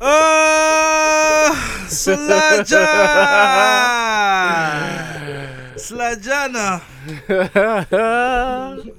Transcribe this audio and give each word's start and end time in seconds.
Oh, 0.00 1.50
Slaja! 1.88 2.86
Slajana! 5.76 6.80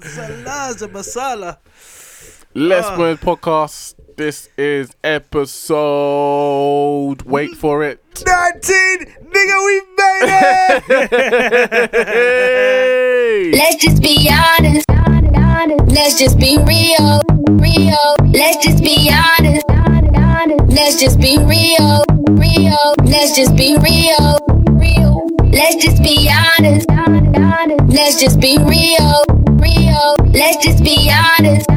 Salaza 0.02 0.88
Masala! 0.92 1.58
Let's 2.54 2.88
Ah. 2.88 2.98
Win 2.98 3.18
podcast. 3.18 3.96
This 4.18 4.50
is 4.58 4.90
episode. 5.04 6.42
Wait 7.22 7.52
for 7.56 7.84
it. 7.86 8.04
19! 8.26 9.06
Nigga, 9.32 9.58
we 9.66 9.82
made 9.98 10.30
it! 10.84 11.96
Hey! 12.08 13.52
Let's 13.54 13.76
just 13.84 14.02
be 14.02 14.30
honest. 14.30 14.86
Let's 15.88 16.20
just 16.20 16.38
be 16.40 16.58
real. 16.58 17.22
Real. 17.52 18.16
Let's 18.34 18.66
just 18.66 18.84
be 18.84 19.10
honest. 19.14 19.66
Let's 20.82 20.98
just 21.02 21.20
be 21.20 21.38
real. 21.38 22.06
Real. 22.40 22.94
Let's 23.04 23.36
just 23.36 23.54
be 23.58 23.76
real. 23.84 24.40
Real. 24.80 25.28
Let's 25.52 25.76
just 25.84 26.02
be 26.02 26.30
honest. 26.32 26.88
Let's 27.94 28.18
just 28.22 28.40
be 28.40 28.58
real. 28.60 29.26
Real. 29.60 30.16
Let's 30.32 30.64
just 30.66 30.82
be 30.82 31.12
honest. 31.12 31.68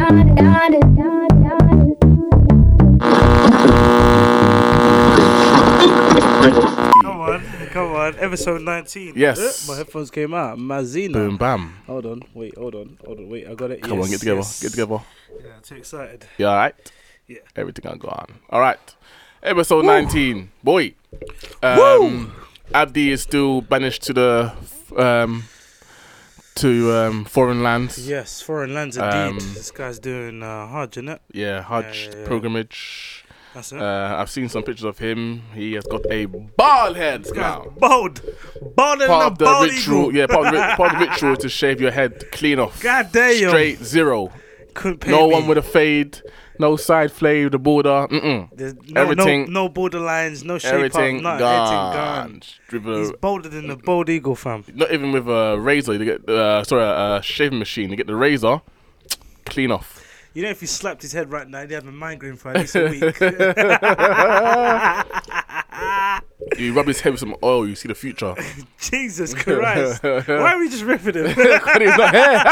come 7.02 7.20
on, 7.20 7.66
come 7.70 7.92
on. 7.96 8.14
Episode 8.18 8.62
19. 8.62 9.14
Yes. 9.16 9.68
Uh, 9.68 9.72
My 9.72 9.78
headphones 9.78 10.10
came 10.12 10.32
out. 10.32 10.58
Mazina. 10.58 11.12
Boom, 11.14 11.36
bam. 11.36 11.74
Hold 11.88 12.06
on, 12.06 12.22
wait, 12.34 12.56
hold 12.56 12.74
on, 12.76 12.98
hold 13.04 13.18
on, 13.18 13.28
wait. 13.28 13.48
I 13.48 13.54
got 13.54 13.72
it. 13.72 13.82
Come 13.82 13.98
Yes, 13.98 14.04
on, 14.04 14.10
get 14.10 14.20
together. 14.20 14.36
yes. 14.38 14.62
Get 14.62 14.70
together. 14.70 14.98
Yeah, 15.44 15.50
I'm 15.56 15.62
too 15.62 15.74
excited. 15.76 16.24
You 16.38 16.46
alright? 16.46 16.74
Yeah. 17.26 17.38
Everything 17.56 17.90
I 17.90 17.96
go 17.96 18.08
on. 18.08 18.26
Alright. 18.52 18.96
Episode 19.42 19.84
19. 19.84 20.50
Boy. 20.62 20.94
Um, 21.62 22.32
Abdi 22.74 23.10
is 23.10 23.22
still 23.22 23.60
banished 23.60 24.02
to 24.04 24.12
the 24.12 24.52
um, 24.96 25.44
to 26.56 26.92
um, 26.92 27.24
foreign 27.24 27.62
lands. 27.62 28.08
Yes, 28.08 28.40
foreign 28.40 28.74
lands 28.74 28.96
indeed. 28.96 29.10
Um, 29.10 29.38
this 29.38 29.70
guy's 29.70 29.98
doing 29.98 30.42
uh, 30.42 30.68
Hajj, 30.68 30.96
innit? 30.96 31.18
Yeah, 31.32 31.62
Hajj 31.62 32.08
yeah, 32.12 32.18
yeah. 32.20 32.28
pilgrimage. 32.28 33.24
That's 33.54 33.72
it. 33.72 33.82
Uh, 33.82 34.16
I've 34.18 34.30
seen 34.30 34.48
some 34.48 34.62
pictures 34.62 34.84
of 34.84 34.98
him. 34.98 35.42
He 35.54 35.74
has 35.74 35.84
got 35.84 36.06
a 36.10 36.24
bald 36.26 36.96
head 36.96 37.26
now. 37.34 37.66
Bold 37.76 38.16
than 38.22 38.74
Part 38.74 39.32
of 39.32 39.38
the 39.38 39.44
bald 39.44 39.70
ritual, 39.70 40.00
eagle. 40.08 40.14
yeah, 40.16 40.26
part 40.26 40.46
of, 40.46 40.52
the, 40.54 40.74
part 40.76 40.92
of 40.94 40.98
the 41.00 41.06
ritual 41.10 41.32
is 41.32 41.38
to 41.40 41.48
shave 41.50 41.80
your 41.80 41.90
head 41.90 42.30
clean 42.32 42.58
off. 42.58 42.80
God 42.82 43.10
damn. 43.12 43.48
Straight 43.50 43.78
zero. 43.84 44.30
Couldn't 44.74 44.98
pay 45.00 45.10
No 45.10 45.26
me. 45.28 45.34
one 45.34 45.46
with 45.48 45.58
a 45.58 45.62
fade, 45.62 46.22
no 46.62 46.76
side 46.76 47.10
fade, 47.12 47.52
the 47.52 47.58
border. 47.58 48.06
Mm-mm. 48.10 48.48
There's 48.56 48.74
no, 48.88 49.00
everything- 49.02 49.52
no, 49.52 49.66
no 49.66 49.68
borderlines, 49.68 50.44
no 50.44 50.56
shape 50.58 50.72
Everything 50.74 51.24
up, 51.26 51.38
gone. 51.38 51.58
everything 51.58 51.92
gone. 52.00 52.42
Dribble- 52.68 52.98
He's 53.00 53.12
bolder 53.20 53.48
than 53.50 53.66
the 53.68 53.76
bald 53.76 54.08
eagle, 54.08 54.34
fam. 54.36 54.64
not 54.74 54.90
even 54.92 55.12
with 55.12 55.28
a 55.28 55.58
razor. 55.60 55.92
You 55.94 56.04
get 56.04 56.26
uh, 56.28 56.62
sorry, 56.64 56.82
a 56.84 57.20
shaving 57.22 57.58
machine. 57.58 57.90
You 57.90 57.96
get 57.96 58.06
the 58.06 58.16
razor, 58.16 58.62
clean 59.44 59.70
off. 59.70 59.98
You 60.34 60.42
know, 60.44 60.48
if 60.50 60.60
he 60.60 60.66
slapped 60.66 61.02
his 61.02 61.12
head 61.12 61.30
right 61.30 61.46
now, 61.46 61.60
he'd 61.60 61.72
have 61.72 61.86
a 61.86 61.92
migraine 61.92 62.36
for 62.36 62.52
at 62.52 62.56
least 62.56 62.74
a 62.76 62.88
week. 62.88 63.20
You 66.58 66.74
rub 66.74 66.86
his 66.86 67.00
head 67.00 67.12
with 67.12 67.20
some 67.20 67.34
oil. 67.42 67.66
You 67.66 67.74
see 67.74 67.88
the 67.88 67.94
future. 67.94 68.34
Jesus 68.80 69.32
Christ. 69.32 70.02
Why 70.02 70.20
are 70.26 70.58
we 70.58 70.68
just 70.68 70.84
ripping 70.84 71.14
him? 71.14 71.28
He's 71.28 71.96
not 71.96 72.14
here. 72.14 72.42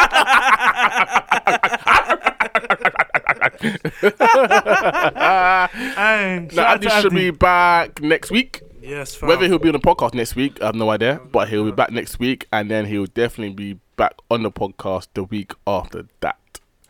Shout 3.41 4.21
Now, 6.53 6.73
Abdi 6.75 6.89
should 6.89 7.15
be 7.15 7.31
back 7.31 8.01
next 8.01 8.31
week. 8.31 8.63
Yes, 8.83 9.15
fam. 9.15 9.29
Whether 9.29 9.47
he'll 9.47 9.59
be 9.59 9.69
on 9.69 9.73
the 9.75 9.79
podcast 9.79 10.15
next 10.15 10.35
week, 10.37 10.61
I 10.63 10.67
have 10.67 10.75
no 10.75 10.91
idea. 10.91 11.21
But 11.31 11.49
he'll 11.49 11.65
be 11.65 11.73
back 11.73 11.91
next 11.91 12.19
week, 12.19 12.47
and 12.53 12.71
then 12.71 12.87
he'll 12.87 13.07
definitely 13.07 13.55
be 13.55 13.79
back 13.97 14.15
on 14.31 14.43
the 14.43 14.51
podcast 14.51 15.09
the 15.15 15.25
week 15.25 15.53
after 15.67 16.07
that. 16.21 16.39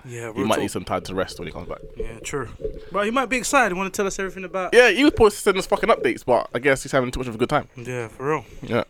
yeah, 0.04 0.32
He 0.32 0.44
might 0.44 0.54
talk. 0.54 0.58
need 0.62 0.70
some 0.70 0.84
time 0.84 1.02
to 1.02 1.14
rest 1.14 1.38
when 1.40 1.48
he 1.48 1.52
comes 1.52 1.68
back. 1.68 1.80
Yeah, 1.96 2.20
true. 2.20 2.48
But 2.92 3.06
he 3.06 3.10
might 3.10 3.26
be 3.28 3.36
excited. 3.38 3.74
He 3.74 3.78
Want 3.78 3.92
to 3.92 3.96
tell 3.96 4.06
us 4.06 4.18
everything 4.20 4.44
about? 4.44 4.72
Yeah, 4.72 4.90
he 4.90 5.02
was 5.02 5.12
supposed 5.12 5.36
to 5.36 5.42
send 5.42 5.58
us 5.58 5.66
fucking 5.66 5.88
updates, 5.88 6.24
but 6.24 6.48
I 6.54 6.60
guess 6.60 6.82
he's 6.84 6.92
having 6.92 7.10
too 7.10 7.20
much 7.20 7.28
of 7.28 7.34
a 7.34 7.38
good 7.38 7.48
time. 7.50 7.68
Yeah, 7.76 8.06
for 8.08 8.28
real. 8.30 8.44
Yeah. 8.62 8.84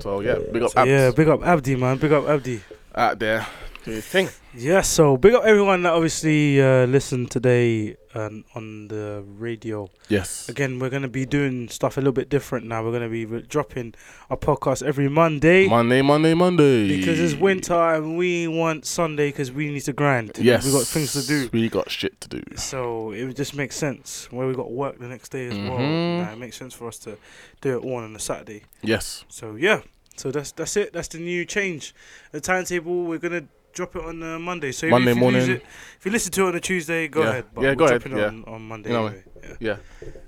So 0.00 0.20
yeah, 0.20 0.36
big 0.52 0.62
up 0.62 0.70
So, 0.70 0.80
Abs 0.80 0.88
yeah, 0.88 1.10
big 1.10 1.28
up 1.28 1.44
Abdi, 1.44 1.74
man. 1.76 1.96
Big 1.98 2.12
up 2.12 2.28
Abdi. 2.28 2.60
out 2.94 3.18
there. 3.18 3.46
Do 3.84 3.90
his 3.90 4.06
thing. 4.06 4.28
Yeah, 4.56 4.82
so 4.82 5.16
big 5.16 5.34
up 5.34 5.42
everyone 5.44 5.82
that 5.82 5.92
obviously 5.94 6.62
uh, 6.62 6.86
listened 6.86 7.28
today 7.32 7.96
um, 8.14 8.44
on 8.54 8.86
the 8.86 9.24
radio. 9.26 9.88
Yes. 10.08 10.48
Again, 10.48 10.78
we're 10.78 10.90
going 10.90 11.02
to 11.02 11.08
be 11.08 11.26
doing 11.26 11.68
stuff 11.68 11.96
a 11.96 12.00
little 12.00 12.12
bit 12.12 12.28
different 12.28 12.64
now. 12.66 12.84
We're 12.84 12.92
going 12.92 13.02
to 13.02 13.08
be 13.08 13.26
re- 13.26 13.42
dropping 13.42 13.94
a 14.30 14.36
podcast 14.36 14.84
every 14.84 15.08
Monday 15.08 15.66
Monday, 15.68 16.02
Monday, 16.02 16.34
Monday. 16.34 16.96
because 16.96 17.18
it's 17.18 17.34
winter 17.34 17.74
and 17.74 18.16
we 18.16 18.46
want 18.46 18.86
Sunday 18.86 19.30
because 19.30 19.50
we 19.50 19.72
need 19.72 19.80
to 19.80 19.92
grind. 19.92 20.38
Yes. 20.38 20.64
we 20.64 20.70
got 20.70 20.86
things 20.86 21.12
to 21.14 21.26
do. 21.26 21.50
We 21.52 21.68
got 21.68 21.90
shit 21.90 22.20
to 22.20 22.28
do. 22.28 22.42
So 22.56 23.10
it 23.10 23.34
just 23.34 23.56
makes 23.56 23.74
sense 23.74 24.30
where 24.30 24.46
we 24.46 24.54
got 24.54 24.70
work 24.70 25.00
the 25.00 25.08
next 25.08 25.30
day 25.30 25.46
as 25.48 25.54
well. 25.58 25.78
Mhm. 25.78 26.24
Nah, 26.26 26.32
it 26.32 26.38
makes 26.38 26.56
sense 26.56 26.72
for 26.74 26.86
us 26.86 26.98
to 27.00 27.18
do 27.60 27.78
it 27.78 27.84
all 27.84 27.96
on 27.96 28.14
a 28.14 28.20
Saturday. 28.20 28.62
Yes. 28.82 29.24
So 29.28 29.56
yeah, 29.56 29.80
so 30.14 30.30
that's 30.30 30.52
that's 30.52 30.76
it. 30.76 30.92
That's 30.92 31.08
the 31.08 31.18
new 31.18 31.44
change. 31.44 31.92
The 32.30 32.40
timetable 32.40 33.02
we're 33.04 33.18
gonna 33.18 33.46
drop 33.74 33.96
it 33.96 34.04
on 34.04 34.22
uh, 34.22 34.38
Monday. 34.38 34.72
So 34.72 34.88
Monday 34.88 35.10
if 35.10 35.16
you 35.16 35.20
morning. 35.20 35.50
it, 35.50 35.62
if 35.98 36.06
you 36.06 36.10
listen 36.12 36.32
to 36.32 36.44
it 36.44 36.48
on 36.48 36.54
a 36.54 36.60
Tuesday, 36.60 37.08
go 37.08 37.22
Yeah. 37.22 37.28
ahead. 37.30 37.44
But 37.54 37.64
Yeah, 37.64 37.74
go 37.74 37.84
ahead, 37.84 38.02
it 38.06 38.12
yeah. 38.12 38.26
on, 38.28 38.44
on 38.46 38.62
Monday. 38.62 38.90
You 38.90 38.96
know 38.96 39.06
anyway. 39.06 39.24
Yeah. 39.60 39.76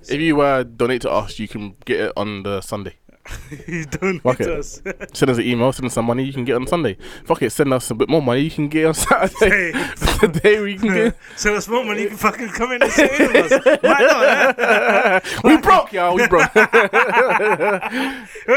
If 0.08 0.20
you 0.20 0.40
uh, 0.40 0.62
donate 0.64 1.02
to 1.02 1.10
us, 1.10 1.38
you 1.38 1.48
can 1.48 1.76
get 1.84 2.00
it 2.00 2.12
on 2.16 2.42
the 2.42 2.60
Sunday. 2.60 2.94
Yeah. 3.68 3.84
you 4.02 4.18
Fuck 4.20 4.40
it. 4.40 4.48
us. 4.48 4.80
Send 5.12 5.30
us 5.30 5.38
an 5.38 5.44
email, 5.44 5.72
send 5.72 5.86
us 5.86 5.94
some 5.94 6.04
money, 6.06 6.24
you 6.24 6.32
can 6.32 6.44
get 6.44 6.56
on 6.56 6.66
Sunday. 6.66 6.96
Fuck 7.24 7.42
it, 7.42 7.50
send 7.50 7.72
us 7.72 7.88
a 7.90 7.94
bit 7.94 8.08
more 8.08 8.20
money, 8.22 8.40
you 8.42 8.50
can 8.50 8.66
get 8.68 8.86
on 8.86 8.94
Saturday. 8.94 9.72
The 9.72 10.40
day 10.42 10.60
we 10.60 10.76
can 10.76 10.92
get. 10.94 11.16
so 11.36 11.54
it's 11.54 11.68
more 11.68 11.84
money. 11.84 12.02
You 12.02 12.08
can 12.08 12.16
fucking 12.16 12.48
come 12.48 12.72
in 12.72 12.82
and 12.82 12.90
sit 12.92 13.10
in 13.20 13.32
with 13.32 13.52
us. 13.52 13.60
Why 13.82 14.00
not? 14.00 14.58
eh? 14.58 15.20
we 15.44 15.56
broke, 15.58 15.92
y'all. 15.92 16.14
We 16.14 16.26
broke. 16.28 16.54
Remember 16.54 16.78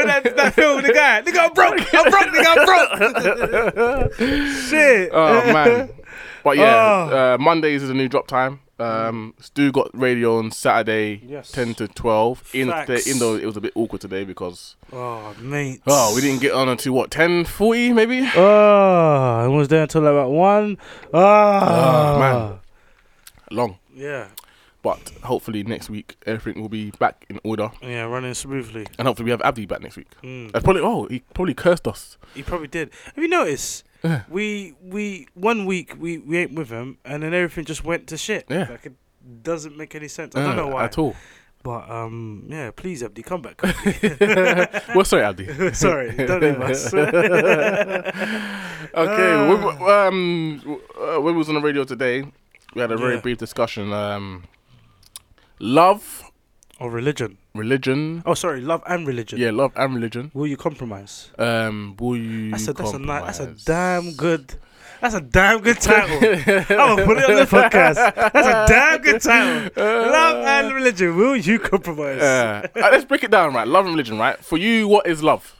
that, 0.06 0.32
that 0.36 0.54
film 0.54 0.76
with 0.76 0.86
the 0.86 0.92
guy? 0.94 1.22
Nigga, 1.22 1.38
I'm 1.38 1.52
broke. 1.52 1.94
I'm 1.94 2.10
broke. 2.10 2.30
Nigga, 2.34 2.56
I'm 2.56 2.66
broke. 4.08 4.12
Shit. 4.68 5.10
oh 5.12 5.52
man. 5.52 5.90
But 6.42 6.56
yeah, 6.56 7.08
Oh. 7.10 7.34
uh, 7.34 7.38
Mondays 7.38 7.82
is 7.82 7.90
a 7.90 7.94
new 7.94 8.08
drop 8.08 8.26
time. 8.26 8.60
Um, 8.80 9.34
Stu 9.40 9.70
got 9.72 9.90
radio 9.92 10.38
on 10.38 10.50
Saturday, 10.50 11.20
Yes. 11.26 11.50
ten 11.52 11.74
to 11.74 11.86
twelve. 11.88 12.42
In 12.54 12.68
the, 12.68 13.02
even 13.06 13.18
though 13.18 13.34
it 13.36 13.44
was 13.44 13.56
a 13.56 13.60
bit 13.60 13.72
awkward 13.74 14.00
today 14.00 14.24
because 14.24 14.76
Oh, 14.92 15.34
mate. 15.40 15.82
oh 15.86 16.14
we 16.14 16.20
didn't 16.20 16.40
get 16.40 16.52
on 16.52 16.68
until 16.68 16.94
what 16.94 17.10
ten 17.10 17.44
forty 17.44 17.92
maybe. 17.92 18.28
Oh, 18.36 19.40
I 19.44 19.46
was 19.48 19.68
there 19.68 19.82
until 19.82 20.06
about 20.06 20.30
one. 20.30 20.78
Ah, 21.12 22.14
Oh, 22.14 22.18
man. 22.18 22.58
Long. 23.50 23.78
Yeah, 23.94 24.28
But 24.82 25.10
hopefully 25.24 25.62
next 25.62 25.90
week 25.90 26.16
everything 26.24 26.62
will 26.62 26.68
be 26.70 26.90
back 26.92 27.26
in 27.28 27.38
order, 27.44 27.70
yeah, 27.82 28.04
running 28.04 28.32
smoothly. 28.34 28.86
and 28.98 29.06
hopefully 29.06 29.24
we 29.26 29.30
have 29.32 29.42
Abdi 29.42 29.66
back 29.66 29.82
next 29.82 29.96
week. 29.96 30.08
Mm. 30.22 30.52
Probably 30.52 30.80
oh 30.80 31.06
he 31.10 31.20
probably 31.34 31.52
cursed 31.54 31.86
us. 31.86 32.16
He 32.34 32.42
probably 32.42 32.68
did. 32.68 32.90
Have 33.14 33.22
you 33.22 33.28
noticed? 33.28 33.84
Yeah. 34.02 34.22
We 34.28 34.74
we 34.82 35.26
one 35.34 35.64
week 35.66 35.94
we 35.98 36.18
we 36.18 36.38
ain't 36.38 36.54
with 36.54 36.70
him, 36.70 36.98
and 37.04 37.22
then 37.22 37.34
everything 37.34 37.64
just 37.66 37.84
went 37.84 38.06
to 38.08 38.16
shit. 38.16 38.46
Yeah. 38.48 38.66
like 38.70 38.86
it 38.86 38.94
doesn't 39.42 39.76
make 39.76 39.94
any 39.94 40.08
sense. 40.08 40.34
I 40.36 40.42
don't 40.42 40.52
Uh, 40.52 40.56
know 40.56 40.68
why 40.68 40.84
at 40.84 40.96
all. 40.98 41.14
but 41.62 41.90
um, 41.90 42.44
yeah. 42.48 42.70
Please, 42.70 43.02
Abdi, 43.02 43.22
come 43.22 43.42
back. 43.42 43.60
well, 44.94 45.04
sorry, 45.04 45.22
Abdi. 45.24 45.46
Sorry, 45.74 46.12
don't 46.16 46.40
leave 46.42 46.60
us. 46.62 46.92
okay, 46.94 48.10
Ah. 48.94 49.48
when, 49.48 49.60
we- 49.62 49.92
um, 49.92 50.80
uh, 50.98 51.20
when 51.20 51.34
we 51.34 51.38
was 51.38 51.48
on 51.48 51.54
the 51.56 51.60
radio 51.60 51.84
today, 51.84 52.24
we 52.74 52.80
had 52.80 52.90
a 52.92 52.96
very 52.96 53.14
Yeah. 53.16 53.20
brief 53.20 53.38
discussion. 53.38 53.92
Um, 53.92 54.44
love, 55.58 56.24
or 56.78 56.90
religion. 56.90 57.36
Religion, 57.54 58.22
Oh, 58.26 58.34
sorry, 58.34 58.60
love 58.60 58.82
and 58.86 59.06
religion. 59.06 59.38
yeah, 59.38 59.50
love 59.50 59.72
and 59.76 59.94
religion. 59.94 60.30
Will 60.34 60.46
you 60.46 60.56
compromise? 60.56 61.30
Um, 61.38 61.96
will 61.98 62.16
you? 62.16 62.50
That's 62.50 62.68
a 62.68 62.72
that's 62.72 62.92
a 62.92 62.98
ni- 62.98 63.06
that's 63.06 63.40
a 63.40 63.46
damn 63.64 64.12
good. 64.14 64.54
That's 65.00 65.14
a 65.14 65.20
damn 65.22 65.60
good 65.60 65.80
title. 65.80 66.16
I'm 66.22 66.96
gonna 66.96 67.04
put 67.06 67.16
it 67.18 67.24
on 67.30 67.36
the 67.36 67.46
podcast. 67.46 67.94
That's 67.94 68.46
a 68.46 68.66
damn 68.68 69.00
good 69.00 69.22
title. 69.22 69.70
Love 69.76 70.44
and 70.44 70.74
religion. 70.74 71.16
Will 71.16 71.36
you 71.36 71.58
compromise? 71.58 72.20
Uh, 72.20 72.68
uh, 72.76 72.88
let's 72.92 73.06
break 73.06 73.24
it 73.24 73.30
down, 73.30 73.54
right? 73.54 73.66
Love 73.66 73.86
and 73.86 73.94
religion, 73.94 74.18
right? 74.18 74.38
For 74.44 74.58
you, 74.58 74.86
what 74.88 75.06
is 75.06 75.22
love? 75.22 75.56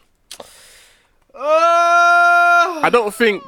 Oh! 1.34 2.80
I 2.82 2.90
don't 2.90 3.14
think 3.14 3.42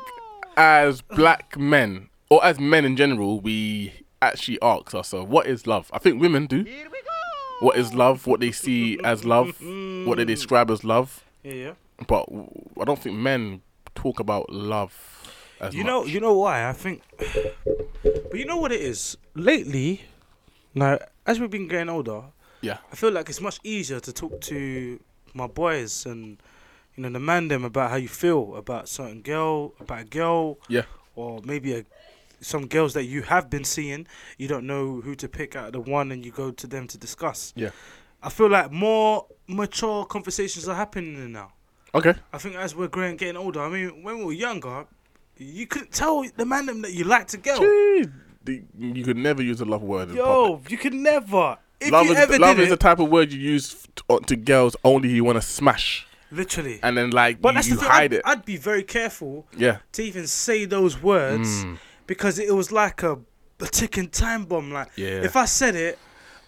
as 0.56 1.02
black 1.02 1.58
men 1.58 2.08
or 2.30 2.42
as 2.44 2.58
men 2.58 2.84
in 2.86 2.96
general, 2.96 3.40
we 3.40 3.92
actually 4.22 4.58
ask 4.62 4.94
ourselves, 4.94 5.28
what 5.28 5.46
is 5.46 5.66
love? 5.66 5.90
I 5.92 5.98
think 5.98 6.20
women 6.20 6.46
do. 6.46 6.64
What 7.62 7.76
is 7.76 7.94
love? 7.94 8.26
What 8.26 8.40
they 8.40 8.52
see 8.52 8.98
as 9.04 9.24
love? 9.24 9.56
What 10.06 10.16
they 10.18 10.24
describe 10.24 10.70
as 10.70 10.82
love? 10.84 11.22
Yeah, 11.44 11.52
yeah. 11.52 11.72
But 12.08 12.26
w- 12.26 12.48
I 12.80 12.84
don't 12.84 12.98
think 12.98 13.16
men 13.16 13.62
talk 13.94 14.18
about 14.20 14.50
love 14.50 14.92
as 15.60 15.72
You 15.74 15.84
much. 15.84 15.86
know, 15.90 16.04
you 16.06 16.20
know 16.20 16.36
why? 16.38 16.68
I 16.68 16.72
think, 16.72 17.02
but 18.02 18.34
you 18.34 18.44
know 18.44 18.56
what 18.56 18.72
it 18.72 18.80
is. 18.80 19.16
Lately, 19.34 20.02
now 20.74 20.98
as 21.26 21.38
we've 21.38 21.50
been 21.50 21.68
getting 21.68 21.88
older, 21.88 22.22
Yeah. 22.60 22.78
I 22.92 22.96
feel 22.96 23.12
like 23.12 23.28
it's 23.28 23.40
much 23.40 23.58
easier 23.62 24.00
to 24.00 24.12
talk 24.12 24.40
to 24.42 24.98
my 25.34 25.46
boys 25.46 26.04
and 26.06 26.38
you 26.96 27.02
know 27.02 27.10
demand 27.10 27.50
them 27.50 27.64
about 27.64 27.90
how 27.90 27.96
you 27.96 28.08
feel 28.08 28.56
about 28.56 28.88
certain 28.88 29.22
girl, 29.22 29.72
about 29.80 30.00
a 30.00 30.04
girl, 30.04 30.58
Yeah. 30.68 30.82
or 31.14 31.40
maybe 31.44 31.74
a 31.74 31.84
some 32.42 32.66
girls 32.66 32.92
that 32.94 33.04
you 33.04 33.22
have 33.22 33.48
been 33.48 33.64
seeing. 33.64 34.06
You 34.38 34.48
don't 34.48 34.66
know 34.66 35.00
who 35.00 35.14
to 35.16 35.28
pick 35.28 35.56
out 35.56 35.66
of 35.68 35.72
the 35.72 35.80
one, 35.80 36.12
and 36.12 36.24
you 36.24 36.30
go 36.32 36.50
to 36.50 36.66
them 36.66 36.86
to 36.88 36.98
discuss. 36.98 37.52
Yeah. 37.56 37.70
I 38.22 38.28
feel 38.28 38.48
like 38.50 38.70
more 38.70 39.26
mature 39.48 40.04
conversations 40.04 40.68
are 40.68 40.74
happening 40.76 41.32
now. 41.32 41.52
Okay. 41.94 42.14
I 42.32 42.38
think 42.38 42.56
as 42.56 42.74
we're 42.76 42.88
growing, 42.88 43.16
getting 43.16 43.36
older. 43.36 43.60
I 43.60 43.68
mean, 43.68 44.02
when 44.02 44.18
we 44.18 44.24
were 44.24 44.32
younger, 44.32 44.86
you 45.38 45.66
couldn't 45.66 45.92
tell 45.92 46.24
the 46.36 46.44
man 46.44 46.66
them 46.66 46.82
that 46.82 46.92
you 46.92 47.04
liked 47.04 47.34
a 47.34 47.38
girl. 47.38 47.58
The- 48.44 48.62
You 48.78 49.04
could 49.04 49.16
never 49.16 49.42
use 49.42 49.60
a 49.60 49.64
love 49.64 49.82
word. 49.82 50.10
Yo, 50.10 50.60
you 50.68 50.76
could 50.78 50.94
never. 50.94 51.58
If 51.80 51.90
love 51.90 52.06
you 52.06 52.12
is, 52.12 52.18
ever 52.18 52.38
love 52.38 52.56
did 52.56 52.62
is 52.64 52.68
it, 52.68 52.70
the 52.70 52.76
type 52.76 52.98
of 53.00 53.08
word 53.08 53.32
you 53.32 53.40
use 53.40 53.86
to, 53.96 54.20
to 54.26 54.36
girls 54.36 54.76
only 54.84 55.08
you 55.10 55.24
want 55.24 55.36
to 55.36 55.42
smash, 55.42 56.06
literally. 56.30 56.78
and 56.82 56.96
then 56.96 57.10
like 57.10 57.40
But 57.42 57.50
you, 57.50 57.54
that's 57.56 57.68
you 57.68 57.76
thing. 57.76 57.88
hide 57.88 58.02
I'd, 58.04 58.12
it. 58.12 58.22
I'd 58.24 58.44
be 58.44 58.56
very 58.56 58.84
careful 58.84 59.46
yeah. 59.56 59.78
to 59.92 60.02
even 60.02 60.26
say 60.28 60.64
those 60.64 61.02
words 61.02 61.64
Mm. 61.64 61.78
Because 62.06 62.38
it 62.38 62.54
was 62.54 62.72
like 62.72 63.02
a, 63.02 63.18
a 63.60 63.66
ticking 63.66 64.08
time 64.08 64.44
bomb. 64.44 64.70
Like, 64.72 64.88
Yeah. 64.96 65.22
if 65.22 65.36
I 65.36 65.44
said 65.46 65.74
it, 65.76 65.98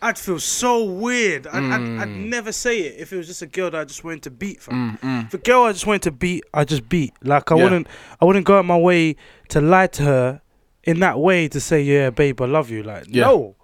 I'd 0.02 0.18
feel 0.18 0.38
so 0.38 0.84
weird. 0.84 1.46
I'd, 1.46 1.62
I'd, 1.64 1.72
I'd 2.02 2.08
Mm. 2.08 2.26
never 2.28 2.52
say 2.52 2.80
it 2.80 3.00
if 3.00 3.12
it 3.12 3.16
was 3.16 3.26
just 3.26 3.40
a 3.42 3.46
girl 3.46 3.70
that 3.70 3.80
I 3.80 3.84
just 3.84 4.04
wanted 4.04 4.22
to 4.24 4.30
beat. 4.30 4.60
Fam. 4.60 4.98
Mm, 4.98 5.00
mm. 5.00 5.26
If 5.26 5.34
a 5.34 5.38
girl 5.38 5.62
I 5.62 5.72
just 5.72 5.86
wanted 5.86 6.02
to 6.02 6.12
beat, 6.12 6.44
I 6.52 6.64
just 6.64 6.88
beat. 6.88 7.14
Like 7.22 7.50
I 7.50 7.56
Yeah. 7.56 7.62
wouldn't, 7.64 7.86
I 8.20 8.24
wouldn't 8.26 8.44
go 8.44 8.58
out 8.58 8.66
my 8.66 8.76
way 8.76 9.16
to 9.48 9.60
lie 9.60 9.86
to 9.88 10.02
her 10.02 10.40
in 10.82 11.00
that 11.00 11.18
way 11.18 11.48
to 11.48 11.58
say, 11.60 11.80
"Yeah, 11.80 12.10
babe, 12.10 12.42
I 12.42 12.46
love 12.46 12.68
you." 12.70 12.82
Like, 12.82 13.04
Yeah. 13.08 13.24
no, 13.24 13.56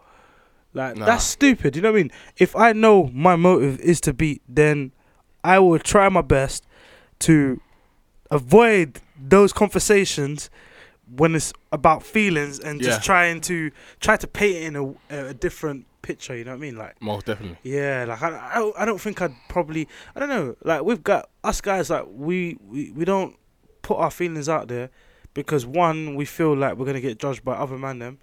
like 0.73 0.97
Nah. 0.97 1.05
that's 1.05 1.25
stupid. 1.25 1.77
You 1.77 1.83
know 1.83 1.93
what 1.93 1.99
I 1.99 2.03
mean? 2.05 2.13
If 2.39 2.57
I 2.57 2.73
know 2.73 3.11
my 3.13 3.37
motive 3.37 3.79
is 3.81 4.01
to 4.03 4.15
beat, 4.15 4.41
then 4.49 4.93
I 5.45 5.59
will 5.59 5.79
try 5.79 6.09
my 6.09 6.23
best 6.23 6.65
to 7.21 7.61
avoid 8.31 9.01
those 9.21 9.53
conversations 9.53 10.49
when 11.17 11.35
it's 11.35 11.53
about 11.73 12.03
feelings 12.03 12.59
and 12.61 12.81
just 12.81 13.01
Yeah. 13.01 13.05
trying 13.05 13.41
to 13.43 13.71
try 14.01 14.17
to 14.17 14.27
paint 14.27 14.57
it 14.57 14.63
in 14.65 14.77
a, 14.77 15.29
a 15.31 15.35
different 15.35 15.87
picture. 16.03 16.37
You 16.37 16.45
know 16.45 16.53
what 16.53 16.57
I 16.59 16.61
mean? 16.61 16.77
Like. 16.77 17.01
Most 17.03 17.27
definitely. 17.27 17.59
Yeah, 17.63 18.05
like 18.09 18.23
I, 18.23 18.51
I, 18.53 18.59
don't- 18.59 18.77
I 18.79 18.85
don't 18.85 19.01
think 19.01 19.21
I'd 19.21 19.35
probably, 19.49 19.89
I 20.15 20.21
don't 20.21 20.29
know, 20.29 20.57
like 20.63 20.83
we've 20.83 21.03
got 21.03 21.29
us 21.43 21.61
guys, 21.61 21.91
like 21.91 22.07
we, 22.11 22.57
we, 22.67 22.91
we 22.93 23.05
don't 23.05 23.37
put 23.83 23.99
our 23.99 24.11
feelings 24.11 24.49
out 24.49 24.69
there 24.69 24.91
because 25.35 25.67
one, 25.67 26.15
we 26.15 26.25
feel 26.25 26.55
like 26.57 26.77
we're 26.77 26.87
gonna 26.87 27.01
get 27.01 27.19
judged 27.19 27.45
by 27.45 27.55
other 27.55 27.77
man 27.79 27.99
them, 27.99 28.19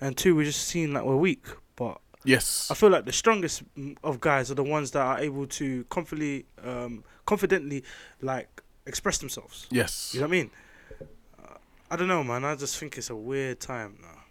and 0.00 0.16
two, 0.16 0.34
we 0.36 0.44
just 0.44 0.62
seem 0.66 0.92
like 0.92 1.04
we're 1.04 1.16
weak. 1.16 1.44
But 1.76 2.00
Yes. 2.24 2.68
I 2.70 2.74
feel 2.74 2.90
like 2.90 3.04
the 3.04 3.12
strongest 3.12 3.62
of 4.04 4.20
guys 4.20 4.50
are 4.50 4.54
the 4.54 4.62
ones 4.64 4.90
that 4.92 5.00
are 5.00 5.18
able 5.18 5.46
to 5.46 5.84
confidently, 5.84 6.46
um, 6.64 7.04
confidently, 7.26 7.84
like 8.20 8.62
express 8.86 9.18
themselves. 9.18 9.66
Yes. 9.70 10.10
You 10.14 10.20
know 10.20 10.26
what 10.26 10.30
I 10.34 10.38
mean? 10.38 10.50
I 11.90 11.96
don't 11.96 12.08
know, 12.08 12.22
man. 12.24 12.44
I 12.44 12.54
just 12.54 12.76
think 12.78 12.98
it's 12.98 13.10
a 13.10 13.16
weird 13.16 13.60
time 13.60 13.98
now. 14.02 14.22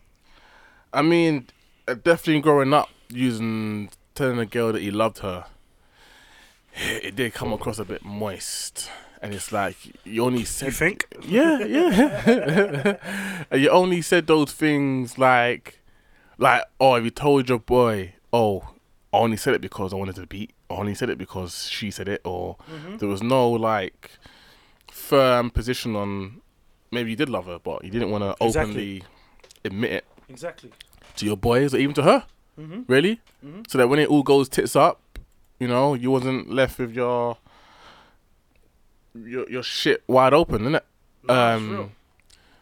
I 0.93 1.01
mean, 1.01 1.47
uh, 1.87 1.95
definitely 1.95 2.41
growing 2.41 2.73
up 2.73 2.89
using 3.09 3.89
telling 4.15 4.39
a 4.39 4.45
girl 4.45 4.71
that 4.73 4.81
you 4.81 4.91
loved 4.91 5.19
her, 5.19 5.45
it 6.75 7.15
did 7.15 7.33
come 7.33 7.51
across 7.53 7.79
a 7.79 7.85
bit 7.85 8.03
moist, 8.05 8.89
and 9.21 9.33
it's 9.33 9.51
like 9.51 9.75
you 10.05 10.23
only 10.23 10.45
said. 10.45 10.67
You 10.67 10.71
think? 10.71 11.05
yeah, 11.23 11.59
yeah. 11.65 12.97
you 13.55 13.69
only 13.69 14.01
said 14.01 14.27
those 14.27 14.51
things 14.51 15.17
like, 15.17 15.79
like, 16.37 16.63
oh, 16.79 16.95
have 16.95 17.03
you 17.05 17.11
told 17.11 17.49
your 17.49 17.59
boy? 17.59 18.13
Oh, 18.31 18.69
I 19.13 19.17
only 19.17 19.37
said 19.37 19.55
it 19.55 19.61
because 19.61 19.93
I 19.93 19.95
wanted 19.95 20.15
to 20.15 20.27
beat. 20.27 20.53
I 20.69 20.75
only 20.75 20.93
said 20.95 21.09
it 21.09 21.17
because 21.17 21.67
she 21.69 21.89
said 21.91 22.07
it, 22.07 22.21
or 22.23 22.57
Mm-hmm. 22.71 22.97
there 22.97 23.09
was 23.09 23.23
no 23.23 23.49
like 23.49 24.11
firm 24.91 25.49
position 25.49 25.95
on. 25.95 26.41
Maybe 26.91 27.09
you 27.11 27.15
did 27.15 27.29
love 27.29 27.45
her, 27.45 27.59
but 27.59 27.83
you 27.83 27.89
didn't 27.91 28.11
want 28.11 28.23
to 28.23 28.45
Exactly. 28.45 28.71
openly 29.01 29.03
admit 29.65 29.91
it 29.91 30.05
Exactly. 30.29 30.71
to 31.17 31.25
your 31.25 31.37
boys 31.37 31.73
or 31.73 31.77
even 31.77 31.93
to 31.95 32.03
her. 32.03 32.25
Mm-hmm. 32.59 32.81
Really? 32.87 33.19
Mhm. 33.45 33.69
So 33.69 33.77
that 33.77 33.87
when 33.87 33.99
it 33.99 34.09
all 34.09 34.23
goes 34.23 34.47
tits 34.49 34.75
up, 34.75 35.01
you 35.59 35.67
know, 35.67 35.93
you 35.93 36.09
wasn't 36.11 36.49
left 36.49 36.79
with 36.79 36.93
your 36.95 37.37
your 39.15 39.49
your 39.49 39.63
shit 39.63 40.03
wide 40.07 40.33
open, 40.33 40.61
innit? 40.63 40.81
Um, 41.29 41.91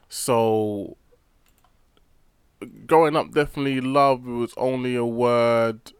so 0.09 0.97
growing 2.87 3.15
up, 3.15 3.31
definitely 3.31 3.81
love 3.81 4.25
was 4.25 4.53
only 4.57 4.95
a 4.95 5.05
word 5.05 5.91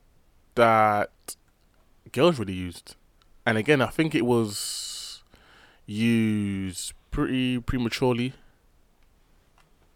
that 0.55 1.11
girls 2.11 2.39
really 2.39 2.53
used, 2.53 2.95
and 3.45 3.57
again, 3.57 3.81
I 3.81 3.87
think 3.87 4.15
it 4.15 4.25
was 4.25 5.21
used 5.85 6.93
pretty 7.15 7.59
prematurely. 7.59 8.33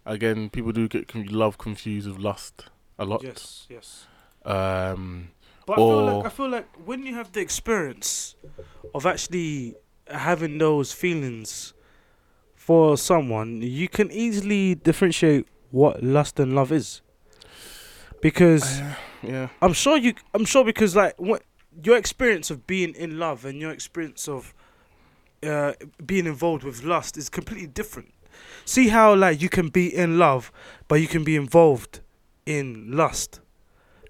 Again, 0.06 0.50
people 0.50 0.72
do 0.72 0.88
get 0.88 1.08
con- 1.08 1.26
love 1.28 1.58
confused 1.58 2.08
with 2.08 2.18
lust 2.18 2.66
a 2.98 3.06
lot. 3.06 3.22
Yes. 3.24 3.68
Yes. 3.70 4.06
Um, 4.46 5.30
But 5.66 5.74
I 5.74 5.76
feel 5.76 5.84
Or- 5.86 6.14
like 6.14 6.26
I 6.26 6.30
feel 6.30 6.50
like 6.50 6.68
when 6.86 7.06
you 7.06 7.14
have 7.16 7.32
the 7.34 7.42
experience 7.42 8.36
of 8.96 9.06
actually 9.06 9.76
having 10.08 10.58
those 10.58 10.92
feelings 10.94 11.74
for 12.56 12.98
someone, 12.98 13.62
you 13.62 13.88
can 13.88 14.10
easily 14.12 14.74
differentiate 14.76 15.46
what 15.70 16.02
lust 16.02 16.40
and 16.40 16.56
love 16.56 16.72
is. 16.72 17.02
Because 18.22 18.82
yeah, 19.22 19.50
I'm 19.62 19.74
sure 19.74 19.96
you, 19.98 20.14
I'm 20.34 20.46
sure 20.46 20.66
because 20.66 20.96
like 20.96 21.14
what 21.20 21.44
your 21.84 21.98
experience 21.98 22.50
of 22.50 22.66
being 22.66 22.96
in 22.96 23.20
love 23.20 23.46
and 23.46 23.60
your 23.62 23.72
experience 23.72 24.28
of 24.28 24.54
uh, 25.44 25.74
being 26.06 26.26
involved 26.26 26.64
with 26.64 26.84
lust 26.84 27.18
is 27.18 27.30
completely 27.30 27.68
different. 27.68 28.14
See 28.66 28.90
how 28.90 29.16
like 29.16 29.42
you 29.42 29.50
can 29.50 29.70
be 29.70 29.94
in 29.94 30.18
love, 30.20 30.52
but 30.88 30.96
you 31.02 31.08
can 31.08 31.24
be 31.24 31.36
involved 31.36 32.02
in 32.46 32.92
lust, 32.92 33.42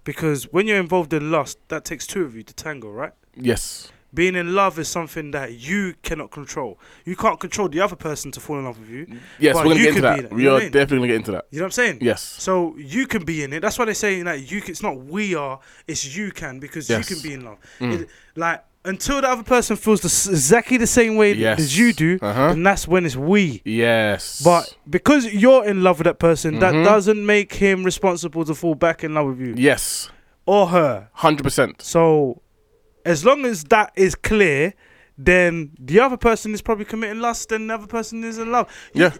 because 0.03 0.43
when 0.51 0.67
you're 0.67 0.79
involved 0.79 1.13
in 1.13 1.31
lust, 1.31 1.57
that 1.69 1.83
takes 1.85 2.05
two 2.07 2.23
of 2.23 2.35
you 2.35 2.43
to 2.43 2.53
tango, 2.53 2.89
right? 2.89 3.13
yes, 3.35 3.91
Being 4.13 4.35
in 4.35 4.55
love 4.55 4.79
is 4.79 4.87
something 4.87 5.31
that 5.31 5.53
you 5.53 5.93
cannot 6.01 6.31
control. 6.31 6.79
You 7.05 7.15
can't 7.15 7.39
control 7.39 7.69
the 7.69 7.79
other 7.81 7.95
person 7.95 8.31
to 8.31 8.39
fall 8.39 8.57
in 8.57 8.65
love 8.65 8.79
with 8.79 8.89
you. 8.89 9.05
yes. 9.39 9.55
We're 9.55 9.63
gonna 9.63 9.75
get 9.75 9.89
into 9.89 10.01
that. 10.01 10.21
that, 10.23 10.33
We 10.33 10.43
you 10.43 10.47
know 10.49 10.51
are 10.51 10.53
what 10.55 10.61
I 10.61 10.65
mean? 10.65 10.71
definitely 10.71 10.97
gonna 10.97 11.07
get 11.07 11.15
into 11.17 11.31
that. 11.33 11.45
You 11.51 11.59
know 11.59 11.65
what 11.65 11.67
I'm 11.67 11.71
saying? 11.71 11.97
Yes, 12.01 12.21
So 12.21 12.75
you 12.77 13.05
can 13.07 13.23
be 13.23 13.43
in 13.43 13.53
it. 13.53 13.59
That's 13.61 13.77
why 13.77 13.85
they're 13.85 13.93
saying 13.93 14.25
like 14.25 14.49
you. 14.51 14.61
Can, 14.61 14.71
it's 14.71 14.81
not 14.81 14.97
we 14.97 15.35
are. 15.35 15.59
It's 15.87 16.15
you 16.17 16.31
can 16.31 16.59
because 16.59 16.89
Yes. 16.89 17.07
you 17.09 17.15
can 17.15 17.23
be 17.23 17.33
in 17.35 17.45
love. 17.45 17.57
Mm. 17.79 18.01
It- 18.01 18.09
like 18.35 18.63
until 18.89 19.21
the 19.21 19.29
other 19.29 19.43
person 19.43 19.75
feels 19.75 20.01
the, 20.01 20.31
exactly 20.31 20.77
the 20.77 20.87
same 20.87 21.15
way 21.15 21.33
yes. 21.33 21.59
as 21.59 21.77
you 21.77 21.93
do, 21.93 22.19
Uh 22.21 22.33
huh. 22.33 22.41
and 22.53 22.65
that's 22.65 22.87
when 22.87 23.05
it's 23.05 23.15
we. 23.15 23.61
Yes, 23.65 24.41
But 24.43 24.75
because 24.89 25.25
you're 25.33 25.65
in 25.65 25.83
love 25.83 25.99
with 25.99 26.05
that 26.05 26.19
person, 26.19 26.55
Mhm. 26.55 26.59
that 26.61 26.73
doesn't 26.83 27.23
make 27.25 27.53
him 27.53 27.83
responsible 27.83 28.43
to 28.45 28.53
fall 28.55 28.75
back 28.75 29.03
in 29.03 29.13
love 29.13 29.27
with 29.27 29.39
you 29.39 29.53
yes, 29.57 30.09
or 30.45 30.67
her. 30.67 31.09
hundred 31.13 31.43
percent. 31.43 31.81
So 31.81 32.41
as 33.05 33.23
long 33.23 33.45
as 33.45 33.63
that 33.65 33.91
is 33.95 34.15
clear, 34.15 34.73
then 35.17 35.71
the 35.79 35.99
other 35.99 36.17
person 36.17 36.53
is 36.53 36.61
probably 36.61 36.85
committing 36.85 37.19
lust, 37.19 37.51
and 37.51 37.69
the 37.69 37.73
other 37.73 37.87
person 37.87 38.23
is 38.23 38.37
in 38.37 38.51
love. 38.51 38.67
Yeah. 38.93 39.11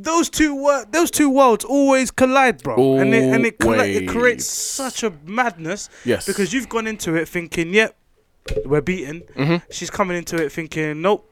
Those 0.00 0.30
two 0.30 0.54
wor- 0.54 0.84
those 0.92 1.10
two 1.10 1.28
worlds 1.28 1.64
always 1.64 2.12
collide, 2.12 2.62
bro, 2.62 2.98
and 2.98 3.12
it 3.12 3.24
and 3.34 3.44
it, 3.44 3.58
colla- 3.58 3.84
it 3.84 4.06
creates 4.08 4.44
such 4.46 5.02
a 5.02 5.12
madness 5.26 5.88
Yes, 6.04 6.24
because 6.26 6.52
you've 6.52 6.68
gone 6.68 6.86
into 6.86 7.16
it 7.16 7.26
thinking, 7.28 7.74
"Yep, 7.74 7.96
we're 8.64 8.80
beaten." 8.80 9.22
Mhm. 9.36 9.62
She's 9.70 9.90
coming 9.90 10.16
into 10.16 10.36
it 10.36 10.50
thinking, 10.52 11.00
"Nope, 11.02 11.28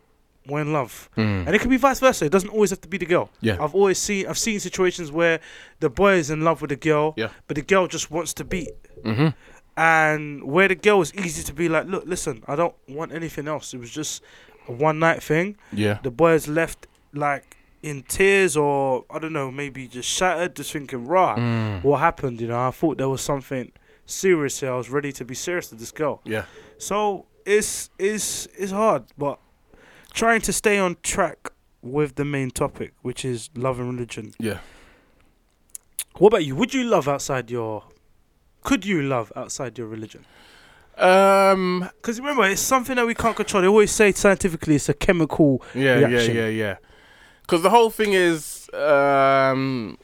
we're 0.47 0.61
in 0.63 0.73
love," 0.73 1.09
Mm. 1.17 1.47
and 1.47 1.55
it 1.55 1.61
can 1.61 1.71
be 1.71 1.77
vice 1.77 2.01
versa. 2.01 2.25
It 2.27 2.33
doesn't 2.33 2.49
always 2.51 2.71
have 2.71 2.81
to 2.83 2.89
be 2.89 2.99
the 2.99 3.07
girl. 3.07 3.31
Yeah. 3.41 3.57
I've 3.61 3.75
always 3.75 3.99
seen 3.99 4.27
I've 4.27 4.39
seen 4.39 4.61
situations 4.61 5.11
where 5.11 5.41
the 5.81 5.91
boy 5.91 6.15
is 6.15 6.31
in 6.31 6.43
love 6.43 6.61
with 6.61 6.71
the 6.71 6.77
girl, 6.77 7.15
Yeah. 7.17 7.29
but 7.47 7.55
the 7.57 7.63
girl 7.63 7.87
just 7.89 8.11
wants 8.11 8.33
to 8.35 8.45
beat 8.45 8.71
Mhm. 9.05 9.35
and 9.77 10.43
where 10.45 10.69
the 10.69 10.75
girl 10.75 11.01
is 11.03 11.13
easy 11.15 11.43
to 11.43 11.53
be 11.53 11.69
like, 11.69 11.87
look, 11.87 12.05
listen, 12.07 12.43
I 12.49 12.57
don't 12.57 12.75
want 12.89 13.13
anything 13.13 13.47
else. 13.49 13.75
It 13.75 13.79
was 13.81 13.91
just 13.91 14.23
a 14.69 14.73
one 14.73 14.99
night 14.99 15.23
thing. 15.23 15.57
Yeah. 15.73 15.99
The 16.03 16.11
boy 16.11 16.33
is 16.33 16.49
left 16.49 16.87
like 17.13 17.57
in 17.83 18.03
tears 18.03 18.57
or 18.57 19.05
I 19.11 19.19
don't 19.19 19.33
know, 19.33 19.51
maybe 19.51 19.87
just 19.87 20.09
shattered, 20.09 20.57
just 20.57 20.73
thinking, 20.73 21.07
right, 21.07 21.39
Mm. 21.39 21.83
what 21.85 21.99
happened? 22.01 22.41
You 22.41 22.49
know, 22.49 22.69
I 22.69 22.71
thought 22.71 22.99
there 22.99 23.09
was 23.09 23.21
something 23.21 23.71
serious 24.07 24.61
here. 24.61 24.73
I 24.73 24.77
was 24.77 24.91
ready 24.91 25.13
to 25.13 25.25
be 25.25 25.35
serious 25.35 25.71
with 25.71 25.79
this 25.81 25.91
girl. 25.93 26.21
Yeah. 26.25 26.45
So 26.79 27.27
it's 27.45 27.91
it's 27.99 28.47
it's 28.59 28.73
hard, 28.73 29.05
but 29.17 29.39
trying 30.13 30.41
to 30.43 30.53
stay 30.53 30.79
on 30.79 30.97
track 31.03 31.51
with 31.83 32.17
the 32.17 32.25
main 32.25 32.51
topic, 32.51 32.93
which 33.03 33.25
is 33.25 33.51
love 33.55 33.79
and 33.79 33.93
religion. 33.93 34.35
Yeah. 34.39 34.59
What 36.19 36.29
about 36.29 36.45
you? 36.45 36.57
Would 36.57 36.75
you 36.75 36.85
love 36.85 37.09
outside 37.09 37.51
your? 37.51 37.85
Could 38.63 38.85
you 38.85 39.03
love 39.03 39.33
outside 39.37 39.79
your 39.79 39.87
religion? 39.87 40.25
Um. 40.99 41.89
Because 41.97 42.19
remember, 42.21 42.45
it's 42.49 42.61
something 42.61 42.97
that 42.97 43.07
we 43.07 43.15
can't 43.15 43.37
control. 43.37 43.63
They 43.63 43.69
always 43.69 43.93
say 43.93 44.13
scientifically 44.13 44.77
it's 44.77 44.89
a 44.89 44.95
chemical. 44.95 45.63
Yeah. 45.75 45.97
reaction. 45.97 46.35
Yeah. 46.37 46.49
Yeah. 46.49 46.49
Yeah. 46.49 46.77
Because 47.43 47.63
the 47.63 47.71
whole 47.71 47.91
thing 47.91 48.13
is, 48.13 48.69
um, 48.75 49.99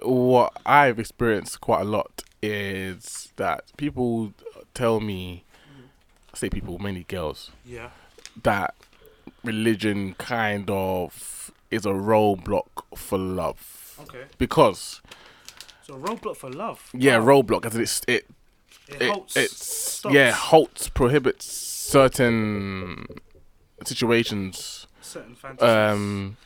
what 0.00 0.56
I've 0.64 0.98
experienced 0.98 1.60
quite 1.60 1.82
a 1.82 1.84
lot 1.84 2.22
is 2.40 3.30
that 3.36 3.64
people 3.76 4.32
tell 4.74 5.00
me, 5.00 5.44
I 6.32 6.36
say 6.36 6.50
people, 6.50 6.78
many 6.78 7.04
girls, 7.04 7.50
Yeah. 7.64 7.90
that 8.42 8.74
religion 9.42 10.14
kind 10.14 10.68
of 10.70 11.50
is 11.70 11.86
a 11.86 11.90
roadblock 11.90 12.66
for 12.96 13.18
love. 13.18 13.98
Okay. 14.02 14.24
Because 14.38 15.00
So 15.86 15.94
roadblock 15.94 16.36
for 16.36 16.50
love. 16.50 16.90
yeah, 16.92 17.18
Wow. 17.18 17.26
roadblock 17.26 17.66
as 17.66 17.76
it's 17.76 18.02
it 18.08 18.26
It, 18.88 19.00
it, 19.02 19.08
halts, 19.10 19.36
it's 19.36 19.66
stops 19.66 20.14
yeah 20.14 20.32
halts 20.32 20.88
prohibits 20.90 21.46
certain 21.46 23.06
situations 23.84 24.86
certain 25.00 25.34
fantasies. 25.34 25.68
um 25.68 26.36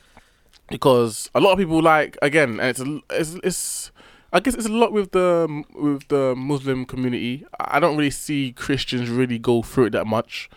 because 0.68 1.30
a 1.34 1.40
lot 1.40 1.52
of 1.52 1.58
people 1.58 1.80
like 1.82 2.16
again 2.22 2.60
and 2.60 2.68
it's 2.70 2.80
it's, 3.10 3.34
it's 3.44 3.90
I 4.32 4.40
guess 4.40 4.54
it's 4.54 4.66
a 4.66 4.72
lot 4.72 4.92
with 4.92 5.12
the 5.12 5.64
with 5.74 6.08
the 6.08 6.34
Muslim 6.36 6.84
community. 6.84 7.46
I 7.58 7.80
don't 7.80 7.96
really 7.96 8.10
see 8.10 8.52
Christians 8.52 9.08
really 9.08 9.38
go 9.38 9.62
through 9.62 9.86
it 9.86 9.90
that 9.90 10.06
much. 10.06 10.50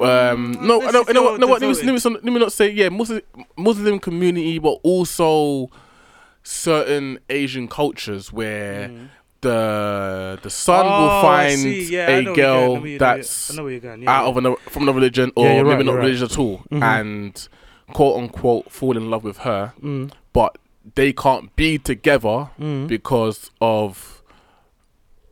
Um, 0.00 0.56
no, 0.60 0.80
I 0.82 0.88
unless 0.88 0.92
don't. 0.92 1.08
you 1.08 1.08
You 1.08 1.14
know 1.14 1.22
what? 1.22 1.30
feel 1.30 1.38
No, 1.38 1.46
what? 1.46 1.62
Let 1.62 1.68
me, 1.68 1.74
let, 1.86 2.04
me, 2.04 2.10
let 2.14 2.24
me 2.24 2.38
not 2.40 2.52
say 2.52 2.70
yeah, 2.70 2.88
Muslim 2.88 3.22
Muslim 3.56 4.00
community, 4.00 4.58
but 4.58 4.78
also 4.82 5.70
certain 6.42 7.18
Asian 7.30 7.68
cultures 7.68 8.32
where 8.32 8.88
Mm. 8.88 9.08
the 9.40 10.38
the 10.42 10.50
son 10.50 10.84
Oh, 10.86 11.00
will 11.00 11.22
find. 11.22 11.62
Yeah, 11.88 12.08
a 12.08 12.22
going, 12.24 12.34
girl 12.34 12.98
that's 12.98 13.50
I 13.52 13.56
know 13.56 13.62
where 13.64 13.72
you're 13.72 13.80
going. 13.80 14.02
Yeah, 14.02 14.10
out 14.10 14.24
yeah. 14.24 14.28
of 14.30 14.36
another 14.38 14.56
from 14.68 14.82
another 14.84 14.96
religion 14.96 15.30
or 15.36 15.44
maybe 15.48 15.62
right, 15.62 15.78
not 15.86 15.92
you're 15.92 16.00
right. 16.00 16.22
at 16.22 16.38
all, 16.38 16.62
Mhm. 16.72 16.82
and 16.82 17.48
quote 17.92 18.16
unquote 18.18 18.72
fall 18.72 18.96
in 18.96 19.10
love 19.10 19.22
with 19.24 19.38
her, 19.38 19.72
Mm. 19.82 20.10
but 20.32 20.58
they 20.94 21.12
can't 21.12 21.54
be 21.56 21.78
together 21.78 22.50
Mm. 22.60 22.86
because 22.88 23.50
of 23.60 24.22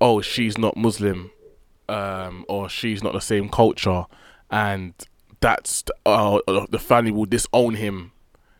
oh 0.00 0.20
she's 0.20 0.56
not 0.58 0.76
Muslim, 0.76 1.30
um, 1.88 2.44
or 2.48 2.68
she's 2.68 3.02
not 3.02 3.12
the 3.12 3.20
same 3.20 3.48
culture, 3.48 4.04
and 4.50 4.94
that's 5.40 5.84
uh, 6.06 6.38
the 6.70 6.78
family 6.78 7.10
will 7.10 7.26
disown 7.26 7.74
him 7.74 8.12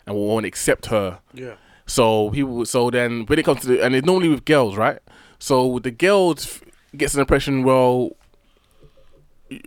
and 0.07 0.15
will 0.17 0.27
won't 0.27 0.47
accept 0.47 0.87
her. 0.87 1.21
yeah. 1.33 1.55
So 1.87 2.31
people, 2.31 2.65
so 2.65 2.91
then 2.91 3.27
when 3.27 3.39
it 3.39 3.45
comes 3.45 3.61
to 3.63 3.67
the, 3.67 3.83
and 3.85 3.95
it's 3.95 4.07
normally 4.07 4.29
with 4.29 4.45
girls, 4.45 4.77
right? 4.77 4.99
So 5.39 5.79
the 5.81 5.91
girls 5.91 6.61
gets 6.97 7.15
an 7.15 7.21
impression, 7.21 7.65
well, 7.65 8.11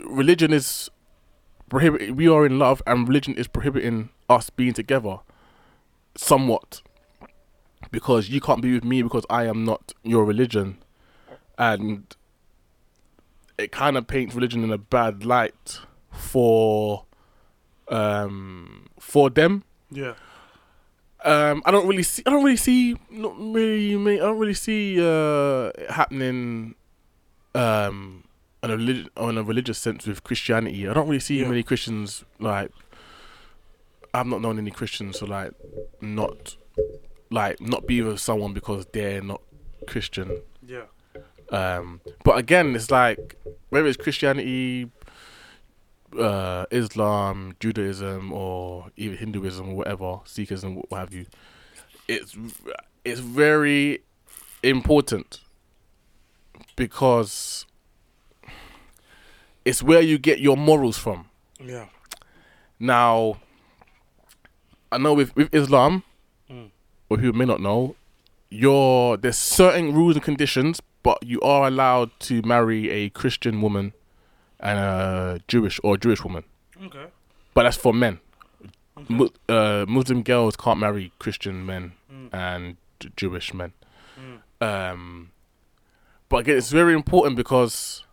religion 0.06 0.54
is 0.54 0.90
prohibit. 1.70 2.16
We 2.16 2.28
are 2.28 2.46
in 2.46 2.58
love, 2.60 2.82
and 2.88 3.08
religion 3.08 3.36
is 3.36 3.48
prohibiting 3.48 4.10
us 4.30 4.50
being 4.50 4.74
together, 4.74 5.20
somewhat, 6.16 6.82
because 7.92 8.30
you 8.30 8.40
can't 8.42 8.62
be 8.62 8.74
with 8.74 8.84
me 8.84 9.02
because 9.02 9.26
I 9.30 9.46
am 9.46 9.64
not 9.66 9.94
your 10.04 10.26
religion, 10.26 10.78
and 11.58 12.16
it 13.58 13.72
kind 13.72 13.98
of 13.98 14.08
paints 14.08 14.36
religion 14.36 14.64
in 14.64 14.72
a 14.72 14.78
bad 14.78 15.26
light 15.26 15.80
for, 16.12 17.06
um, 17.88 18.88
for 19.00 19.30
them 19.30 19.64
Yeah. 19.92 20.14
um, 21.24 21.62
I 21.66 21.72
don't 21.72 21.88
really 21.88 22.04
see. 22.04 22.22
I 22.26 22.32
don't 22.32 22.44
really 22.44 22.58
see. 22.58 22.98
Not 23.10 23.34
really. 23.38 23.96
me- 23.98 24.16
I 24.20 24.24
don't 24.24 24.38
really 24.40 24.54
see 24.54 25.00
uh, 25.00 25.72
it 25.76 25.90
happening. 25.92 26.76
Um, 27.54 28.24
on 28.62 28.72
a 28.72 28.76
relig- 28.78 29.10
on 29.16 29.38
a 29.38 29.44
religious 29.44 29.78
sense 29.78 30.06
with 30.08 30.24
Christianity. 30.24 30.88
I 30.88 30.94
don't 30.94 31.08
really 31.08 31.20
see 31.20 31.40
Yeah. 31.40 31.48
many 31.48 31.64
Christians 31.64 32.26
like. 32.40 32.72
I've 34.14 34.28
not 34.28 34.42
known 34.42 34.58
any 34.58 34.72
Christians 34.72 35.20
to 35.20 35.26
like 35.26 35.52
not 36.02 36.56
like 37.30 37.60
not 37.62 37.88
be 37.88 38.02
with 38.02 38.20
someone 38.20 38.54
because 38.54 38.86
they're 38.94 39.22
not 39.22 39.42
Christian. 39.88 40.42
Yeah. 40.66 40.84
Um, 41.50 42.02
but 42.24 42.38
again, 42.38 42.76
it's 42.76 42.92
like 42.92 43.36
whether 43.70 43.88
it's 43.88 43.98
Christianity, 43.98 44.92
uh, 46.20 46.66
Islam, 46.72 47.56
Judaism, 47.60 48.32
or 48.34 48.88
even 48.98 49.18
Hinduism 49.18 49.70
or 49.70 49.76
whatever, 49.76 50.06
Sikhism, 50.26 50.82
what 50.90 50.98
have 50.98 51.14
you. 51.14 51.26
It's 52.08 52.38
it's 53.04 53.20
very 53.20 54.04
important 54.64 55.42
because 56.76 57.66
it's 59.64 59.82
where 59.84 60.02
you 60.02 60.18
get 60.18 60.40
your 60.40 60.58
morals 60.58 60.98
from. 60.98 61.30
Yeah. 61.60 61.88
Now, 62.80 63.38
I 64.92 64.98
know 64.98 65.14
with 65.14 65.36
with 65.36 65.54
Islam. 65.54 66.04
Or 67.10 67.18
people 67.18 67.38
may 67.38 67.46
not 67.46 67.60
know, 67.62 67.96
you're 68.50 69.18
there's 69.18 69.38
certain 69.38 69.94
rules 69.94 70.16
and 70.16 70.24
conditions, 70.24 70.82
but 71.04 71.18
you 71.24 71.40
are 71.42 71.68
allowed 71.68 72.12
to 72.22 72.42
marry 72.44 72.90
a 72.90 73.10
Christian 73.10 73.62
woman 73.62 73.94
and 74.60 74.80
a 74.80 75.40
Jewish 75.48 75.80
or 75.84 75.98
Jewish 75.98 76.24
woman. 76.24 76.44
Okay. 76.84 77.06
But 77.54 77.64
that's 77.64 77.78
for 77.78 77.94
men. 77.94 78.20
Okay. 78.98 79.14
Mu- 79.14 79.30
uh, 79.50 79.86
Muslim 79.88 80.24
girls 80.24 80.56
can't 80.56 80.80
marry 80.80 81.12
Christian 81.20 81.66
men 81.66 81.94
Mm. 82.12 82.30
and 82.34 82.78
J- 83.00 83.10
Jewish 83.18 83.54
men. 83.54 83.74
Mm. 84.20 84.40
Um, 84.66 85.32
but 86.30 86.38
again, 86.38 86.58
it's 86.58 86.72
very 86.72 86.94
important 86.94 87.36
because 87.36 88.04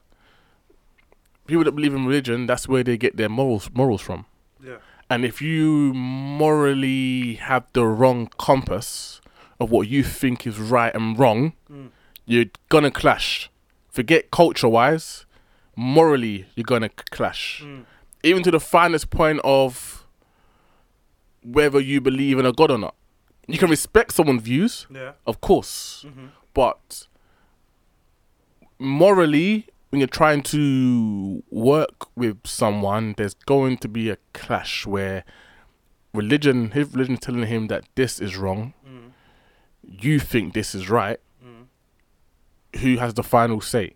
people 1.46 1.64
that 1.64 1.72
believe 1.72 1.94
in 1.94 2.04
religion, 2.06 2.46
that's 2.46 2.66
where 2.68 2.82
they 2.82 2.96
get 2.96 3.16
their 3.16 3.28
morals 3.28 3.70
morals 3.72 4.00
from. 4.02 4.26
And 5.12 5.26
if 5.26 5.42
you 5.42 5.92
morally 5.92 7.34
have 7.34 7.64
the 7.74 7.84
wrong 7.84 8.28
compass 8.38 9.20
of 9.60 9.70
what 9.70 9.86
you 9.86 10.02
think 10.02 10.46
is 10.46 10.58
right 10.58 10.94
and 10.94 11.18
wrong, 11.18 11.52
Mm. 11.70 11.90
you're 12.24 12.46
gonna 12.70 12.90
clash. 12.90 13.50
Forget 13.90 14.30
culture 14.30 14.68
wise, 14.70 15.26
morally, 15.76 16.46
you're 16.54 16.64
gonna 16.64 16.88
clash. 16.88 17.60
Mm. 17.62 17.84
Even 18.22 18.42
to 18.42 18.50
the 18.50 18.58
finest 18.58 19.10
point 19.10 19.38
of 19.44 20.06
whether 21.42 21.78
you 21.78 22.00
believe 22.00 22.38
in 22.38 22.46
a 22.46 22.52
God 22.52 22.70
or 22.70 22.78
not. 22.78 22.94
You 23.46 23.58
can 23.58 23.68
respect 23.68 24.12
someone's 24.14 24.40
views, 24.42 24.86
Yeah. 24.90 25.12
of 25.26 25.42
course, 25.42 26.06
Mm-hmm. 26.08 26.26
but 26.54 27.06
morally, 28.78 29.66
when 29.92 30.00
you're 30.00 30.08
trying 30.08 30.42
to 30.42 31.42
work 31.50 32.06
with 32.16 32.38
someone, 32.46 33.12
there's 33.18 33.34
going 33.34 33.76
to 33.76 33.88
be 33.88 34.08
a 34.08 34.16
clash 34.32 34.86
where 34.86 35.22
religion, 36.14 36.70
his 36.70 36.90
religion, 36.94 37.14
is 37.14 37.20
telling 37.20 37.46
him 37.46 37.66
that 37.66 37.84
this 37.94 38.18
is 38.18 38.34
wrong. 38.38 38.72
Mm. 38.88 39.10
You 39.84 40.18
think 40.18 40.54
this 40.54 40.74
is 40.74 40.88
right. 40.88 41.18
Mm. 41.44 41.66
Who 42.80 42.96
has 42.96 43.12
the 43.12 43.22
final 43.22 43.60
say? 43.60 43.92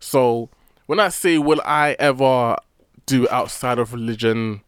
So 0.00 0.48
when 0.86 0.98
I 0.98 1.10
say, 1.10 1.36
will 1.36 1.60
I 1.62 1.94
ever 1.98 2.56
do 3.04 3.28
outside 3.30 3.78
of 3.78 3.92
religion? 3.92 4.62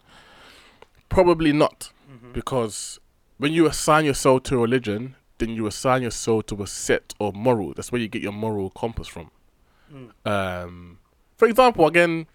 Probably 1.09 1.53
not, 1.55 1.91
Mm-hmm. 2.13 2.33
because 2.33 2.99
when 3.39 3.53
you 3.53 3.67
assign 3.67 4.05
yourself 4.05 4.43
to 4.43 4.57
a 4.57 4.59
religion, 4.59 5.15
then 5.39 5.51
you 5.51 5.67
assign 5.67 6.03
yourself 6.03 6.45
to 6.47 6.63
a 6.63 6.67
set 6.67 7.15
of 7.19 7.35
moral. 7.35 7.73
That's 7.73 7.91
where 7.91 8.01
you 8.01 8.09
get 8.09 8.21
your 8.21 8.33
moral 8.33 8.69
compass 8.69 9.09
from. 9.09 9.31
Mm. 9.93 10.11
Um, 10.25 10.99
for 11.37 11.49
example, 11.49 11.87
again, 11.87 12.27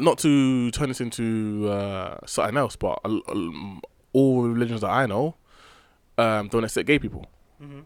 not 0.00 0.18
to 0.18 0.70
turn 0.72 0.88
this 0.88 1.00
into 1.00 1.68
uh, 1.70 2.18
something 2.26 2.56
else, 2.56 2.76
but 2.76 3.00
all 4.12 4.42
religions 4.42 4.80
that 4.80 4.90
I 4.90 5.06
know 5.06 5.36
um, 6.18 6.48
don't 6.48 6.64
accept 6.64 6.86
gay 6.86 6.98
people. 6.98 7.26
Mm-hmm. 7.62 7.80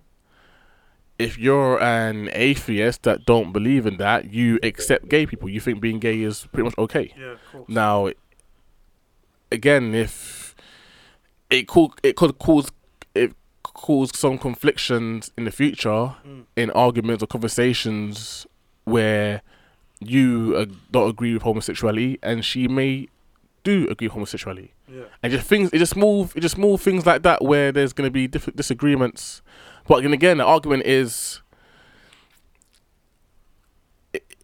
If 1.19 1.39
you're 1.39 1.83
an 1.83 2.31
atheist 2.33 3.03
that 3.03 3.27
don't 3.27 3.53
believe 3.53 3.87
in 3.87 3.99
that, 3.99 4.33
you 4.33 4.59
accept 4.63 5.09
gay 5.09 5.27
people. 5.27 5.51
You 5.51 5.61
think 5.61 5.81
being 5.81 5.99
gay 5.99 6.23
is 6.23 6.47
pretty 6.47 6.65
much 6.65 6.79
okay. 6.79 7.13
Yeah. 7.19 7.33
Of 7.33 7.39
course. 7.53 7.69
Now, 7.69 8.11
again, 9.53 9.95
if 9.95 10.55
it 11.51 11.69
could, 11.69 11.91
it 12.03 12.17
could 12.17 12.39
cause 12.39 12.71
cause 13.81 14.17
some 14.17 14.39
conflictions 14.39 15.31
in 15.37 15.45
the 15.45 15.51
future 15.51 16.15
Mm. 16.27 16.45
in 16.57 16.71
arguments 16.73 17.23
or 17.23 17.27
conversations 17.27 18.47
where 18.85 19.43
you 20.01 20.55
uh, 20.57 20.67
don't 20.91 21.09
agree 21.11 21.33
with 21.35 21.43
homosexuality, 21.43 22.19
and 22.23 22.45
she 22.45 22.69
may 22.69 23.09
do 23.65 23.87
agree 23.91 24.07
with 24.09 24.15
homosexuality, 24.15 24.71
Yeah. 24.89 25.05
and 25.23 25.33
just 25.33 25.47
things, 25.47 25.71
it 25.73 25.79
just 25.79 25.95
move, 25.97 26.33
it 26.37 26.41
just 26.41 26.55
small 26.57 26.79
things 26.79 27.05
like 27.07 27.23
that 27.23 27.43
where 27.43 27.71
there's 27.73 27.93
going 27.93 28.07
to 28.07 28.11
be 28.11 28.27
different 28.27 28.57
disagreements. 28.57 29.43
But 29.87 30.03
then 30.03 30.13
again, 30.13 30.39
the 30.39 30.45
argument 30.45 30.85
is. 30.87 31.43
it- 34.13 34.37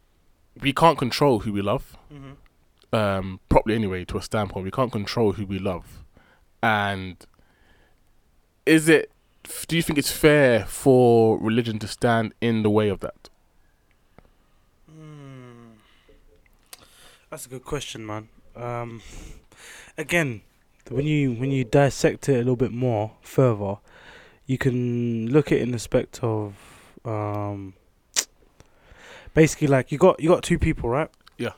We 0.60 0.72
can't 0.72 0.98
control 0.98 1.40
who 1.40 1.52
we 1.52 1.62
love 1.62 1.96
Mm-hmm. 2.12 2.94
um, 2.96 3.40
properly 3.48 3.74
anyway 3.74 4.04
to 4.06 4.16
a 4.18 4.22
standpoint. 4.22 4.64
We 4.64 4.70
can't 4.70 4.92
control 4.92 5.32
who 5.32 5.44
we 5.46 5.58
love, 5.58 6.04
and 6.62 7.16
is 8.64 8.88
it? 8.88 9.10
Do 9.66 9.76
you 9.76 9.82
think 9.82 9.98
it's 9.98 10.10
fair 10.10 10.64
for 10.64 11.38
religion 11.38 11.78
to 11.80 11.88
stand 11.88 12.34
in 12.40 12.62
the 12.62 12.70
way 12.70 12.88
of 12.88 13.00
that? 13.00 13.28
Mm. 14.90 15.74
That's 17.30 17.46
a 17.46 17.48
good 17.48 17.64
question, 17.64 18.06
man. 18.06 18.28
Um, 18.54 19.02
again, 19.98 20.42
when 20.88 21.06
you 21.06 21.32
when 21.32 21.50
you 21.50 21.64
dissect 21.64 22.28
it 22.28 22.34
a 22.34 22.38
little 22.38 22.56
bit 22.56 22.72
more 22.72 23.12
further, 23.20 23.76
you 24.46 24.58
can 24.58 25.30
look 25.30 25.52
at 25.52 25.58
it 25.58 25.62
in 25.62 25.70
the 25.72 25.76
aspect 25.76 26.20
of 26.22 26.54
um, 27.04 27.74
basically 29.34 29.68
like 29.68 29.92
you 29.92 29.98
got 29.98 30.20
you 30.20 30.28
got 30.28 30.42
two 30.42 30.58
people, 30.58 30.88
right? 30.88 31.10
Yeah. 31.38 31.52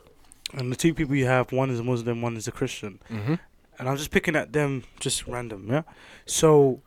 And 0.53 0.71
the 0.71 0.75
two 0.75 0.93
people 0.93 1.15
you 1.15 1.27
have, 1.27 1.51
one 1.51 1.69
is 1.69 1.79
a 1.79 1.83
Muslim, 1.83 2.21
one 2.21 2.35
is 2.35 2.47
a 2.47 2.51
Christian. 2.51 2.99
Mm-hmm. 3.09 3.35
and 3.77 3.89
I'm 3.89 3.95
just 3.97 4.11
picking 4.11 4.35
at 4.35 4.51
them 4.51 4.83
just 4.99 5.27
random, 5.27 5.67
yeah. 5.69 5.83
So, 6.25 6.81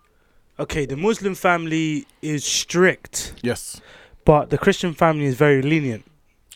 okay, 0.62 0.86
the 0.86 0.96
Muslim 0.96 1.34
family 1.34 2.06
is 2.22 2.44
strict, 2.44 3.34
Yes. 3.42 3.80
but 4.24 4.50
the 4.50 4.58
Christian 4.58 4.94
family 4.94 5.24
is 5.26 5.34
very 5.34 5.62
lenient. 5.62 6.04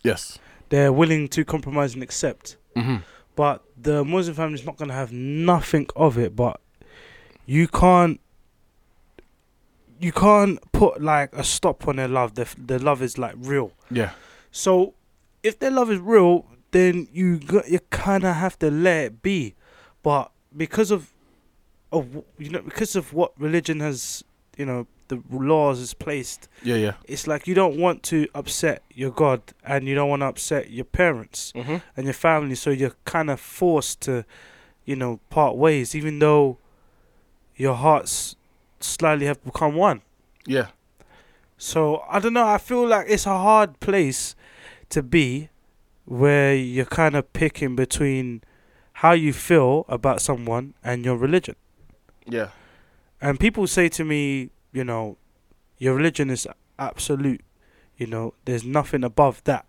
Yes. 0.03 0.39
They're 0.69 0.93
willing 0.93 1.29
to 1.29 1.45
compromise 1.45 1.95
and 1.95 2.03
accept. 2.03 2.57
Mm-hmm. 2.77 2.97
But 3.35 3.63
the 3.81 4.05
Muslim 4.05 4.35
family 4.37 4.55
is 4.55 4.65
not 4.67 4.77
gonna 4.77 4.95
have 4.95 5.13
nothing 5.13 5.87
of 5.95 6.19
it. 6.19 6.35
But 6.35 6.61
you 7.45 7.69
can't, 7.69 8.21
you 10.01 10.13
can't 10.13 10.59
put 10.73 11.03
like 11.03 11.33
a 11.35 11.45
stop 11.45 11.87
on 11.89 11.97
their 11.97 12.09
love. 12.09 12.35
Their 12.35 12.47
their 12.59 12.79
love 12.79 13.03
is 13.03 13.19
like 13.19 13.35
real. 13.39 13.73
Yeah. 13.91 14.11
So, 14.51 14.95
if 15.43 15.59
their 15.59 15.71
love 15.71 15.91
is 15.91 15.99
real, 16.01 16.47
then 16.71 17.09
you 17.13 17.39
got, 17.39 17.69
you 17.69 17.81
kind 17.91 18.25
of 18.25 18.37
have 18.37 18.59
to 18.61 18.71
let 18.71 19.05
it 19.05 19.23
be. 19.23 19.55
But 20.03 20.31
because 20.57 20.91
of, 20.91 21.13
of 21.93 22.25
you 22.39 22.51
know, 22.51 22.63
because 22.63 22.97
of 22.97 23.13
what 23.13 23.33
religion 23.39 23.81
has, 23.81 24.25
you 24.57 24.67
know, 24.67 24.87
the 25.09 25.23
laws 25.31 25.79
is 25.79 25.95
placed, 25.95 26.49
Yeah. 26.65 26.77
Yeah. 26.77 26.93
it's 27.07 27.27
like 27.29 27.47
you 27.47 27.55
don't 27.55 27.79
want 27.79 28.03
to 28.05 28.27
upset 28.35 28.83
your 28.93 29.13
God 29.13 29.41
and 29.65 29.87
you 29.87 29.95
don't 29.95 30.09
want 30.09 30.23
to 30.23 30.27
upset 30.27 30.71
your 30.71 30.85
parents 30.85 31.53
Mm-hmm. 31.55 31.77
and 31.97 32.05
your 32.07 32.15
family, 32.15 32.57
so 32.57 32.71
you're 32.71 32.97
kind 33.05 33.31
of 33.31 33.39
forced 33.39 34.01
to, 34.03 34.25
you 34.85 34.97
know, 34.97 35.21
part 35.31 35.57
ways, 35.57 35.95
even 35.95 36.19
though 36.19 36.59
your 37.55 37.75
hearts 37.75 38.35
slightly 38.81 39.27
have 39.27 39.43
become 39.45 39.77
one. 39.77 40.03
Yeah. 40.45 40.67
So 41.57 42.03
I 42.11 42.19
don't 42.19 42.35
know. 42.35 42.47
I 42.47 42.59
feel 42.59 42.87
like 42.87 43.07
it's 43.09 43.27
a 43.27 43.39
hard 43.39 43.79
place 43.81 44.35
to 44.91 45.03
be, 45.03 45.49
where 46.05 46.55
you're 46.55 46.85
kind 46.85 47.15
of 47.17 47.33
picking 47.33 47.75
between 47.77 48.43
how 48.95 49.13
you 49.13 49.33
feel 49.33 49.85
about 49.89 50.21
someone 50.21 50.75
and 50.85 51.05
your 51.05 51.17
religion. 51.17 51.57
Yeah. 52.27 52.49
And 53.21 53.41
people 53.41 53.67
say 53.67 53.89
to 53.91 54.05
me, 54.05 54.51
you 54.73 54.85
know, 54.85 55.17
your 55.79 55.95
religion 55.95 56.31
is 56.31 56.47
absolute. 56.79 57.43
You 57.97 58.07
know, 58.07 58.35
there's 58.45 58.65
nothing 58.65 59.05
above 59.05 59.43
that. 59.45 59.65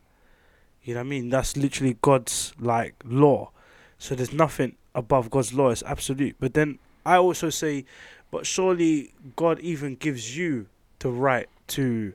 You 0.83 0.93
know 0.93 1.01
what 1.01 1.07
I 1.07 1.09
mean? 1.09 1.29
That's 1.29 1.55
literally 1.55 1.97
God's 2.01 2.53
like 2.59 2.95
law. 3.05 3.51
So 3.97 4.15
there's 4.15 4.33
nothing 4.33 4.75
above 4.95 5.29
God's 5.29 5.53
law. 5.53 5.69
It's 5.69 5.83
absolute. 5.83 6.35
But 6.39 6.53
then 6.53 6.79
I 7.05 7.17
also 7.17 7.49
say, 7.49 7.85
but 8.31 8.45
surely 8.45 9.13
God 9.35 9.59
even 9.59 9.95
gives 9.95 10.37
you 10.37 10.67
the 10.99 11.09
right 11.09 11.47
to 11.67 12.13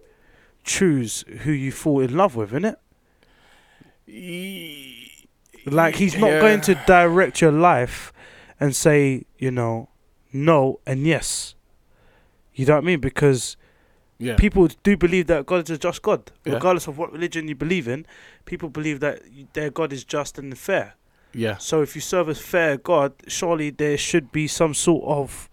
choose 0.64 1.24
who 1.42 1.52
you 1.52 1.72
fall 1.72 2.00
in 2.00 2.16
love 2.16 2.36
with, 2.36 2.50
innit? 2.52 2.76
Like 5.66 5.96
he's 5.96 6.16
not 6.16 6.30
Yeah. 6.30 6.40
going 6.40 6.60
to 6.62 6.74
direct 6.86 7.40
your 7.40 7.52
life 7.52 8.12
and 8.58 8.74
say, 8.74 9.24
you 9.38 9.50
know, 9.50 9.88
no 10.32 10.80
and 10.86 11.06
yes. 11.06 11.54
You 12.54 12.66
know 12.66 12.74
what 12.74 12.84
I 12.84 12.86
mean? 12.86 13.00
Because 13.00 13.56
Yeah. 14.18 14.36
people 14.36 14.68
do 14.82 14.96
believe 14.96 15.26
that 15.26 15.46
God 15.46 15.64
is 15.64 15.70
a 15.70 15.78
just 15.78 16.02
God, 16.02 16.30
Yeah. 16.44 16.54
regardless 16.54 16.86
of 16.86 16.98
what 16.98 17.12
religion 17.12 17.48
you 17.48 17.54
believe 17.54 17.88
in. 17.88 18.06
People 18.44 18.68
believe 18.68 19.00
that 19.00 19.20
their 19.54 19.70
God 19.70 19.92
is 19.92 20.04
just 20.04 20.38
and 20.38 20.56
fair. 20.56 20.94
Yeah. 21.34 21.56
So 21.56 21.82
if 21.82 21.94
you 21.94 22.00
serve 22.02 22.28
a 22.28 22.34
fair 22.34 22.76
God, 22.76 23.14
surely 23.26 23.70
there 23.70 23.96
should 23.96 24.30
be 24.32 24.46
some 24.46 24.74
sort 24.74 25.04
of, 25.06 25.48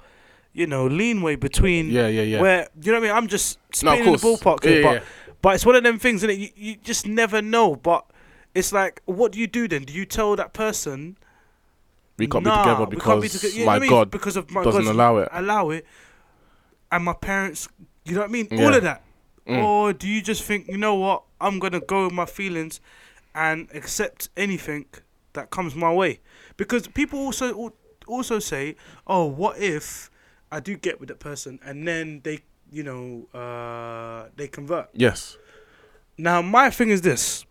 you 0.53 0.67
know, 0.67 0.87
leanway 0.89 1.39
between 1.39 1.89
Yeah. 1.89 2.07
Yeah. 2.07 2.21
Yeah. 2.23 2.41
where 2.41 2.67
you 2.81 2.91
know 2.91 2.99
what 2.99 3.05
I 3.05 3.07
mean. 3.07 3.17
I'm 3.17 3.27
just 3.27 3.59
No, 3.83 3.93
spinning 3.95 4.11
the 4.11 4.17
ballpark 4.19 4.63
here, 4.63 4.81
yeah, 4.81 4.93
but 4.93 5.03
but 5.41 5.55
it's 5.55 5.65
one 5.65 5.75
of 5.75 5.83
them 5.83 5.97
things, 5.99 6.21
and 6.23 6.33
you 6.33 6.49
you 6.55 6.75
just 6.83 7.07
never 7.07 7.41
know. 7.41 7.75
But 7.77 8.05
it's 8.53 8.73
like, 8.73 9.01
what 9.05 9.31
do 9.31 9.39
you 9.39 9.47
do 9.47 9.67
then? 9.69 9.83
Do 9.83 9.93
you 9.93 10.05
tell 10.05 10.35
that 10.35 10.51
person? 10.53 11.17
We 12.19 12.27
can't 12.27 12.43
"Nah, 12.43 12.63
be 12.63 12.69
together 12.69 12.77
can't 13.01 13.21
be 13.21 13.27
because 13.27 13.43
toge- 13.43 13.65
my 13.65 13.75
I 13.75 13.79
mean? 13.79 13.89
God 13.89 14.11
because 14.11 14.35
of 14.37 14.51
my 14.51 14.63
doesn't 14.63 14.83
God's 14.83 14.95
allow 14.95 15.17
it. 15.17 15.29
allow 15.31 15.69
it, 15.71 15.85
and 16.91 17.03
my 17.03 17.13
parents, 17.13 17.67
you 18.05 18.13
know 18.13 18.21
what 18.21 18.29
I 18.29 18.31
mean? 18.33 18.47
All 18.51 18.73
of 18.73 18.83
that. 18.83 19.03
Mm. 19.47 19.63
Or 19.63 19.93
do 19.93 20.07
you 20.07 20.21
just 20.21 20.43
think, 20.43 20.67
you 20.67 20.77
know 20.77 20.93
what, 20.95 21.23
I'm 21.41 21.57
gonna 21.59 21.79
go 21.79 22.05
with 22.05 22.13
my 22.13 22.25
feelings 22.25 22.79
and 23.33 23.67
accept 23.73 24.29
anything 24.37 24.85
that 25.33 25.49
comes 25.49 25.73
my 25.75 25.91
way? 25.91 26.19
Because 26.57 26.87
people 26.87 27.19
also 27.19 27.73
also 28.07 28.39
say, 28.39 28.75
oh, 29.07 29.25
what 29.25 29.57
if 29.57 30.11
I 30.51 30.59
do 30.59 30.75
get 30.77 30.99
with 30.99 31.09
that 31.09 31.19
person 31.19 31.59
and 31.63 31.87
then 31.87 32.21
they, 32.23 32.39
you 32.71 32.83
know, 32.83 33.27
uh, 33.39 34.29
they 34.35 34.47
convert? 34.47 34.89
Yes. 34.93 35.37
Now 36.17 36.41
my 36.41 36.69
thing 36.69 36.89
is 36.89 37.01
this: 37.01 37.45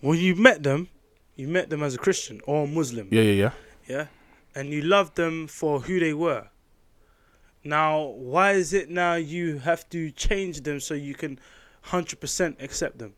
when 0.00 0.18
you 0.18 0.34
met 0.34 0.62
them, 0.62 0.88
you 1.36 1.48
met 1.48 1.70
them 1.70 1.82
as 1.82 1.94
a 1.94 1.98
Christian 1.98 2.40
or 2.46 2.64
a 2.64 2.66
Muslim 2.66 3.08
Yeah. 3.10 3.22
Yeah. 3.22 3.32
Yeah. 3.32 3.50
yeah, 3.88 4.06
and 4.54 4.70
you 4.70 4.82
loved 4.82 5.16
them 5.16 5.46
for 5.46 5.80
who 5.80 5.98
they 6.00 6.14
were. 6.14 6.48
Now, 7.62 8.02
why 8.02 8.52
is 8.52 8.72
it 8.74 8.90
now 8.90 9.14
you 9.14 9.58
have 9.58 9.88
to 9.90 10.10
change 10.10 10.62
them 10.62 10.80
so 10.80 10.94
you 10.94 11.14
can 11.14 11.38
hundred 11.82 12.20
percent 12.20 12.56
accept 12.60 12.98
them? 12.98 13.14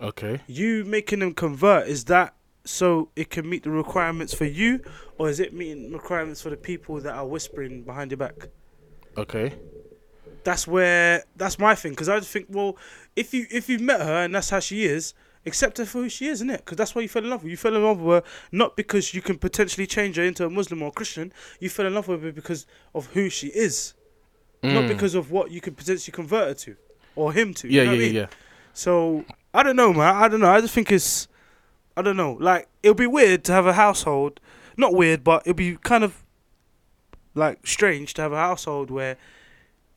Okay. 0.00 0.40
You 0.46 0.84
making 0.84 1.18
them 1.18 1.34
convert 1.34 1.86
is 1.86 2.04
that 2.06 2.34
so 2.64 3.10
it 3.16 3.30
can 3.30 3.48
meet 3.48 3.64
the 3.64 3.70
requirements 3.70 4.32
for 4.34 4.44
you, 4.44 4.80
or 5.18 5.28
is 5.28 5.40
it 5.40 5.52
meeting 5.52 5.92
requirements 5.92 6.40
for 6.40 6.50
the 6.50 6.56
people 6.56 7.00
that 7.00 7.14
are 7.14 7.26
whispering 7.26 7.82
behind 7.82 8.10
your 8.10 8.18
back? 8.18 8.48
Okay. 9.16 9.54
That's 10.44 10.66
where 10.66 11.24
that's 11.36 11.58
my 11.58 11.74
thing 11.74 11.92
because 11.92 12.08
I 12.08 12.18
just 12.18 12.30
think, 12.30 12.46
well, 12.48 12.76
if 13.14 13.34
you 13.34 13.46
if 13.50 13.68
you've 13.68 13.82
met 13.82 14.00
her 14.00 14.24
and 14.24 14.34
that's 14.34 14.48
how 14.50 14.60
she 14.60 14.84
is, 14.84 15.12
accept 15.46 15.78
her 15.78 15.86
for 15.86 15.98
who 16.02 16.08
she 16.08 16.26
is, 16.26 16.38
isn't 16.38 16.50
it? 16.50 16.58
Because 16.64 16.76
that's 16.76 16.94
why 16.94 17.02
you 17.02 17.08
fell 17.08 17.24
in 17.24 17.30
love 17.30 17.42
with. 17.42 17.48
her. 17.48 17.50
You 17.50 17.56
fell 17.56 17.74
in 17.76 17.82
love 17.82 18.00
with 18.00 18.24
her 18.24 18.30
not 18.52 18.76
because 18.76 19.14
you 19.14 19.22
can 19.22 19.38
potentially 19.38 19.86
change 19.86 20.16
her 20.16 20.22
into 20.22 20.44
a 20.44 20.50
Muslim 20.50 20.82
or 20.82 20.88
a 20.88 20.92
Christian. 20.92 21.32
You 21.60 21.68
fell 21.70 21.86
in 21.86 21.94
love 21.94 22.08
with 22.08 22.22
her 22.22 22.32
because 22.32 22.66
of 22.94 23.06
who 23.08 23.28
she 23.30 23.48
is, 23.48 23.94
not 24.62 24.84
Mm. 24.84 24.88
because 24.88 25.14
of 25.14 25.30
what 25.30 25.50
you 25.50 25.60
could 25.60 25.76
potentially 25.76 26.12
convert 26.12 26.48
her 26.48 26.54
to 26.54 26.76
or 27.16 27.32
him 27.32 27.54
to. 27.54 27.68
you 27.68 27.74
Yeah. 27.80 27.84
know 27.84 27.92
Yeah. 27.92 27.96
what 27.96 28.02
I 28.02 28.02
Yeah. 28.02 28.06
mean? 28.12 28.16
Yeah. 28.16 28.26
So 28.74 29.24
I 29.54 29.62
don't 29.62 29.76
know, 29.76 29.92
man. 29.92 30.14
I 30.14 30.28
don't 30.28 30.40
know. 30.40 30.50
I 30.50 30.60
just 30.60 30.74
think 30.74 30.92
it's, 30.92 31.26
I 31.96 32.02
don't 32.02 32.16
know. 32.16 32.32
Like 32.40 32.68
it'll 32.82 32.94
be 32.94 33.06
weird 33.06 33.42
to 33.44 33.52
have 33.52 33.66
a 33.66 33.72
household. 33.72 34.40
Not 34.76 34.94
weird, 34.94 35.24
but 35.24 35.42
it'll 35.46 35.54
be 35.54 35.76
kind 35.82 36.04
of 36.04 36.22
like 37.34 37.66
strange 37.66 38.14
to 38.14 38.22
have 38.22 38.32
a 38.32 38.36
household 38.36 38.90
where 38.90 39.16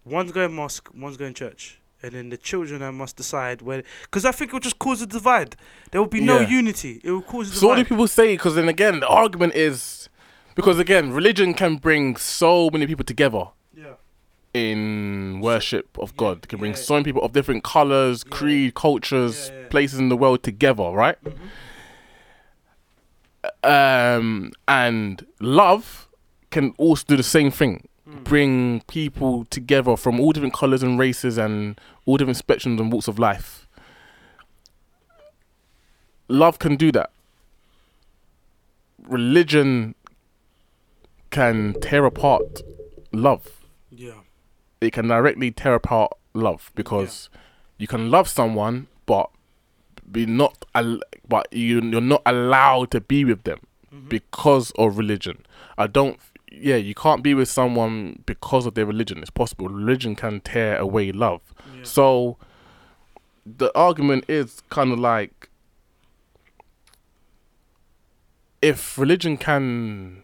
one's 0.05 0.31
going 0.31 0.53
mosque, 0.53 0.89
one's 0.93 1.17
going 1.17 1.33
church, 1.33 1.79
and 2.03 2.11
then 2.11 2.29
the 2.29 2.37
children 2.37 2.81
uh, 2.81 2.91
must 2.91 3.15
decide 3.15 3.61
where. 3.61 3.83
Because 4.03 4.25
I 4.25 4.31
think 4.31 4.49
it 4.49 4.53
will 4.53 4.59
just 4.59 4.77
cause 4.77 5.01
a 5.01 5.07
divide. 5.07 5.55
There 5.91 6.01
will 6.01 6.09
be 6.09 6.19
no 6.19 6.39
Yeah. 6.41 6.49
unity. 6.49 6.99
It 7.03 7.11
will 7.11 7.21
cause 7.21 7.51
a 7.51 7.55
So 7.55 7.67
what 7.67 7.75
do 7.77 7.85
people 7.85 8.07
say? 8.07 8.33
Because 8.35 8.55
then 8.55 8.67
again, 8.67 8.99
the 8.99 9.07
argument 9.07 9.55
is 9.55 10.09
because 10.55 10.77
again, 10.79 11.13
religion 11.13 11.53
can 11.53 11.77
bring 11.77 12.17
so 12.17 12.69
many 12.69 12.85
people 12.85 13.05
together 13.05 13.45
yeah. 13.75 13.93
in 14.53 15.39
worship 15.41 15.97
of 15.97 16.15
God. 16.17 16.39
It 16.43 16.49
can 16.49 16.59
bring 16.59 16.73
yeah. 16.73 16.77
so 16.79 16.93
many 16.95 17.05
people 17.05 17.23
of 17.23 17.31
different 17.31 17.63
colors, 17.63 18.23
creed, 18.23 18.73
cultures, 18.75 19.49
Yeah, 19.49 19.61
yeah. 19.61 19.67
places 19.69 19.97
in 19.99 20.09
the 20.09 20.17
world 20.17 20.43
together, 20.43 20.83
right? 20.91 21.17
Um, 23.63 24.51
and 24.67 25.25
love 25.39 26.07
can 26.51 26.73
also 26.77 27.03
do 27.07 27.17
the 27.17 27.23
same 27.23 27.49
thing. 27.51 27.87
Hmm. 28.07 28.23
Bring 28.23 28.81
people 28.81 29.45
together 29.45 29.95
from 29.95 30.19
all 30.19 30.31
different 30.33 30.53
colors 30.53 30.83
and 30.83 30.99
races 30.99 31.37
and 31.37 31.79
all 32.05 32.17
different 32.17 32.37
spectrums 32.45 32.79
and 32.79 32.91
walks 32.91 33.07
of 33.07 33.17
life. 33.17 33.67
Love 36.27 36.59
can 36.59 36.75
do 36.75 36.91
that. 36.91 37.11
Religion 39.07 39.95
can 41.29 41.73
tear 41.81 42.05
apart 42.05 42.61
love 43.11 43.65
Yeah. 43.89 44.21
it 44.81 44.93
can 44.93 45.07
directly 45.07 45.49
tear 45.51 45.75
apart 45.75 46.11
love 46.33 46.71
because 46.75 47.29
you 47.77 47.87
can 47.87 48.11
love 48.11 48.27
someone 48.27 48.87
but 49.05 49.29
be 50.11 50.25
not 50.25 50.65
al- 50.75 51.01
but 51.27 51.47
you 51.51 51.81
you're 51.81 52.01
not 52.01 52.21
allowed 52.25 52.91
to 52.91 53.01
be 53.01 53.25
with 53.25 53.43
them 53.43 53.59
mm-hmm. 53.93 54.07
because 54.09 54.71
of 54.77 54.97
religion. 54.97 55.43
I 55.77 55.87
don't 55.87 56.19
yeah, 56.53 56.75
you 56.75 56.93
can't 56.93 57.23
be 57.23 57.33
with 57.33 57.49
someone 57.49 58.21
because 58.25 58.65
of 58.65 58.75
their 58.75 58.85
religion. 58.85 59.17
It's 59.19 59.29
possible. 59.29 59.67
Religion 59.67 60.15
can 60.15 60.39
tear 60.39 60.77
away 60.77 61.11
love. 61.11 61.41
Yeah. 61.75 61.83
So 61.83 62.37
the 63.45 63.75
argument 63.77 64.25
is 64.27 64.61
kind 64.69 64.91
of 64.93 64.99
like 64.99 65.49
if 68.61 68.97
religion 68.97 69.37
can 69.37 70.23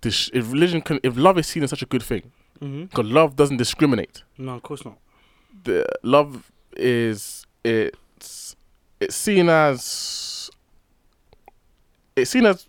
dis- 0.00 0.30
if 0.34 0.50
religion 0.52 0.80
can 0.82 1.00
if 1.02 1.16
love 1.16 1.38
is 1.38 1.46
seen 1.46 1.62
as 1.62 1.70
such 1.70 1.82
a 1.82 1.86
good 1.86 2.02
thing 2.02 2.32
Mm-hmm. 2.60 2.86
because 2.86 3.06
love 3.06 3.36
doesn't 3.36 3.56
discriminate. 3.58 4.24
No, 4.36 4.56
of 4.56 4.64
course 4.64 4.84
not. 4.84 4.98
The 5.62 5.86
love 6.02 6.50
is 6.76 7.46
it's 7.62 8.56
it's 8.98 9.14
seen 9.14 9.48
as 9.48 10.50
it's 12.16 12.30
seen 12.32 12.46
as 12.46 12.66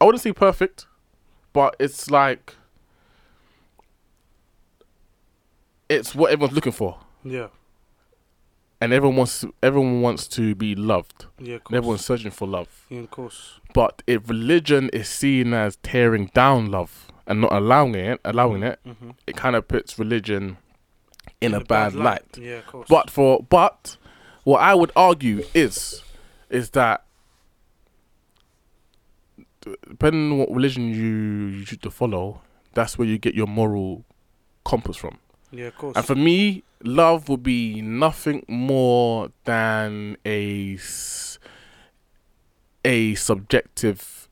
I 0.00 0.04
wouldn't 0.04 0.22
say 0.22 0.32
perfect, 0.32 0.86
but 1.54 1.74
it's 1.78 2.10
like 2.10 2.54
it's 5.88 6.14
what 6.14 6.30
everyone's 6.32 6.54
looking 6.54 6.72
for, 6.72 6.98
Yeah. 7.22 7.48
and 8.80 8.92
everyone 8.92 9.16
wants 9.16 9.44
everyone 9.62 10.00
wants 10.02 10.26
to 10.28 10.54
be 10.54 10.74
loved. 10.74 11.26
Yeah, 11.38 11.58
everyone's 11.72 12.04
searching 12.04 12.30
for 12.30 12.46
love. 12.48 12.86
Yeah, 12.88 13.00
of 13.00 13.10
course. 13.10 13.60
But 13.72 14.02
if 14.06 14.28
religion 14.28 14.88
is 14.92 15.08
seen 15.08 15.52
as 15.54 15.76
tearing 15.76 16.30
down 16.34 16.70
love 16.70 17.08
and 17.26 17.40
not 17.40 17.52
allowing 17.52 17.94
it, 17.94 18.20
allowing 18.24 18.62
it, 18.62 18.78
Mm-hmm. 18.86 19.10
it 19.26 19.36
kind 19.36 19.56
of 19.56 19.68
puts 19.68 19.98
religion 19.98 20.56
in, 21.40 21.54
a, 21.54 21.60
bad, 21.60 21.94
light. 21.94 22.38
Yeah, 22.38 22.56
of 22.58 22.66
course. 22.66 22.88
But 22.88 23.10
for 23.10 23.42
but 23.48 23.96
what 24.44 24.60
I 24.60 24.74
would 24.74 24.92
argue 24.96 25.44
is 25.54 26.02
is 26.50 26.70
that 26.70 27.03
depending 29.88 30.32
on 30.32 30.38
what 30.38 30.50
religion 30.50 30.88
you 30.88 31.58
you 31.58 31.64
choose 31.64 31.78
to 31.78 31.90
follow, 31.90 32.40
that's 32.74 32.98
where 32.98 33.06
you 33.08 33.18
get 33.18 33.34
your 33.34 33.46
moral 33.46 34.04
compass 34.64 34.96
from. 34.96 35.18
yeah, 35.50 35.66
of 35.66 35.76
course. 35.76 35.96
And 35.96 36.04
for 36.04 36.14
me, 36.14 36.64
love 36.82 37.28
would 37.28 37.42
be 37.42 37.80
nothing 37.80 38.44
more 38.48 39.30
than 39.44 40.16
a 40.26 40.78
a 42.84 43.14
subjective 43.14 44.28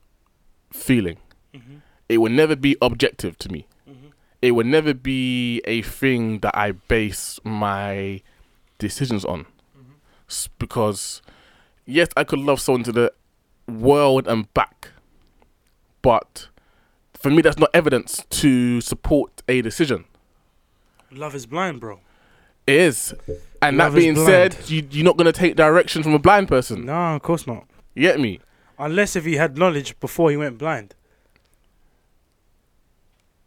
feeling. 0.73 1.19
mm-hmm. 1.55 1.77
It 2.09 2.19
would 2.19 2.33
never 2.33 2.57
be 2.57 2.77
objective 2.83 3.39
to 3.39 3.49
me. 3.49 3.67
Mm-hmm. 3.89 4.09
It 4.43 4.51
would 4.53 4.67
never 4.67 4.93
be 4.93 5.63
a 5.65 5.81
thing 5.83 6.41
that 6.41 6.55
I 6.57 6.73
base 6.73 7.41
my 7.45 8.21
decisions 8.79 9.25
on. 9.25 9.47
Mm-hmm. 9.79 10.53
Because 10.59 11.23
yes, 11.87 12.09
I 12.17 12.25
could 12.25 12.41
love 12.41 12.61
someone 12.61 12.83
to 12.85 12.93
the 12.93 13.13
world 13.69 14.27
and 14.29 14.53
back, 14.53 14.91
but 16.03 16.49
for 17.15 17.31
me, 17.31 17.41
that's 17.43 17.59
not 17.59 17.71
evidence 17.73 18.25
to 18.31 18.81
support 18.81 19.43
a 19.49 19.63
decision. 19.63 20.05
Love 21.11 21.35
is 21.35 21.47
blind, 21.47 21.81
bro. 21.81 22.01
It 22.67 22.77
is. 22.77 23.15
And 23.61 23.77
Love 23.77 23.93
that 23.93 23.99
being 23.99 24.17
said, 24.17 24.57
you, 24.69 24.87
you're 24.91 25.05
not 25.05 25.17
going 25.17 25.27
to 25.27 25.33
take 25.33 25.57
direction 25.57 26.03
from 26.03 26.15
a 26.15 26.19
blind 26.19 26.49
person. 26.49 26.85
No, 26.87 27.15
of 27.17 27.23
course 27.23 27.47
not. 27.47 27.67
You 27.95 28.03
get 28.03 28.19
me? 28.21 28.41
Unless 28.79 29.15
if 29.17 29.25
he 29.25 29.37
had 29.37 29.57
knowledge 29.57 29.99
before 30.01 30.31
he 30.31 30.37
went 30.37 30.59
blind. 30.59 30.95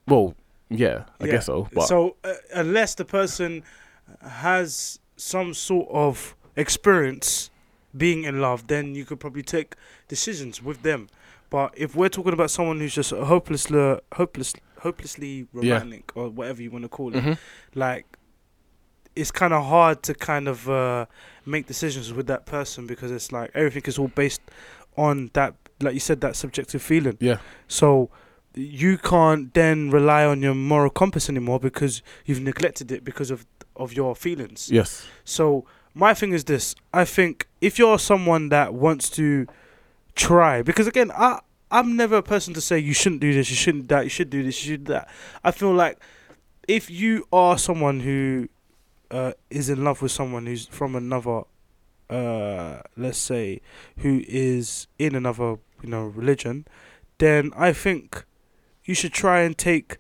Well, 0.08 0.36
yeah, 0.70 1.06
I 1.20 1.26
Yeah. 1.26 1.32
guess 1.32 1.46
so. 1.48 1.68
But 1.74 1.88
So 1.88 2.16
uh, 2.24 2.34
unless 2.54 2.96
the 2.96 3.06
person 3.06 3.64
has 4.22 5.00
some 5.18 5.54
sort 5.54 5.88
of 5.92 6.36
experience 6.56 7.50
being 7.96 8.24
in 8.24 8.40
love, 8.42 8.68
then 8.68 8.94
you 8.96 9.06
could 9.06 9.20
probably 9.20 9.44
take 9.44 9.76
decisions 10.08 10.62
with 10.62 10.84
them. 10.84 11.08
But 11.50 11.74
if 11.78 11.96
we're 11.96 12.10
talking 12.10 12.34
about 12.34 12.52
someone 12.52 12.80
who's 12.80 12.94
just 12.96 13.12
hopelessly, 13.12 14.00
hopeless, 14.14 14.54
hopelessly 14.80 15.48
Yeah. 15.54 15.74
romantic 15.76 16.12
or 16.16 16.30
whatever 16.30 16.62
you 16.62 16.72
want 16.72 16.84
to 16.84 16.90
call 16.90 17.16
it, 17.16 17.24
Mhm. 17.24 17.38
like 17.76 18.06
it's 19.16 19.32
kind 19.32 19.54
of 19.54 19.64
hard 19.66 20.04
to 20.04 20.14
kind 20.14 20.48
of 20.48 20.70
uh, 20.70 21.06
make 21.46 21.68
decisions 21.68 22.12
with 22.14 22.28
that 22.28 22.46
person 22.46 22.86
because 22.86 23.12
it's 23.12 23.32
like 23.32 23.50
everything 23.54 23.84
is 23.86 23.98
all 23.98 24.10
based 24.10 24.42
on 24.98 25.30
that, 25.34 25.54
like 25.82 25.94
you 25.94 26.00
said, 26.00 26.20
that 26.22 26.36
subjective 26.36 26.82
feeling. 26.82 27.18
yeah, 27.22 27.38
So 27.68 28.10
you 28.56 28.98
can't 28.98 29.54
then 29.54 29.90
rely 29.90 30.26
on 30.26 30.42
your 30.42 30.56
moral 30.56 30.90
compass 30.90 31.30
anymore 31.30 31.60
because 31.60 32.02
you've 32.26 32.42
neglected 32.42 32.92
it 32.92 33.04
because 33.04 33.32
of 33.32 33.46
of 33.78 33.92
your 33.92 34.16
feelings. 34.16 34.70
yes, 34.72 35.06
So 35.26 35.66
my 35.94 36.14
thing 36.14 36.32
is 36.32 36.46
this: 36.46 36.76
I 36.94 37.04
think 37.04 37.46
if 37.60 37.78
you're 37.78 38.00
someone 38.00 38.48
that 38.50 38.74
wants 38.74 39.10
to 39.12 39.48
try, 40.16 40.62
because 40.62 40.88
again, 40.88 41.12
I 41.12 41.40
I'm 41.72 41.96
never 41.96 42.18
a 42.18 42.24
person 42.24 42.54
to 42.54 42.62
say 42.62 42.80
you 42.80 42.94
shouldn't 42.94 43.22
do 43.22 43.34
this, 43.34 43.50
you 43.50 43.56
shouldn't 43.56 43.90
that, 43.90 44.04
you 44.04 44.10
should 44.10 44.30
do 44.30 44.44
this, 44.44 44.64
you 44.64 44.74
should 44.74 44.84
do 44.86 44.94
that. 44.94 45.10
I 45.44 45.52
feel 45.52 45.74
like 45.74 46.00
if 46.68 46.90
you 46.90 47.28
are 47.34 47.58
someone 47.58 48.02
who 48.02 48.50
uh, 49.12 49.34
is 49.50 49.70
in 49.70 49.84
love 49.84 50.02
with 50.02 50.12
someone 50.12 50.46
who's 50.46 50.68
from 50.68 50.96
another, 50.96 51.42
uh, 52.10 52.82
let's 52.96 53.18
say, 53.18 53.62
who 53.98 54.22
is 54.28 54.88
in 55.00 55.16
another 55.16 55.58
you 55.82 55.90
know 55.90 56.06
religion, 56.06 56.66
then 57.18 57.52
I 57.56 57.74
think 57.74 58.26
you 58.84 58.94
should 58.94 59.14
try 59.14 59.42
and 59.42 59.58
take 59.58 59.98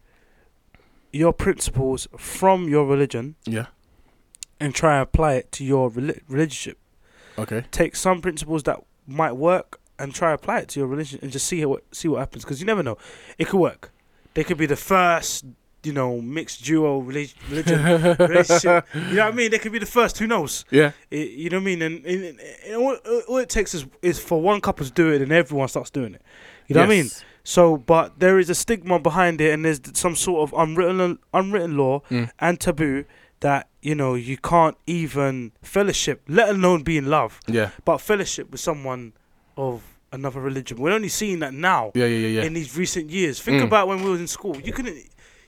your 1.11 1.33
principles 1.33 2.07
from 2.17 2.67
your 2.67 2.85
religion 2.85 3.35
yeah. 3.45 3.67
and 4.59 4.75
try 4.75 4.95
and 4.95 5.03
apply 5.03 5.35
it 5.35 5.51
to 5.53 5.63
your 5.63 5.89
reli- 5.89 6.21
relationship. 6.27 6.77
Okay. 7.37 7.65
Take 7.71 7.95
some 7.95 8.21
principles 8.21 8.63
that 8.63 8.83
might 9.07 9.33
work 9.33 9.79
and 9.99 10.13
try 10.13 10.31
apply 10.33 10.59
it 10.59 10.67
to 10.69 10.79
your 10.79 10.87
religion 10.87 11.19
and 11.21 11.31
just 11.31 11.45
see 11.47 11.63
what 11.65 11.83
see 11.91 12.07
what 12.07 12.19
happens 12.19 12.43
because 12.43 12.59
you 12.59 12.65
never 12.65 12.83
know. 12.83 12.97
It 13.37 13.47
could 13.47 13.59
work. 13.59 13.91
They 14.33 14.43
could 14.43 14.57
be 14.57 14.65
the 14.65 14.75
first, 14.75 15.45
you 15.83 15.93
know, 15.93 16.19
mixed 16.21 16.63
duo 16.65 16.99
relig- 16.99 17.33
religion 17.49 17.83
relationship. 18.19 18.85
You 18.93 19.01
know 19.15 19.25
what 19.25 19.33
I 19.33 19.35
mean? 19.35 19.51
They 19.51 19.59
could 19.59 19.71
be 19.71 19.79
the 19.79 19.85
first. 19.85 20.17
Who 20.17 20.27
knows? 20.27 20.65
Yeah. 20.71 20.91
It, 21.09 21.29
you 21.31 21.49
know 21.49 21.57
what 21.57 21.61
I 21.61 21.65
mean? 21.65 21.81
And, 21.81 22.05
and, 22.05 22.23
and- 22.25 22.39
and 22.65 22.75
all, 22.75 22.95
all 23.27 23.37
it 23.37 23.49
takes 23.49 23.73
is 23.73 23.85
is 24.01 24.19
for 24.19 24.41
one 24.41 24.59
couple 24.61 24.85
to 24.85 24.91
do 24.91 25.09
it 25.11 25.21
and 25.21 25.31
everyone 25.31 25.67
starts 25.69 25.89
doing 25.89 26.13
it. 26.15 26.21
You 26.67 26.75
know 26.75 26.81
what 26.81 26.87
I 26.87 26.89
mean? 26.89 27.09
So, 27.43 27.77
but 27.77 28.19
there 28.19 28.39
is 28.39 28.49
a 28.49 28.55
stigma 28.55 28.97
behind 28.99 29.39
it, 29.39 29.53
and 29.53 29.63
there's 29.63 29.79
some 29.93 30.15
sort 30.15 30.49
of 30.49 30.59
unwritten 30.59 31.19
unwritten 31.33 31.77
law 31.77 32.01
Mm. 32.09 32.31
and 32.39 32.59
taboo 32.59 33.05
that 33.41 33.67
you 33.83 33.93
know 33.93 34.15
you 34.15 34.35
can't 34.37 34.75
even 34.87 35.51
fellowship, 35.61 36.23
let 36.27 36.49
alone 36.49 36.81
be 36.81 36.97
in 36.97 37.05
love, 37.05 37.39
Yeah. 37.47 37.69
but 37.85 37.99
fellowship 37.99 38.49
with 38.51 38.59
someone 38.61 39.13
of 39.57 39.81
another 40.11 40.39
religion. 40.39 40.77
We're 40.77 40.91
only 40.93 41.09
seeing 41.09 41.39
that 41.39 41.53
now 41.53 41.91
Yeah. 41.93 42.05
Yeah. 42.05 42.17
Yeah. 42.17 42.27
Yeah. 42.41 42.43
in 42.43 42.53
these 42.53 42.77
recent 42.77 43.09
years. 43.09 43.39
Think 43.41 43.61
Mm. 43.61 43.65
about 43.65 43.87
when 43.87 44.03
we 44.03 44.09
was 44.09 44.19
in 44.21 44.27
school. 44.27 44.55
You 44.61 44.71
couldn't, 44.71 44.97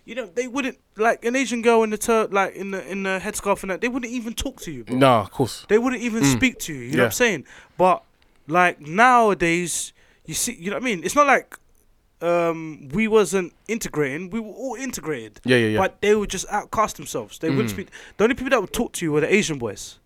you 0.05 0.15
know, 0.15 0.25
they 0.25 0.47
wouldn't 0.47 0.77
like 0.97 1.23
an 1.25 1.35
Asian 1.35 1.61
girl 1.61 1.83
in 1.83 1.89
the 1.91 1.97
tur- 1.97 2.27
like 2.31 2.55
in 2.55 2.71
the 2.71 2.85
in 2.91 3.03
the 3.03 3.19
headscarf 3.23 3.61
and 3.63 3.71
that. 3.71 3.81
They 3.81 3.87
wouldn't 3.87 4.11
even 4.11 4.33
talk 4.33 4.59
to 4.61 4.71
you. 4.71 4.83
Bro. 4.83 4.97
No, 4.97 5.19
of 5.19 5.31
course. 5.31 5.65
They 5.69 5.77
wouldn't 5.77 6.01
even 6.01 6.23
Mm. 6.23 6.33
speak 6.33 6.59
to 6.59 6.73
you. 6.73 6.81
You 6.81 6.91
know 6.97 7.03
what 7.03 7.05
I'm 7.07 7.11
saying? 7.11 7.45
But 7.77 8.03
like 8.47 8.79
nowadays, 8.81 9.93
you 10.25 10.33
see, 10.33 10.53
you 10.59 10.69
know 10.71 10.77
what 10.77 10.83
I 10.83 10.85
mean? 10.85 11.03
It's 11.03 11.15
not 11.15 11.27
like 11.27 11.57
um 12.21 12.89
we 12.93 13.07
wasn't 13.07 13.53
integrating. 13.67 14.29
We 14.31 14.39
were 14.39 14.51
all 14.53 14.75
integrated. 14.75 15.39
Yeah. 15.45 15.57
Yeah. 15.57 15.67
Yeah. 15.67 15.77
But 15.79 16.01
they 16.01 16.15
would 16.15 16.29
just 16.29 16.45
outcast 16.49 16.97
themselves. 16.97 17.37
They 17.39 17.49
wouldn't 17.49 17.69
Mm. 17.69 17.73
speak. 17.73 17.87
The 18.17 18.23
only 18.23 18.35
people 18.35 18.49
that 18.49 18.59
would 18.61 18.73
talk 18.73 18.91
to 18.93 19.05
you 19.05 19.11
were 19.11 19.21
the 19.21 19.33
Asian 19.33 19.57
boys. 19.59 19.99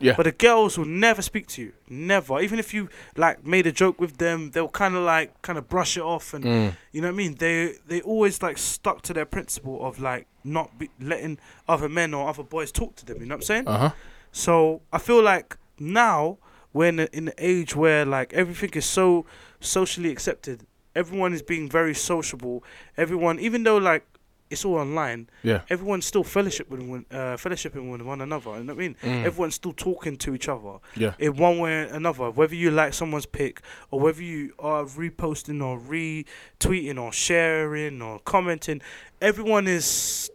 Yeah. 0.00 0.14
But 0.16 0.24
the 0.24 0.32
girls 0.32 0.78
will 0.78 0.84
never 0.86 1.22
speak 1.22 1.46
to 1.48 1.62
you. 1.62 1.72
Never. 1.88 2.40
Even 2.40 2.58
if 2.58 2.72
you 2.72 2.88
like 3.16 3.44
made 3.44 3.66
a 3.66 3.72
joke 3.72 4.00
with 4.00 4.18
them, 4.18 4.50
they'll 4.52 4.68
kind 4.68 4.94
of 4.94 5.02
like 5.02 5.40
kind 5.42 5.58
of 5.58 5.68
brush 5.68 5.96
it 5.96 6.02
off 6.02 6.34
and 6.34 6.44
Mm. 6.44 6.76
you 6.92 7.00
know 7.00 7.08
what 7.08 7.14
I 7.14 7.16
mean? 7.16 7.34
They 7.34 7.74
they 7.86 8.00
always 8.02 8.40
like 8.42 8.58
stuck 8.58 9.02
to 9.02 9.12
their 9.12 9.26
principle 9.26 9.84
of 9.84 9.98
like 10.00 10.26
not 10.44 10.78
be, 10.78 10.88
letting 11.00 11.38
other 11.68 11.88
men 11.88 12.14
or 12.14 12.28
other 12.28 12.44
boys 12.44 12.70
talk 12.72 12.94
to 12.96 13.04
them. 13.06 13.16
You 13.20 13.26
know 13.26 13.34
what 13.34 13.42
I'm 13.42 13.46
saying? 13.46 13.66
Uh 13.68 13.78
huh. 13.78 13.90
So 14.30 14.82
I 14.92 14.98
feel 14.98 15.22
like 15.22 15.56
now 15.78 16.38
we're 16.72 16.88
in, 16.88 17.00
a, 17.00 17.08
in 17.12 17.28
an 17.28 17.34
age 17.38 17.74
where 17.74 18.04
like 18.04 18.32
everything 18.32 18.70
is 18.74 18.86
so 18.86 19.26
socially 19.58 20.10
accepted. 20.10 20.64
Everyone 20.94 21.32
is 21.32 21.42
being 21.42 21.68
very 21.68 21.94
sociable. 21.94 22.62
Everyone, 22.96 23.38
even 23.40 23.62
though 23.64 23.78
like 23.78 24.04
it's 24.50 24.64
all 24.64 24.76
online, 24.76 25.28
Yeah. 25.42 25.60
everyone's 25.68 26.06
still 26.06 26.24
fellowship 26.24 26.70
with 26.70 26.80
one, 26.82 27.04
uh, 27.10 27.36
fellowshipping 27.36 27.90
with 27.90 28.02
one 28.02 28.20
another. 28.20 28.56
You 28.58 28.64
know 28.64 28.74
what 28.74 28.82
I 28.82 28.86
mean? 28.88 28.96
Mm. 29.02 29.24
Everyone's 29.24 29.54
still 29.56 29.72
talking 29.74 30.16
to 30.18 30.34
each 30.34 30.48
other 30.48 30.78
Yeah. 30.96 31.14
in 31.18 31.36
one 31.36 31.58
way 31.58 31.82
or 31.82 31.84
another. 31.94 32.30
Whether 32.30 32.54
you 32.54 32.70
like 32.70 32.94
someone's 32.94 33.26
pic 33.26 33.60
or 33.90 34.00
whether 34.00 34.22
you 34.22 34.54
are 34.58 34.84
reposting 34.84 35.62
or 35.62 35.78
retweeting 35.78 36.98
or 37.00 37.12
sharing 37.12 38.00
or 38.02 38.18
commenting, 38.20 38.80
everyone 39.20 39.66
is 39.66 40.30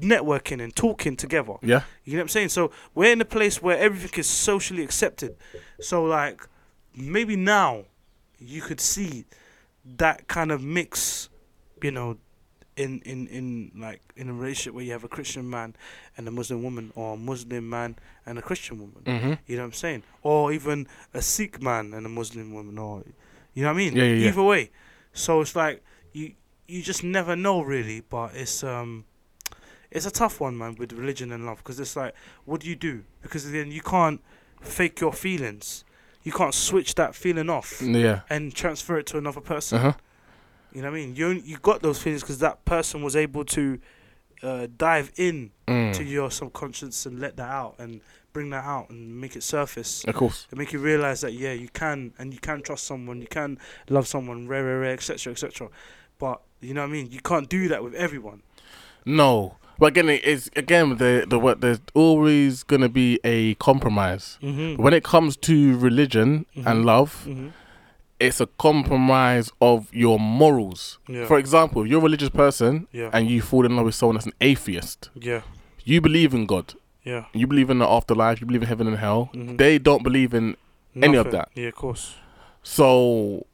networking 0.00 0.62
and 0.62 0.74
talking 0.74 1.16
together. 1.16 1.54
Yeah. 1.62 1.82
You 2.04 2.14
know 2.14 2.18
what 2.18 2.22
I'm 2.22 2.28
saying? 2.28 2.48
So 2.48 2.70
we're 2.94 3.12
in 3.12 3.20
a 3.20 3.24
place 3.26 3.62
where 3.62 3.78
everything 3.78 4.18
is 4.18 4.26
socially 4.26 4.82
accepted. 4.82 5.36
So 5.80 6.04
like 6.04 6.46
maybe 6.96 7.36
now 7.36 7.84
you 8.38 8.62
could 8.62 8.80
see 8.80 9.24
that 9.84 10.28
kind 10.28 10.50
of 10.50 10.62
mix, 10.62 11.28
you 11.82 11.90
know, 11.90 12.16
in 12.76 13.00
in 13.04 13.26
in 13.26 13.70
like 13.76 14.00
in 14.16 14.28
a 14.28 14.32
relationship 14.32 14.74
where 14.74 14.84
you 14.84 14.92
have 14.92 15.04
a 15.04 15.08
Christian 15.08 15.48
man 15.50 15.74
and 16.16 16.26
a 16.26 16.30
Muslim 16.30 16.62
woman 16.62 16.92
or 16.94 17.14
a 17.14 17.16
Muslim 17.16 17.68
man 17.68 17.96
and 18.26 18.38
a 18.38 18.42
Christian 18.42 18.78
woman. 18.78 19.02
Mm-hmm. 19.04 19.32
You 19.46 19.56
know 19.56 19.62
what 19.62 19.66
I'm 19.66 19.72
saying? 19.72 20.02
Or 20.22 20.52
even 20.52 20.86
a 21.12 21.20
Sikh 21.22 21.62
man 21.62 21.92
and 21.94 22.06
a 22.06 22.08
Muslim 22.08 22.54
woman 22.54 22.78
or 22.78 23.04
you 23.54 23.62
know 23.62 23.68
what 23.68 23.74
I 23.74 23.84
mean? 23.84 23.94
Yeah, 23.96 24.04
yeah, 24.04 24.14
yeah. 24.14 24.28
Either 24.28 24.42
way. 24.42 24.70
So 25.12 25.40
it's 25.42 25.54
like 25.54 25.82
you 26.12 26.32
you 26.66 26.82
just 26.82 27.04
never 27.04 27.36
know 27.36 27.60
really, 27.60 28.00
but 28.00 28.34
it's 28.34 28.64
um 28.64 29.04
it's 29.90 30.06
a 30.06 30.10
tough 30.10 30.40
one 30.40 30.56
man 30.56 30.74
with 30.78 30.92
religion 30.94 31.32
and 31.32 31.44
love 31.44 31.58
because 31.58 31.78
it's 31.78 31.96
like 31.96 32.14
what 32.46 32.62
do 32.62 32.68
you 32.68 32.76
do? 32.76 33.04
Because 33.20 33.50
then 33.52 33.70
you 33.70 33.82
can't 33.82 34.22
fake 34.62 35.00
your 35.00 35.12
feelings. 35.12 35.84
You 36.22 36.32
can't 36.32 36.54
switch 36.54 36.94
that 36.94 37.14
feeling 37.14 37.50
off 37.50 37.82
Yeah. 37.82 38.20
and 38.30 38.54
transfer 38.54 38.96
it 38.98 39.06
to 39.08 39.18
another 39.18 39.40
person. 39.40 39.78
Uh 39.78 39.82
huh. 39.82 39.92
You 40.72 40.82
know 40.82 40.90
what 40.90 40.96
I 40.98 41.00
mean? 41.00 41.16
You 41.16 41.28
you 41.30 41.58
got 41.58 41.82
those 41.82 41.98
feelings 42.02 42.22
because 42.22 42.38
that 42.38 42.64
person 42.64 43.02
was 43.02 43.14
able 43.16 43.44
to 43.46 43.78
uh, 44.42 44.66
dive 44.76 45.12
in 45.16 45.50
Mm. 45.68 45.94
to 45.94 46.02
your 46.04 46.30
subconscious 46.30 47.06
and 47.06 47.18
let 47.20 47.36
that 47.36 47.48
out 47.48 47.76
and 47.78 48.00
bring 48.32 48.50
that 48.50 48.64
out 48.64 48.90
and 48.90 49.20
make 49.20 49.36
it 49.36 49.42
surface 49.42 50.04
Of 50.04 50.14
course. 50.16 50.46
and 50.50 50.58
make 50.58 50.72
you 50.72 50.80
realize 50.80 51.20
that 51.20 51.32
yeah 51.34 51.52
you 51.52 51.68
can 51.68 52.12
and 52.18 52.32
you 52.34 52.40
can 52.40 52.62
trust 52.62 52.84
someone 52.84 53.20
you 53.20 53.26
can 53.28 53.58
love 53.88 54.06
someone 54.08 54.48
rare 54.48 54.64
rare 54.64 54.80
rare 54.80 54.92
etc 54.94 55.32
etc 55.32 55.68
but 56.18 56.40
you 56.60 56.74
know 56.74 56.80
what 56.82 56.88
I 56.88 56.92
mean 56.92 57.08
you 57.10 57.20
can't 57.20 57.48
do 57.48 57.68
that 57.68 57.82
with 57.84 57.94
everyone 57.94 58.42
No, 59.04 59.56
But 59.78 59.86
again, 59.86 60.08
it 60.08 60.24
is 60.24 60.50
again 60.56 60.96
the 60.98 61.24
the 61.28 61.38
what 61.38 61.60
there's 61.60 61.80
always 61.94 62.62
gonna 62.64 62.88
be 62.88 63.18
a 63.24 63.54
compromise 63.54 64.38
Mm-hmm. 64.42 64.82
when 64.82 64.92
it 64.94 65.04
comes 65.04 65.36
to 65.48 65.54
religion 65.78 66.46
and 66.66 66.84
love. 66.84 67.24
Mm-hmm. 67.28 67.48
It's 68.26 68.40
a 68.40 68.46
compromise 68.46 69.50
of 69.60 69.92
your 69.92 70.18
morals. 70.18 70.98
Yeah. 71.08 71.26
For 71.26 71.38
example, 71.38 71.82
if 71.82 71.88
you're 71.88 72.00
a 72.00 72.02
religious 72.02 72.28
person 72.30 72.86
Yeah. 72.92 73.10
and 73.12 73.28
you 73.28 73.42
fall 73.42 73.66
in 73.66 73.74
love 73.76 73.86
with 73.86 73.94
someone 73.96 74.16
that's 74.16 74.26
an 74.26 74.34
atheist, 74.40 75.10
Yeah. 75.14 75.42
you 75.84 76.00
believe 76.00 76.32
in 76.32 76.46
God, 76.46 76.74
Yeah. 77.04 77.24
you 77.32 77.46
believe 77.46 77.68
in 77.70 77.78
the 77.80 77.88
afterlife, 77.88 78.40
you 78.40 78.46
believe 78.46 78.62
in 78.62 78.68
heaven 78.68 78.86
and 78.86 78.98
hell. 78.98 79.30
Mhm. 79.34 79.58
They 79.58 79.78
don't 79.78 80.02
believe 80.04 80.32
in 80.34 80.56
Any 80.94 81.16
of 81.16 81.30
that. 81.32 81.48
Yeah, 81.54 81.68
of 81.68 81.74
course. 81.74 82.14
so. 82.62 83.46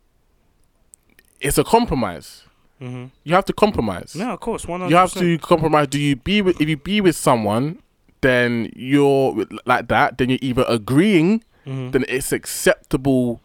It's 1.40 1.56
a 1.56 1.64
compromise. 1.64 2.42
Mm-hmm. 2.82 3.04
You 3.24 3.34
have 3.34 3.44
to 3.46 3.52
compromise. 3.52 4.14
Yeah, 4.16 4.32
of 4.32 4.40
course. 4.40 4.66
One 4.66 4.88
you 4.90 4.96
have 4.96 5.12
to 5.14 5.38
compromise. 5.38 5.86
Do 5.88 5.98
you 6.00 6.16
be 6.16 6.42
with 6.42 6.60
if 6.60 6.68
you 6.68 6.76
be 6.76 7.00
with 7.00 7.14
someone, 7.16 7.78
then 8.22 8.70
you're 8.74 9.46
like 9.64 9.86
that. 9.88 10.18
Then 10.18 10.30
you're 10.30 10.38
either 10.42 10.64
agreeing, 10.68 11.42
Mm-hmm. 11.66 11.90
then 11.92 12.04
it's 12.08 12.32
acceptable 12.32 13.40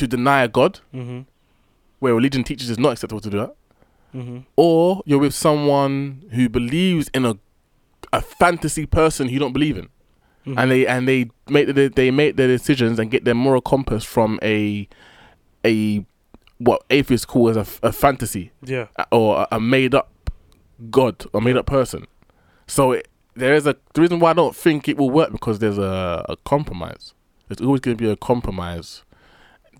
to 0.00 0.06
deny 0.08 0.42
a 0.42 0.48
God, 0.48 0.80
Mm-hmm. 0.94 1.20
where 2.00 2.14
religion 2.14 2.42
teaches 2.44 2.68
it's 2.70 2.78
not 2.78 2.92
acceptable 2.92 3.20
to 3.20 3.30
do 3.30 3.38
that, 3.38 3.54
Mm-hmm. 4.14 4.38
or 4.56 5.02
you're 5.06 5.20
with 5.20 5.34
someone 5.34 6.24
who 6.32 6.48
believes 6.48 7.08
in 7.14 7.24
a 7.24 7.34
a 8.12 8.20
fantasy 8.20 8.86
person 8.86 9.28
who 9.28 9.34
you 9.34 9.38
don't 9.38 9.52
believe 9.52 9.76
in, 9.76 9.88
Mm-hmm. 10.46 10.58
and 10.58 10.70
they 10.70 10.86
and 10.86 11.06
they 11.06 11.30
make 11.48 11.66
the, 11.74 11.88
they 11.88 12.10
make 12.10 12.36
their 12.36 12.48
decisions 12.48 12.98
and 12.98 13.10
get 13.10 13.24
their 13.24 13.34
moral 13.34 13.60
compass 13.60 14.04
from 14.04 14.38
a 14.42 14.88
a 15.64 16.04
what 16.58 16.82
atheists 16.90 17.24
call 17.26 17.48
as 17.50 17.56
a 17.82 17.92
fantasy 17.92 18.50
Yeah. 18.64 18.86
or 19.12 19.40
a, 19.42 19.56
a 19.56 19.60
made 19.60 19.94
up 19.94 20.10
god 20.90 21.24
or 21.32 21.40
made 21.40 21.56
up 21.56 21.66
person. 21.66 22.06
So 22.66 22.92
it, 22.92 23.08
there 23.34 23.54
is 23.54 23.66
a 23.66 23.76
the 23.94 24.00
reason 24.00 24.18
why 24.18 24.30
I 24.30 24.34
don't 24.34 24.56
think 24.56 24.88
it 24.88 24.96
will 24.98 25.10
work 25.10 25.30
because 25.32 25.58
there's 25.58 25.78
a, 25.78 26.24
a 26.28 26.36
compromise. 26.38 27.14
There's 27.48 27.60
always 27.66 27.80
going 27.80 27.96
to 27.96 28.02
be 28.04 28.10
a 28.10 28.16
compromise. 28.16 29.02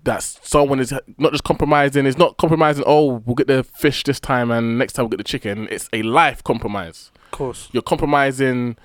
That 0.03 0.23
someone 0.23 0.79
is 0.79 0.91
not 1.17 1.31
just 1.31 1.43
compromising. 1.43 2.05
It's 2.07 2.17
not 2.17 2.37
compromising. 2.37 2.83
Oh, 2.87 3.21
we'll 3.25 3.35
get 3.35 3.47
the 3.47 3.63
fish 3.63 4.03
this 4.03 4.19
time, 4.19 4.49
and 4.49 4.77
next 4.79 4.93
time 4.93 5.03
we'll 5.03 5.09
get 5.11 5.17
the 5.17 5.23
chicken. 5.23 5.67
It's 5.69 5.87
a 5.93 6.01
life 6.01 6.43
compromise. 6.43 7.11
Of 7.25 7.31
course. 7.31 7.69
You're 7.71 7.83
compromising 7.83 8.77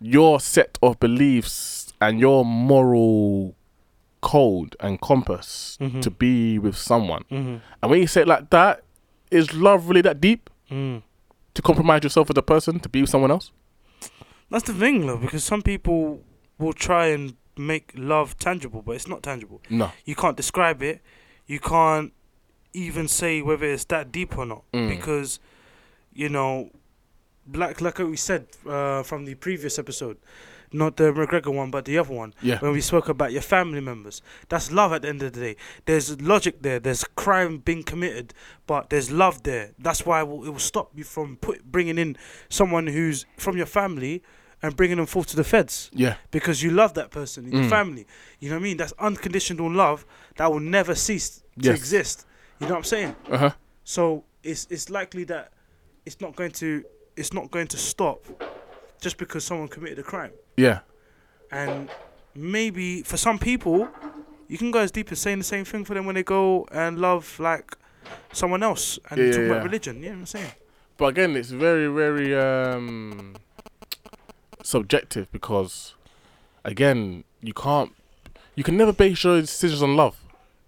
your 0.00 0.40
set 0.40 0.78
of 0.82 0.98
beliefs 1.00 1.92
and 2.00 2.18
your 2.18 2.44
moral 2.44 3.56
code 4.20 4.74
and 4.80 5.00
compass 5.00 5.76
Mhm. 5.80 6.00
to 6.02 6.10
be 6.10 6.58
with 6.58 6.76
someone. 6.76 7.24
Mm-hmm. 7.30 7.56
And 7.82 7.90
when 7.90 8.00
you 8.00 8.06
say 8.06 8.22
it 8.22 8.28
like 8.28 8.50
that, 8.50 8.82
is 9.30 9.52
love 9.54 9.88
really 9.88 10.00
that 10.02 10.20
deep 10.20 10.48
Mm. 10.70 11.02
to 11.54 11.62
compromise 11.62 12.02
yourself 12.04 12.30
as 12.30 12.36
a 12.36 12.42
person 12.42 12.80
to 12.80 12.88
be 12.88 13.00
with 13.02 13.10
someone 13.10 13.30
else? 13.30 13.52
That's 14.50 14.64
the 14.64 14.72
thing, 14.72 15.06
though, 15.06 15.18
because 15.18 15.44
some 15.44 15.62
people 15.62 16.22
will 16.58 16.72
try 16.72 17.06
and 17.08 17.36
make 17.58 17.92
love 17.96 18.38
tangible, 18.38 18.82
but 18.82 18.92
it's 18.92 19.08
not 19.08 19.22
tangible. 19.22 19.60
No. 19.70 19.90
You 20.04 20.14
can't 20.14 20.36
describe 20.36 20.82
it. 20.82 21.00
You 21.46 21.60
can't 21.60 22.12
even 22.74 23.08
say 23.08 23.42
whether 23.42 23.66
it's 23.66 23.84
that 23.84 24.12
deep 24.12 24.36
or 24.38 24.46
not, 24.46 24.62
Mm. 24.72 24.88
because 24.90 25.40
you 26.12 26.28
know, 26.28 26.70
like 27.52 27.80
like 27.80 27.98
we 27.98 28.16
said 28.16 28.46
uh, 28.68 29.02
from 29.02 29.24
the 29.24 29.34
previous 29.34 29.78
episode, 29.78 30.18
not 30.72 30.96
the 30.96 31.04
McGregor 31.12 31.54
one, 31.54 31.70
but 31.70 31.84
the 31.86 31.96
other 31.96 32.12
one. 32.12 32.34
Yeah. 32.42 32.58
when 32.58 32.72
we 32.72 32.80
spoke 32.82 33.08
about 33.08 33.32
your 33.32 33.40
family 33.42 33.80
members. 33.80 34.20
That's 34.50 34.70
love 34.70 34.92
at 34.92 35.02
the 35.02 35.08
end 35.08 35.22
of 35.22 35.32
the 35.32 35.40
day. 35.40 35.56
There's 35.86 36.20
logic 36.20 36.60
there. 36.62 36.78
There's 36.78 37.04
crime 37.04 37.58
being 37.58 37.82
committed, 37.84 38.34
but 38.66 38.90
there's 38.90 39.10
love 39.10 39.44
there. 39.44 39.70
That's 39.78 40.04
why 40.04 40.20
it 40.20 40.28
will, 40.28 40.44
it 40.44 40.50
will 40.50 40.58
stop 40.58 40.90
you 40.94 41.04
from 41.04 41.36
put, 41.36 41.64
bringing 41.72 41.96
in 41.98 42.16
someone 42.50 42.86
who's 42.88 43.24
from 43.38 43.56
your 43.56 43.66
family 43.66 44.22
and 44.62 44.76
bringing 44.76 44.96
them 44.96 45.06
forth 45.06 45.26
to 45.28 45.36
the 45.36 45.44
feds 45.44 45.90
Yeah. 45.92 46.16
because 46.30 46.62
you 46.62 46.70
love 46.70 46.94
that 46.94 47.10
person 47.10 47.44
in 47.46 47.52
your 47.52 47.64
Mm. 47.64 47.70
family. 47.70 48.06
You 48.40 48.48
know 48.50 48.56
what 48.56 48.60
I 48.60 48.64
mean? 48.64 48.76
That's 48.76 48.92
unconditional 48.98 49.70
love 49.70 50.04
that 50.36 50.50
will 50.50 50.60
never 50.60 50.94
cease 50.94 51.28
to 51.62 51.68
Yes. 51.70 51.78
exist. 51.78 52.26
You 52.58 52.66
know 52.66 52.72
what 52.74 52.78
I'm 52.78 52.84
saying? 52.84 53.14
Uh 53.30 53.38
huh. 53.38 53.50
So 53.84 54.24
it's 54.42 54.66
it's 54.70 54.90
likely 54.90 55.24
that 55.24 55.52
it's 56.06 56.20
not 56.20 56.34
going 56.36 56.50
to 56.52 56.82
it's 57.16 57.32
not 57.32 57.50
going 57.50 57.66
to 57.68 57.76
stop 57.76 58.24
just 59.00 59.16
because 59.16 59.44
someone 59.44 59.68
committed 59.68 59.98
a 59.98 60.02
crime. 60.02 60.32
Yeah. 60.56 60.80
And 61.50 61.88
maybe 62.34 63.02
for 63.02 63.16
some 63.16 63.38
people, 63.38 63.88
you 64.48 64.58
can 64.58 64.70
go 64.70 64.80
as 64.80 64.90
deep 64.90 65.10
as 65.12 65.18
saying 65.20 65.38
the 65.38 65.44
same 65.44 65.64
thing 65.64 65.84
for 65.84 65.94
them 65.94 66.04
when 66.06 66.14
they 66.14 66.22
go 66.24 66.66
and 66.72 66.98
love 66.98 67.38
like 67.40 67.76
someone 68.32 68.62
else 68.62 68.98
and 69.10 69.18
Yeah, 69.20 69.30
talk 69.32 69.38
yeah, 69.40 69.46
about 69.46 69.56
yeah. 69.58 69.62
religion. 69.64 69.96
You 69.96 70.02
know 70.02 70.10
what 70.10 70.18
I'm 70.20 70.26
saying? 70.26 70.52
But 70.96 71.06
again, 71.06 71.36
it's 71.36 71.50
very, 71.50 71.86
very 71.88 72.34
um 72.36 73.34
subjective 74.62 75.30
because 75.32 75.94
again, 76.64 77.24
you 77.40 77.52
can't 77.54 77.92
you 78.54 78.64
can 78.64 78.76
never 78.76 78.92
base 78.92 79.22
your 79.24 79.40
decisions 79.40 79.82
on 79.82 79.96
love. 79.96 80.16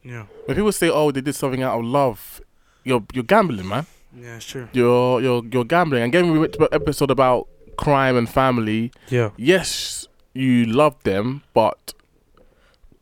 Yeah. 0.05 0.27
When 0.47 0.57
people 0.57 0.73
say, 0.73 0.89
"Oh, 0.89 1.11
they 1.11 1.21
did 1.21 1.35
something 1.35 1.63
out 1.63 1.79
of 1.79 1.85
love," 1.85 2.41
you're 2.85 3.05
you're 3.13 3.25
gambling, 3.25 3.69
man. 3.69 3.87
Yeah, 4.17 4.37
it's 4.37 4.47
true. 4.47 4.69
You're 4.73 5.21
you're 5.21 5.45
you're 5.53 5.65
gambling. 5.65 6.03
And 6.03 6.15
again, 6.15 6.31
we 6.33 6.39
went 6.39 6.53
to 6.55 6.63
an 6.63 6.69
episode 6.73 7.11
about 7.11 7.49
crime 7.77 8.17
and 8.17 8.29
family. 8.29 8.93
Yeah. 9.09 9.31
Yes, 9.37 10.07
you 10.35 10.65
love 10.67 11.03
them, 11.03 11.43
but 11.55 11.93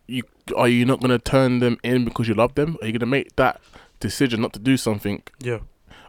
you 0.07 0.22
are 0.57 0.68
you 0.68 0.85
not 0.85 1.01
gonna 1.01 1.18
turn 1.18 1.59
them 1.61 1.79
in 1.83 2.05
because 2.05 2.29
you 2.29 2.35
love 2.35 2.55
them? 2.55 2.77
Are 2.81 2.87
you 2.87 2.92
gonna 2.92 3.07
make 3.07 3.37
that 3.37 3.61
decision 4.01 4.40
not 4.40 4.53
to 4.55 4.59
do 4.61 4.77
something 4.77 5.22
Yeah. 5.40 5.59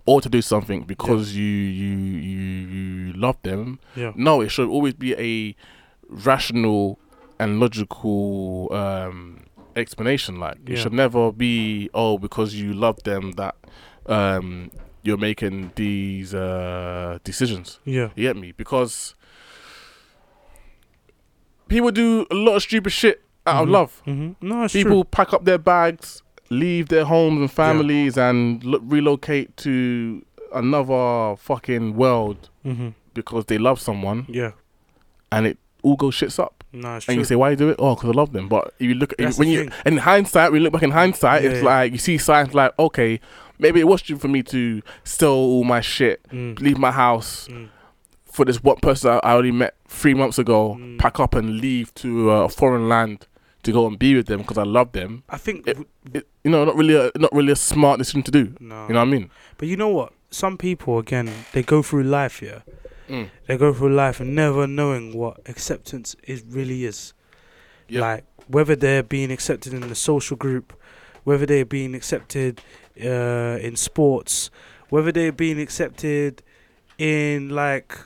Or 0.10 0.22
to 0.22 0.30
do 0.38 0.42
something 0.54 0.80
because 0.94 1.36
you 1.36 1.46
you 1.82 1.94
you 2.30 2.42
you 2.78 3.14
love 3.26 3.38
them? 3.50 3.80
Yeah. 3.96 4.12
No, 4.16 4.42
it 4.46 4.50
should 4.50 4.70
always 4.76 4.96
be 5.06 5.12
a 5.32 5.56
rational 6.28 6.98
and 7.42 7.60
logical 7.60 8.68
um, 8.84 9.18
explanation. 9.76 10.34
Like 10.46 10.58
it 10.68 10.78
should 10.82 10.94
never 11.04 11.32
be 11.32 11.90
oh 11.94 12.18
because 12.18 12.50
you 12.62 12.74
love 12.86 12.98
them 13.04 13.24
that 13.34 13.56
um, 14.18 14.72
you're 15.06 15.18
making 15.30 15.72
these 15.76 16.34
uh, 16.34 17.20
decisions. 17.24 17.80
Yeah. 17.86 18.10
You 18.16 18.24
get 18.30 18.36
me? 18.38 18.52
Because 18.64 19.16
people 21.68 21.92
do 21.92 22.26
a 22.32 22.36
lot 22.36 22.56
of 22.56 22.62
stupid 22.64 22.92
shit 22.92 23.22
out 23.46 23.64
of 23.64 23.68
Mhm. 23.70 23.72
love. 23.72 24.02
Mm-hmm. 24.08 24.48
No, 24.48 24.68
People 24.68 25.06
pack 25.06 25.34
up 25.34 25.46
their 25.46 25.58
bags, 25.60 26.24
leave 26.50 26.90
their 26.90 27.06
homes 27.06 27.40
and 27.42 27.52
families, 27.52 28.18
and 28.18 28.64
lo- 28.64 28.80
relocate 28.84 29.56
to 29.58 30.24
another 30.54 31.36
fucking 31.38 31.96
world. 31.96 32.50
Mm-hmm. 32.66 32.90
because 33.16 33.46
they 33.46 33.58
love 33.58 33.80
someone, 33.82 34.26
Yeah. 34.30 34.52
and 35.32 35.46
it 35.48 35.58
all 35.82 35.96
goes 35.96 36.16
shits 36.16 36.40
up. 36.40 36.64
No, 36.72 36.96
it's 36.98 37.08
And 37.08 37.16
true. 37.16 37.22
you 37.22 37.24
say, 37.26 37.36
"Why 37.36 37.50
you 37.50 37.56
do 37.56 37.70
it?" 37.70 37.76
Oh, 37.80 37.96
because 37.96 38.12
I 38.12 38.14
love 38.14 38.32
them. 38.32 38.48
But 38.48 38.74
you 38.80 38.94
look 38.94 39.14
That's 39.18 39.38
when 39.40 39.50
you 39.50 39.64
thing. 39.66 39.74
in 39.86 39.98
hindsight, 39.98 40.52
we 40.52 40.60
look 40.60 40.72
back 40.72 40.84
in 40.84 40.92
hindsight, 40.92 41.44
Yeah, 41.44 41.50
it's 41.50 41.60
yeah. 41.64 41.66
like 41.66 41.92
you 41.92 41.98
see 41.98 42.18
signs 42.18 42.54
like, 42.54 42.72
okay, 42.78 43.20
maybe 43.58 43.80
it 43.80 43.88
was 43.88 44.00
stupid 44.02 44.22
for 44.22 44.28
me 44.28 44.44
to 44.44 44.82
sell 45.04 45.34
all 45.34 45.64
my 45.64 45.82
shit, 45.82 46.22
Mm. 46.32 46.60
leave 46.62 46.78
my 46.78 46.92
house, 46.92 47.48
Mm. 47.50 47.70
for 48.26 48.46
this 48.46 48.64
one 48.64 48.78
person 48.78 49.20
I 49.24 49.34
only 49.34 49.52
met 49.52 49.74
three 49.88 50.14
months 50.14 50.38
ago, 50.38 50.78
Mm. 50.80 51.00
pack 51.00 51.20
up 51.20 51.34
and 51.36 51.60
leave 51.60 51.94
to 51.96 52.32
uh, 52.32 52.44
a 52.46 52.50
foreign 52.50 52.88
land 52.88 53.26
to 53.64 53.72
go 53.74 53.88
and 53.88 53.98
be 54.00 54.16
with 54.16 54.28
them 54.28 54.42
because 54.42 54.58
I 54.60 54.64
love 54.64 54.92
them. 54.94 55.24
I 55.30 55.38
think 55.38 55.68
It- 55.68 55.78
It, 56.14 56.28
you 56.50 56.56
know, 56.56 56.66
not 56.66 56.76
really, 56.76 56.96
a, 56.96 57.12
not 57.18 57.32
really 57.32 57.52
a 57.52 57.56
smart 57.56 58.00
decision 58.00 58.24
to 58.24 58.32
do. 58.32 58.56
no. 58.60 58.88
You 58.88 58.94
know 58.94 59.00
what 59.00 59.08
I 59.08 59.12
mean? 59.12 59.30
But 59.58 59.68
you 59.68 59.78
know 59.78 59.90
what? 59.90 60.14
Some 60.32 60.58
people 60.58 60.98
again, 60.98 61.32
they 61.54 61.64
go 61.64 61.82
through 61.82 62.04
life, 62.04 62.42
yeah. 62.42 62.62
Mm. 63.08 63.30
They 63.48 63.58
go 63.58 63.74
through 63.74 63.94
life 63.94 64.20
and 64.20 64.36
never 64.36 64.68
knowing 64.68 65.18
what 65.18 65.38
acceptance 65.48 66.16
is 66.24 66.44
really 66.48 66.86
is. 66.86 67.14
Yeah. 67.88 68.02
Like 68.02 68.26
whether 68.48 68.76
they're 68.76 69.04
being 69.04 69.32
accepted 69.32 69.74
in 69.74 69.82
the 69.88 69.96
social 69.96 70.38
group, 70.38 70.74
whether 71.24 71.46
they're 71.46 71.66
being 71.66 71.94
accepted 71.96 72.62
uh, 73.04 73.58
in 73.62 73.76
sports, 73.76 74.50
whether 74.90 75.12
they're 75.12 75.32
being 75.32 75.60
accepted 75.60 76.42
in 76.98 77.50
like 77.50 77.98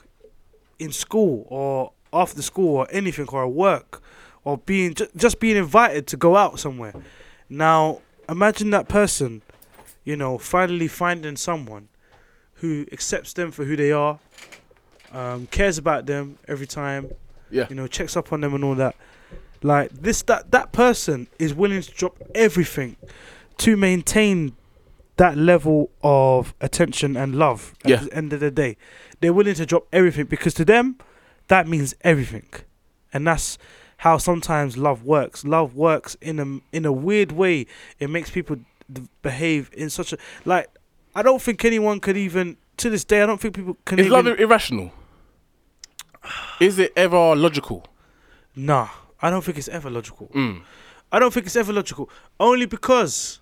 in 0.78 0.92
school 0.92 1.46
or 1.48 1.92
after 2.12 2.42
school 2.42 2.76
or 2.76 2.86
anything 2.90 3.26
or 3.28 3.44
at 3.44 3.52
work 3.52 4.02
or 4.44 4.58
being 4.58 4.94
ju- 4.94 5.08
just 5.16 5.40
being 5.40 5.56
invited 5.56 6.06
to 6.06 6.16
go 6.16 6.36
out 6.36 6.58
somewhere. 6.58 6.94
Now 7.48 8.00
imagine 8.28 8.70
that 8.70 8.88
person, 8.88 9.42
you 10.04 10.16
know, 10.16 10.38
finally 10.38 10.88
finding 10.88 11.36
someone 11.36 11.88
who 12.54 12.86
accepts 12.92 13.32
them 13.32 13.50
for 13.50 13.64
who 13.64 13.76
they 13.76 13.92
are, 13.92 14.18
um, 15.12 15.46
cares 15.48 15.78
about 15.78 16.06
them 16.06 16.38
every 16.48 16.66
time, 16.66 17.10
Yeah. 17.50 17.66
you 17.68 17.74
know, 17.76 17.86
checks 17.86 18.16
up 18.16 18.32
on 18.32 18.40
them 18.40 18.54
and 18.54 18.64
all 18.64 18.74
that. 18.76 18.96
Like 19.62 19.90
this, 19.92 20.22
that 20.22 20.50
that 20.50 20.72
person 20.72 21.26
is 21.38 21.54
willing 21.54 21.80
to 21.82 21.90
drop 21.92 22.18
everything 22.34 22.96
to 23.58 23.76
maintain 23.76 24.54
that 25.16 25.36
level 25.38 25.90
of 26.02 26.54
attention 26.60 27.16
and 27.16 27.36
love. 27.36 27.72
At 27.84 27.90
Yeah. 27.90 27.96
the 28.04 28.12
end 28.14 28.32
of 28.32 28.40
the 28.40 28.50
day, 28.50 28.76
they're 29.20 29.32
willing 29.32 29.54
to 29.54 29.64
drop 29.64 29.86
everything 29.92 30.26
because 30.26 30.54
to 30.54 30.64
them, 30.64 30.96
that 31.48 31.68
means 31.68 31.94
everything, 32.02 32.46
and 33.12 33.26
that's 33.26 33.58
how 34.04 34.18
sometimes 34.18 34.76
love 34.76 35.02
works. 35.02 35.46
Love 35.46 35.74
works 35.74 36.14
in 36.20 36.38
a 36.38 36.76
in 36.76 36.84
a 36.84 36.92
weird 36.92 37.32
way. 37.32 37.66
It 37.98 38.10
makes 38.10 38.30
people 38.30 38.56
d- 38.92 39.08
behave 39.22 39.70
in 39.72 39.88
such 39.88 40.12
a 40.12 40.18
like. 40.44 40.68
I 41.14 41.22
don't 41.22 41.40
think 41.40 41.64
anyone 41.64 42.00
could 42.00 42.18
even 42.18 42.58
to 42.76 42.90
this 42.90 43.02
day, 43.02 43.22
I 43.22 43.26
don't 43.26 43.40
think 43.40 43.54
people 43.54 43.78
can. 43.86 43.98
Is 43.98 44.06
even, 44.06 44.26
love 44.26 44.38
irrational? 44.38 44.92
Is 46.60 46.78
it 46.78 46.92
ever 46.96 47.34
logical? 47.34 47.86
Nah, 48.54 48.88
I 49.22 49.30
don't 49.30 49.42
think 49.42 49.56
it's 49.56 49.68
ever 49.68 49.88
logical. 49.88 50.28
Mm. 50.34 50.60
I 51.10 51.18
don't 51.18 51.32
think 51.32 51.46
it's 51.46 51.56
ever 51.56 51.72
logical. 51.72 52.10
Only 52.38 52.66
because 52.66 53.40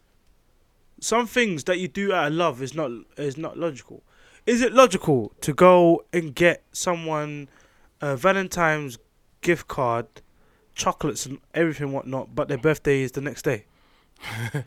some 1.01 1.27
things 1.27 1.65
that 1.65 1.81
you 1.81 1.89
do 1.89 2.13
out 2.13 2.29
of 2.29 2.35
love 2.35 2.63
is 2.63 2.73
not 2.73 2.93
is 3.17 3.37
not 3.37 3.59
logical. 3.59 4.05
Is 4.47 4.63
it 4.63 4.73
logical 4.73 5.33
to 5.41 5.53
go 5.53 6.05
and 6.13 6.33
get 6.33 6.63
someone 6.71 7.49
a 8.01 8.17
Valentine's 8.17 8.99
gift 9.41 9.67
card, 9.67 10.07
chocolates 10.75 11.27
and 11.27 11.39
everything 11.55 11.93
whatnot, 11.93 12.35
but 12.35 12.49
their 12.49 12.59
mm. 12.59 12.63
birthday 12.63 13.03
is 13.03 13.13
the 13.13 13.21
next 13.21 13.43
day? 13.43 13.65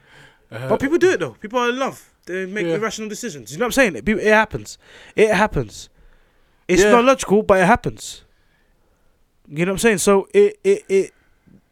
Uh-huh. 0.51 0.69
but 0.69 0.79
people 0.79 0.99
do 0.99 1.09
it 1.09 1.19
though. 1.19 1.31
People 1.31 1.57
are 1.57 1.69
in 1.69 1.79
love. 1.79 2.13
They 2.27 2.45
make 2.45 2.67
Yeah. 2.67 2.75
irrational 2.75 3.09
decisions. 3.09 3.51
You 3.51 3.57
know 3.57 3.63
what 3.63 3.77
I'm 3.77 3.93
saying? 3.93 3.95
It, 3.95 4.07
it 4.07 4.31
happens. 4.31 4.77
It 5.15 5.31
happens. 5.31 5.89
It's 6.67 6.83
Yeah. 6.83 6.91
not 6.91 7.03
logical, 7.03 7.41
but 7.41 7.59
it 7.59 7.65
happens. 7.65 8.23
You 9.47 9.65
know 9.65 9.71
what 9.71 9.75
I'm 9.75 9.79
saying? 9.79 9.97
So 9.97 10.27
it 10.35 10.59
it 10.63 10.83
it 10.87 11.11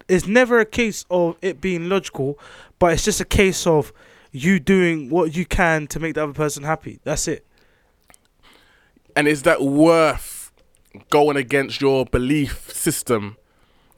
it's 0.07 0.25
never 0.25 0.59
a 0.59 0.65
case 0.65 1.05
of 1.11 1.37
it 1.41 1.61
being 1.61 1.87
logical, 1.87 2.39
but 2.79 2.93
it's 2.93 3.05
just 3.05 3.21
a 3.21 3.25
case 3.25 3.67
of 3.67 3.93
you 4.31 4.59
doing 4.59 5.09
what 5.09 5.35
you 5.35 5.45
can 5.45 5.87
to 5.87 5.99
make 5.99 6.15
the 6.15 6.23
other 6.23 6.33
person 6.33 6.63
happy. 6.63 6.99
That's 7.03 7.27
it. 7.27 7.45
And 9.15 9.27
is 9.27 9.43
that 9.43 9.61
worth 9.61 10.51
going 11.09 11.37
against 11.37 11.81
your 11.81 12.05
belief 12.05 12.71
system 12.71 13.37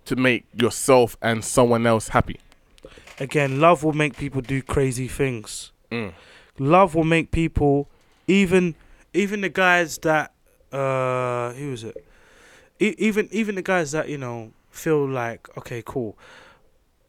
to 0.06 0.16
make 0.16 0.46
yourself 0.54 1.18
and 1.22 1.44
someone 1.44 1.86
else 1.88 2.10
happy? 2.10 2.40
Again, 3.20 3.60
love 3.60 3.84
will 3.84 3.94
make 3.94 4.18
people 4.18 4.42
do 4.42 4.62
crazy 4.62 5.08
things. 5.08 5.72
Mm. 5.92 6.14
Love 6.60 6.96
will 6.96 7.04
make 7.06 7.32
people 7.32 7.90
even 8.28 8.76
even 9.14 9.42
the 9.42 9.50
guys 9.50 9.98
that 10.00 10.34
uh 10.72 11.54
who 11.54 11.72
was 11.72 11.84
it? 11.84 12.06
E- 12.80 12.96
even 12.98 13.30
even 13.32 13.56
the 13.56 13.62
guys 13.62 13.92
that, 13.94 14.10
you 14.10 14.18
know, 14.18 14.52
feel 14.70 15.08
like, 15.08 15.48
okay, 15.58 15.82
cool. 15.86 16.18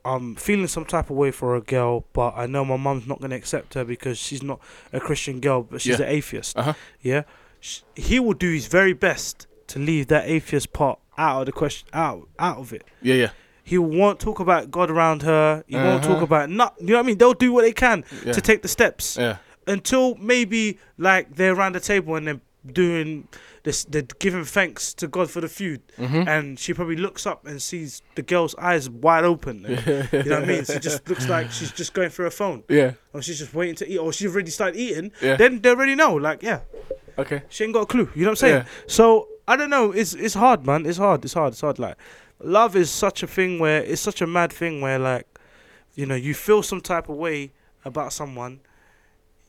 I'm 0.05 0.37
feeling 0.37 0.69
some 0.69 0.85
type 0.85 1.11
of 1.11 1.17
way 1.17 1.33
for 1.33 1.57
a 1.57 1.61
girl, 1.61 2.05
but 2.13 2.35
I 2.37 2.47
know 2.47 2.65
my 2.65 2.77
mum's 2.77 3.09
not 3.09 3.19
going 3.19 3.31
to 3.31 3.37
accept 3.37 3.75
her 3.75 3.85
because 3.85 4.17
she's 4.19 4.41
not 4.43 4.61
a 4.93 5.01
Christian 5.01 5.41
girl, 5.41 5.63
but 5.65 5.81
she's 5.81 5.99
Yeah. 5.99 6.07
an 6.07 6.13
atheist. 6.13 6.57
Uh-huh. 6.57 6.75
Yeah, 7.03 7.23
he 7.97 8.21
will 8.21 8.35
do 8.35 8.53
his 8.53 8.69
very 8.69 8.93
best 8.93 9.49
to 9.67 9.81
leave 9.81 10.07
that 10.07 10.29
atheist 10.29 10.73
part 10.73 11.01
out 11.19 11.41
of 11.41 11.47
the 11.47 11.53
question, 11.53 11.89
out 11.93 12.29
out 12.39 12.59
of 12.59 12.73
it. 12.73 12.85
Yeah, 13.03 13.15
yeah. 13.15 13.31
He 13.65 13.79
won't 13.79 14.21
talk 14.21 14.39
about 14.39 14.71
God 14.71 14.91
around 14.91 15.23
her. 15.23 15.65
He 15.67 15.75
won't 15.77 16.03
talk 16.05 16.17
Uh-huh. 16.17 16.25
about 16.25 16.51
not. 16.51 16.75
You 16.81 16.87
know 16.89 16.95
what 16.95 17.05
I 17.05 17.07
mean? 17.07 17.19
They'll 17.19 17.33
do 17.35 17.53
what 17.53 17.63
they 17.63 17.73
can 17.73 18.05
Yeah. 18.25 18.33
to 18.33 18.41
take 18.41 18.63
the 18.63 18.69
steps 18.69 19.17
Yeah. 19.17 19.39
until 19.67 20.15
maybe 20.17 20.79
like 20.99 21.35
they're 21.35 21.53
around 21.55 21.75
the 21.75 21.81
table 21.81 22.15
and 22.15 22.27
they're 22.29 22.41
doing 22.73 23.27
this. 23.65 23.85
They're 23.85 24.03
giving 24.21 24.45
thanks 24.45 24.95
to 24.95 25.09
God 25.09 25.31
for 25.31 25.41
the 25.41 25.49
food, 25.49 25.81
Mm-hmm. 25.99 26.29
and 26.29 26.59
she 26.61 26.75
probably 26.75 26.95
looks 26.97 27.27
up 27.27 27.45
and 27.47 27.61
sees 27.61 28.03
the 28.15 28.23
girl's 28.23 28.55
eyes 28.57 28.89
wide 28.89 29.25
open. 29.25 29.65
and- 29.67 29.85
you 30.13 30.23
know 30.31 30.37
what 30.41 30.45
I 30.45 30.47
mean? 30.47 30.65
She 30.65 30.79
just 30.79 31.09
looks 31.09 31.29
like 31.29 31.51
she's 31.51 31.73
just 31.73 31.93
going 31.93 32.11
through 32.11 32.27
her 32.27 32.31
phone, 32.31 32.63
Yeah. 32.69 32.93
or 33.13 33.21
she's 33.23 33.39
just 33.41 33.53
waiting 33.55 33.75
to 33.77 33.89
eat, 33.91 33.99
or 33.99 34.13
she's 34.13 34.33
already 34.33 34.51
started 34.53 34.79
eating. 34.79 35.11
Yeah. 35.21 35.35
Then 35.37 35.61
they 35.61 35.71
already 35.71 35.97
know, 35.97 36.15
like, 36.15 36.43
yeah, 36.45 36.61
Okay. 37.19 37.43
she 37.49 37.65
ain't 37.65 37.73
got 37.73 37.81
a 37.83 37.87
clue. 37.87 38.09
You 38.15 38.23
know 38.23 38.29
what 38.31 38.43
I'm 38.43 38.49
saying? 38.49 38.55
Yeah. 38.55 38.65
So 38.87 39.29
I 39.49 39.57
don't 39.57 39.71
know. 39.71 39.93
It's 39.93 40.15
it's 40.15 40.35
hard, 40.35 40.67
man. 40.67 40.87
It's 40.87 40.99
hard. 40.99 41.25
It's 41.25 41.35
hard. 41.35 41.53
It's 41.53 41.61
hard. 41.61 41.79
Like 41.79 41.97
love 42.41 42.75
is 42.77 42.91
such 42.91 43.23
a 43.23 43.27
thing 43.27 43.59
where 43.59 43.83
it's 43.83 44.03
such 44.03 44.21
a 44.21 44.27
mad 44.27 44.53
thing 44.53 44.81
where 44.81 44.99
like 44.99 45.27
you 45.95 46.05
know 46.07 46.15
you 46.17 46.35
feel 46.35 46.63
some 46.63 46.81
type 46.81 47.09
of 47.09 47.17
way 47.17 47.53
about 47.85 48.13
someone. 48.13 48.61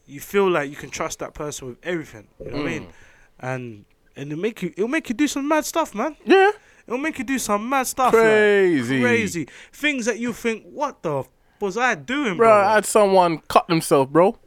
You 0.06 0.20
feel 0.22 0.50
like 0.50 0.70
you 0.70 0.76
can 0.78 0.90
trust 0.90 1.20
that 1.20 1.34
person 1.34 1.68
with 1.70 1.78
everything. 1.84 2.28
You 2.40 2.52
know 2.52 2.58
what 2.58 2.66
I 2.68 2.70
mean? 2.70 2.84
Mm. 2.84 2.92
And 3.40 3.86
and 4.16 4.32
it 4.32 4.38
make 4.38 4.62
you 4.62 4.70
it'll 4.78 4.88
make 4.88 5.10
you 5.10 5.16
do 5.16 5.28
some 5.28 5.48
mad 5.48 5.66
stuff, 5.66 5.94
man. 5.96 6.16
Yeah. 6.26 6.52
It'll 6.88 6.98
make 7.00 7.18
you 7.20 7.26
do 7.26 7.38
some 7.40 7.68
mad 7.68 7.88
stuff. 7.88 8.14
like, 8.14 8.24
Crazy. 8.24 9.02
crazy 9.02 9.48
things 9.74 10.06
that 10.06 10.20
you 10.20 10.32
think, 10.32 10.64
what 10.72 11.04
the 11.04 11.20
f- 11.20 11.30
was 11.60 11.76
I 11.78 11.96
doing, 11.96 12.38
Bro, 12.38 12.48
bro? 12.48 12.56
I 12.56 12.76
had 12.76 12.86
someone 12.86 13.40
cut 13.50 13.68
themselves, 13.68 14.10
bro. 14.10 14.38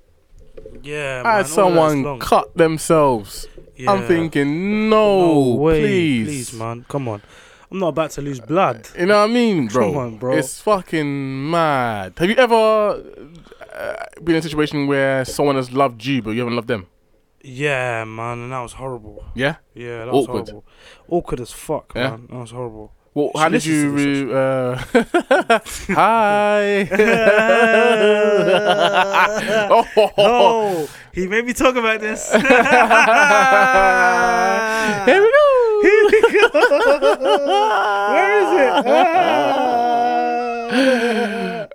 yeah. 0.83 1.21
I 1.23 1.29
all 1.31 1.37
had 1.37 1.47
someone 1.49 2.19
cut 2.19 2.57
themselves. 2.57 3.47
I'm 3.89 4.07
thinking, 4.07 4.89
no, 4.89 5.51
No 5.51 5.55
way, 5.57 5.81
please. 5.83 6.27
please, 6.51 6.59
man. 6.59 6.85
Come 6.89 7.09
on. 7.09 7.23
I'm 7.71 7.79
not 7.79 7.89
about 7.89 8.11
to 8.13 8.23
lose 8.23 8.41
blood. 8.41 8.89
You 8.99 9.07
know 9.07 9.19
what 9.19 9.31
I 9.31 9.33
mean, 9.33 9.69
bro? 9.69 9.91
Come 9.93 9.97
on, 9.99 10.19
bro. 10.19 10.37
It's 10.37 10.61
fucking 10.61 11.51
mad. 11.51 12.15
Have 12.19 12.29
you 12.29 12.35
ever 12.37 12.55
uh, 12.57 14.05
been 14.25 14.35
in 14.35 14.41
a 14.41 14.43
situation 14.43 14.89
where 14.89 15.25
someone 15.25 15.55
has 15.57 15.71
loved 15.73 16.05
you, 16.05 16.21
but 16.21 16.33
you 16.33 16.41
haven't 16.41 16.57
loved 16.57 16.67
them? 16.69 16.87
Yeah, 17.43 18.05
man, 18.05 18.39
and 18.41 18.53
that 18.53 18.61
was 18.61 18.73
horrible. 18.73 19.25
Yeah. 19.35 19.57
Yeah, 19.75 20.05
that 20.07 20.13
was 20.13 20.27
horrible. 20.27 20.65
Awkward 21.09 21.41
as 21.41 21.53
fuck, 21.53 21.93
Yeah? 21.95 22.11
man. 22.11 22.27
That 22.29 22.37
was 22.39 22.51
horrible. 22.51 22.93
Well, 23.15 23.31
how 23.35 23.49
did 23.49 23.65
you? 23.65 23.91
Re- 23.91 24.33
uh, 24.33 24.77
hi. 25.95 26.89
oh, 29.71 29.87
Oh, 30.17 30.89
he 31.13 31.27
made 31.27 31.45
me 31.45 31.53
talk 31.53 31.75
about 31.77 32.01
this. 32.01 32.31
Here 32.33 32.41
we 35.23 35.31
go. 35.31 35.81
Here 35.83 36.05
we 36.05 36.11
go. 36.33 36.49
Where 38.11 38.41
is 38.41 38.51
it? 38.61 38.71
Ah. 38.87 40.69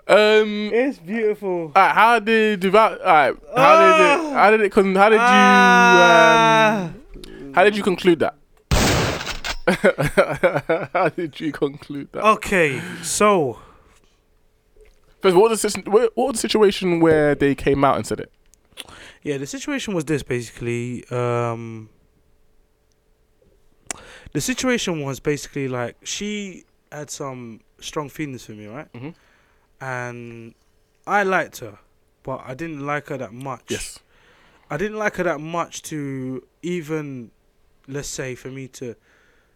Um. 0.07 0.69
it's 0.71 0.99
beautiful. 0.99 1.71
Alright, 1.75 1.95
how 1.95 2.19
did 2.19 2.59
devout? 2.59 3.01
Alright, 3.01 3.35
how 3.55 3.81
did 3.81 3.95
it? 4.05 4.19
How 4.33 4.51
did 4.51 4.61
it? 4.61 4.71
Con- 4.71 4.93
how 4.95 5.09
did 5.09 5.15
you? 5.15 5.21
Ah. 5.21 6.83
Um, 6.85 6.93
how 7.55 7.63
did 7.63 7.75
you 7.75 7.81
conclude 7.81 8.19
that? 8.19 8.35
how 10.93 11.09
did 11.09 11.39
you 11.39 11.51
conclude 11.51 12.11
that? 12.11 12.23
Okay, 12.23 12.79
so 13.01 13.57
First, 15.25 15.37
what 15.37 15.49
was 15.49 15.61
the 15.63 15.81
what 15.89 16.15
was 16.15 16.33
the 16.33 16.37
situation 16.37 16.99
where 16.99 17.33
they 17.33 17.55
came 17.55 17.83
out 17.83 17.95
and 17.95 18.05
said 18.05 18.19
it? 18.19 18.31
Yeah, 19.25 19.37
the 19.37 19.47
situation 19.47 19.93
was 19.95 20.05
this 20.05 20.21
basically. 20.23 21.03
Um, 21.09 21.89
the 24.33 24.39
situation 24.41 25.01
was 25.01 25.19
basically 25.19 25.67
like 25.67 25.95
she 26.03 26.63
had 26.91 27.09
some 27.09 27.61
strong 27.79 28.07
feelings 28.07 28.45
for 28.45 28.51
me, 28.51 28.67
right? 28.67 28.91
Mhm. 28.93 29.15
And 29.81 30.53
I 31.07 31.23
liked 31.23 31.57
her, 31.59 31.79
but 32.23 32.41
I 32.45 32.53
didn't 32.53 32.85
like 32.85 33.07
her 33.09 33.17
that 33.17 33.33
much. 33.33 33.63
Yes. 33.69 33.99
I 34.69 34.77
didn't 34.77 34.97
like 34.97 35.15
her 35.15 35.23
that 35.23 35.39
much 35.39 35.81
to 35.83 36.45
even, 36.61 37.31
let's 37.87 38.07
say, 38.07 38.35
for 38.35 38.49
me 38.49 38.67
to 38.79 38.95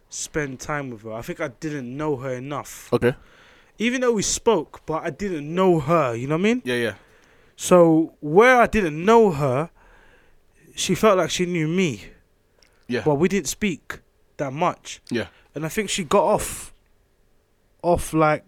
spend 0.10 0.60
time 0.60 0.90
with 0.90 1.04
her. 1.04 1.14
I 1.14 1.22
think 1.22 1.40
I 1.42 1.50
didn't 1.50 1.96
know 1.96 2.16
her 2.18 2.34
enough. 2.34 2.92
Okay. 2.92 3.16
Even 3.78 4.02
though 4.02 4.14
we 4.14 4.24
spoke, 4.24 4.82
but 4.86 5.04
I 5.04 5.10
didn't 5.12 5.54
know 5.54 5.80
her. 5.80 6.16
You 6.16 6.28
know 6.28 6.36
what 6.36 6.42
I 6.42 6.44
mean? 6.44 6.62
Yeah, 6.66 6.76
yeah. 6.76 6.96
So 7.62 8.14
where 8.22 8.56
I 8.56 8.68
didn't 8.68 9.04
know 9.04 9.32
her, 9.32 9.70
she 10.76 10.96
felt 10.96 11.18
like 11.18 11.30
she 11.30 11.46
knew 11.46 11.68
me, 11.68 12.06
Yeah. 12.88 13.02
but 13.04 13.16
we 13.16 13.28
didn't 13.28 13.50
speak 13.50 14.00
that 14.38 14.54
much. 14.54 15.02
Yeah. 15.12 15.28
And 15.54 15.66
I 15.66 15.68
think 15.68 15.90
she 15.90 16.06
got 16.06 16.24
off, 16.24 16.74
off 17.84 18.14
like. 18.14 18.46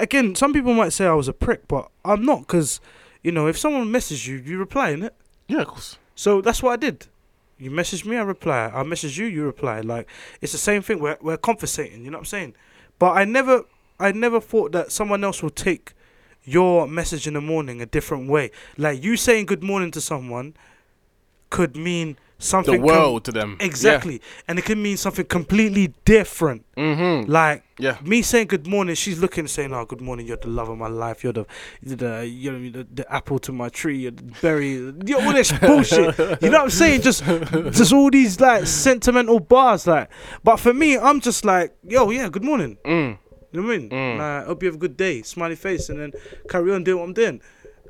Again, 0.00 0.34
some 0.34 0.52
people 0.52 0.74
might 0.74 0.92
say 0.92 1.06
I 1.06 1.12
was 1.12 1.28
a 1.28 1.32
prick, 1.32 1.68
but 1.68 1.88
I'm 2.04 2.24
not, 2.24 2.48
cause, 2.48 2.80
you 3.22 3.30
know, 3.30 3.46
if 3.46 3.56
someone 3.56 3.92
messages 3.92 4.26
you, 4.26 4.38
you 4.38 4.58
reply 4.58 4.90
in 4.90 5.04
it. 5.04 5.14
Yeah, 5.46 5.60
of 5.60 5.68
course. 5.68 5.98
So 6.16 6.40
that's 6.40 6.60
what 6.64 6.72
I 6.72 6.76
did. 6.76 7.06
You 7.58 7.70
message 7.70 8.04
me, 8.04 8.16
I 8.16 8.22
reply. 8.22 8.72
I 8.74 8.82
message 8.82 9.16
you, 9.18 9.26
you 9.26 9.44
reply. 9.44 9.82
Like 9.82 10.08
it's 10.40 10.50
the 10.50 10.58
same 10.58 10.82
thing. 10.82 10.98
We're 10.98 11.18
we're 11.20 11.36
conversating. 11.36 12.04
You 12.04 12.10
know 12.10 12.18
what 12.18 12.22
I'm 12.22 12.24
saying? 12.26 12.54
But 12.98 13.16
I 13.16 13.24
never, 13.24 13.62
I 14.00 14.10
never 14.10 14.40
thought 14.40 14.72
that 14.72 14.90
someone 14.90 15.22
else 15.22 15.44
will 15.44 15.50
take 15.50 15.92
your 16.48 16.86
message 16.88 17.26
in 17.26 17.34
the 17.34 17.40
morning 17.40 17.80
a 17.82 17.86
different 17.86 18.28
way. 18.28 18.50
Like 18.76 19.02
you 19.04 19.16
saying 19.16 19.46
good 19.46 19.62
morning 19.62 19.90
to 19.92 20.00
someone 20.00 20.54
could 21.50 21.76
mean 21.76 22.16
The 22.38 22.44
something. 22.44 22.74
com- 22.80 22.86
world 22.86 23.24
to 23.24 23.32
them. 23.32 23.56
exactly, 23.58 24.20
and 24.46 24.58
it 24.58 24.64
can 24.64 24.80
mean 24.82 24.96
something 24.96 25.24
completely 25.26 25.94
different. 26.04 26.64
Mm-hmm. 26.76 27.30
Like 27.30 27.64
Yeah. 27.78 27.96
me 28.04 28.22
saying 28.22 28.46
good 28.48 28.66
morning, 28.66 28.94
she's 28.94 29.18
looking 29.18 29.42
and 29.42 29.50
saying, 29.50 29.72
"Oh, 29.72 29.84
good 29.86 30.00
morning. 30.00 30.26
You're 30.26 30.36
the 30.36 30.48
love 30.48 30.68
of 30.68 30.76
my 30.78 30.88
life. 30.88 31.24
You're 31.24 31.32
the, 31.32 31.46
you're 31.82 31.96
the, 31.96 32.26
you 32.28 32.52
know, 32.52 32.70
the, 32.70 32.86
the 32.98 33.12
apple 33.12 33.38
to 33.40 33.52
my 33.52 33.68
tree. 33.70 33.98
You're 34.02 34.12
the 34.12 34.22
berry. 34.42 34.72
You're 35.06 35.22
all 35.24 35.32
this 35.32 35.50
bullshit. 35.66 36.18
You 36.42 36.50
know 36.50 36.58
what 36.58 36.64
I'm 36.64 36.70
saying? 36.70 37.00
Just, 37.02 37.24
just 37.24 37.92
all 37.92 38.10
these 38.10 38.38
like 38.40 38.66
sentimental 38.66 39.40
bars. 39.40 39.86
Like, 39.86 40.08
but 40.44 40.56
for 40.58 40.72
me, 40.74 40.96
I'm 40.98 41.20
just 41.20 41.44
like, 41.44 41.74
yo, 41.82 42.10
yeah, 42.10 42.28
good 42.28 42.44
morning. 42.44 42.76
Mm. 42.84 43.18
You 43.52 43.60
know 43.60 43.66
what 43.66 43.74
I 43.74 43.78
mean? 43.78 43.88
Mm. 43.90 44.18
Like, 44.18 44.46
hope 44.46 44.62
you 44.62 44.66
have 44.68 44.74
a 44.76 44.78
good 44.78 44.96
day. 44.96 45.22
Smiley 45.22 45.56
face, 45.56 45.88
and 45.88 45.98
then 46.00 46.12
carry 46.48 46.72
on 46.72 46.84
doing 46.84 46.98
what 46.98 47.04
I'm 47.04 47.12
doing. 47.14 47.40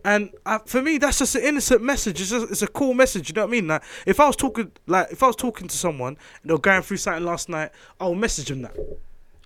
And 0.04 0.30
uh, 0.46 0.60
for 0.60 0.80
me, 0.80 0.98
that's 0.98 1.18
just 1.18 1.34
an 1.34 1.42
innocent 1.42 1.82
message. 1.82 2.20
It's 2.20 2.30
just, 2.30 2.50
it's 2.50 2.62
a 2.62 2.68
cool 2.68 2.94
message. 2.94 3.28
You 3.28 3.34
know 3.34 3.42
what 3.42 3.48
I 3.48 3.50
mean? 3.50 3.66
Like, 3.66 3.82
if 4.06 4.20
I 4.20 4.26
was 4.28 4.36
talking, 4.36 4.70
like, 4.86 5.08
if 5.10 5.22
I 5.22 5.26
was 5.26 5.36
talking 5.36 5.66
to 5.66 5.76
someone 5.76 6.16
and 6.42 6.48
they 6.50 6.52
were 6.54 6.60
going 6.60 6.82
through 6.82 6.98
something 6.98 7.24
last 7.24 7.48
night, 7.48 7.70
I'll 8.00 8.14
message 8.14 8.48
them 8.48 8.62
that. 8.62 8.76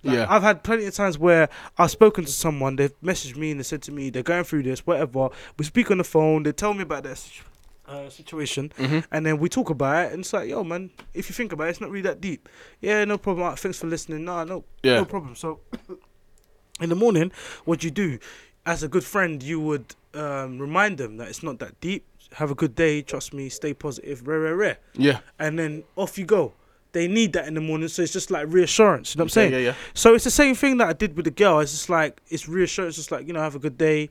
Like, 0.03 0.15
Yeah. 0.17 0.25
I've 0.29 0.43
had 0.43 0.63
plenty 0.63 0.85
of 0.85 0.93
times 0.93 1.17
where 1.17 1.49
I've 1.77 1.89
spoken 1.89 2.25
to 2.25 2.31
someone, 2.31 2.75
they've 2.75 2.93
messaged 3.01 3.35
me 3.35 3.51
and 3.51 3.59
they 3.59 3.63
said 3.63 3.81
to 3.83 3.91
me 3.91 4.09
they're 4.11 4.21
going 4.21 4.43
through 4.43 4.63
this, 4.63 4.85
whatever. 4.85 5.29
We 5.57 5.65
speak 5.65 5.89
on 5.89 5.97
the 5.97 6.03
phone, 6.03 6.43
they 6.43 6.51
tell 6.51 6.73
me 6.75 6.83
about 6.83 7.05
situ- 7.17 7.43
uh, 7.87 8.09
situation, 8.09 8.71
Mm-hmm. 8.77 8.99
and 9.11 9.25
then 9.25 9.39
we 9.39 9.49
talk 9.49 9.69
about 9.69 10.05
it, 10.07 10.13
and 10.13 10.21
it's 10.21 10.33
like, 10.33 10.49
yo, 10.49 10.63
man, 10.63 10.89
if 11.13 11.29
you 11.29 11.33
think 11.35 11.51
about 11.51 11.67
it, 11.67 11.71
it's 11.71 11.81
not 11.81 11.89
really 11.89 12.03
that 12.03 12.21
deep. 12.21 12.47
Yeah, 12.81 13.03
no 13.05 13.17
problem. 13.17 13.43
alright, 13.43 13.59
thanks 13.59 13.79
for 13.79 13.87
listening. 13.87 14.23
Nah, 14.25 14.43
no, 14.45 14.63
Yeah. 14.83 14.95
no 14.97 15.05
problem. 15.05 15.35
So, 15.35 15.59
in 16.81 16.89
the 16.89 16.95
morning, 16.95 17.31
what 17.65 17.83
you 17.83 17.91
do, 17.91 18.19
as 18.65 18.83
a 18.83 18.87
good 18.87 19.03
friend, 19.03 19.41
you 19.43 19.59
would 19.59 19.95
um, 20.13 20.59
remind 20.59 20.97
them 20.97 21.17
that 21.17 21.27
it's 21.27 21.43
not 21.43 21.59
that 21.59 21.79
deep. 21.81 22.05
Have 22.33 22.49
a 22.49 22.55
good 22.55 22.75
day. 22.75 23.01
Trust 23.01 23.33
me. 23.33 23.49
Stay 23.49 23.73
positive. 23.73 24.25
Rare, 24.27 24.39
rare, 24.39 24.55
rare. 24.55 24.77
Yeah. 24.95 25.19
And 25.37 25.59
then 25.59 25.83
off 25.95 26.17
you 26.17 26.25
go. 26.25 26.53
They 26.93 27.07
need 27.07 27.33
that 27.33 27.47
in 27.47 27.55
the 27.55 27.61
morning, 27.61 27.87
so 27.89 28.03
it's 28.03 28.13
just 28.13 28.29
like 28.31 28.45
reassurance. 28.49 29.13
You 29.13 29.19
know 29.19 29.23
what 29.23 29.25
I'm 29.25 29.29
saying? 29.29 29.51
Yeah, 29.51 29.57
yeah, 29.57 29.65
yeah. 29.69 29.75
So 29.95 30.13
it's 30.13 30.23
the 30.23 30.31
same 30.31 30.53
thing 30.55 30.77
that 30.77 30.87
I 30.87 30.93
did 30.93 31.15
with 31.15 31.25
the 31.25 31.31
girl. 31.31 31.59
It's 31.59 31.71
just 31.71 31.89
like 31.89 32.21
it's 32.29 32.47
reassurance, 32.47 32.95
just 32.95 33.11
like 33.11 33.25
you 33.27 33.33
know, 33.33 33.41
have 33.41 33.55
a 33.55 33.59
good 33.59 33.77
day. 33.77 34.09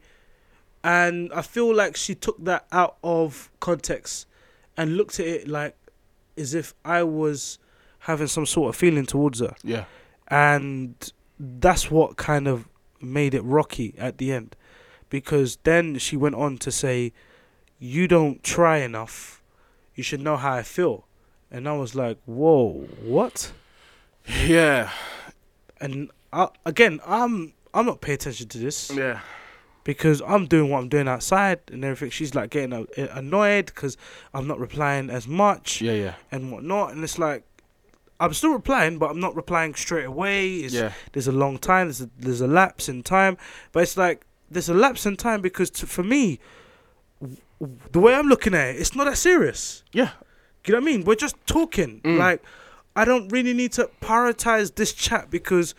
And 0.84 1.32
I 1.32 1.42
feel 1.42 1.74
like 1.74 1.96
she 1.96 2.14
took 2.14 2.42
that 2.44 2.66
out 2.72 2.96
of 3.04 3.50
context 3.60 4.26
and 4.76 4.96
looked 4.96 5.20
at 5.20 5.26
it 5.26 5.48
like 5.48 5.76
as 6.36 6.54
if 6.54 6.74
I 6.84 7.02
was 7.04 7.58
having 8.00 8.26
some 8.26 8.46
sort 8.46 8.70
of 8.70 8.76
feeling 8.76 9.06
towards 9.06 9.38
her, 9.40 9.54
Yeah. 9.62 9.84
and 10.28 10.94
that's 11.38 11.90
what 11.90 12.16
kind 12.16 12.48
of 12.48 12.66
made 13.00 13.34
it 13.34 13.42
rocky 13.42 13.94
at 13.98 14.18
the 14.18 14.32
end, 14.32 14.56
because 15.08 15.58
then 15.62 15.98
she 15.98 16.16
went 16.16 16.34
on 16.34 16.58
to 16.58 16.72
say, 16.72 17.12
"You 17.78 18.08
don't 18.08 18.42
try 18.42 18.78
enough. 18.78 19.40
You 19.94 20.02
should 20.02 20.20
know 20.20 20.36
how 20.36 20.54
I 20.54 20.62
feel." 20.62 21.06
And 21.50 21.68
I 21.68 21.74
was 21.76 21.94
like, 21.94 22.18
"Whoa, 22.24 22.88
what?" 23.04 23.52
Yeah. 24.44 24.90
and 25.80 26.10
I, 26.32 26.48
again, 26.64 27.00
I'm 27.06 27.52
I'm 27.74 27.86
not 27.86 28.00
paying 28.00 28.14
attention 28.14 28.48
to 28.48 28.58
this 28.58 28.90
Yeah. 28.90 29.20
Because 29.84 30.22
I'm 30.26 30.46
doing 30.46 30.70
what 30.70 30.78
I'm 30.78 30.88
doing 30.88 31.08
outside 31.08 31.60
and 31.70 31.84
everything. 31.84 32.10
She's 32.10 32.34
like 32.34 32.50
getting 32.50 32.86
annoyed 32.96 33.66
because 33.66 33.96
I'm 34.34 34.46
not 34.46 34.58
replying 34.58 35.10
as 35.10 35.26
much 35.26 35.80
Yeah, 35.80 35.92
yeah. 35.92 36.14
and 36.30 36.52
whatnot, 36.52 36.92
and 36.92 37.02
it's 37.04 37.18
like 37.18 37.44
I'm 38.20 38.32
still 38.34 38.52
replying, 38.52 38.98
but 38.98 39.10
I'm 39.10 39.18
not 39.18 39.34
replying 39.34 39.74
straight 39.74 40.04
away. 40.04 40.56
It's, 40.58 40.72
Yeah. 40.74 40.92
There's 41.12 41.26
a 41.26 41.32
long 41.32 41.58
time. 41.58 41.88
There's 41.88 42.02
a, 42.02 42.10
there's 42.18 42.40
a 42.40 42.46
lapse 42.46 42.88
in 42.88 43.02
time, 43.02 43.36
but 43.72 43.82
it's 43.82 43.96
like 43.96 44.24
there's 44.50 44.68
a 44.68 44.74
lapse 44.74 45.06
in 45.06 45.16
time 45.16 45.40
because 45.40 45.70
to, 45.70 45.86
for 45.86 46.04
me, 46.04 46.38
w- 47.20 47.38
w- 47.60 47.78
the 47.90 47.98
way 47.98 48.14
I'm 48.14 48.28
looking 48.28 48.54
at 48.54 48.74
it, 48.74 48.76
it's 48.80 48.94
not 48.94 49.04
that 49.04 49.16
serious. 49.16 49.82
Yeah. 49.92 50.10
You 50.66 50.74
know 50.74 50.78
what 50.80 50.88
I 50.88 50.92
mean? 50.92 51.04
We're 51.04 51.16
just 51.16 51.34
talking. 51.46 52.00
Mm. 52.04 52.18
Like, 52.18 52.40
I 52.94 53.04
don't 53.04 53.28
really 53.32 53.54
need 53.54 53.72
to 53.72 53.90
prioritize 54.00 54.76
this 54.76 54.92
chat 54.92 55.28
because 55.30 55.74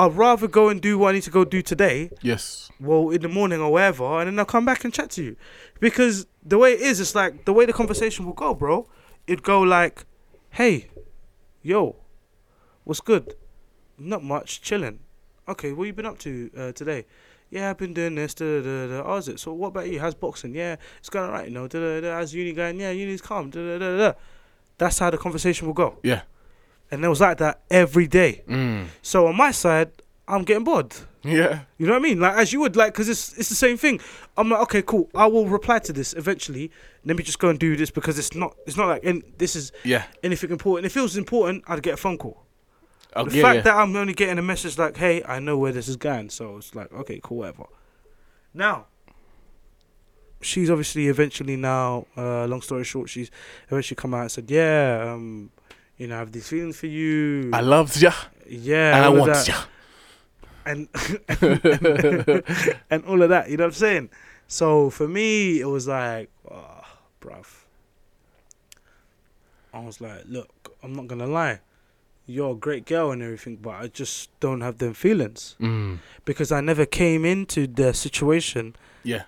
I'd 0.00 0.16
rather 0.16 0.48
go 0.48 0.68
and 0.68 0.80
do 0.80 0.98
what 0.98 1.10
I 1.10 1.12
need 1.12 1.22
to 1.24 1.30
go 1.30 1.44
do 1.44 1.60
today, 1.62 2.10
Yes. 2.22 2.70
well, 2.80 3.10
in 3.10 3.20
the 3.22 3.28
morning 3.28 3.60
or 3.60 3.70
wherever, 3.72 4.04
and 4.20 4.26
then 4.28 4.38
I'll 4.38 4.44
come 4.44 4.64
back 4.64 4.84
and 4.84 4.92
chat 4.92 5.10
to 5.12 5.22
you. 5.22 5.36
Because 5.78 6.26
the 6.42 6.58
way 6.58 6.72
it 6.72 6.80
is, 6.80 7.00
it's 7.00 7.14
like 7.14 7.44
the 7.44 7.52
way 7.52 7.66
the 7.66 7.72
conversation 7.72 8.24
will 8.26 8.32
go, 8.32 8.54
bro. 8.54 8.88
It'd 9.26 9.42
go 9.42 9.60
like, 9.60 10.04
hey, 10.50 10.88
yo, 11.62 11.96
what's 12.84 13.00
good? 13.00 13.34
Not 13.98 14.22
much, 14.24 14.62
chilling. 14.62 15.00
Okay, 15.48 15.72
what 15.72 15.84
you 15.84 15.92
been 15.92 16.06
up 16.06 16.18
to 16.20 16.50
uh, 16.56 16.72
today? 16.72 17.04
Yeah, 17.50 17.70
I've 17.70 17.78
been 17.78 17.92
doing 17.92 18.14
this. 18.14 18.32
Da, 18.34 18.62
da, 18.62 18.86
da, 18.86 19.02
da. 19.02 19.16
Is 19.16 19.28
it? 19.28 19.40
So 19.40 19.52
what 19.52 19.68
about 19.68 19.88
you? 19.90 19.98
How's 20.00 20.14
boxing? 20.14 20.54
Yeah, 20.54 20.76
it's 21.00 21.10
going 21.10 21.26
alright, 21.26 21.48
you 21.48 21.54
know. 21.54 21.66
Da, 21.66 21.80
da, 21.80 22.00
da. 22.00 22.14
How's 22.14 22.32
uni 22.32 22.52
going? 22.52 22.78
Yeah, 22.78 22.92
uni's 22.92 23.20
calm. 23.20 23.50
Da, 23.50 23.60
da, 23.60 23.78
da, 23.78 23.96
da. 23.96 24.12
That's 24.78 24.98
how 25.00 25.10
the 25.10 25.18
conversation 25.18 25.66
will 25.66 25.74
go. 25.74 25.98
Yeah. 26.02 26.22
And 26.90 27.04
it 27.04 27.08
was 27.08 27.20
like 27.20 27.38
that 27.38 27.60
every 27.70 28.06
day. 28.06 28.42
Mm. 28.48 28.86
So 29.02 29.26
on 29.26 29.36
my 29.36 29.50
side, 29.52 29.90
I'm 30.26 30.42
getting 30.44 30.64
bored. 30.64 30.94
Yeah. 31.22 31.60
You 31.78 31.86
know 31.86 31.92
what 31.92 31.98
I 31.98 32.02
mean? 32.02 32.18
Like 32.20 32.36
as 32.36 32.52
you 32.52 32.60
would 32.60 32.76
like, 32.76 32.92
because 32.92 33.08
it's 33.08 33.36
it's 33.38 33.48
the 33.48 33.54
same 33.54 33.76
thing. 33.76 34.00
I'm 34.36 34.48
like, 34.48 34.60
okay, 34.62 34.82
cool. 34.82 35.08
I 35.14 35.26
will 35.26 35.46
reply 35.46 35.78
to 35.80 35.92
this 35.92 36.14
eventually. 36.14 36.70
Let 37.04 37.16
me 37.16 37.22
just 37.22 37.38
go 37.38 37.48
and 37.48 37.58
do 37.58 37.76
this 37.76 37.90
because 37.90 38.18
it's 38.18 38.34
not 38.34 38.56
it's 38.66 38.76
not 38.76 38.88
like 38.88 39.04
and 39.04 39.22
this 39.38 39.54
is 39.54 39.70
Yeah. 39.84 40.04
anything 40.22 40.50
important. 40.50 40.86
If 40.86 40.96
it 40.96 41.00
was 41.02 41.16
important, 41.16 41.64
I'd 41.68 41.82
get 41.82 41.94
a 41.94 41.98
phone 41.98 42.16
call. 42.18 42.44
Oh, 43.14 43.24
the 43.24 43.36
yeah, 43.36 43.42
fact 43.42 43.56
yeah. 43.56 43.62
that 43.62 43.76
I'm 43.76 43.94
only 43.96 44.14
getting 44.14 44.38
a 44.38 44.42
message 44.42 44.78
like, 44.78 44.96
hey, 44.96 45.22
I 45.24 45.40
know 45.40 45.58
where 45.58 45.72
this 45.72 45.88
is 45.88 45.96
going, 45.96 46.30
so 46.30 46.56
it's 46.58 46.74
like, 46.76 46.92
okay, 46.92 47.20
cool, 47.22 47.38
whatever. 47.38 47.64
Now, 48.54 48.86
she's 50.40 50.70
obviously 50.70 51.08
eventually 51.08 51.56
now. 51.56 52.06
Uh, 52.16 52.46
long 52.46 52.62
story 52.62 52.84
short, 52.84 53.08
she's 53.10 53.30
eventually 53.68 53.96
come 53.96 54.14
out 54.14 54.22
and 54.22 54.30
said, 54.30 54.50
yeah, 54.50 55.12
um, 55.12 55.50
you 56.00 56.06
know, 56.08 56.16
I 56.16 56.20
have 56.24 56.32
these 56.32 56.48
feelings 56.48 56.78
for 56.80 56.86
you. 56.88 57.50
I 57.52 57.60
loved 57.60 58.00
ya 58.00 58.12
yeah, 58.48 58.96
and 58.96 59.04
I 59.04 59.08
want 59.20 59.36
ya. 59.48 59.58
and 60.64 60.88
and, 61.28 62.42
and 62.90 63.00
all 63.04 63.20
of 63.22 63.28
that. 63.28 63.50
You 63.50 63.56
know 63.58 63.64
what 63.68 63.74
I'm 63.76 63.84
saying? 63.86 64.06
So 64.48 64.90
for 64.90 65.06
me, 65.06 65.60
it 65.60 65.66
was 65.68 65.86
like, 65.86 66.30
oh, 66.50 66.82
bruv. 67.20 67.46
I 69.72 69.80
was 69.80 70.00
like, 70.00 70.22
look, 70.26 70.74
I'm 70.82 70.94
not 70.94 71.06
gonna 71.06 71.26
lie, 71.28 71.60
you're 72.26 72.52
a 72.52 72.56
great 72.56 72.86
girl 72.86 73.12
and 73.12 73.22
everything, 73.22 73.56
but 73.56 73.70
I 73.76 73.86
just 73.86 74.30
don't 74.40 74.62
have 74.62 74.78
them 74.78 74.94
feelings 74.94 75.54
Mm. 75.60 75.98
because 76.24 76.50
I 76.50 76.60
never 76.60 76.86
came 76.86 77.24
into 77.24 77.66
the 77.66 77.92
situation 77.94 78.74
Yeah. 79.04 79.24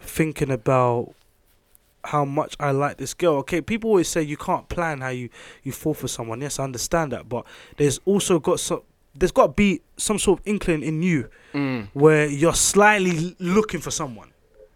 thinking 0.00 0.50
about 0.50 1.14
how 2.04 2.24
much 2.24 2.56
I 2.60 2.70
like 2.70 2.96
this 2.98 3.14
girl. 3.14 3.34
Okay, 3.38 3.60
people 3.60 3.90
always 3.90 4.08
say 4.08 4.22
you 4.22 4.36
can't 4.36 4.68
plan 4.68 5.00
how 5.00 5.08
you 5.08 5.28
you 5.62 5.72
fall 5.72 5.94
for 5.94 6.08
someone. 6.08 6.40
Yes, 6.40 6.58
I 6.58 6.64
understand 6.64 7.12
that, 7.12 7.28
but 7.28 7.44
there's 7.76 8.00
also 8.04 8.38
got 8.38 8.60
some. 8.60 8.82
There's 9.14 9.32
got 9.32 9.46
to 9.48 9.52
be 9.52 9.80
some 9.96 10.18
sort 10.18 10.38
of 10.40 10.46
inkling 10.46 10.82
in 10.82 11.02
you 11.02 11.28
Mm. 11.54 11.88
where 11.94 12.26
you're 12.26 12.54
slightly 12.54 13.34
looking 13.40 13.80
for 13.80 13.90
someone. 13.90 14.30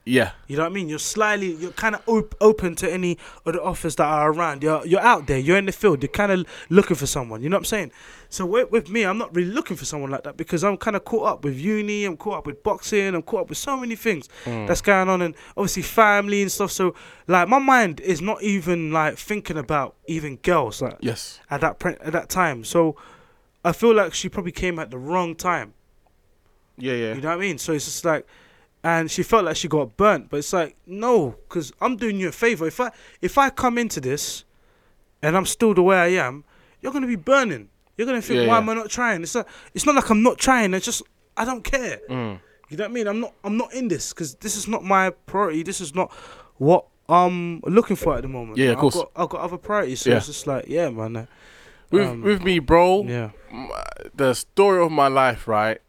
Yeah. 0.04 0.32
You 0.48 0.56
know 0.56 0.64
what 0.64 0.70
I 0.72 0.74
mean? 0.74 0.88
You're 0.88 0.98
slightly, 0.98 1.52
you're 1.54 1.70
kind 1.70 1.94
of 1.94 2.02
op- 2.08 2.34
open 2.40 2.74
to 2.76 2.92
any 2.92 3.18
of 3.46 3.52
the 3.54 3.62
offers 3.62 3.94
that 3.96 4.04
are 4.04 4.32
around. 4.32 4.62
You're 4.64 4.84
you're 4.84 5.00
out 5.00 5.28
there. 5.28 5.38
You're 5.38 5.56
in 5.58 5.66
the 5.66 5.72
field. 5.72 6.02
You're 6.02 6.10
kind 6.10 6.32
of 6.32 6.44
looking 6.70 6.96
for 6.96 7.06
someone. 7.06 7.40
You 7.40 7.48
know 7.48 7.54
what 7.56 7.60
I'm 7.60 7.64
saying? 7.66 7.92
So 8.28 8.44
with, 8.44 8.72
with 8.72 8.90
me, 8.90 9.04
I'm 9.04 9.16
not 9.18 9.32
really 9.36 9.52
looking 9.52 9.76
for 9.76 9.84
someone 9.84 10.10
like 10.10 10.24
that 10.24 10.36
because 10.36 10.64
I'm 10.64 10.76
kind 10.76 10.96
of 10.96 11.04
caught 11.04 11.26
up 11.26 11.44
with 11.44 11.56
uni. 11.56 12.04
I'm 12.04 12.16
caught 12.16 12.38
up 12.38 12.46
with 12.46 12.64
boxing. 12.64 13.14
I'm 13.14 13.22
caught 13.22 13.42
up 13.42 13.48
with 13.50 13.58
so 13.58 13.76
many 13.76 13.94
things 13.94 14.28
Mm. 14.44 14.66
that's 14.66 14.80
going 14.80 15.08
on, 15.08 15.22
and 15.22 15.36
obviously 15.56 15.82
family 15.82 16.42
and 16.42 16.50
stuff. 16.50 16.72
So 16.72 16.96
like, 17.28 17.46
my 17.48 17.60
mind 17.60 18.00
is 18.00 18.20
not 18.20 18.42
even 18.42 18.90
like 18.90 19.18
thinking 19.18 19.56
about 19.56 19.94
even 20.08 20.36
girls 20.36 20.82
like 20.82 20.96
Yes. 21.00 21.38
at 21.48 21.60
that 21.60 21.78
pre- 21.78 21.96
at 22.00 22.12
that 22.12 22.28
time. 22.28 22.64
So 22.64 22.96
I 23.64 23.70
feel 23.70 23.94
like 23.94 24.14
she 24.14 24.28
probably 24.28 24.50
came 24.52 24.80
at 24.80 24.90
the 24.90 24.98
wrong 24.98 25.36
time. 25.36 25.74
Yeah, 26.76 26.94
yeah. 26.94 27.14
You 27.14 27.20
know 27.20 27.28
what 27.28 27.38
I 27.38 27.40
mean? 27.40 27.58
So 27.58 27.72
it's 27.72 27.84
just 27.84 28.04
like, 28.04 28.26
and 28.84 29.10
she 29.10 29.22
felt 29.22 29.44
like 29.44 29.56
she 29.56 29.68
got 29.68 29.96
burnt, 29.96 30.28
but 30.30 30.38
it's 30.38 30.52
like 30.52 30.76
no, 30.86 31.36
because 31.48 31.72
I'm 31.80 31.96
doing 31.96 32.18
you 32.18 32.28
a 32.28 32.32
favor. 32.32 32.66
If 32.66 32.80
I 32.80 32.90
if 33.20 33.38
I 33.38 33.50
come 33.50 33.78
into 33.78 34.00
this, 34.00 34.44
and 35.22 35.36
I'm 35.36 35.46
still 35.46 35.74
the 35.74 35.82
way 35.82 35.96
I 35.96 36.08
am, 36.26 36.44
you're 36.80 36.92
gonna 36.92 37.06
be 37.06 37.16
burning. 37.16 37.68
You're 37.96 38.06
gonna 38.06 38.22
think, 38.22 38.40
Yeah, 38.42 38.46
why 38.48 38.54
yeah. 38.54 38.58
am 38.62 38.68
I 38.68 38.74
not 38.74 38.90
trying? 38.90 39.22
It's 39.22 39.34
not. 39.34 39.46
It's 39.74 39.86
not 39.86 39.94
like 39.94 40.08
I'm 40.10 40.22
not 40.22 40.38
trying. 40.38 40.74
It's 40.74 40.86
just 40.86 41.02
I 41.36 41.44
don't 41.44 41.62
care. 41.62 42.00
Mm. 42.10 42.40
You 42.70 42.76
know 42.78 42.84
what 42.84 42.90
I 42.90 42.92
mean? 42.94 43.06
I'm 43.06 43.20
not. 43.20 43.34
I'm 43.44 43.56
not 43.56 43.72
in 43.74 43.88
this 43.88 44.12
because 44.12 44.34
this 44.36 44.56
is 44.56 44.66
not 44.66 44.82
my 44.82 45.10
priority. 45.10 45.62
This 45.62 45.80
is 45.80 45.94
not 45.94 46.10
what 46.56 46.86
I'm 47.08 47.60
looking 47.60 47.96
for 47.96 48.16
at 48.16 48.22
the 48.22 48.28
moment. 48.28 48.56
Yeah, 48.58 48.70
of 48.70 48.78
course. 48.78 48.96
I've 48.96 49.02
got, 49.02 49.12
I've 49.22 49.28
got 49.28 49.40
other 49.42 49.58
priorities. 49.58 50.00
So 50.00 50.10
Yeah. 50.10 50.16
it's 50.16 50.26
just 50.26 50.46
like, 50.46 50.64
yeah, 50.68 50.88
man. 50.88 51.16
uh, 51.16 51.26
With 51.90 52.08
Um, 52.08 52.22
with 52.22 52.42
me, 52.42 52.58
bro, 52.58 53.04
Yeah. 53.04 53.30
the 54.14 54.32
story 54.34 54.82
of 54.82 54.90
my 54.90 55.08
life, 55.08 55.46
right? 55.46 55.80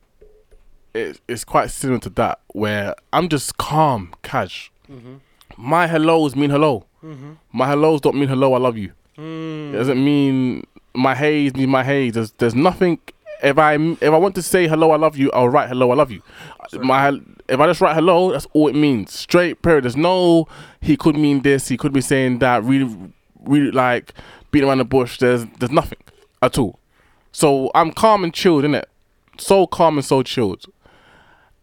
It, 0.94 1.20
it's 1.28 1.44
quite 1.44 1.72
similar 1.72 2.00
to 2.02 2.10
that, 2.12 2.40
where 2.50 2.96
I'm 3.12 3.30
just 3.30 3.58
calm, 3.58 4.14
cash. 4.22 4.72
Mm-hmm. 4.90 5.16
My 5.58 5.88
hellos 5.88 6.36
mean 6.36 6.50
hello. 6.50 6.86
Mm-hmm. 7.04 7.34
My 7.52 7.68
hellos 7.68 8.02
don't 8.02 8.16
mean 8.16 8.30
hello. 8.30 8.54
I 8.54 8.58
love 8.58 8.78
you. 8.78 8.92
Mm. 9.18 9.74
It 9.74 9.78
doesn't 9.78 10.04
mean 10.04 10.66
my 10.94 11.16
haze 11.16 11.56
mean 11.56 11.70
my 11.70 11.84
haze. 11.84 12.14
There's 12.14 12.32
there's 12.34 12.56
nothing. 12.56 13.00
If 13.42 13.58
I 13.58 13.76
if 13.76 14.04
I 14.04 14.18
want 14.18 14.36
to 14.36 14.42
say 14.42 14.68
hello, 14.68 14.92
I 14.92 14.98
love 14.98 15.18
you, 15.18 15.32
I'll 15.32 15.50
write 15.50 15.68
hello, 15.68 15.92
I 15.92 15.96
love 15.96 16.12
you. 16.12 16.22
My 16.74 17.20
if 17.50 17.60
I 17.60 17.68
just 17.68 17.82
write 17.82 17.96
hello, 17.96 18.32
that's 18.32 18.48
all 18.54 18.68
it 18.68 18.76
means. 18.76 19.12
Straight 19.14 19.62
period. 19.62 19.84
There's 19.84 19.98
no 19.98 20.48
he 20.80 20.96
could 20.96 21.18
mean 21.18 21.42
this, 21.42 21.68
he 21.68 21.78
could 21.78 21.94
be 21.94 22.02
saying 22.02 22.40
that. 22.40 22.64
Really, 22.64 22.96
really 23.42 23.72
like 23.72 24.14
beating 24.52 24.70
around 24.70 24.78
the 24.78 24.86
bush. 24.86 25.18
There's 25.18 25.46
there's 25.60 25.72
nothing 25.72 26.00
at 26.42 26.58
all. 26.58 26.80
So 27.32 27.72
I'm 27.76 27.92
calm 27.92 28.24
and 28.24 28.34
chilled, 28.34 28.64
innit? 28.64 28.86
So 29.38 29.68
calm 29.68 29.98
and 29.98 30.06
so 30.06 30.24
chilled. 30.24 30.66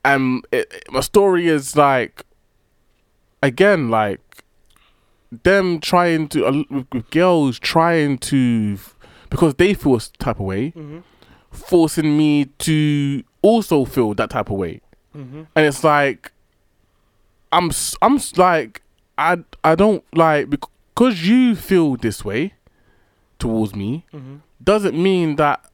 And 0.05 0.45
it, 0.53 0.73
it- 0.73 0.85
my 0.91 1.01
story 1.01 1.49
is 1.49 1.77
like, 1.77 2.25
again, 3.43 3.89
like 3.91 4.21
them 5.43 5.81
trying 5.81 6.29
to 6.29 6.47
uh, 6.47 6.63
with, 6.71 6.87
with 6.93 7.11
girls 7.11 7.59
trying 7.59 8.19
to 8.19 8.79
because 9.31 9.55
they 9.55 9.75
feel 9.75 9.97
a 9.97 10.01
type 10.19 10.41
of 10.41 10.47
way, 10.47 10.73
Mm-hmm. 10.73 10.99
forcing 11.53 12.17
me 12.19 12.47
to 12.59 13.23
also 13.43 13.85
feel 13.85 14.15
that 14.15 14.31
type 14.31 14.51
of 14.51 14.57
way, 14.57 14.81
Mm-hmm. 15.17 15.43
and 15.55 15.67
it's 15.67 15.85
like 15.85 16.33
I'm 17.53 17.71
i'm 18.03 18.19
like 18.37 18.83
I 19.19 19.39
I 19.65 19.75
don't 19.75 20.05
like 20.17 20.51
because 20.51 21.27
you 21.29 21.55
feel 21.55 21.97
this 21.97 22.25
way 22.25 22.55
towards 23.39 23.75
me 23.75 24.05
Mm-hmm. 24.13 24.37
doesn't 24.63 25.01
mean 25.01 25.37
that 25.37 25.65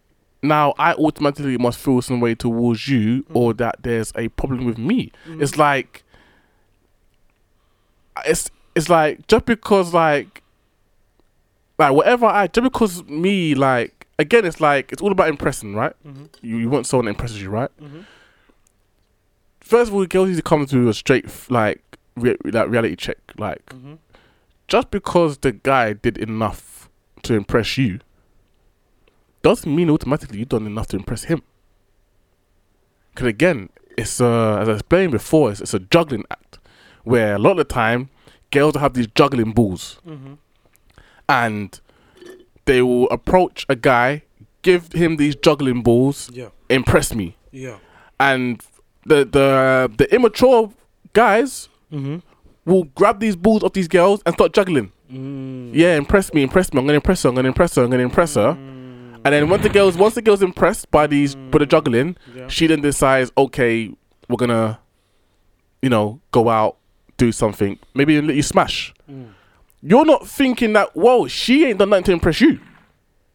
now 0.43 0.75
I 0.79 0.93
automatically 0.95 1.57
must 1.59 1.79
feel 1.79 2.01
some 2.03 2.21
way 2.21 2.35
towards 2.35 2.89
you 2.89 3.25
or 3.35 3.53
that 3.55 3.77
there's 3.83 4.13
a 4.17 4.29
problem 4.29 4.65
with 4.65 4.79
me. 4.79 5.13
It's 5.27 5.57
like 5.57 6.03
it's 8.25 8.51
it's 8.75 8.89
like 8.89 9.27
just 9.27 9.45
because 9.47 9.93
like 9.95 10.43
like 11.79 11.93
whatever 11.93 12.27
I 12.27 12.47
just 12.47 12.65
because 12.65 13.05
me 13.05 13.55
like 13.55 14.07
again 14.19 14.45
it's 14.45 14.61
like 14.61 14.93
it's 14.93 15.03
all 15.03 15.13
about 15.13 15.29
impressing, 15.29 15.75
right? 15.75 15.93
Mhm. 16.07 16.29
You, 16.43 16.57
you 16.59 16.71
want 16.71 16.87
someone 16.87 17.07
that 17.07 17.11
impresses 17.11 17.43
you, 17.43 17.51
right? 17.51 17.71
Mhm. 17.81 18.05
First 19.61 19.91
of 19.91 19.95
all, 19.97 20.07
girls 20.07 20.29
need 20.29 20.37
to 20.37 20.43
come 20.43 20.65
to 20.67 20.89
a 20.89 20.95
straight 20.95 21.27
like 21.51 21.83
re- 22.17 22.37
like 22.45 22.69
reality 22.69 22.97
check. 22.97 23.19
Like 23.37 23.65
Mhm. 23.67 23.99
just 24.69 24.91
because 24.91 25.39
the 25.39 25.53
guy 25.53 25.93
did 25.93 26.17
enough 26.19 26.89
to 27.23 27.35
impress 27.35 27.77
you 27.77 28.01
doesn't 29.49 29.75
mean 29.79 29.89
automatically 29.91 30.39
you've 30.41 30.49
done 30.57 30.67
enough 30.67 30.89
to 30.89 30.97
impress 30.97 31.25
him. 31.25 31.41
Because 33.15 33.29
again, 33.29 33.69
it's 33.97 34.21
uh, 34.21 34.59
as 34.61 34.69
I 34.69 34.73
explained 34.73 35.13
before, 35.13 35.51
it's, 35.51 35.61
it's 35.61 35.75
a 35.75 35.79
juggling 35.79 36.25
act 36.31 36.59
where 37.05 37.35
a 37.37 37.39
lot 37.39 37.53
of 37.53 37.57
the 37.59 37.65
time 37.65 38.01
girls 38.51 38.75
will 38.75 38.81
have 38.81 38.95
these 38.95 39.07
juggling 39.21 39.53
balls 39.53 40.01
Mhm. 40.07 40.39
and 41.29 41.81
they 42.65 42.81
will 42.83 43.09
approach 43.11 43.65
a 43.69 43.77
guy, 43.77 44.23
give 44.63 44.93
him 44.93 45.17
these 45.17 45.35
juggling 45.37 45.83
balls, 45.83 46.31
Yeah. 46.33 46.49
impress 46.69 47.15
me, 47.15 47.37
Yeah. 47.53 47.77
and 48.19 48.61
the 49.11 49.19
the 49.37 49.49
the 50.01 50.07
immature 50.15 50.71
guys 51.13 51.69
Mhm. 51.93 52.23
will 52.65 52.85
grab 52.99 53.21
these 53.21 53.37
balls 53.37 53.63
off 53.65 53.73
these 53.73 53.89
girls 53.89 54.21
and 54.27 54.35
start 54.35 54.53
juggling. 54.53 54.91
Mm. 55.13 55.71
Yeah, 55.73 55.95
impress 55.97 56.35
me, 56.35 56.43
impress 56.43 56.73
me. 56.73 56.81
I'm 56.81 56.87
gonna 56.87 56.97
impress 57.03 57.23
her. 57.23 57.29
I'm 57.31 57.37
gonna 57.37 57.49
impress 57.55 57.77
her. 57.77 57.83
I'm 57.85 57.91
gonna 57.91 58.03
impress 58.03 58.35
her. 58.35 58.53
Mm. 58.55 58.76
And 59.27 59.35
then 59.35 59.49
once 59.51 59.63
the 59.63 59.69
girls, 59.69 59.97
once 59.97 60.15
the 60.15 60.23
girls 60.23 60.43
impressed 60.43 60.91
by 60.91 61.07
these, 61.07 61.35
by 61.35 61.59
the 61.59 61.67
juggling, 61.67 62.17
Yeah. 62.35 62.49
she 62.49 62.67
then 62.67 62.81
decides, 62.81 63.31
okay, 63.37 63.91
we're 64.29 64.37
gonna, 64.37 64.79
you 65.83 65.89
know, 65.91 66.21
go 66.33 66.49
out, 66.49 66.77
do 67.17 67.33
something, 67.33 67.79
maybe 67.95 68.21
let 68.21 68.37
you 68.37 68.43
smash. 68.43 68.93
Mm. 69.11 69.29
You're 69.83 70.05
not 70.05 70.27
thinking 70.27 70.73
that, 70.75 70.95
whoa, 70.97 71.27
she 71.29 71.65
ain't 71.67 71.79
done 71.79 71.91
nothing 71.91 72.05
to 72.05 72.13
impress 72.13 72.41
you. 72.41 72.61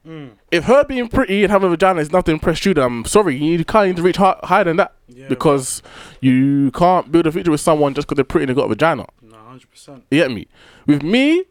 Mm. 0.08 0.32
If 0.52 0.64
her 0.66 0.84
being 0.84 1.08
pretty 1.08 1.44
and 1.44 1.52
having 1.52 1.68
a 1.68 1.70
vagina 1.72 2.00
is 2.02 2.12
nothing 2.12 2.26
to 2.26 2.32
impress 2.34 2.66
you, 2.66 2.74
then 2.74 2.84
I'm 2.84 3.06
sorry, 3.06 3.36
you 3.38 3.64
can't 3.64 3.88
need 3.88 3.96
to 3.98 4.02
reach 4.02 4.18
hi- 4.18 4.40
higher 4.44 4.64
than 4.64 4.78
that 4.78 4.94
Yeah, 5.08 5.28
because 5.28 5.82
you 6.22 6.72
can't 6.72 7.12
build 7.12 7.28
a 7.28 7.32
future 7.32 7.52
with 7.52 7.62
someone 7.62 7.94
just 7.94 8.08
because 8.08 8.16
they're 8.16 8.26
pretty 8.26 8.44
and 8.46 8.50
they 8.50 8.60
got 8.60 8.66
a 8.66 8.70
vagina. 8.70 9.06
No, 9.22 9.38
hundred 9.38 9.70
percent. 9.70 10.04
You 10.10 10.18
get 10.22 10.32
me? 10.32 10.48
With 10.88 11.04
me, 11.04 11.44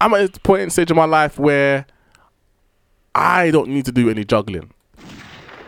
I'm 0.00 0.12
at 0.14 0.36
a 0.36 0.40
point 0.40 0.62
in 0.62 0.70
stage 0.70 0.90
of 0.90 0.96
my 0.96 1.04
life 1.04 1.38
where 1.38 1.86
I 3.14 3.50
don't 3.50 3.68
need 3.68 3.84
to 3.86 3.92
do 3.92 4.08
any 4.10 4.24
juggling. 4.24 4.72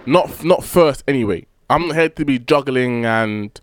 Not 0.06 0.44
not 0.44 0.64
first 0.64 1.04
anyway. 1.06 1.46
I'm 1.68 1.88
not 1.88 1.96
here 1.96 2.08
to 2.08 2.24
be 2.24 2.38
juggling 2.38 3.04
and 3.04 3.60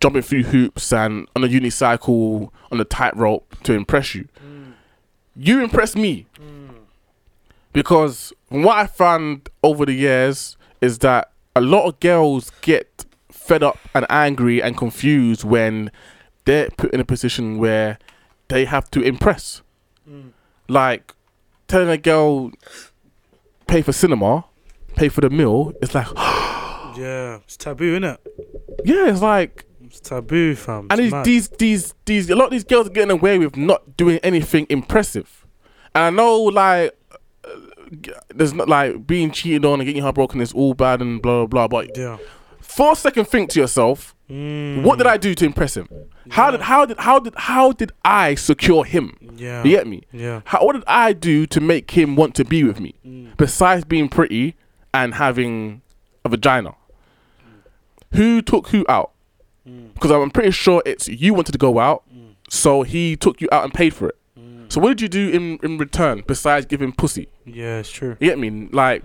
jumping 0.00 0.22
through 0.22 0.44
hoops 0.44 0.92
and 0.92 1.28
on 1.36 1.44
a 1.44 1.48
unicycle 1.48 2.50
on 2.72 2.80
a 2.80 2.84
tightrope 2.84 3.56
to 3.62 3.72
impress 3.72 4.14
you. 4.14 4.28
Mm. 4.44 4.72
You 5.36 5.62
impress 5.62 5.94
me. 5.94 6.26
Mm. 6.36 6.74
Because 7.72 8.32
what 8.48 8.78
I 8.78 8.86
found 8.86 9.48
over 9.62 9.86
the 9.86 9.92
years 9.92 10.56
is 10.80 10.98
that 10.98 11.30
a 11.54 11.60
lot 11.60 11.86
of 11.86 12.00
girls 12.00 12.50
get 12.62 13.04
fed 13.30 13.62
up 13.62 13.78
and 13.94 14.06
angry 14.08 14.62
and 14.62 14.76
confused 14.76 15.44
when 15.44 15.90
they're 16.44 16.70
put 16.70 16.92
in 16.92 17.00
a 17.00 17.04
position 17.04 17.58
where 17.58 17.98
they 18.48 18.64
have 18.64 18.90
to 18.92 19.02
impress. 19.02 19.62
Mm. 20.08 20.30
Like 20.68 21.14
telling 21.70 21.88
a 21.88 21.96
girl 21.98 22.50
pay 23.66 23.82
for 23.82 23.92
cinema, 23.92 24.44
pay 24.96 25.08
for 25.08 25.20
the 25.20 25.30
meal, 25.30 25.72
it's 25.80 25.94
like 25.94 26.06
Yeah, 26.96 27.36
it's 27.44 27.56
taboo, 27.56 27.98
innit? 27.98 28.18
yeah, 28.84 29.08
it's 29.10 29.22
like 29.22 29.64
It's 29.84 30.00
taboo, 30.00 30.54
fam. 30.56 30.88
and 30.90 31.00
It's 31.00 31.00
these 31.00 31.12
mad. 31.12 31.24
these 31.24 31.48
these 31.58 31.94
these 32.04 32.30
a 32.30 32.34
lot 32.34 32.46
of 32.46 32.50
these 32.50 32.64
girls 32.64 32.86
are 32.88 32.90
getting 32.90 33.10
away 33.12 33.38
with 33.38 33.56
not 33.56 33.96
doing 33.96 34.18
anything 34.22 34.66
impressive. 34.68 35.46
And 35.94 36.04
I 36.04 36.10
know 36.10 36.36
like 36.42 36.96
uh, 37.44 37.50
there's 38.34 38.52
not 38.52 38.68
like 38.68 39.06
being 39.06 39.30
cheated 39.30 39.64
on 39.64 39.80
and 39.80 39.86
getting 39.86 40.02
your 40.02 40.12
heart 40.12 40.36
is 40.36 40.52
all 40.52 40.74
bad 40.74 41.00
and 41.00 41.22
blah 41.22 41.46
blah 41.46 41.68
blah. 41.68 41.68
But 41.68 41.96
yeah. 41.96 42.18
for 42.60 42.92
a 42.92 42.96
second, 42.96 43.26
think 43.26 43.50
to 43.50 43.60
yourself, 43.60 44.14
Mm. 44.30 44.84
what 44.84 44.96
did 44.98 45.08
I 45.08 45.16
do 45.16 45.34
to 45.34 45.44
impress 45.44 45.76
him? 45.76 45.88
How 46.30 46.52
did 46.52 46.60
how 46.60 46.86
did 46.86 46.98
how 46.98 47.18
did 47.18 47.34
how 47.36 47.72
did 47.72 47.90
I 48.04 48.36
secure 48.36 48.84
him? 48.84 49.16
Yeah. 49.34 49.64
You 49.64 49.70
get 49.70 49.88
me? 49.88 50.02
Yeah. 50.12 50.42
How, 50.44 50.64
what 50.64 50.74
did 50.74 50.84
I 50.86 51.12
do 51.12 51.46
to 51.46 51.60
make 51.60 51.90
him 51.90 52.14
want 52.14 52.36
to 52.36 52.44
be 52.44 52.62
with 52.62 52.78
me? 52.78 52.94
Mm. 53.04 53.36
Besides 53.36 53.84
being 53.84 54.08
pretty 54.08 54.54
and 54.94 55.14
having 55.14 55.82
a 56.24 56.28
vagina. 56.28 56.76
Who 58.14 58.40
took 58.40 58.68
who 58.68 58.86
out? 58.88 59.10
Mm. 59.68 59.94
Because 59.94 60.12
I'm 60.12 60.30
pretty 60.30 60.52
sure 60.52 60.80
it's 60.86 61.08
you 61.08 61.34
wanted 61.34 61.52
to 61.52 61.58
go 61.58 61.80
out, 61.80 62.04
so 62.48 62.82
he 62.82 63.16
took 63.16 63.40
you 63.40 63.48
out 63.50 63.64
and 63.64 63.74
paid 63.74 63.94
for 63.94 64.10
it. 64.10 64.16
Mm. 64.38 64.72
So 64.72 64.80
what 64.80 64.90
did 64.90 65.00
you 65.00 65.08
do 65.08 65.30
in, 65.30 65.58
in 65.64 65.76
return 65.78 66.22
besides 66.24 66.66
giving 66.66 66.92
pussy? 66.92 67.28
Yeah, 67.44 67.78
it's 67.78 67.90
true. 67.90 68.16
You 68.20 68.28
get 68.28 68.38
me? 68.38 68.68
Like, 68.70 69.02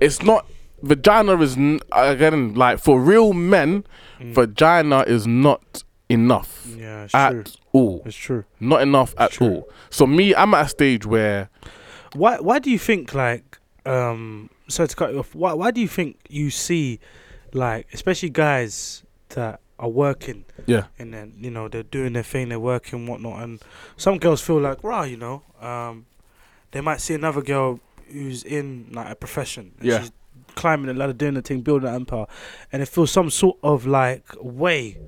it's 0.00 0.22
not 0.22 0.46
vagina 0.84 1.40
is 1.40 1.56
n- 1.56 1.80
again 1.92 2.54
like 2.54 2.78
for 2.78 3.00
real 3.00 3.32
men, 3.32 3.84
vagina 4.20 5.00
is 5.06 5.26
not 5.26 5.82
enough 6.08 6.66
Yeah, 6.76 7.04
it's 7.04 7.14
at 7.14 7.30
true. 7.32 7.44
all. 7.72 8.02
It's 8.04 8.16
true. 8.16 8.44
Not 8.60 8.82
enough 8.82 9.14
at 9.18 9.32
true. 9.32 9.46
all. 9.48 9.68
So 9.90 10.06
me, 10.06 10.34
I'm 10.34 10.54
at 10.54 10.66
a 10.66 10.68
stage 10.68 11.06
where 11.06 11.48
Why 12.14 12.38
why 12.38 12.58
do 12.58 12.70
you 12.70 12.78
think 12.78 13.14
like 13.14 13.58
um 13.86 14.50
sorry 14.68 14.88
to 14.88 14.96
cut 14.96 15.12
you 15.12 15.18
off, 15.20 15.34
why 15.34 15.52
why 15.54 15.70
do 15.70 15.80
you 15.80 15.88
think 15.88 16.18
you 16.28 16.50
see 16.50 17.00
like 17.52 17.86
especially 17.92 18.30
guys 18.30 19.02
that 19.30 19.60
are 19.78 19.88
working 19.88 20.44
yeah, 20.66 20.84
and 20.98 21.12
then, 21.12 21.34
you 21.36 21.50
know, 21.50 21.68
they're 21.68 21.82
doing 21.82 22.12
their 22.12 22.22
thing, 22.22 22.48
they're 22.48 22.60
working, 22.60 23.06
whatnot 23.08 23.42
and 23.42 23.60
some 23.96 24.18
girls 24.18 24.40
feel 24.40 24.60
like, 24.60 24.78
rah, 24.84 25.02
you 25.02 25.16
know, 25.16 25.42
um 25.60 26.06
they 26.70 26.80
might 26.80 27.00
see 27.00 27.14
another 27.14 27.42
girl 27.42 27.80
who's 28.12 28.44
in 28.44 28.86
like 28.92 29.10
a 29.10 29.14
profession 29.16 29.72
and 29.80 29.88
Yeah. 29.88 30.00
she's 30.00 30.12
climbing 30.54 30.86
the 30.86 30.94
ladder, 30.94 31.12
doing 31.12 31.34
the 31.34 31.42
thing, 31.42 31.60
building 31.60 31.88
an 31.88 31.94
empire 31.94 32.26
and 32.72 32.82
it 32.82 32.86
feels 32.86 33.10
some 33.10 33.30
sort 33.30 33.56
of 33.62 33.86
like 33.86 34.24
way 34.40 34.98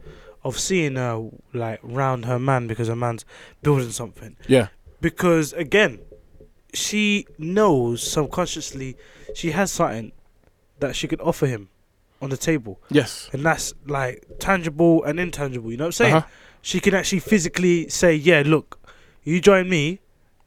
of 0.45 0.59
seeing 0.59 0.97
her 0.97 1.29
like 1.53 1.81
round 1.83 2.25
her 2.25 2.39
man 2.39 2.67
because 2.67 2.89
her 2.89 2.97
man's 2.97 3.25
building 3.63 3.91
something 3.91 4.37
yeah, 4.47 4.69
because 5.01 5.53
again, 5.55 5.99
she 6.73 7.27
knows 7.39 8.03
subconsciously 8.03 8.97
she 9.35 9.51
has 9.51 9.73
something 9.73 10.13
that 10.79 10.95
she 10.95 11.09
could 11.09 11.21
offer 11.21 11.47
him 11.47 11.69
on 12.23 12.31
the 12.31 12.37
table, 12.37 12.81
yes, 12.91 13.29
and 13.33 13.45
that's 13.45 13.75
like 13.87 14.25
tangible 14.39 15.05
and 15.05 15.19
intangible. 15.21 15.71
You 15.71 15.77
know 15.77 15.85
what 15.85 15.89
I'm 15.89 15.93
saying? 15.93 16.15
Uh-huh. 16.15 16.27
She 16.63 16.81
can 16.81 16.95
actually 16.95 17.21
physically 17.21 17.89
say, 17.89 18.15
"Yeah, 18.15 18.43
look, 18.47 18.79
you 19.23 19.41
join 19.41 19.69
me, 19.69 20.01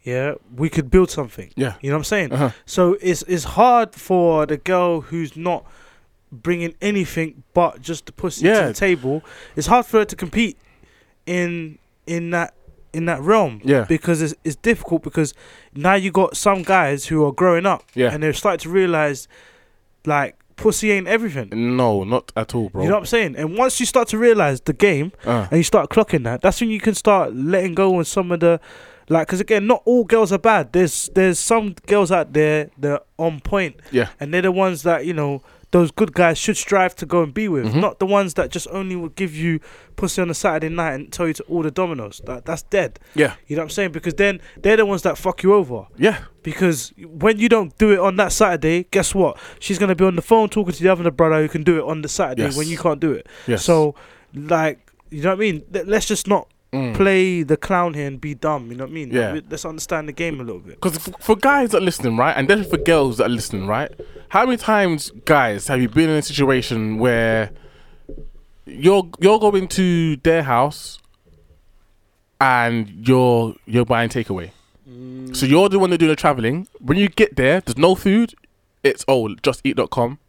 yeah, 0.04 0.34
we 0.56 0.70
could 0.70 0.90
build 0.90 1.10
something." 1.10 1.52
yeah, 1.56 1.74
You 1.82 1.90
know 1.90 1.96
what 1.96 2.00
I'm 2.00 2.04
saying? 2.06 2.34
uh-huh. 2.34 2.50
So 2.66 2.98
it's 3.02 3.22
it's 3.24 3.44
hard 3.44 3.94
for 3.96 4.46
the 4.46 4.58
girl 4.58 5.02
who's 5.02 5.36
not 5.36 5.66
bringing 6.32 6.76
anything 6.82 7.44
but 7.56 7.82
just 7.82 8.06
the 8.06 8.12
pussy 8.12 8.46
to 8.46 8.68
the 8.68 8.74
table. 8.74 9.24
It's 9.56 9.68
hard 9.68 9.86
for 9.86 10.00
her 10.00 10.06
to 10.06 10.16
compete 10.16 10.58
in 11.26 11.78
in 12.06 12.30
that 12.32 12.54
in 12.94 13.06
that 13.06 13.22
realm. 13.22 13.62
Yeah. 13.64 13.86
Because 13.86 14.22
it's 14.22 14.36
it's 14.44 14.56
difficult 14.56 15.04
because 15.04 15.34
now 15.74 15.96
you 15.96 16.12
got 16.12 16.38
some 16.38 16.64
guys 16.64 17.06
who 17.06 17.26
are 17.26 17.32
growing 17.32 17.66
up. 17.66 17.84
Yeah. 17.96 18.12
And 18.14 18.22
they're 18.22 18.34
starting 18.34 18.60
to 18.64 18.70
realize 18.70 19.28
like 20.06 20.36
pussy 20.56 20.92
ain't 20.92 21.08
everything. 21.08 21.50
No, 21.78 22.04
not 22.04 22.32
at 22.36 22.54
all, 22.56 22.70
bro. 22.70 22.84
You 22.84 22.90
know 22.90 22.96
what 22.96 23.02
I'm 23.02 23.06
saying? 23.06 23.36
And 23.36 23.58
once 23.58 23.80
you 23.80 23.86
start 23.86 24.08
to 24.10 24.18
realize 24.18 24.62
the 24.62 24.74
game 24.74 25.12
uh, 25.26 25.48
and 25.50 25.58
you 25.58 25.64
start 25.64 25.90
clocking 25.90 26.24
that, 26.26 26.42
that's 26.42 26.60
when 26.62 26.70
you 26.70 26.80
can 26.80 26.96
start 26.96 27.34
letting 27.34 27.76
go 27.76 27.96
on 27.98 28.06
some 28.06 28.32
of 28.32 28.40
the 28.40 28.60
like 29.10 29.28
because 29.28 29.42
again 29.42 29.68
not 29.68 29.82
all 29.86 30.04
girls 30.06 30.32
are 30.32 30.38
bad. 30.40 30.72
There's 30.74 31.10
there's 31.16 31.40
some 31.40 31.74
girls 31.88 32.12
out 32.12 32.34
there 32.34 32.70
that 32.78 32.92
are 32.92 33.02
on 33.18 33.40
point. 33.42 33.76
Yeah, 33.92 34.10
and 34.20 34.34
they're 34.34 34.42
the 34.44 34.52
ones 34.52 34.84
that 34.84 35.06
you 35.06 35.14
know 35.14 35.42
those 35.72 35.92
good 35.92 36.14
guys 36.14 36.36
should 36.40 36.58
strive 36.58 36.96
to 36.96 37.06
go 37.06 37.22
and 37.22 37.32
be 37.32 37.48
with. 37.48 37.66
Mhm. 37.68 37.80
not 37.80 38.00
the 38.00 38.06
ones 38.08 38.34
that 38.34 38.50
just 38.50 38.68
only 38.72 38.96
will 38.96 39.10
give 39.10 39.36
you 39.36 39.60
pussy 39.98 40.20
on 40.20 40.28
a 40.30 40.34
saturday 40.34 40.68
night 40.70 40.94
and 40.94 41.12
tell 41.14 41.28
you 41.28 41.34
to 41.36 41.44
order 41.44 41.70
Domino's 41.70 42.22
that 42.26 42.46
that's 42.46 42.64
dead. 42.64 43.00
Yeah, 43.14 43.34
you 43.46 43.56
know 43.56 43.62
what 43.62 43.66
i'm 43.66 43.70
saying? 43.70 43.92
Because 43.92 44.16
then 44.16 44.42
they're 44.60 44.78
the 44.78 44.86
ones 44.88 45.04
that 45.04 45.16
fuck 45.18 45.44
you 45.44 45.54
over. 45.54 45.86
Yeah, 45.96 46.22
because 46.42 46.92
when 46.98 47.38
you 47.38 47.50
don't 47.50 47.78
do 47.78 47.92
it 47.92 48.00
on 48.00 48.16
that 48.16 48.32
saturday 48.32 48.88
guess 48.90 49.14
what? 49.14 49.38
She's 49.60 49.78
going 49.78 49.90
to 49.90 49.96
be 49.96 50.06
on 50.06 50.16
the 50.16 50.24
phone 50.24 50.50
talking 50.50 50.74
to 50.74 50.82
the 50.82 50.90
other 50.90 51.12
brother 51.12 51.40
who 51.42 51.48
can 51.50 51.62
do 51.64 51.78
it 51.78 51.84
on 51.84 52.02
the 52.02 52.10
saturday 52.10 52.44
Yes. 52.46 52.58
when 52.58 52.68
you 52.68 52.78
can't 52.78 53.00
do 53.00 53.12
it. 53.12 53.28
Yes. 53.46 53.64
so 53.64 53.94
like 54.34 54.80
you 55.12 55.22
know 55.22 55.30
what 55.30 55.36
i 55.36 55.40
mean? 55.40 55.64
Let's 55.72 56.08
just 56.08 56.28
not 56.28 56.48
Mm. 56.72 56.94
play 56.94 57.42
the 57.42 57.58
clown 57.58 57.96
here 57.96 58.06
and 58.06 58.22
be 58.22 58.36
dumb. 58.36 58.70
You 58.70 58.78
know 58.78 58.84
what 58.84 58.92
I 58.92 58.94
mean? 58.94 59.12
Yeah. 59.12 59.34
Like, 59.34 59.46
Let's 59.50 59.66
understand 59.66 60.08
the 60.08 60.14
game 60.14 60.40
a 60.40 60.44
little 60.44 60.62
bit. 60.62 60.80
Because 60.80 61.00
for, 61.00 61.12
for 61.20 61.36
guys 61.36 61.72
that 61.72 61.78
are 61.78 61.86
listening, 61.86 62.16
right, 62.16 62.34
and 62.38 62.48
then 62.48 62.64
for 62.64 62.78
girls 62.78 63.18
that 63.18 63.26
are 63.26 63.30
listening, 63.30 63.66
right, 63.66 63.92
how 64.30 64.46
many 64.46 64.58
times, 64.58 65.12
guys, 65.26 65.68
have 65.68 65.82
you 65.82 65.90
been 65.90 66.10
in 66.10 66.18
a 66.18 66.22
situation 66.22 67.00
where 67.00 67.50
you're 68.66 69.10
you're 69.20 69.40
going 69.40 69.68
to 69.70 70.18
their 70.18 70.44
house 70.44 71.00
and 72.40 73.08
you're 73.08 73.56
you're 73.66 73.86
buying 73.86 74.10
takeaway? 74.10 74.52
So 75.34 75.46
you're 75.46 75.70
the 75.70 75.80
one 75.80 75.92
that 75.92 76.00
doing 76.00 76.10
the 76.10 76.16
traveling. 76.16 76.68
When 76.80 76.98
you 76.98 77.10
get 77.10 77.36
there, 77.36 77.62
there's 77.62 77.78
no 77.78 77.96
food. 77.96 78.34
It's 78.84 79.06
oh, 79.08 79.36
just 79.44 79.62
eat.com, 79.64 80.20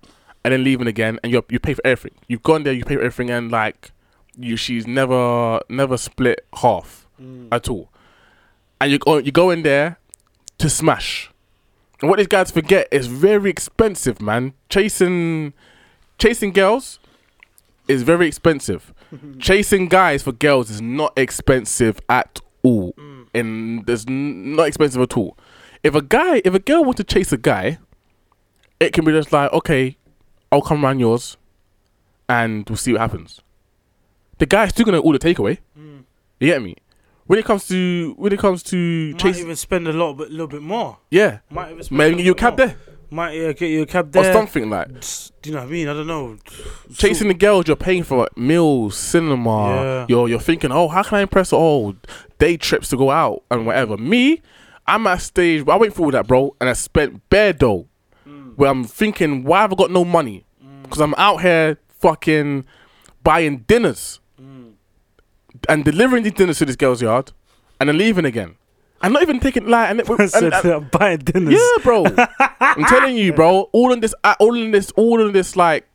and 0.45 0.53
then 0.53 0.65
leaving 0.65 0.87
again, 0.87 1.19
and 1.23 1.33
you 1.33 1.45
you 1.49 1.59
pay 1.59 1.75
for 1.75 1.87
everything. 1.87 2.19
You've 2.29 2.43
gone 2.43 2.63
there, 2.63 2.73
you 2.73 2.85
pay 2.85 2.97
for 2.97 3.03
everything, 3.03 3.31
and 3.31 3.51
like 3.51 3.93
you, 4.37 4.57
she's 4.57 4.87
never 4.87 5.61
never 5.69 5.97
split 5.97 6.47
half. 6.55 7.07
Mm. 7.21 7.49
at 7.53 7.69
all. 7.69 7.91
And 8.81 8.91
you 8.91 8.99
go 8.99 9.19
you 9.19 9.31
go 9.33 9.51
in 9.51 9.63
there 9.63 9.99
to 10.59 10.71
smash. 10.71 11.31
And 12.01 12.09
what 12.09 12.17
these 12.19 12.29
guys 12.29 12.51
forget 12.51 12.89
is 12.91 13.07
very 13.09 13.51
expensive, 13.51 14.23
man. 14.23 14.55
Chasing 14.71 15.53
chasing 16.19 16.53
girls 16.53 16.99
is 17.89 18.03
very 18.03 18.27
expensive. 18.27 18.95
chasing 19.39 19.89
guys 19.89 20.23
for 20.23 20.33
girls 20.33 20.71
is 20.71 20.81
not 20.81 21.13
expensive 21.19 22.01
at 22.09 22.41
all. 22.63 22.95
Mm. 22.95 23.27
And 23.35 23.87
there's 23.87 24.07
n- 24.07 24.57
not 24.57 24.69
expensive 24.69 25.03
at 25.03 25.17
all. 25.17 25.37
If 25.83 25.95
a 25.95 26.03
guy, 26.03 26.41
if 26.45 26.55
a 26.55 26.59
girl 26.59 26.85
wants 26.85 26.99
to 26.99 27.05
chase 27.05 27.33
a 27.33 27.39
guy, 27.39 27.79
it 28.79 28.93
can 28.93 29.05
be 29.05 29.13
just 29.13 29.33
like, 29.33 29.53
okay, 29.53 29.97
I'll 30.53 30.63
come 30.63 30.85
around 30.85 31.01
yours, 31.01 31.37
and 32.29 32.69
we'll 32.69 32.77
see 32.77 32.93
what 32.93 33.01
happens. 33.01 33.41
The 34.41 34.47
guy's 34.47 34.71
still 34.71 34.87
gonna 34.87 35.01
order 35.01 35.19
takeaway. 35.19 35.59
Mm. 35.79 36.05
You 36.41 36.47
get 36.47 36.63
me? 36.63 36.75
When 37.27 37.39
it 37.39 37.45
comes 37.45 37.69
to 37.69 38.15
when 38.17 38.33
it 38.33 38.39
comes 38.39 38.63
to 38.65 39.11
Might 39.11 39.19
chasing, 39.19 39.45
even 39.45 39.55
spend 39.57 39.87
a 39.87 39.93
lot, 39.93 40.15
but 40.15 40.29
a 40.29 40.31
little 40.31 40.47
bit 40.47 40.63
more. 40.63 40.99
yeah, 41.11 41.41
Might 41.51 41.73
even 41.73 41.83
spend 41.85 42.17
get 42.17 42.25
you 42.25 42.33
a 42.33 42.35
cab 42.35 42.57
bit 42.57 42.69
there. 42.69 42.77
Might 43.11 43.33
yeah, 43.33 43.53
get 43.53 43.69
you 43.69 43.83
a 43.83 43.87
cab 43.87 44.09
or 44.17 44.23
there. 44.23 44.33
something 44.33 44.71
like. 44.71 44.89
Do 45.43 45.51
you 45.51 45.55
know 45.55 45.61
what 45.61 45.69
I 45.69 45.71
mean? 45.71 45.89
I 45.89 45.93
don't 45.93 46.07
know. 46.07 46.39
chasing 46.95 47.29
the 47.29 47.35
girls, 47.35 47.67
you're 47.67 47.77
paying 47.77 48.03
for 48.03 48.19
like, 48.19 48.37
meals, 48.37 48.97
cinema. 48.97 49.67
Yeah. 49.67 50.07
You're 50.09 50.29
you're 50.31 50.41
thinking, 50.41 50.73
oh, 50.73 50.89
how 50.89 51.03
can 51.03 51.19
I 51.19 51.21
impress? 51.21 51.53
Oh, 51.53 51.95
day 52.39 52.57
trips 52.57 52.89
to 52.91 52.97
go 52.97 53.11
out 53.11 53.43
and 53.51 53.67
whatever. 53.67 53.99
Me, 53.99 54.41
I'm 54.87 55.07
at 55.07 55.19
a 55.19 55.21
stage. 55.21 55.69
I 55.69 55.77
went 55.77 55.93
through 55.95 56.07
all 56.07 56.11
that, 56.13 56.27
bro, 56.27 56.57
and 56.61 56.71
I 56.71 56.73
spent 56.73 57.29
bare 57.29 57.53
dough. 57.53 57.89
Mm. 58.27 58.57
Where 58.57 58.71
I'm 58.71 58.85
thinking, 58.85 59.45
why 59.45 59.61
have 59.61 59.73
I 59.73 59.77
got 59.77 59.91
no 59.91 60.05
money? 60.05 60.47
Mm. 60.65 60.85
Because 60.85 61.03
I'm 61.03 61.15
out 61.19 61.43
here 61.43 61.79
fucking 61.99 62.65
buying 63.23 63.59
dinners 63.67 64.20
and 65.69 65.85
delivering 65.85 66.23
these 66.23 66.33
dinners 66.35 66.59
to 66.59 66.65
this 66.65 66.77
girl's 66.77 67.03
yard, 67.03 67.33
and 67.79 67.89
then 67.89 67.99
leaving 67.99 68.25
again. 68.25 68.57
I'm 69.03 69.13
not 69.13 69.23
even 69.23 69.41
taking 69.41 69.67
like, 69.67 69.91
and, 69.91 70.01
and, 70.09 70.21
and- 70.21 70.53
that 70.53 70.67
uh, 70.67 70.81
buying 70.81 71.19
dinners. 71.19 71.55
yeah, 71.55 71.83
bro. 71.83 72.05
I'm 72.61 72.85
telling 72.85 73.17
you, 73.17 73.33
bro. 73.33 73.69
All 73.73 73.93
in 73.93 74.01
this, 74.01 74.15
uh, 74.25 74.35
all 74.39 74.55
in 74.55 74.71
this, 74.71 74.91
all 74.93 75.27
in 75.27 75.33
this, 75.33 75.57
like 75.57 75.87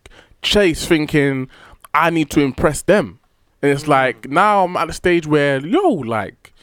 chase, 0.41 0.85
thinking 0.85 1.49
I 1.93 2.09
need 2.09 2.29
to 2.31 2.41
impress 2.41 2.81
them, 2.81 3.19
and 3.61 3.71
it's 3.71 3.83
mm. 3.83 3.89
like 3.89 4.29
now 4.29 4.65
I'm 4.65 4.75
at 4.77 4.87
the 4.87 4.93
stage 4.93 5.27
where 5.27 5.65
yo, 5.65 5.89
like 5.89 6.53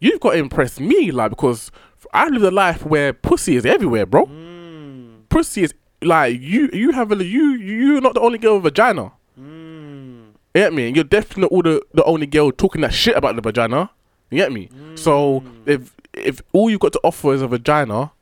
you've 0.00 0.20
got 0.20 0.32
to 0.32 0.38
impress 0.38 0.80
me, 0.80 1.10
like 1.10 1.30
because 1.30 1.70
I 2.12 2.28
live 2.28 2.42
a 2.42 2.50
life 2.50 2.84
where 2.84 3.12
pussy 3.12 3.56
is 3.56 3.66
everywhere, 3.66 4.06
bro. 4.06 4.26
Mm. 4.26 5.28
Pussy 5.28 5.64
is 5.64 5.74
like 6.02 6.40
you. 6.40 6.70
You 6.72 6.92
have 6.92 7.12
a 7.12 7.24
you. 7.24 7.52
You're 7.52 8.00
not 8.00 8.14
the 8.14 8.20
only 8.20 8.38
girl 8.38 8.54
with 8.54 8.64
vagina. 8.64 9.12
You 10.54 10.62
get 10.62 10.72
me? 10.72 10.88
And 10.88 10.96
You're 10.96 11.04
definitely 11.04 11.42
not 11.42 11.52
all 11.52 11.62
the, 11.62 11.82
the 11.94 12.04
only 12.04 12.26
girl 12.26 12.50
talking 12.50 12.80
that 12.82 12.92
shit 12.92 13.16
about 13.16 13.36
the 13.36 13.42
vagina. 13.42 13.90
You 14.30 14.38
get 14.38 14.52
me? 14.52 14.68
So 14.94 15.42
if 15.66 15.94
if 16.12 16.42
all 16.52 16.68
you've 16.70 16.80
got 16.80 16.92
to 16.94 17.00
offer 17.04 17.32
is 17.34 17.42
a 17.42 17.48
vagina, 17.48 18.12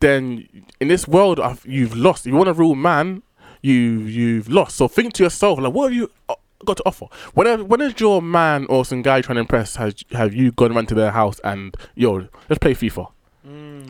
then 0.00 0.46
in 0.80 0.88
this 0.88 1.08
world 1.08 1.40
I've, 1.40 1.64
you've 1.66 1.96
lost. 1.96 2.26
If 2.26 2.32
you 2.32 2.36
want 2.36 2.48
a 2.48 2.54
real 2.54 2.74
man, 2.74 3.22
you 3.62 3.72
you've 3.72 4.48
lost. 4.48 4.76
So 4.76 4.88
think 4.88 5.14
to 5.14 5.22
yourself 5.22 5.58
like, 5.58 5.72
what 5.72 5.84
have 5.84 5.94
you 5.94 6.10
uh, 6.28 6.34
got 6.64 6.78
to 6.78 6.82
offer? 6.86 7.06
When 7.34 7.68
when 7.68 7.80
is 7.80 7.98
your 7.98 8.20
man 8.22 8.66
or 8.68 8.84
some 8.84 9.02
guy 9.02 9.20
trying 9.20 9.36
to 9.36 9.40
impress? 9.40 9.76
Has 9.76 9.94
have 10.12 10.34
you 10.34 10.52
gone 10.52 10.72
around 10.72 10.88
to 10.88 10.94
their 10.94 11.10
house 11.12 11.40
and 11.44 11.74
yo, 11.94 12.28
let's 12.48 12.58
play 12.58 12.74
FIFA, 12.74 13.10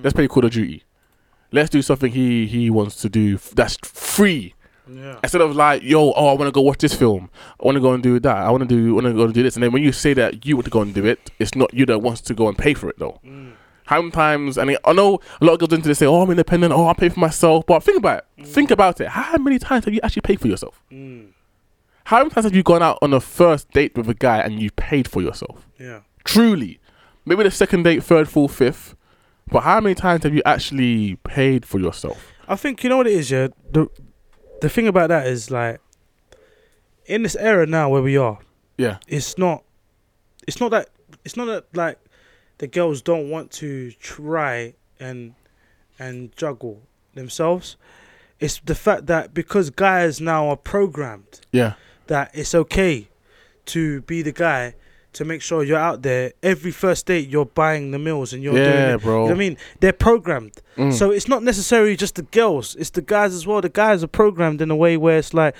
let's 0.03 0.15
play 0.15 0.29
Call 0.29 0.45
of 0.45 0.53
Duty, 0.53 0.85
let's 1.53 1.71
do 1.71 1.83
something 1.83 2.13
he 2.13 2.47
he 2.47 2.71
wants 2.71 2.97
to 3.03 3.09
do 3.09 3.37
that's 3.55 3.77
free. 3.83 4.55
Yeah. 4.91 5.19
Instead 5.23 5.41
of 5.41 5.55
like, 5.55 5.83
yo, 5.83 6.13
oh, 6.13 6.29
I 6.29 6.33
want 6.35 6.49
to 6.49 6.53
go 6.53 6.61
watch 6.61 6.79
this 6.79 6.95
film. 6.95 7.31
I 7.61 7.65
want 7.65 7.77
to 7.77 7.81
go 7.81 7.93
and 7.93 8.03
do 8.03 8.19
that. 8.21 8.37
I 8.37 8.51
want 8.51 8.63
to 8.63 8.69
do, 8.69 8.95
want 8.95 9.07
to 9.07 9.13
go 9.13 9.25
and 9.25 9.35
do 9.35 9.43
this. 9.43 9.57
And 9.57 9.63
then 9.63 9.73
when 9.73 9.83
you 9.83 9.93
say 9.93 10.15
that 10.15 10.45
you 10.47 10.57
want 10.57 10.65
to 10.65 10.71
go 10.71 10.83
and 10.83 10.95
do 10.95 11.05
it, 11.07 11.31
it's 11.39 11.55
not 11.55 11.73
you 11.73 11.87
that 11.87 12.01
wants 12.01 12.21
to 12.23 12.35
go 12.35 12.49
and 12.49 12.57
pay 12.57 12.75
for 12.75 12.89
it 12.89 12.99
though. 12.99 13.21
Mm. 13.25 13.53
How 13.85 14.01
many 14.01 14.13
times? 14.13 14.57
And 14.57 14.77
I 14.85 14.93
know 14.93 15.21
a 15.41 15.45
lot 15.45 15.55
of 15.55 15.59
girls 15.59 15.73
into 15.73 15.89
this 15.89 15.99
say, 15.99 16.07
oh, 16.07 16.23
I'm 16.23 16.31
independent. 16.31 16.73
Oh, 16.73 16.87
I 16.87 16.95
pay 16.95 17.09
for 17.09 17.21
myself. 17.21 17.67
But 17.67 17.83
think 17.83 17.99
about 17.99 18.19
it. 18.19 18.43
Mm. 18.43 18.47
Think 18.47 18.71
about 18.71 19.01
it. 19.01 19.09
How 19.09 19.37
many 19.39 19.59
times 19.59 19.85
have 19.85 19.95
you 19.95 20.01
actually 20.03 20.23
paid 20.23 20.41
for 20.41 20.49
yourself? 20.49 20.83
Mm. 20.91 21.31
How 22.05 22.19
many 22.19 22.31
times 22.31 22.45
have 22.45 22.55
you 22.55 22.63
gone 22.63 22.83
out 22.83 22.99
on 23.03 23.13
a 23.13 23.21
first 23.21 23.71
date 23.71 23.97
with 23.97 24.09
a 24.09 24.15
guy 24.15 24.39
and 24.39 24.61
you 24.61 24.71
paid 24.73 25.09
for 25.09 25.23
yourself? 25.23 25.69
Yeah. 25.79 26.01
Truly, 26.25 26.81
maybe 27.25 27.43
the 27.43 27.51
second 27.51 27.85
date, 27.85 28.03
third, 28.03 28.29
fourth, 28.29 28.55
fifth. 28.55 28.95
But 29.49 29.63
how 29.63 29.81
many 29.81 29.95
times 29.95 30.23
have 30.23 30.35
you 30.35 30.43
actually 30.45 31.17
paid 31.25 31.67
for 31.67 31.79
yourself? 31.81 32.33
I 32.49 32.57
think 32.57 32.83
you 32.83 32.91
know 32.91 32.97
what 32.97 33.07
it 33.07 33.13
is, 33.13 33.31
yeah. 33.31 33.49
The 33.73 33.89
the 34.61 34.69
thing 34.69 34.87
about 34.89 35.09
that 35.09 35.27
is 35.27 35.51
like 35.51 35.81
in 37.07 37.23
this 37.23 37.37
era 37.37 37.67
now 37.67 37.89
where 37.89 38.03
we 38.03 38.17
are, 38.17 38.39
Yeah. 38.77 38.99
it's 39.09 39.37
not 39.39 39.65
it's 40.47 40.61
not 40.61 40.71
that 40.71 40.89
it's 41.25 41.37
not 41.37 41.47
that 41.47 41.65
like 41.75 41.99
the 42.59 42.67
girls 42.67 43.03
don't 43.03 43.31
want 43.31 43.51
to 43.53 43.93
try 43.93 44.75
and 44.99 45.35
and 45.99 46.35
juggle 46.37 46.83
themselves. 47.15 47.77
It's 48.39 48.59
the 48.65 48.75
fact 48.75 49.07
that 49.07 49.35
because 49.35 49.71
guys 49.71 50.21
now 50.21 50.49
are 50.49 50.57
programmed 50.57 51.41
Yeah. 51.53 51.75
that 52.07 52.31
it's 52.35 52.55
okay 52.55 53.09
to 53.67 54.01
be 54.03 54.23
the 54.23 54.33
guy 54.33 54.75
to 55.13 55.25
make 55.25 55.43
sure 55.43 55.65
you're 55.65 55.79
out 55.79 56.03
there 56.03 56.33
every 56.43 56.71
first 56.71 57.07
date 57.07 57.29
you're 57.29 57.45
buying 57.47 57.91
the 57.91 57.99
meals 57.99 58.33
and 58.33 58.43
you're 58.43 58.55
doing 58.55 58.67
Yeah, 58.67 58.95
it. 58.95 59.03
bro. 59.03 59.23
You 59.25 59.29
know 59.31 59.35
I 59.35 59.39
mean? 59.39 59.57
They're 59.81 59.93
programmed. 59.93 60.53
Mm. 60.77 60.93
So 60.93 61.11
it's 61.11 61.27
not 61.29 61.43
necessarily 61.43 61.97
just 61.97 62.15
the 62.15 62.23
girls, 62.23 62.77
it's 62.77 62.91
the 62.91 63.03
guys 63.03 63.35
as 63.35 63.47
well. 63.47 63.61
The 63.61 63.69
guys 63.69 64.03
are 64.05 64.09
programmed 64.09 64.61
in 64.63 64.71
a 64.71 64.77
way 64.77 64.97
where 64.97 65.19
it's 65.19 65.35
like 65.35 65.55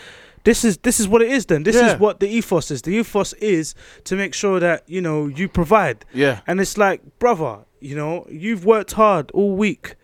this 0.45 0.65
is 0.65 0.79
this 0.79 1.01
is 1.01 1.07
what 1.09 1.21
it 1.21 1.31
is 1.31 1.47
then. 1.47 1.65
This 1.65 1.77
Yeah. 1.77 1.95
is 1.95 2.01
what 2.01 2.21
the 2.21 2.29
ethos 2.29 2.71
is. 2.71 2.83
The 2.83 2.93
ethos 2.93 3.33
is 3.35 3.75
to 4.05 4.17
make 4.17 4.33
sure 4.35 4.59
that, 4.61 4.85
you 4.87 5.01
know, 5.01 5.27
you 5.27 5.49
provide. 5.49 6.05
Yeah. 6.15 6.41
And 6.47 6.61
it's 6.61 6.79
like, 6.79 7.03
brother, 7.19 7.59
you 7.81 7.95
know, 7.97 8.27
you've 8.31 8.65
worked 8.65 8.93
hard 8.93 9.31
all 9.33 9.55
week 9.57 9.97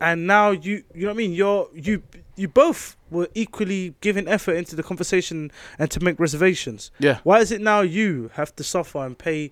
and 0.00 0.26
now 0.26 0.50
you 0.50 0.82
you 0.94 1.02
know 1.02 1.08
what 1.08 1.14
I 1.14 1.16
mean, 1.16 1.32
you're 1.32 1.68
you 1.74 2.02
you 2.36 2.48
both 2.48 2.96
were 3.14 3.28
equally 3.34 3.94
giving 4.02 4.28
effort 4.28 4.56
into 4.56 4.76
the 4.76 4.82
conversation 4.82 5.50
and 5.78 5.90
to 5.90 6.00
make 6.00 6.20
reservations. 6.20 6.90
Yeah. 6.98 7.20
Why 7.24 7.38
is 7.40 7.50
it 7.50 7.60
now 7.62 7.80
you 7.80 8.30
have 8.34 8.54
to 8.56 8.64
suffer 8.64 9.06
and 9.06 9.16
pay? 9.16 9.50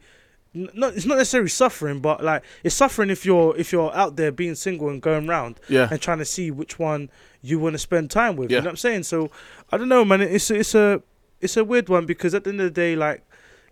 Not, 0.55 0.95
it's 0.95 1.07
not 1.07 1.17
necessarily 1.17 1.49
suffering, 1.49 2.01
but 2.01 2.23
like 2.23 2.43
it's 2.63 2.75
suffering 2.75 3.09
if 3.09 3.25
you're 3.25 3.57
if 3.57 3.73
you're 3.73 3.95
out 3.97 4.17
there 4.17 4.31
being 4.31 4.55
single 4.55 4.91
and 4.91 5.01
going 5.01 5.27
round 5.27 5.59
Yeah. 5.69 5.89
and 5.91 5.99
trying 5.99 6.19
to 6.19 6.27
see 6.27 6.51
which 6.51 6.79
one 6.79 7.09
you 7.41 7.59
want 7.59 7.73
to 7.73 7.79
spend 7.79 8.11
time 8.11 8.37
with. 8.37 8.51
Yeah. 8.51 8.59
You 8.59 8.63
know 8.63 8.67
what 8.67 8.73
I'm 8.73 8.77
saying? 8.77 9.05
So 9.05 9.31
I 9.71 9.79
don't 9.79 9.89
know, 9.89 10.05
man. 10.05 10.21
It's 10.21 10.51
it's 10.51 10.75
a 10.75 11.03
it's 11.41 11.57
a 11.57 11.65
weird 11.65 11.89
one 11.89 12.05
because 12.05 12.35
at 12.35 12.45
the 12.45 12.51
end 12.51 12.61
of 12.61 12.65
the 12.67 12.71
day, 12.71 12.95
like 12.97 13.25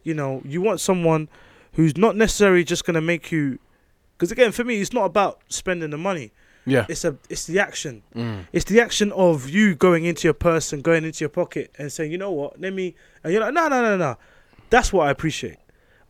you 0.04 0.14
know, 0.14 0.40
you 0.46 0.62
want 0.62 0.80
someone 0.80 1.28
who's 1.74 1.98
not 1.98 2.16
necessarily 2.16 2.64
just 2.64 2.86
gonna 2.86 3.02
make 3.02 3.30
you. 3.30 3.58
Because 4.16 4.32
again, 4.32 4.50
for 4.52 4.64
me, 4.64 4.80
it's 4.80 4.92
not 4.94 5.04
about 5.04 5.40
spending 5.48 5.90
the 5.90 5.98
money. 5.98 6.32
Yeah. 6.66 6.86
It's 6.88 7.04
a 7.04 7.16
it's 7.28 7.46
the 7.46 7.58
action. 7.58 8.02
Mm. 8.14 8.46
It's 8.52 8.64
the 8.66 8.80
action 8.80 9.12
of 9.12 9.48
you 9.48 9.74
going 9.74 10.04
into 10.04 10.26
your 10.26 10.34
purse 10.34 10.72
and 10.72 10.82
going 10.82 11.04
into 11.04 11.20
your 11.20 11.30
pocket 11.30 11.74
and 11.78 11.92
saying, 11.92 12.12
you 12.12 12.18
know 12.18 12.30
what, 12.30 12.60
let 12.60 12.72
me. 12.72 12.94
And 13.24 13.32
you're 13.32 13.42
like, 13.42 13.54
no, 13.54 13.68
no, 13.68 13.82
no, 13.82 13.96
no. 13.96 14.16
That's 14.70 14.92
what 14.92 15.08
I 15.08 15.10
appreciate. 15.10 15.58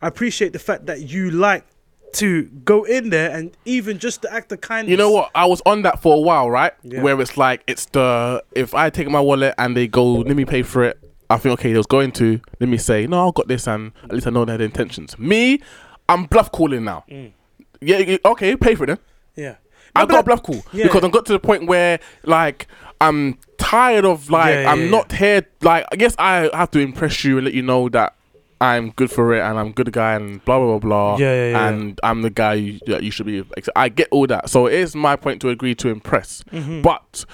I 0.01 0.07
appreciate 0.07 0.53
the 0.53 0.59
fact 0.59 0.87
that 0.87 1.01
you 1.01 1.31
like 1.31 1.65
to 2.13 2.43
go 2.65 2.83
in 2.83 3.09
there 3.09 3.31
and 3.31 3.55
even 3.65 3.97
just 3.99 4.21
the 4.21 4.33
act 4.33 4.51
of 4.51 4.61
kindness. 4.61 4.91
You 4.91 4.97
know 4.97 5.11
what? 5.11 5.31
I 5.33 5.45
was 5.45 5.61
on 5.65 5.83
that 5.83 6.01
for 6.01 6.17
a 6.17 6.19
while, 6.19 6.49
right? 6.49 6.73
Yeah. 6.83 7.01
Where 7.01 7.19
it's 7.21 7.37
like 7.37 7.63
it's 7.67 7.85
the 7.87 8.43
if 8.53 8.73
I 8.73 8.89
take 8.89 9.09
my 9.09 9.19
wallet 9.19 9.55
and 9.57 9.75
they 9.75 9.87
go, 9.87 10.05
let 10.05 10.35
me 10.35 10.45
pay 10.45 10.63
for 10.63 10.83
it. 10.83 10.99
I 11.29 11.37
think 11.37 11.53
okay, 11.53 11.71
they 11.71 11.77
was 11.77 11.87
going 11.87 12.11
to. 12.13 12.41
Let 12.59 12.69
me 12.69 12.77
say 12.77 13.07
no, 13.07 13.29
I've 13.29 13.33
got 13.33 13.47
this, 13.47 13.67
and 13.67 13.93
at 14.03 14.11
least 14.11 14.27
I 14.27 14.31
know 14.31 14.43
their 14.43 14.61
intentions. 14.61 15.17
Me, 15.17 15.61
I'm 16.09 16.25
bluff 16.25 16.51
calling 16.51 16.83
now. 16.83 17.05
Mm. 17.09 17.31
Yeah, 17.79 18.17
okay, 18.25 18.55
pay 18.57 18.75
for 18.75 18.83
it 18.83 18.87
then. 18.87 18.99
Yeah. 19.35 19.55
I 19.95 20.05
got 20.05 20.25
bluff 20.25 20.43
cool 20.43 20.63
yeah. 20.71 20.85
because 20.85 21.03
I 21.03 21.09
got 21.09 21.25
to 21.27 21.33
the 21.33 21.39
point 21.39 21.67
where 21.67 21.99
like 22.23 22.67
I'm 22.99 23.37
tired 23.57 24.05
of 24.05 24.29
like 24.29 24.53
Yeah, 24.53 24.61
yeah, 24.61 24.71
I'm 24.71 24.91
not 24.91 25.11
here. 25.11 25.45
Like 25.61 25.85
I 25.91 25.95
guess 25.95 26.15
I 26.17 26.49
have 26.53 26.71
to 26.71 26.79
impress 26.79 27.23
you 27.23 27.37
and 27.37 27.45
let 27.45 27.53
you 27.53 27.61
know 27.61 27.89
that 27.89 28.15
I'm 28.61 28.91
good 28.91 29.09
for 29.09 29.33
it 29.35 29.41
and 29.41 29.57
I'm 29.57 29.71
good 29.71 29.91
guy 29.91 30.13
and 30.13 30.43
blah 30.45 30.59
blah 30.59 30.77
blah 30.77 30.79
blah. 30.79 31.17
Yeah, 31.17 31.33
yeah, 31.33 31.51
yeah. 31.51 31.67
And 31.67 31.99
I'm 32.03 32.21
the 32.21 32.29
guy 32.29 32.53
you, 32.53 32.79
that 32.85 33.03
you 33.03 33.09
should 33.09 33.25
be. 33.25 33.43
I 33.75 33.89
get 33.89 34.07
all 34.11 34.27
that. 34.27 34.49
So 34.49 34.67
it 34.67 34.73
is 34.73 34.95
my 34.95 35.15
point 35.15 35.41
to 35.41 35.49
agree 35.49 35.73
to 35.75 35.89
impress. 35.89 36.43
Mhm. 36.51 36.83
But 36.83 37.25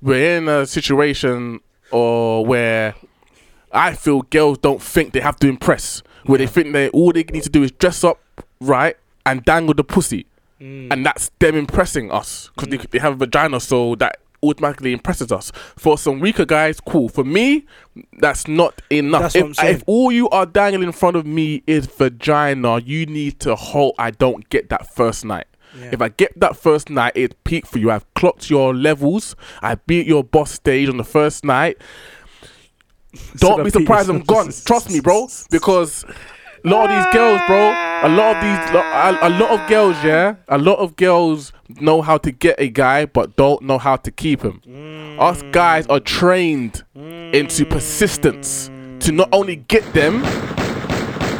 we're 0.00 0.36
in 0.38 0.48
a 0.48 0.66
situation 0.66 1.60
or 1.90 2.46
where 2.46 2.94
I 3.72 3.94
feel 3.94 4.22
girls 4.22 4.58
don't 4.58 4.80
think 4.80 5.12
they 5.12 5.20
have 5.20 5.36
to 5.40 5.48
impress. 5.48 6.02
Where 6.24 6.38
they 6.38 6.46
think 6.46 6.72
they 6.72 6.88
all 6.90 7.12
they 7.12 7.24
need 7.24 7.42
to 7.42 7.50
do 7.50 7.64
is 7.64 7.72
dress 7.72 8.04
up 8.04 8.20
right 8.60 8.96
and 9.26 9.44
dangle 9.44 9.74
the 9.74 9.84
pussy 9.84 10.26
Mm. 10.60 10.88
and 10.92 11.06
that's 11.06 11.30
them 11.38 11.56
impressing 11.56 12.10
us 12.10 12.50
because 12.54 12.68
they, 12.68 12.76
they 12.76 12.98
have 12.98 13.14
a 13.14 13.16
vagina, 13.16 13.60
so 13.60 13.94
that 13.96 14.18
automatically 14.42 14.92
impresses 14.92 15.32
us. 15.32 15.52
For 15.76 15.96
some 15.98 16.20
weaker 16.20 16.44
guys, 16.44 16.80
cool. 16.80 17.08
For 17.08 17.24
me, 17.24 17.66
that's 18.18 18.46
not 18.46 18.80
enough. 18.90 19.22
That's 19.22 19.36
if, 19.36 19.42
what 19.42 19.48
I'm 19.48 19.54
saying. 19.54 19.76
if 19.76 19.82
all 19.86 20.12
you 20.12 20.28
are 20.30 20.46
dangling 20.46 20.88
in 20.88 20.92
front 20.92 21.16
of 21.16 21.26
me 21.26 21.62
is 21.66 21.86
vagina, 21.86 22.80
you 22.80 23.06
need 23.06 23.40
to 23.40 23.54
hold. 23.54 23.94
I 23.98 24.10
don't 24.10 24.48
get 24.50 24.68
that 24.68 24.92
first 24.94 25.24
night. 25.24 25.46
Yeah. 25.78 25.90
If 25.92 26.02
I 26.02 26.08
get 26.08 26.38
that 26.40 26.56
first 26.56 26.90
night, 26.90 27.12
it 27.14 27.42
peaked 27.44 27.68
for 27.68 27.78
you. 27.78 27.90
I've 27.90 28.12
clocked 28.14 28.50
your 28.50 28.74
levels. 28.74 29.36
I 29.62 29.76
beat 29.76 30.06
your 30.06 30.24
boss 30.24 30.50
stage 30.50 30.88
on 30.88 30.96
the 30.96 31.04
first 31.04 31.44
night. 31.44 31.78
Don't 33.36 33.64
be 33.64 33.70
surprised 33.70 34.08
I'm 34.08 34.20
gone. 34.20 34.50
Trust 34.64 34.90
me, 34.90 35.00
bro. 35.00 35.28
Because 35.50 36.04
a 36.64 36.68
lot 36.68 36.90
of 36.90 36.96
these 36.96 37.12
girls, 37.12 37.40
bro, 37.46 37.70
a 38.02 38.08
lot 38.08 38.36
of 38.36 38.42
these, 38.42 38.74
a, 38.74 39.18
a 39.22 39.30
lot 39.30 39.50
of 39.50 39.68
girls, 39.68 39.96
yeah, 40.04 40.36
a 40.48 40.58
lot 40.58 40.78
of 40.78 40.96
girls 40.96 41.52
know 41.80 42.02
how 42.02 42.18
to 42.18 42.30
get 42.30 42.58
a 42.58 42.68
guy, 42.68 43.06
but 43.06 43.36
don't 43.36 43.62
know 43.62 43.78
how 43.78 43.96
to 43.96 44.10
keep 44.10 44.42
him. 44.42 44.60
Us 45.18 45.42
mm. 45.42 45.52
guys 45.52 45.86
are 45.86 46.00
trained 46.00 46.82
into 46.94 47.64
persistence 47.64 48.68
to 49.00 49.12
not 49.12 49.28
only 49.32 49.56
get 49.56 49.84
them, 49.92 50.22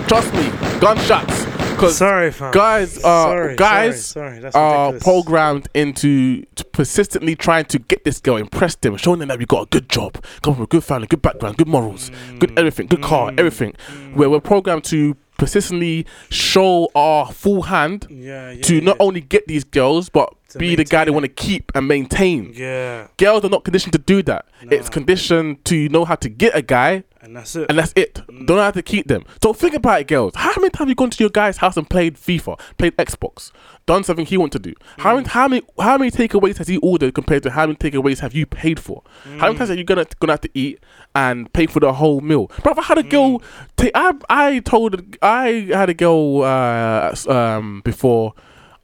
trust 0.06 0.32
me, 0.34 0.48
gunshots. 0.80 1.49
Because 1.80 1.96
Sorry, 1.96 2.30
fam. 2.30 2.52
guys 2.52 2.98
are 2.98 3.30
Sorry, 3.30 3.56
guys 3.56 4.04
sorry, 4.04 4.40
sorry, 4.40 4.52
are 4.54 4.92
programmed 4.98 5.66
into 5.72 6.44
persistently 6.72 7.34
trying 7.34 7.64
to 7.66 7.78
get 7.78 8.04
this 8.04 8.20
girl, 8.20 8.36
impress 8.36 8.74
them, 8.76 8.98
showing 8.98 9.20
them 9.20 9.28
that 9.28 9.38
we 9.38 9.46
got 9.46 9.62
a 9.62 9.66
good 9.70 9.88
job, 9.88 10.22
come 10.42 10.52
from 10.54 10.64
a 10.64 10.66
good 10.66 10.84
family, 10.84 11.06
good 11.06 11.22
background, 11.22 11.56
good 11.56 11.68
morals, 11.68 12.10
good 12.38 12.50
mm, 12.50 12.58
everything, 12.58 12.86
good 12.86 13.00
car, 13.00 13.30
mm, 13.30 13.38
everything. 13.38 13.74
Where 14.12 14.28
we're 14.28 14.40
programmed 14.40 14.84
to 14.84 15.16
persistently 15.40 16.06
show 16.30 16.88
our 16.94 17.32
full 17.32 17.62
hand 17.62 18.06
Yeah, 18.10 18.50
yeah. 18.50 18.62
to 18.62 18.80
not 18.80 18.96
only 19.00 19.20
get 19.22 19.46
these 19.46 19.64
girls, 19.64 20.08
but 20.08 20.32
To 20.50 20.58
be 20.58 20.76
the 20.76 20.84
guy 20.84 21.04
they 21.04 21.10
want 21.10 21.24
to 21.24 21.28
keep 21.28 21.72
and 21.74 21.88
maintain. 21.88 22.52
Yeah, 22.54 23.08
Girls 23.16 23.44
are 23.44 23.48
not 23.48 23.64
conditioned 23.64 23.92
to 23.94 23.98
do 23.98 24.22
that. 24.24 24.46
It's 24.62 24.88
conditioned 24.90 25.64
to 25.64 25.88
know 25.88 26.04
how 26.04 26.16
to 26.16 26.28
get 26.28 26.54
a 26.54 26.62
guy 26.62 27.04
and 27.22 27.36
that's 27.36 27.54
it. 27.56 27.66
and 27.68 27.78
that's 27.78 27.92
it. 27.96 28.14
Mm. 28.14 28.46
Don't 28.46 28.56
know 28.56 28.62
how 28.62 28.70
to 28.70 28.82
keep 28.82 29.06
them. 29.08 29.24
So 29.42 29.52
think 29.52 29.74
about 29.74 30.00
it, 30.00 30.08
girls. 30.08 30.32
How 30.36 30.52
many 30.56 30.70
times 30.70 30.78
have 30.80 30.88
you 30.88 30.94
gone 30.94 31.10
to 31.10 31.22
your 31.22 31.30
guy's 31.30 31.58
house 31.58 31.76
and 31.76 31.88
played 31.88 32.14
FIFA, 32.16 32.58
played 32.78 32.96
Xbox, 32.96 33.52
done 33.90 34.02
something 34.04 34.26
he 34.32 34.36
want 34.42 34.52
to 34.52 34.58
do? 34.68 34.72
How 35.04 35.12
many, 35.16 35.26
how 35.36 35.46
many, 35.48 35.62
how 35.88 35.96
many 35.98 36.10
takeaways 36.20 36.56
has 36.58 36.68
he 36.68 36.76
ordered 36.90 37.12
compared 37.20 37.42
to 37.44 37.50
how 37.50 37.64
many 37.66 37.76
takeaways 37.84 38.18
have 38.24 38.34
you 38.38 38.46
paid 38.46 38.78
for? 38.86 39.02
How 39.40 39.46
many 39.48 39.58
times 39.58 39.70
are 39.70 39.74
you 39.80 39.84
gonna 39.90 40.06
gonna 40.20 40.32
have 40.34 40.40
to 40.48 40.50
eat 40.54 40.76
and 41.14 41.52
pay 41.52 41.66
for 41.66 41.80
the 41.80 41.92
whole 42.00 42.20
meal? 42.20 42.44
Bro, 42.62 42.74
I 42.78 42.82
had 42.82 42.98
a 42.98 43.02
girl. 43.02 43.42
Take, 43.76 43.92
I 43.94 44.12
I 44.28 44.58
told 44.60 44.90
I 45.22 45.46
had 45.80 45.88
a 45.90 45.94
girl 46.04 46.42
uh, 46.42 47.14
um, 47.28 47.80
before. 47.84 48.34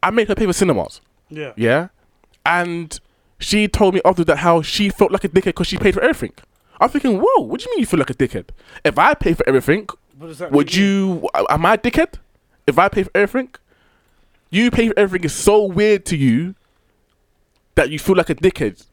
I 0.02 0.11
made 0.11 0.28
her 0.28 0.34
pay 0.34 0.46
for 0.46 0.52
cinemas. 0.52 1.00
yeah. 1.30 1.52
Yeah, 1.57 1.88
and 2.44 2.98
she 3.38 3.68
told 3.68 3.94
me 3.94 4.00
after 4.04 4.24
that 4.24 4.38
how 4.38 4.62
she 4.62 4.88
felt 4.88 5.11
like 5.12 5.24
a 5.24 5.28
dickhead 5.28 5.54
because 5.57 5.66
she 5.68 5.78
paid 5.78 5.94
for 5.94 6.02
everything. 6.02 6.32
I'm 6.80 6.88
thinking, 6.90 7.18
whoa, 7.22 7.40
what 7.48 7.61
do 7.61 7.64
you 7.64 7.70
mean 7.72 7.80
you 7.80 7.86
feel 7.86 7.98
like 8.00 8.11
a 8.11 8.14
dickhead? 8.14 8.48
If 8.84 8.98
I 8.98 9.14
pay 9.14 9.32
for 9.34 9.44
everything, 9.48 9.88
What 10.18 10.28
does 10.28 10.38
that 10.38 10.52
would 10.52 10.74
you? 10.74 11.28
Am 11.48 11.64
I 11.64 11.74
a 11.74 11.78
dickhead? 11.78 12.12
If 12.66 12.78
I 12.78 12.88
pay 12.88 13.02
for 13.04 13.11
everything, 13.14 13.50
you 14.51 14.70
pay 14.70 14.88
for 14.88 14.99
everything 14.99 15.24
is 15.24 15.34
so 15.34 15.64
weird 15.64 16.05
to 16.07 16.16
you 16.16 16.55
that 17.74 17.90
you 17.90 17.99
feel 17.99 18.16
like 18.16 18.30
a 18.30 18.34
dickhead. 18.34 18.84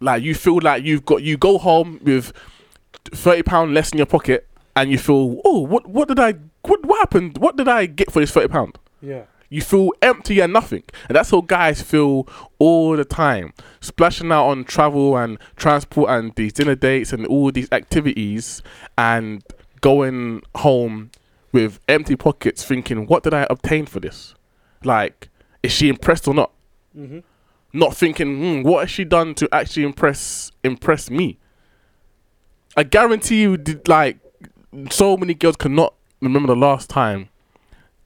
Like 0.00 0.22
you 0.22 0.34
feel 0.34 0.58
like 0.60 0.84
you've 0.84 1.04
got 1.04 1.22
you 1.22 1.36
go 1.36 1.58
home 1.58 2.00
with 2.02 2.32
thirty 3.06 3.42
pound 3.42 3.74
less 3.74 3.92
in 3.92 3.98
your 3.98 4.06
pocket, 4.06 4.46
and 4.76 4.90
you 4.90 4.98
feel, 4.98 5.40
oh, 5.44 5.60
what 5.60 5.86
what 5.86 6.08
did 6.08 6.18
I 6.18 6.34
what 6.62 6.84
what 6.84 6.98
happened? 6.98 7.38
What 7.38 7.56
did 7.56 7.68
I 7.68 7.86
get 7.86 8.10
for 8.10 8.20
this 8.20 8.30
thirty 8.30 8.48
pound? 8.48 8.78
Yeah. 9.00 9.24
You 9.50 9.60
feel 9.60 9.92
empty 10.02 10.40
and 10.40 10.52
nothing. 10.52 10.82
And 11.08 11.14
that's 11.14 11.30
how 11.30 11.40
guys 11.42 11.80
feel 11.80 12.26
all 12.58 12.96
the 12.96 13.04
time. 13.04 13.52
Splashing 13.80 14.32
out 14.32 14.46
on 14.48 14.64
travel 14.64 15.16
and 15.16 15.38
transport 15.54 16.10
and 16.10 16.34
these 16.34 16.52
dinner 16.52 16.74
dates 16.74 17.12
and 17.12 17.24
all 17.26 17.52
these 17.52 17.68
activities 17.70 18.62
and 18.98 19.44
going 19.80 20.42
home 20.56 21.12
with 21.52 21.78
empty 21.88 22.16
pockets 22.16 22.64
thinking, 22.64 23.06
what 23.06 23.22
did 23.22 23.32
I 23.32 23.46
obtain 23.48 23.86
for 23.86 24.00
this? 24.00 24.34
Like, 24.84 25.28
is 25.62 25.72
she 25.72 25.88
impressed 25.88 26.28
or 26.28 26.34
not? 26.34 26.52
Mm-hmm. 26.96 27.20
Not 27.72 27.96
thinking, 27.96 28.38
hmm, 28.38 28.62
what 28.68 28.80
has 28.80 28.90
she 28.90 29.04
done 29.04 29.34
to 29.36 29.48
actually 29.52 29.82
impress 29.84 30.52
impress 30.62 31.10
me? 31.10 31.38
I 32.76 32.82
guarantee 32.82 33.42
you, 33.42 33.56
did, 33.56 33.86
like, 33.88 34.18
so 34.90 35.16
many 35.16 35.34
girls 35.34 35.56
cannot 35.56 35.94
remember 36.20 36.48
the 36.48 36.56
last 36.60 36.90
time 36.90 37.28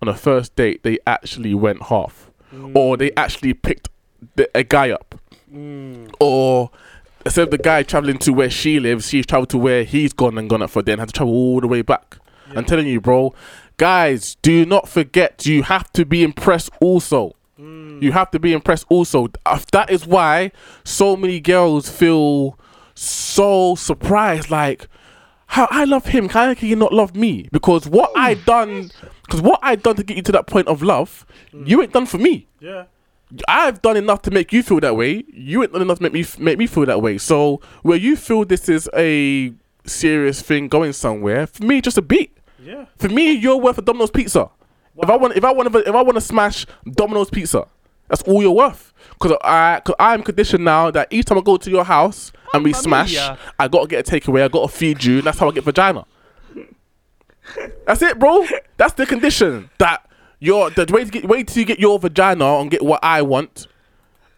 on 0.02 0.08
a 0.08 0.14
first 0.14 0.54
date 0.56 0.82
they 0.82 0.98
actually 1.06 1.54
went 1.54 1.84
half, 1.84 2.30
or 2.74 2.96
they 2.96 3.10
actually 3.16 3.54
picked 3.54 3.88
the, 4.36 4.48
a 4.54 4.62
guy 4.62 4.90
up, 4.90 5.14
Mm. 5.52 6.12
or 6.20 6.70
instead 7.24 7.44
of 7.44 7.50
the 7.50 7.56
guy 7.58 7.82
traveling 7.82 8.18
to 8.18 8.32
where 8.34 8.50
she 8.50 8.78
lives, 8.78 9.08
she's 9.08 9.24
traveled 9.24 9.48
to 9.50 9.56
where 9.58 9.82
he's 9.84 10.12
gone 10.12 10.36
and 10.36 10.50
gone 10.50 10.60
up 10.60 10.68
for 10.68 10.82
then 10.82 10.98
had 10.98 11.08
to 11.08 11.12
travel 11.14 11.32
all 11.32 11.60
the 11.62 11.66
way 11.66 11.80
back. 11.80 12.18
I'm 12.54 12.66
telling 12.66 12.86
you, 12.86 13.00
bro, 13.00 13.34
guys, 13.78 14.36
do 14.42 14.66
not 14.66 14.88
forget 14.88 15.46
you 15.46 15.62
have 15.62 15.90
to 15.94 16.04
be 16.04 16.22
impressed 16.22 16.70
also. 16.80 17.34
Hmm. 17.56 17.98
You 18.02 18.12
have 18.12 18.30
to 18.32 18.38
be 18.38 18.52
impressed 18.52 18.84
also. 18.90 19.28
That 19.72 19.90
is 19.90 20.06
why 20.06 20.52
so 20.84 21.16
many 21.16 21.40
girls 21.40 21.88
feel 21.88 22.58
so 22.94 23.74
surprised. 23.74 24.50
Like, 24.50 24.86
how 25.46 25.66
I 25.70 25.84
love 25.84 26.06
him, 26.06 26.28
how 26.28 26.52
can 26.54 26.68
he 26.68 26.74
not 26.74 26.92
love 26.92 27.16
me? 27.16 27.48
Because 27.50 27.88
what 27.88 28.10
I 28.14 28.34
done, 28.34 28.90
because 29.24 29.40
what 29.40 29.60
I 29.62 29.76
done 29.76 29.96
to 29.96 30.02
get 30.02 30.16
you 30.18 30.22
to 30.24 30.32
that 30.32 30.46
point 30.46 30.68
of 30.68 30.82
love, 30.82 31.24
hmm. 31.50 31.64
you 31.66 31.80
ain't 31.80 31.92
done 31.92 32.06
for 32.06 32.18
me. 32.18 32.46
Yeah. 32.60 32.84
I've 33.46 33.82
done 33.82 33.98
enough 33.98 34.22
to 34.22 34.30
make 34.30 34.52
you 34.54 34.62
feel 34.62 34.80
that 34.80 34.96
way. 34.96 35.24
You 35.28 35.62
ain't 35.62 35.72
done 35.72 35.82
enough 35.82 35.98
to 35.98 36.02
make 36.02 36.14
me 36.14 36.24
make 36.38 36.58
me 36.58 36.66
feel 36.66 36.86
that 36.86 37.02
way. 37.02 37.18
So 37.18 37.60
where 37.82 37.98
you 37.98 38.16
feel 38.16 38.44
this 38.46 38.70
is 38.70 38.88
a 38.96 39.52
serious 39.84 40.40
thing 40.40 40.68
going 40.68 40.94
somewhere, 40.94 41.46
for 41.46 41.64
me, 41.64 41.80
just 41.82 41.98
a 41.98 42.02
beat. 42.02 42.37
Yeah. 42.68 42.84
For 42.98 43.08
me, 43.08 43.32
you're 43.32 43.56
worth 43.56 43.78
a 43.78 43.82
Domino's 43.82 44.10
pizza. 44.10 44.50
If 44.98 45.08
I 45.08 45.16
want, 45.16 45.36
if 45.36 45.44
I 45.44 45.52
want, 45.52 45.72
to, 45.72 45.78
if 45.78 45.94
I 45.94 46.02
want 46.02 46.16
to 46.16 46.20
smash 46.20 46.66
Domino's 46.84 47.30
pizza, 47.30 47.66
that's 48.08 48.20
all 48.22 48.42
you're 48.42 48.52
worth. 48.52 48.92
Because 49.14 49.38
I, 49.42 49.80
cause 49.84 49.94
I'm 49.98 50.22
conditioned 50.22 50.64
now 50.64 50.90
that 50.90 51.08
each 51.10 51.24
time 51.24 51.38
I 51.38 51.40
go 51.40 51.56
to 51.56 51.70
your 51.70 51.84
house 51.84 52.30
and 52.52 52.62
we 52.62 52.72
Mamma 52.72 52.82
smash, 52.82 53.12
mia. 53.12 53.38
I 53.58 53.68
gotta 53.68 53.86
get 53.86 54.06
a 54.06 54.10
takeaway. 54.10 54.42
I 54.42 54.48
gotta 54.48 54.68
feed 54.68 55.02
you. 55.02 55.18
And 55.18 55.26
that's 55.26 55.38
how 55.38 55.48
I 55.48 55.52
get 55.52 55.64
vagina. 55.64 56.04
That's 57.86 58.02
it, 58.02 58.18
bro. 58.18 58.44
That's 58.76 58.92
the 58.94 59.06
condition. 59.06 59.70
That 59.78 60.06
you're 60.38 60.68
the 60.68 60.86
way 60.92 61.04
to 61.04 61.10
get 61.10 61.24
way 61.26 61.44
to 61.44 61.64
get 61.64 61.78
your 61.78 61.98
vagina 61.98 62.58
and 62.58 62.70
get 62.70 62.82
what 62.82 63.00
I 63.02 63.22
want, 63.22 63.66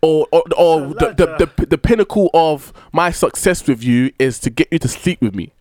or 0.03 0.29
or, 0.31 0.45
or 0.57 0.81
the, 0.95 1.15
the, 1.17 1.53
the 1.57 1.67
the 1.67 1.79
pinnacle 1.79 2.31
of 2.33 2.73
my 2.93 3.11
success 3.11 3.67
with 3.67 3.83
you 3.83 4.13
is 4.21 4.39
to 4.41 4.51
get 4.51 4.69
you 4.71 4.79
to 4.79 4.89
sleep 4.89 5.21
with 5.21 5.35
me. 5.35 5.53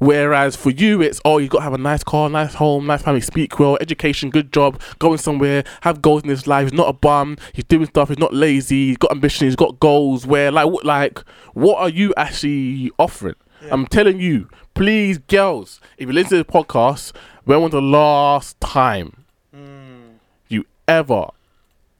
Whereas 0.00 0.56
for 0.56 0.70
you, 0.70 1.02
it's 1.02 1.20
oh, 1.26 1.36
you've 1.36 1.50
got 1.50 1.58
to 1.58 1.64
have 1.64 1.74
a 1.74 1.78
nice 1.78 2.02
car, 2.02 2.30
nice 2.30 2.54
home, 2.54 2.86
nice 2.86 3.02
family, 3.02 3.20
speak 3.20 3.58
well, 3.58 3.76
education, 3.82 4.30
good 4.30 4.50
job, 4.50 4.80
going 4.98 5.18
somewhere, 5.18 5.62
have 5.82 6.00
goals 6.00 6.22
in 6.22 6.30
his 6.30 6.46
life. 6.46 6.70
He's 6.70 6.72
not 6.72 6.88
a 6.88 6.94
bum. 6.94 7.36
He's 7.52 7.64
doing 7.64 7.84
stuff. 7.84 8.08
He's 8.08 8.18
not 8.18 8.32
lazy. 8.32 8.88
He's 8.88 8.96
got 8.96 9.10
ambition. 9.10 9.46
He's 9.46 9.56
got 9.56 9.78
goals. 9.78 10.26
Where 10.26 10.50
like 10.50 10.68
what 10.70 10.86
like 10.86 11.18
what 11.52 11.78
are 11.78 11.90
you 11.90 12.14
actually 12.16 12.90
offering? 12.98 13.34
I'm 13.70 13.86
telling 13.86 14.20
you, 14.20 14.48
please, 14.72 15.18
girls, 15.18 15.82
if 15.98 16.08
you 16.08 16.14
listen 16.14 16.38
to 16.38 16.44
the 16.44 16.50
podcast, 16.50 17.12
when 17.44 17.60
was 17.60 17.72
the 17.72 17.82
last 17.82 18.58
time 18.58 19.26
hmm. 19.54 20.12
you 20.48 20.64
ever 20.88 21.26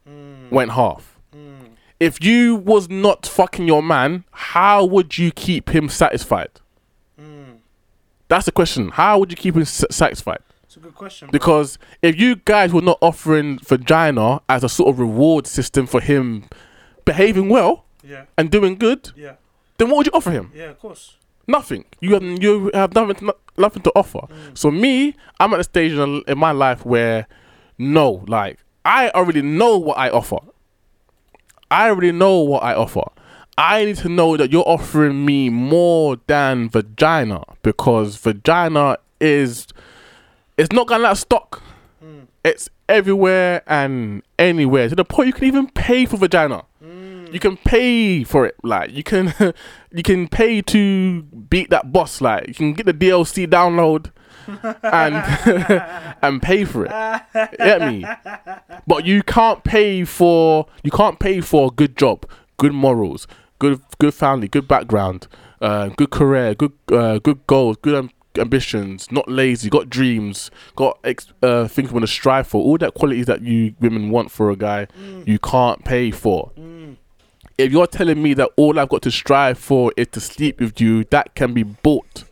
hmm. 0.09 0.49
went 0.49 0.71
half? 0.71 1.19
Hmm. 1.35 1.75
If 1.99 2.25
you 2.25 2.57
was 2.57 2.89
not 2.89 3.27
fucking 3.27 3.69
your 3.69 3.83
man, 3.83 4.25
how 4.31 4.87
would 4.87 5.19
you 5.19 5.33
keep 5.33 5.69
him 5.69 5.91
satisfied? 5.91 6.49
That's 8.31 8.47
the 8.47 8.53
question. 8.53 8.91
How 8.91 9.19
would 9.19 9.31
you 9.33 9.37
keep 9.37 9.57
him 9.57 9.65
satisfied? 9.65 10.39
It's 10.63 10.77
a 10.77 10.81
good 10.81 10.95
question. 10.95 11.27
bro. 11.27 11.33
Because 11.33 11.79
if 12.01 12.19
you 12.19 12.37
guys 12.37 12.73
were 12.73 12.81
not 12.81 12.97
offering 13.03 13.59
vagina 13.59 14.41
as 14.49 14.63
a 14.63 14.69
sort 14.69 14.89
of 14.89 15.01
reward 15.01 15.49
system 15.49 15.85
for 15.89 16.01
him 16.01 16.45
behaving 17.05 17.49
well 17.49 17.85
yeah. 18.05 18.27
and 18.39 18.49
doing 18.49 18.77
good, 18.77 19.11
Yeah. 19.17 19.33
then 19.79 19.89
what 19.89 19.97
would 19.99 20.07
you 20.07 20.13
offer 20.15 20.31
him? 20.31 20.53
Yeah. 20.55 20.67
Of 20.71 20.79
course. 20.79 21.17
Nothing. 21.49 21.85
You 22.01 22.15
have 22.15 22.23
you 22.23 22.71
have 22.73 22.95
nothing 22.95 23.17
to, 23.27 23.35
nothing 23.59 23.83
to 23.83 23.93
offer. 23.97 24.21
Mm. 24.21 24.57
So 24.57 24.71
me, 24.71 25.17
I'm 25.41 25.53
at 25.53 25.59
a 25.59 25.65
stage 25.65 25.93
in, 25.93 26.23
in 26.29 26.39
my 26.39 26.53
life 26.53 26.87
where 26.87 27.27
no, 27.79 28.23
like 28.29 28.61
I 28.85 29.11
already 29.11 29.43
know 29.43 29.77
what 29.77 29.99
I 29.99 30.09
offer. 30.09 30.39
I 31.69 31.89
already 31.89 32.13
know 32.13 32.39
what 32.43 32.63
I 32.63 32.75
offer. 32.75 33.03
I 33.61 33.85
need 33.85 33.97
to 33.97 34.09
know 34.09 34.39
that 34.39 34.51
you're 34.51 34.67
offering 34.67 35.27
me 35.27 35.51
more 35.51 36.17
than 36.27 36.71
vagina 36.71 37.45
because 37.63 38.17
vagina 38.17 38.97
is 39.21 39.67
it's 40.57 40.73
not 40.73 40.87
gonna 40.87 41.03
let 41.05 41.19
stock. 41.19 41.63
Hmm. 42.01 42.21
It's 42.43 42.71
everywhere 42.89 43.63
and 43.67 44.23
anywhere 44.39 44.89
to 44.89 44.97
the 44.97 45.05
point 45.05 45.27
you 45.27 45.33
can 45.35 45.45
even 45.45 45.67
pay 45.69 46.07
for 46.07 46.17
vagina. 46.17 46.65
Hmm. 46.83 47.27
You 47.31 47.39
can 47.39 47.59
pay 47.59 48.25
for 48.25 48.47
it, 48.47 48.57
like 48.63 48.93
you 48.93 49.03
can, 49.03 49.35
you 49.93 50.03
can 50.03 50.27
pay 50.29 50.63
to 50.63 51.23
beat 51.23 51.69
that 51.69 51.93
boss. 51.93 52.23
Like 52.23 52.49
you 52.49 52.55
can 52.55 52.73
get 52.73 52.87
the 52.87 52.95
DLC 52.95 53.47
download 53.47 54.11
and 54.83 56.15
and 56.23 56.41
pay 56.41 56.65
for 56.65 56.87
it. 56.87 57.23
Get 57.59 57.83
me? 57.83 58.07
But 58.87 59.05
you 59.05 59.23
can't 59.23 59.63
pay 59.65 60.05
for 60.07 60.65
you 60.83 60.91
can't 60.91 61.19
pay 61.19 61.43
for 61.43 61.69
a 61.69 61.71
good 61.71 61.99
job, 61.99 62.25
good 62.57 62.73
morals, 62.73 63.27
good 63.61 63.81
good 63.99 64.13
family, 64.15 64.49
good 64.49 64.67
background, 64.67 65.29
uh, 65.61 65.91
good 65.91 66.11
career, 66.11 66.55
good 66.57 66.73
uh, 66.91 67.19
good 67.21 67.47
goals, 67.47 67.77
good 67.83 67.95
um, 67.95 68.11
ambitions. 68.37 69.11
Not 69.13 69.29
lazy, 69.29 69.71
got 69.71 69.89
dreams, 69.89 70.51
got 70.75 70.99
ex- 71.05 71.33
uh, 71.43 71.69
things 71.69 71.91
you 71.91 71.95
want 71.95 72.03
to 72.07 72.13
strive 72.13 72.49
for. 72.49 72.61
All 72.63 72.79
that 72.79 72.95
qualities 72.95 73.27
that 73.27 73.43
you 73.43 73.75
women 73.81 74.11
want 74.11 74.33
for 74.33 74.51
a 74.51 74.57
guy, 74.57 74.89
you 75.25 75.39
can't 75.39 75.85
pay 75.85 76.11
for. 76.11 76.51
If 77.59 77.71
you're 77.73 77.87
telling 77.87 78.23
me 78.23 78.33
that 78.35 78.49
all 78.57 78.79
I've 78.79 78.89
got 78.89 79.03
to 79.03 79.11
strive 79.11 79.59
for 79.59 79.93
is 79.97 80.09
to 80.13 80.21
sleep 80.21 80.61
with 80.61 80.81
you, 80.81 81.05
that 81.11 81.35
can 81.35 81.53
be 81.53 81.63
bought. 81.63 82.25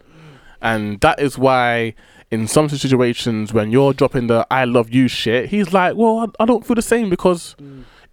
and 0.60 1.00
that 1.00 1.20
is 1.20 1.38
why 1.38 1.94
in 2.30 2.46
some 2.48 2.68
situations 2.68 3.52
when 3.52 3.70
you're 3.70 3.92
dropping 3.92 4.26
the 4.26 4.46
"I 4.50 4.64
love 4.64 4.90
you" 4.92 5.06
shit, 5.08 5.50
he's 5.50 5.72
like, 5.72 5.96
"Well, 5.96 6.18
I, 6.38 6.42
I 6.42 6.46
don't 6.46 6.66
feel 6.66 6.74
the 6.76 6.82
same 6.82 7.08
because 7.10 7.54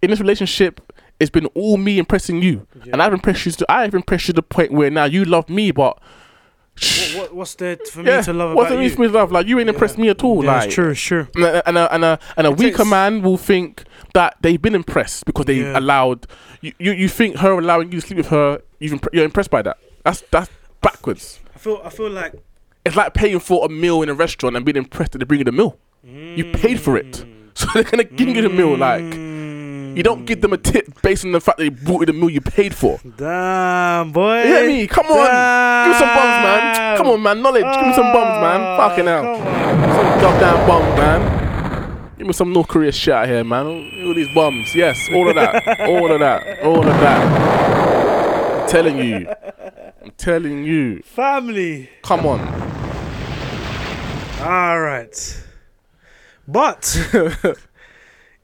in 0.02 0.10
this 0.10 0.20
relationship." 0.20 0.80
It's 1.18 1.30
been 1.30 1.46
all 1.54 1.76
me 1.78 1.98
impressing 1.98 2.42
you, 2.42 2.66
and 2.92 3.02
I've 3.02 3.12
impressed 3.12 3.46
you. 3.46 3.52
To, 3.52 3.66
I've 3.70 3.94
impressed 3.94 4.28
you 4.28 4.32
to 4.32 4.36
the 4.36 4.42
point 4.42 4.72
where 4.72 4.90
now 4.90 5.04
you 5.04 5.24
love 5.24 5.48
me, 5.48 5.70
but 5.70 5.98
What, 6.78 7.12
what, 7.16 7.34
what's 7.34 7.54
there 7.54 7.76
for 7.90 8.02
yeah, 8.02 8.18
me 8.18 8.22
to 8.24 8.32
love 8.34 8.54
what's 8.54 8.70
you? 8.70 8.90
for 8.90 9.00
me 9.00 9.06
to 9.08 9.12
love? 9.14 9.32
Like 9.32 9.46
you 9.46 9.58
ain't 9.58 9.70
impressed 9.70 9.96
me 9.96 10.10
at 10.10 10.22
all. 10.22 10.44
yeah, 10.44 10.52
like 10.56 10.66
it's 10.66 10.74
true, 10.74 10.90
it's 10.90 11.00
true. 11.00 11.26
and 11.34 11.44
a, 11.44 11.66
and 11.68 11.78
a, 11.78 11.94
and 11.94 12.04
a, 12.04 12.18
and 12.36 12.46
a 12.46 12.50
weaker 12.50 12.78
takes- 12.78 12.90
man 12.90 13.22
will 13.22 13.38
think 13.38 13.84
that 14.12 14.36
they've 14.42 14.60
been 14.60 14.74
impressed 14.74 15.24
because 15.24 15.46
they 15.46 15.60
Yeah. 15.60 15.78
allowed 15.78 16.26
you, 16.60 16.72
you. 16.78 16.92
You 16.92 17.08
think 17.08 17.36
her 17.38 17.52
allowing 17.58 17.92
you 17.92 18.00
to 18.00 18.06
sleep 18.06 18.18
with 18.18 18.28
her, 18.28 18.60
you've 18.78 18.92
impre- 18.92 19.08
you're 19.14 19.24
impressed 19.24 19.50
by 19.50 19.62
that. 19.62 19.78
That's 20.04 20.22
that's 20.30 20.50
backwards. 20.82 21.40
I 21.54 21.58
feel, 21.58 21.80
I 21.82 21.88
feel 21.88 22.10
like 22.10 22.34
It's 22.84 22.94
like 22.94 23.14
paying 23.14 23.40
for 23.40 23.64
a 23.64 23.68
meal 23.70 24.02
in 24.02 24.10
a 24.10 24.14
restaurant 24.14 24.54
and 24.56 24.64
being 24.66 24.76
impressed 24.76 25.12
that 25.12 25.18
they 25.18 25.24
bring 25.24 25.40
you 25.40 25.44
the 25.44 25.52
meal. 25.52 25.78
You 26.04 26.52
paid 26.52 26.78
for 26.78 26.96
it, 26.98 27.10
mm. 27.12 27.32
so 27.54 27.66
they're 27.74 27.82
gonna 27.84 28.04
give 28.04 28.28
you 28.28 28.42
the 28.42 28.50
meal. 28.50 28.76
Like 28.76 29.02
you 29.96 30.02
don't 30.02 30.24
give 30.26 30.40
them 30.42 30.52
a 30.52 30.58
tip 30.58 31.00
based 31.02 31.24
on 31.24 31.32
the 31.32 31.40
fact 31.40 31.58
that 31.58 31.64
they 31.64 31.70
bought 31.70 32.00
you 32.00 32.06
the 32.06 32.12
meal 32.12 32.30
you 32.30 32.40
paid 32.40 32.74
for. 32.74 33.00
Damn, 33.16 34.12
boy. 34.12 34.42
You 34.42 34.46
hear 34.46 34.66
me? 34.68 34.86
Come 34.86 35.06
on, 35.06 35.16
give 35.86 35.92
me 35.92 35.98
some 35.98 36.08
bums, 36.14 36.42
man. 36.44 36.96
Come 36.98 37.06
on, 37.08 37.22
man. 37.22 37.42
Knowledge. 37.42 37.64
Give 37.76 37.86
me 37.86 37.94
some 37.94 38.12
bums, 38.12 38.40
man. 38.40 38.60
Ah, 38.60 38.88
Fucking 38.88 39.06
hell. 39.06 39.36
Some 39.36 40.20
goddamn 40.20 40.68
bums, 40.68 40.96
man. 40.98 42.12
Give 42.18 42.26
me 42.26 42.32
some 42.32 42.52
North 42.52 42.68
Korea 42.68 42.92
shit 42.92 43.12
out 43.14 43.28
here, 43.28 43.44
man. 43.44 43.66
All, 43.66 44.06
all 44.08 44.14
these 44.14 44.32
bums. 44.34 44.74
Yes, 44.74 45.08
all 45.12 45.28
of 45.28 45.34
that. 45.34 45.80
all 45.88 46.10
of 46.12 46.20
that. 46.20 46.62
All 46.62 46.78
of 46.78 46.84
that. 46.86 48.62
I'm 48.62 48.68
telling 48.68 48.98
you. 48.98 49.28
I'm 50.02 50.10
telling 50.16 50.64
you. 50.64 51.02
Family. 51.02 51.90
Come 52.02 52.26
on. 52.26 52.40
All 54.40 54.80
right. 54.80 55.42
But, 56.48 56.96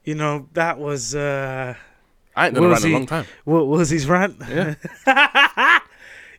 you 0.03 0.15
know, 0.15 0.47
that 0.53 0.79
was, 0.79 1.15
uh, 1.15 1.73
I 2.35 2.45
ain't 2.47 2.55
done 2.55 2.65
a 2.65 2.69
rant 2.69 2.83
in 2.85 2.91
a 2.91 2.93
long 2.93 3.05
time. 3.05 3.25
what 3.45 3.67
was 3.67 3.89
his 3.89 4.07
rant? 4.07 4.37
Yeah. 4.47 4.75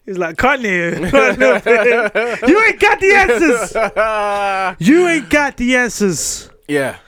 He's 0.07 0.19
like, 0.19 0.37
Kanye, 0.37 1.01
you 2.49 2.65
ain't 2.67 2.81
got 2.81 3.01
the 3.01 3.15
answers. 3.15 4.87
You 4.89 5.09
ain't 5.09 5.31
got 5.31 5.57
the 5.57 5.77
answers. 5.77 6.51
yeah, 6.69 6.99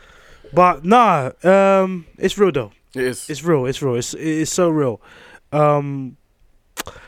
But 0.54 0.82
nah, 0.84 1.30
um, 1.42 2.07
it's 2.16 2.38
real 2.38 2.52
though. 2.52 2.72
it 2.94 3.02
is. 3.04 3.28
It's 3.28 3.44
real. 3.44 3.66
It's 3.66 3.82
real. 3.82 3.96
It's 3.96 4.14
it's 4.14 4.50
so 4.50 4.70
real. 4.70 5.02
Um, 5.52 6.16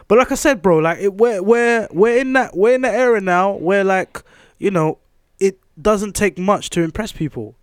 but 0.09 0.18
like 0.18 0.30
I 0.30 0.34
said, 0.34 0.61
bro, 0.61 0.78
like 0.78 0.99
it, 0.99 1.14
we're 1.14 1.42
we're 1.42 1.88
we're 1.90 2.18
in 2.18 2.34
that 2.34 2.55
we're 2.55 2.74
in 2.74 2.82
that 2.82 2.94
era 2.94 3.20
now 3.22 3.53
where 3.53 3.82
like 3.84 4.22
you 4.59 4.70
know 4.70 4.99
it 5.40 5.59
doesn't 5.80 6.14
take 6.14 6.38
much 6.38 6.68
to 6.70 6.82
impress 6.82 7.12
people. 7.12 7.55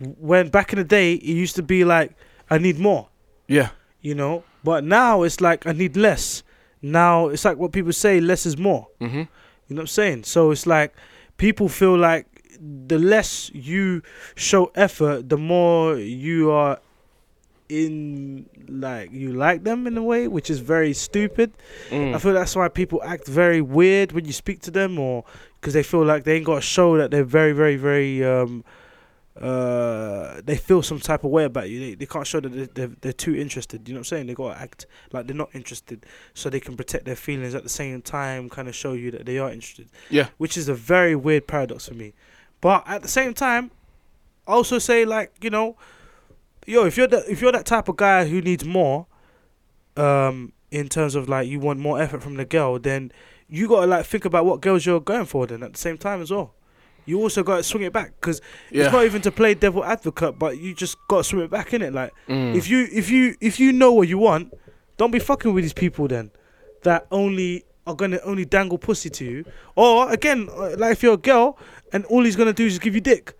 When 0.00 0.48
back 0.48 0.72
in 0.72 0.78
the 0.78 0.84
day, 0.84 1.14
it 1.14 1.24
used 1.24 1.56
to 1.56 1.62
be 1.62 1.84
like 1.84 2.14
I 2.50 2.58
need 2.58 2.78
more, 2.78 3.08
yeah. 3.46 3.70
you 4.00 4.14
know. 4.14 4.44
But 4.64 4.84
now 4.84 5.22
it's 5.22 5.40
like 5.40 5.66
I 5.66 5.72
need 5.72 5.96
less. 5.96 6.42
Now 6.82 7.28
it's 7.28 7.44
like 7.44 7.56
what 7.56 7.72
people 7.72 7.92
say, 7.92 8.20
less 8.20 8.46
is 8.46 8.56
more. 8.56 8.86
Mm-hmm. 9.00 9.16
You 9.16 9.26
know 9.70 9.76
what 9.76 9.80
I'm 9.80 9.86
saying? 9.88 10.24
So 10.24 10.50
it's 10.50 10.66
like 10.66 10.94
people 11.36 11.68
feel 11.68 11.96
like 11.96 12.26
the 12.60 12.98
less 12.98 13.50
you 13.54 14.02
show 14.34 14.70
effort, 14.74 15.28
the 15.28 15.36
more 15.36 15.96
you 15.96 16.50
are 16.50 16.80
in 17.68 18.48
like 18.68 19.12
you 19.12 19.32
like 19.32 19.64
them 19.64 19.86
in 19.86 19.96
a 19.96 20.02
way, 20.02 20.28
which 20.28 20.50
is 20.50 20.60
very 20.60 20.92
stupid. 20.92 21.52
Mm. 21.90 22.14
I 22.14 22.18
feel 22.18 22.32
that's 22.32 22.56
why 22.56 22.68
people 22.68 23.02
act 23.02 23.26
very 23.26 23.60
weird 23.60 24.12
when 24.12 24.24
you 24.24 24.32
speak 24.32 24.60
to 24.62 24.70
them, 24.70 24.98
or 24.98 25.24
because 25.60 25.74
they 25.74 25.82
feel 25.82 26.04
like 26.04 26.24
they 26.24 26.36
ain't 26.36 26.46
got 26.46 26.56
to 26.56 26.60
show 26.60 26.96
that 26.98 27.10
they're 27.10 27.24
very, 27.24 27.52
very, 27.52 27.76
very. 27.76 28.24
Um, 28.24 28.64
uh, 29.40 30.40
they 30.44 30.56
feel 30.56 30.82
some 30.82 30.98
type 31.00 31.24
of 31.24 31.30
way 31.30 31.44
about 31.44 31.68
you. 31.70 31.80
They, 31.80 31.94
they 31.94 32.06
can't 32.06 32.26
show 32.26 32.40
that 32.40 32.48
they're, 32.48 32.66
they're, 32.66 32.96
they're 33.00 33.12
too 33.12 33.34
interested. 33.34 33.86
You 33.86 33.94
know 33.94 33.98
what 33.98 34.00
I'm 34.00 34.04
saying? 34.04 34.26
They 34.26 34.34
got 34.34 34.54
to 34.54 34.60
act 34.60 34.86
like 35.12 35.26
they're 35.26 35.36
not 35.36 35.50
interested, 35.54 36.06
so 36.34 36.50
they 36.50 36.60
can 36.60 36.76
protect 36.76 37.04
their 37.04 37.16
feelings 37.16 37.54
at 37.54 37.62
the 37.62 37.68
same 37.68 38.02
time, 38.02 38.48
kind 38.48 38.68
of 38.68 38.74
show 38.74 38.94
you 38.94 39.10
that 39.12 39.26
they 39.26 39.38
are 39.38 39.50
interested. 39.50 39.88
Yeah. 40.10 40.28
which 40.38 40.56
is 40.56 40.68
a 40.68 40.74
very 40.74 41.14
weird 41.14 41.46
paradox 41.46 41.88
for 41.88 41.94
me. 41.94 42.14
But 42.60 42.84
at 42.86 43.02
the 43.02 43.08
same 43.08 43.34
time, 43.34 43.70
also 44.46 44.78
say 44.78 45.04
like 45.04 45.32
you 45.40 45.50
know, 45.50 45.76
yo, 46.66 46.84
if 46.86 46.96
you're 46.96 47.06
that 47.08 47.28
if 47.28 47.40
you're 47.40 47.52
that 47.52 47.66
type 47.66 47.88
of 47.88 47.96
guy 47.96 48.26
who 48.26 48.40
needs 48.40 48.64
more, 48.64 49.06
um, 49.96 50.52
in 50.70 50.88
terms 50.88 51.14
of 51.14 51.28
like 51.28 51.48
you 51.48 51.60
want 51.60 51.78
more 51.78 52.00
effort 52.00 52.22
from 52.22 52.34
the 52.34 52.44
girl, 52.44 52.78
then 52.78 53.12
you 53.48 53.68
gotta 53.68 53.86
like 53.86 54.06
think 54.06 54.24
about 54.24 54.44
what 54.44 54.60
girls 54.60 54.84
you're 54.84 55.00
going 55.00 55.26
for. 55.26 55.46
Then 55.46 55.62
at 55.62 55.72
the 55.72 55.78
same 55.78 55.98
time 55.98 56.20
as 56.20 56.30
well, 56.30 56.54
you 57.08 57.18
also 57.20 57.42
got 57.42 57.56
to 57.56 57.62
swing 57.62 57.84
it 57.84 57.92
back 57.92 58.12
because 58.20 58.40
Yeah. 58.70 58.84
it's 58.84 58.92
not 58.92 59.04
even 59.04 59.22
to 59.22 59.30
play 59.30 59.54
devil 59.54 59.82
advocate, 59.84 60.38
but 60.38 60.58
you 60.58 60.74
just 60.74 60.96
got 61.08 61.18
to 61.18 61.24
swing 61.24 61.44
it 61.44 61.50
back 61.50 61.72
in 61.74 61.82
it. 61.82 61.92
Like 61.94 62.12
Mm. 62.28 62.54
if 62.54 62.68
you 62.68 62.86
if 62.92 63.10
you 63.10 63.34
if 63.40 63.58
you 63.58 63.72
know 63.72 63.92
what 63.92 64.08
you 64.08 64.18
want, 64.18 64.52
don't 64.98 65.10
be 65.10 65.18
fucking 65.18 65.52
with 65.54 65.64
these 65.64 65.72
people 65.84 66.06
then 66.08 66.30
that 66.82 67.06
only 67.10 67.64
are 67.86 67.94
gonna 67.94 68.20
only 68.24 68.44
dangle 68.44 68.78
pussy 68.78 69.08
to 69.10 69.24
you. 69.24 69.44
Or 69.74 70.10
again, 70.12 70.48
like 70.76 70.92
if 70.92 71.02
you're 71.02 71.14
a 71.14 71.16
girl 71.32 71.58
and 71.92 72.04
all 72.06 72.22
he's 72.24 72.36
gonna 72.36 72.52
do 72.52 72.66
is 72.66 72.78
give 72.78 72.94
you 72.94 73.00
dick, 73.00 73.32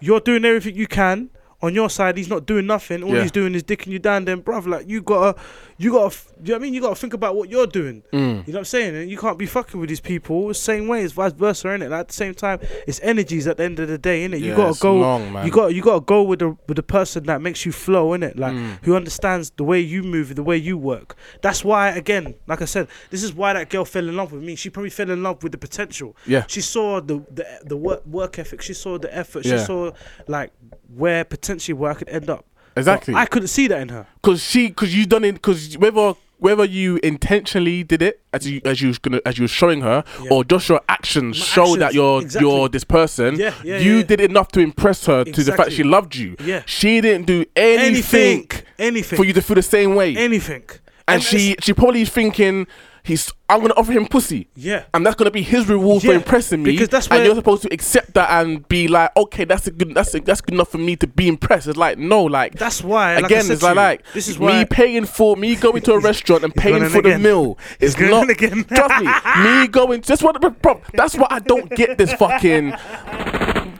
you're 0.00 0.20
doing 0.20 0.44
everything 0.44 0.76
you 0.76 0.86
can. 0.86 1.30
On 1.60 1.74
your 1.74 1.90
side, 1.90 2.16
he's 2.16 2.28
not 2.28 2.46
doing 2.46 2.66
nothing. 2.66 3.02
All 3.02 3.12
Yeah. 3.14 3.22
he's 3.22 3.32
doing 3.32 3.52
is 3.54 3.64
dicking 3.64 3.88
you 3.88 3.98
down. 3.98 4.26
Then, 4.26 4.42
bruv, 4.42 4.66
like 4.66 4.88
you 4.88 5.02
gotta, 5.02 5.40
you 5.80 5.92
gotta, 5.92 6.16
you 6.42 6.48
know 6.48 6.54
what 6.54 6.56
I 6.56 6.58
mean? 6.62 6.74
You 6.74 6.80
gotta 6.80 6.96
think 6.96 7.14
about 7.14 7.36
what 7.36 7.48
you're 7.48 7.66
doing. 7.66 8.02
Mm. 8.12 8.18
You 8.20 8.28
know 8.28 8.42
what 8.44 8.58
I'm 8.58 8.64
saying? 8.64 8.96
And 8.96 9.08
you 9.08 9.16
can't 9.16 9.38
be 9.38 9.46
fucking 9.46 9.78
with 9.78 9.88
these 9.88 10.00
people 10.00 10.48
the 10.48 10.54
same 10.54 10.88
way. 10.88 11.04
It's 11.04 11.12
vice 11.12 11.32
versa, 11.32 11.68
innit? 11.68 11.90
Like 11.90 12.00
at 12.00 12.08
the 12.08 12.14
same 12.14 12.34
time, 12.34 12.58
it's 12.86 12.98
energies 13.00 13.46
at 13.46 13.58
the 13.58 13.62
end 13.64 13.78
of 13.78 13.86
the 13.88 13.96
day, 13.96 14.26
innit? 14.28 14.40
You 14.40 14.50
Yeah, 14.50 14.56
gotta 14.56 14.70
it's 14.70 14.80
go. 14.80 14.96
long, 14.96 15.44
you 15.44 15.50
got 15.52 15.74
you 15.74 15.80
gotta 15.82 16.00
go 16.00 16.22
with 16.24 16.40
the 16.40 16.56
with 16.66 16.76
the 16.76 16.82
person 16.82 17.24
that 17.24 17.40
makes 17.40 17.64
you 17.64 17.70
flow, 17.72 18.08
innit? 18.10 18.36
Like 18.38 18.54
Mm. 18.54 18.84
who 18.84 18.96
understands 18.96 19.50
the 19.56 19.62
way 19.64 19.78
you 19.78 20.02
move, 20.02 20.34
the 20.34 20.42
way 20.42 20.56
you 20.56 20.76
work. 20.76 21.16
That's 21.42 21.64
why, 21.64 21.90
again, 21.90 22.34
like 22.48 22.60
I 22.60 22.64
said, 22.64 22.88
this 23.10 23.22
is 23.22 23.32
why 23.32 23.52
that 23.52 23.70
girl 23.70 23.84
fell 23.84 24.08
in 24.08 24.16
love 24.16 24.32
with 24.32 24.42
me. 24.42 24.56
She 24.56 24.70
probably 24.70 24.90
fell 24.90 25.10
in 25.10 25.22
love 25.22 25.42
with 25.44 25.52
the 25.52 25.58
potential. 25.58 26.16
Yeah. 26.26 26.44
She 26.48 26.60
saw 26.60 27.00
the 27.00 27.24
the 27.30 27.46
the 27.64 27.76
work 27.76 28.04
work 28.04 28.38
ethic. 28.40 28.62
She 28.62 28.74
saw 28.74 28.98
the 28.98 29.16
effort. 29.16 29.44
She 29.44 29.50
Yeah. 29.50 29.64
saw 29.64 29.92
like 30.26 30.50
where 30.92 31.24
potentially 31.24 31.74
where 31.74 31.92
I 31.92 31.94
could 31.94 32.08
end 32.08 32.28
up. 32.28 32.44
But 32.74 32.80
Exactly. 32.80 33.14
I 33.14 33.26
couldn't 33.26 33.48
see 33.48 33.66
that 33.68 33.80
in 33.80 33.88
her. 33.90 34.06
Cause 34.22 34.42
she, 34.42 34.70
cause 34.70 34.94
you 34.94 35.06
done 35.06 35.24
it, 35.24 35.42
cause 35.42 35.76
whether 35.78 36.14
whether 36.40 36.64
you 36.64 37.00
intentionally 37.02 37.82
did 37.82 38.00
it 38.00 38.20
as 38.32 38.48
you 38.48 38.60
as 38.64 38.80
you 38.80 38.86
was 38.86 38.98
gonna 38.98 39.20
as 39.26 39.38
you 39.38 39.42
was 39.42 39.50
showing 39.50 39.80
her, 39.80 40.04
Yeah. 40.22 40.30
or 40.30 40.44
just 40.44 40.68
your 40.68 40.80
actions 40.88 41.36
My 41.38 41.44
show 41.44 41.76
that 41.76 41.94
you're 41.94 42.22
exactly. 42.22 42.48
you're 42.48 42.68
this 42.68 42.84
person. 42.84 43.34
Yeah, 43.36 43.54
yeah, 43.64 43.78
you 43.78 44.04
did 44.04 44.20
enough 44.20 44.48
to 44.52 44.60
impress 44.60 45.06
her 45.06 45.24
to 45.24 45.42
the 45.42 45.52
fact 45.52 45.72
she 45.72 45.82
loved 45.82 46.14
you. 46.14 46.36
Yeah. 46.44 46.62
She 46.66 47.00
didn't 47.00 47.26
do 47.26 47.44
anything, 47.56 47.80
Anything. 47.88 48.50
Anything. 48.78 49.16
for 49.16 49.24
you 49.24 49.32
to 49.32 49.42
feel 49.42 49.56
the 49.56 49.62
same 49.62 49.96
way. 49.96 50.16
Anything. 50.16 50.62
and 51.08 51.22
she 51.22 51.56
she 51.60 51.72
probably 51.72 52.04
thinking 52.04 52.66
he's 53.08 53.32
I'm 53.48 53.62
gonna 53.62 53.74
offer 53.74 53.92
him 53.92 54.06
pussy. 54.06 54.48
Yeah. 54.54 54.84
And 54.92 55.04
that's 55.04 55.16
gonna 55.16 55.30
be 55.30 55.42
his 55.42 55.68
reward 55.68 56.02
for 56.02 56.12
impressing 56.12 56.62
me. 56.62 56.72
because 56.72 56.88
that's 56.88 57.08
and 57.08 57.24
you're 57.24 57.34
supposed 57.34 57.62
to 57.62 57.72
accept 57.72 58.14
that 58.14 58.30
and 58.30 58.68
be 58.68 58.86
like, 58.86 59.10
okay, 59.16 59.44
that's 59.44 59.66
a 59.66 59.70
good, 59.70 59.94
that's 59.94 60.14
a, 60.14 60.20
that's 60.20 60.42
good 60.42 60.54
enough 60.54 60.68
for 60.68 60.78
me 60.78 60.94
to 60.96 61.06
be 61.06 61.26
impressed. 61.26 61.66
It's 61.66 61.78
like 61.78 61.98
no, 61.98 62.24
like 62.24 62.54
That's 62.54 62.84
why. 62.84 63.14
Like 63.14 63.24
I 63.24 63.26
again, 63.26 63.44
said 63.44 63.52
it's 63.54 63.62
like, 63.62 63.76
like 63.76 64.04
this 64.12 64.28
is 64.28 64.38
me 64.38 64.46
why. 64.46 64.64
paying 64.64 65.06
for 65.06 65.36
me 65.36 65.56
going 65.56 65.82
to 65.82 65.94
a 65.94 65.98
restaurant 66.10 66.44
and 66.44 66.54
paying 66.54 66.84
for 66.88 66.98
in 66.98 67.04
the 67.04 67.18
meal 67.18 67.58
is 67.80 67.98
not. 67.98 68.28
again. 68.28 68.64
trust 68.64 69.02
me, 69.02 69.42
me 69.42 69.66
going. 69.68 70.02
That's 70.02 70.22
what. 70.22 70.38
Bro, 70.62 70.82
that's 70.92 71.16
why 71.16 71.26
I 71.30 71.38
don't 71.40 71.70
get. 71.70 71.96
This 71.98 72.12
fucking. 72.12 72.72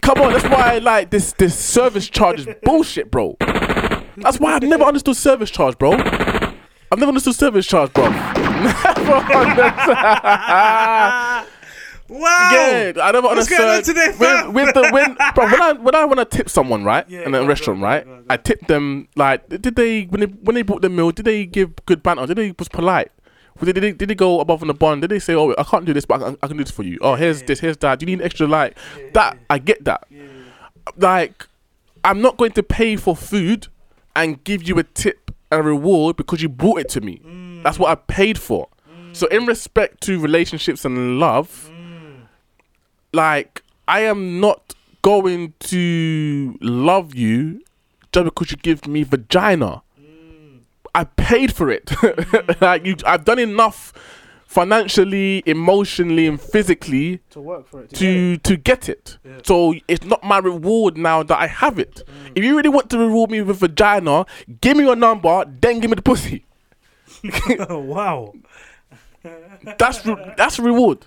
Come 0.01 0.21
on, 0.23 0.33
that's 0.33 0.45
why 0.45 0.75
I 0.75 0.79
like 0.79 1.11
this 1.11 1.33
this 1.35 1.57
service 1.57 2.09
charge 2.09 2.41
is 2.41 2.49
bullshit, 2.63 3.11
bro. 3.11 3.37
That's 4.17 4.41
why 4.41 4.55
I've 4.55 4.63
never 4.63 4.85
understood 4.85 5.17
service 5.17 5.51
charge, 5.51 5.77
bro. 5.79 5.93
I've 5.93 6.99
never 6.99 7.09
understood 7.09 7.35
service 7.35 7.67
charge, 7.67 7.93
bro. 7.93 8.05
Never. 8.63 8.75
Wow. 12.11 12.51
Yeah, 12.53 12.93
I 13.03 13.13
never 13.13 13.29
What's 13.29 13.51
going 13.51 13.61
on 13.61 13.69
understood. 13.69 13.97
today, 13.97 14.13
fam? 14.17 14.55
with, 14.55 14.65
with 14.67 14.75
the 14.75 14.91
when, 14.93 15.15
bro, 15.35 15.45
when 15.45 15.61
I 15.61 15.73
when 15.75 15.95
I 15.95 16.07
want 16.07 16.19
to 16.21 16.25
tip 16.25 16.49
someone, 16.49 16.83
right, 16.83 17.05
Yeah, 17.07 17.25
in 17.27 17.33
go 17.33 17.39
a 17.39 17.43
on, 17.43 17.47
restaurant, 17.47 17.81
go 17.81 17.87
on, 17.87 17.93
right, 17.93 18.05
go 18.07 18.11
on, 18.11 18.17
go 18.17 18.21
on. 18.23 18.27
I 18.31 18.37
tip 18.39 18.67
them 18.67 19.09
like, 19.15 19.47
did 19.51 19.77
they 19.77 20.05
when 20.05 20.21
they 20.21 20.27
when 20.27 20.55
they 20.55 20.63
bought 20.63 20.81
the 20.81 20.89
meal, 20.89 21.11
did 21.11 21.27
they 21.27 21.45
give 21.45 21.75
good 21.85 22.03
banter? 22.03 22.25
Did 22.27 22.39
they 22.39 22.55
was 22.59 22.69
polite? 22.69 23.13
Did 23.63 23.77
they, 23.77 23.93
did 23.93 24.09
they 24.09 24.15
go 24.15 24.41
above 24.41 24.63
and 24.63 24.79
beyond? 24.79 25.03
Did 25.03 25.11
they 25.11 25.19
say, 25.19 25.35
"Oh, 25.35 25.55
I 25.59 25.65
can't 25.65 25.85
do 25.85 25.93
this, 25.93 26.07
but 26.07 26.23
I 26.23 26.25
can, 26.25 26.37
I 26.45 26.47
can 26.47 26.57
do 26.57 26.65
this 26.65 26.73
for 26.73 26.83
you"? 26.83 26.97
Oh, 27.03 27.15
here's 27.15 27.43
this, 27.43 27.61
here's 27.61 27.77
that. 27.79 27.99
Do 27.99 28.07
you 28.07 28.17
need 28.17 28.25
extra 28.25 28.47
light? 28.47 28.75
that 29.13 29.37
I 29.51 29.59
get 29.59 29.85
that. 29.85 30.05
Like, 30.97 31.47
I'm 32.05 32.23
not 32.23 32.39
going 32.39 32.53
to 32.53 32.63
pay 32.63 32.97
for 32.97 33.15
food 33.15 33.67
and 34.17 34.43
give 34.45 34.67
you 34.67 34.79
a 34.79 34.83
tip 34.85 35.31
and 35.51 35.61
a 35.61 35.63
reward 35.63 36.17
because 36.17 36.41
you 36.41 36.49
brought 36.49 36.81
it 36.81 36.89
to 36.91 37.03
me. 37.03 37.21
Mm. 37.27 37.38
Mm. 37.59 37.63
That's 37.63 37.79
what 37.79 37.91
I 37.91 37.95
paid 37.95 38.39
for. 38.39 38.69
So, 39.13 39.27
in 39.29 39.47
respect 39.47 40.01
to 40.03 40.21
relationships 40.21 40.85
and 40.85 41.19
love, 41.19 41.71
mm. 41.73 42.21
like 43.13 43.63
I 43.89 44.01
am 44.01 44.39
not 44.39 44.75
going 45.03 45.55
to 45.61 46.57
love 46.61 47.15
you 47.15 47.63
just 48.13 48.25
because 48.25 48.51
you 48.51 48.57
give 48.59 48.87
me 48.87 49.03
vagina. 49.03 49.83
Mm. 50.01 50.61
I 50.95 51.05
paid 51.05 51.55
for 51.55 51.71
it. 51.71 51.91
like 52.61 52.85
you, 52.85 52.97
I've 53.07 53.25
done 53.25 53.39
enough 53.39 53.93
financially, 54.47 55.43
emotionally, 55.47 56.27
and 56.27 56.41
physically 56.41 57.21
To 57.31 57.41
work 57.41 57.69
for 57.69 57.83
it. 57.83 57.91
to 57.95 58.37
to 58.39 58.57
get 58.57 58.89
it. 58.89 59.19
Yeah. 59.25 59.39
So 59.45 59.75
it's 59.89 60.05
not 60.05 60.25
my 60.25 60.39
reward 60.39 60.97
now 60.97 61.23
that 61.23 61.39
I 61.39 61.47
have 61.47 61.79
it. 61.79 62.03
Mm. 62.07 62.33
If 62.35 62.45
you 62.45 62.57
really 62.57 62.71
want 62.71 62.91
to 62.91 62.99
reward 62.99 63.31
me 63.31 63.43
with 63.43 63.59
vagina, 63.59 64.27
give 64.61 64.77
me 64.77 64.85
your 64.85 64.97
number, 64.97 65.45
then 65.61 65.81
give 65.81 65.91
me 65.91 65.97
the 65.97 66.03
pussy. 66.03 66.45
wow. 67.71 68.33
That's 69.79 70.05
re- 70.07 70.35
that's 70.37 70.59
a 70.59 70.63
reward. 70.63 71.07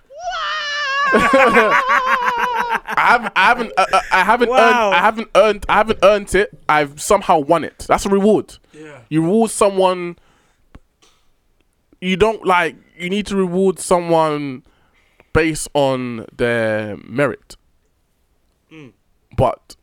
I 1.13 2.95
haven't, 2.95 3.33
I 3.35 3.45
haven't, 3.45 3.73
uh, 3.77 3.85
uh, 3.91 4.01
I 4.11 4.23
haven't 4.23 4.49
Wow. 4.49 4.57
earned, 4.57 4.95
I 4.95 4.99
haven't 4.99 5.27
earned, 5.35 5.65
I 5.69 5.73
haven't 5.75 5.99
earned 6.03 6.35
it. 6.35 6.49
I've 6.69 7.01
somehow 7.01 7.39
won 7.39 7.63
it. 7.63 7.85
That's 7.87 8.05
a 8.05 8.09
reward. 8.09 8.57
Yeah. 8.73 8.99
You 9.09 9.21
reward 9.23 9.51
someone. 9.51 10.17
You 11.99 12.15
don't 12.17 12.45
like. 12.45 12.75
You 12.97 13.09
need 13.09 13.25
to 13.27 13.35
reward 13.35 13.79
someone 13.79 14.63
based 15.33 15.67
on 15.73 16.25
their 16.35 16.97
merit. 16.97 17.55
Mm. 18.71 18.93
But 19.35 19.75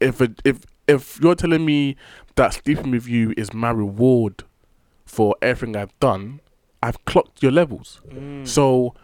if 0.00 0.20
it, 0.20 0.40
if 0.44 0.58
if 0.86 1.18
you're 1.20 1.34
telling 1.34 1.64
me 1.64 1.96
that 2.36 2.54
sleeping 2.54 2.90
with 2.90 3.08
you 3.08 3.34
is 3.36 3.52
my 3.52 3.70
reward 3.70 4.44
for 5.04 5.36
everything 5.42 5.76
I've 5.76 5.98
done, 6.00 6.40
I've 6.82 7.04
clocked 7.04 7.42
your 7.42 7.52
levels. 7.52 8.00
Mm. 8.08 8.46
So 8.46 8.94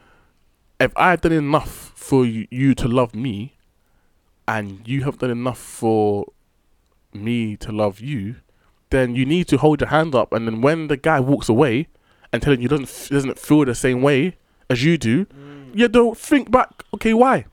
if 0.79 0.93
I've 0.97 1.21
done 1.21 1.33
enough 1.33 1.93
for 1.95 2.25
you, 2.27 2.75
to 2.75 2.89
love 2.89 3.15
me, 3.15 3.57
and 4.47 4.87
you 4.87 5.05
have 5.05 5.19
done 5.19 5.31
enough 5.31 5.59
for 5.59 6.27
me 7.13 7.57
to 7.59 7.73
love 7.73 8.01
you, 8.01 8.37
then 8.91 9.15
you 9.15 9.25
need 9.25 9.49
to 9.49 9.57
hold 9.57 9.81
your 9.81 9.89
hand 9.89 10.15
up. 10.15 10.33
And 10.33 10.47
then 10.47 10.61
when 10.61 10.89
the 10.89 10.97
guy 10.97 11.21
walks 11.21 11.49
away 11.49 11.89
and 12.33 12.43
telling 12.43 12.61
you 12.61 12.69
doesn't 12.69 13.09
doesn't 13.11 13.39
feel 13.39 13.65
the 13.65 13.75
same 13.75 14.03
way 14.03 14.37
as 14.69 14.85
you 14.85 14.99
do, 14.99 15.27
you 15.73 15.89
don't 15.89 16.19
think 16.19 16.51
back. 16.51 16.85
Okay, 16.95 17.15
why? 17.15 17.47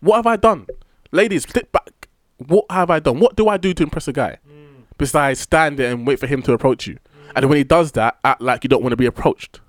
What 0.00 0.16
have 0.16 0.26
I 0.26 0.36
done, 0.36 0.66
ladies? 1.10 1.44
Flip 1.44 1.70
back. 1.72 1.90
What 2.38 2.66
have 2.70 2.90
I 2.90 3.00
done? 3.00 3.20
What 3.20 3.36
do 3.36 3.48
I 3.48 3.56
do 3.56 3.72
to 3.74 3.82
impress 3.82 4.08
a 4.08 4.12
guy? 4.12 4.38
Mm. 4.48 4.84
Besides 4.98 5.40
stand 5.40 5.78
there 5.78 5.92
and 5.92 6.06
wait 6.06 6.18
for 6.18 6.26
him 6.26 6.42
to 6.42 6.52
approach 6.52 6.86
you, 6.86 6.98
and 7.34 7.48
when 7.48 7.58
he 7.58 7.64
does 7.64 7.92
that, 7.92 8.18
act 8.24 8.40
like 8.40 8.64
you 8.64 8.68
don't 8.68 8.82
want 8.82 8.92
to 8.92 8.96
be 8.96 9.06
approached. 9.06 9.60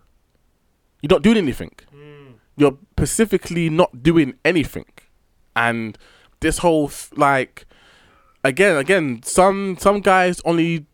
You're 1.02 1.10
not 1.10 1.22
doing 1.22 1.38
anything. 1.38 1.72
Mm. 1.94 2.36
You're 2.56 2.78
specifically 2.98 3.70
not 3.70 4.04
doing 4.04 4.36
anything, 4.44 4.86
and 5.56 5.98
this 6.40 6.60
whole 6.60 6.92
like 7.16 7.66
again, 8.44 8.78
again, 8.78 9.22
some 9.24 9.78
some 9.80 10.00
guys 10.00 10.42
only 10.46 10.86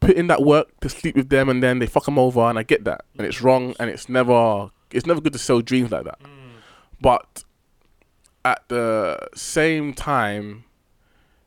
put 0.00 0.16
in 0.16 0.26
that 0.26 0.42
work 0.42 0.68
to 0.80 0.88
sleep 0.88 1.14
with 1.14 1.28
them, 1.28 1.48
and 1.48 1.62
then 1.62 1.78
they 1.78 1.86
fuck 1.86 2.04
them 2.04 2.18
over, 2.18 2.40
and 2.40 2.58
I 2.58 2.62
get 2.62 2.84
that, 2.84 3.04
and 3.16 3.26
it's 3.26 3.40
wrong, 3.40 3.74
and 3.78 3.88
it's 3.88 4.08
never 4.08 4.70
it's 4.90 5.06
never 5.06 5.20
good 5.20 5.32
to 5.32 5.38
sell 5.38 5.60
dreams 5.60 5.90
like 5.90 6.04
that. 6.04 6.20
Mm. 6.20 6.28
But 7.00 7.44
at 8.44 8.68
the 8.68 9.28
same 9.34 9.94
time, 9.94 10.64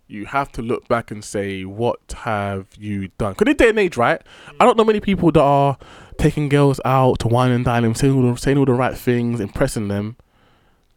you 0.07 0.25
have 0.25 0.51
to 0.53 0.61
look 0.61 0.87
back 0.87 1.11
and 1.11 1.23
say, 1.23 1.65
what 1.65 1.99
have 2.17 2.67
you 2.77 3.09
done? 3.17 3.33
Because 3.33 3.51
in 3.51 3.57
day 3.57 3.69
and 3.69 3.79
age, 3.79 3.97
right? 3.97 4.21
I 4.59 4.65
don't 4.65 4.77
know 4.77 4.83
many 4.83 4.99
people 4.99 5.31
that 5.31 5.41
are 5.41 5.77
taking 6.17 6.49
girls 6.49 6.79
out 6.85 7.19
to 7.19 7.27
wine 7.27 7.51
and 7.51 7.65
dine 7.65 7.83
them, 7.83 7.95
saying 7.95 8.13
all 8.13 8.33
the, 8.33 8.39
saying 8.39 8.57
all 8.57 8.65
the 8.65 8.73
right 8.73 8.97
things, 8.97 9.39
impressing 9.39 9.87
them, 9.87 10.17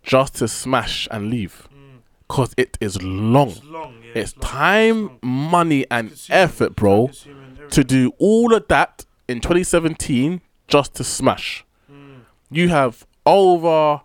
just 0.02 0.36
to 0.36 0.48
smash 0.48 1.08
and 1.10 1.30
leave. 1.30 1.68
Because 2.26 2.54
it 2.58 2.76
is 2.80 3.02
long. 3.02 3.48
It's 3.48 3.64
long, 3.64 3.94
yeah. 4.02 4.22
It's 4.22 4.36
long, 4.36 4.42
time, 4.42 5.06
long. 5.06 5.18
money, 5.22 5.86
and 5.90 6.10
Consuming, 6.10 6.42
effort, 6.42 6.76
bro, 6.76 7.10
to 7.70 7.84
do 7.84 8.12
all 8.18 8.52
of 8.52 8.68
that 8.68 9.06
in 9.26 9.40
2017 9.40 10.42
just 10.66 10.94
to 10.96 11.04
smash. 11.04 11.64
Mm. 11.90 12.20
You 12.50 12.68
have 12.68 13.06
over 13.24 14.02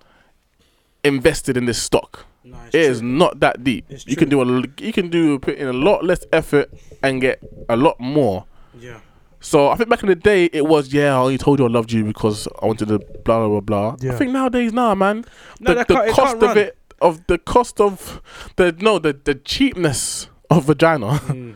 invested 1.04 1.58
in 1.58 1.66
this 1.66 1.82
stock. 1.82 2.26
No, 2.46 2.58
It 2.68 2.76
is 2.76 3.00
true. 3.00 3.08
not 3.08 3.40
that 3.40 3.64
deep. 3.64 3.86
It's 3.90 4.06
you 4.06 4.16
can 4.16 4.30
do 4.30 4.42
a 4.42 4.64
you 4.82 4.92
can 4.94 5.10
do 5.10 5.40
put 5.40 5.56
in 5.56 5.68
a 5.68 5.74
lot 5.74 6.04
less 6.04 6.26
effort 6.34 6.70
and 7.02 7.22
get 7.22 7.42
a 7.70 7.76
lot 7.78 8.00
more. 8.00 8.46
Yeah. 8.80 9.00
So 9.40 9.70
I 9.70 9.76
think 9.76 9.90
back 9.90 10.04
in 10.04 10.10
the 10.10 10.16
day 10.16 10.46
it 10.54 10.66
was 10.66 10.94
yeah 10.94 11.14
I 11.16 11.20
only 11.20 11.38
told 11.38 11.60
you 11.60 11.66
I 11.66 11.70
loved 11.70 11.92
you 11.92 12.04
because 12.04 12.48
I 12.62 12.66
wanted 12.66 12.88
to 12.90 13.00
blah 13.00 13.40
blah 13.40 13.48
blah 13.48 13.60
blah. 13.62 13.96
Yeah. 14.02 14.14
I 14.14 14.16
think 14.16 14.32
nowadays 14.32 14.74
nah 14.74 14.94
man 14.96 15.26
No, 15.60 15.74
the, 15.74 15.86
the 15.86 16.12
cost 16.14 16.36
of 16.36 16.42
run. 16.42 16.58
it 16.58 16.78
of 17.02 17.26
the 17.28 17.38
cost 17.38 17.80
of 17.82 18.22
the 18.56 18.76
no 18.80 19.00
the 19.00 19.14
the 19.14 19.36
cheapness 19.36 20.30
of 20.50 20.66
vagina 20.66 21.08
Mm. 21.28 21.56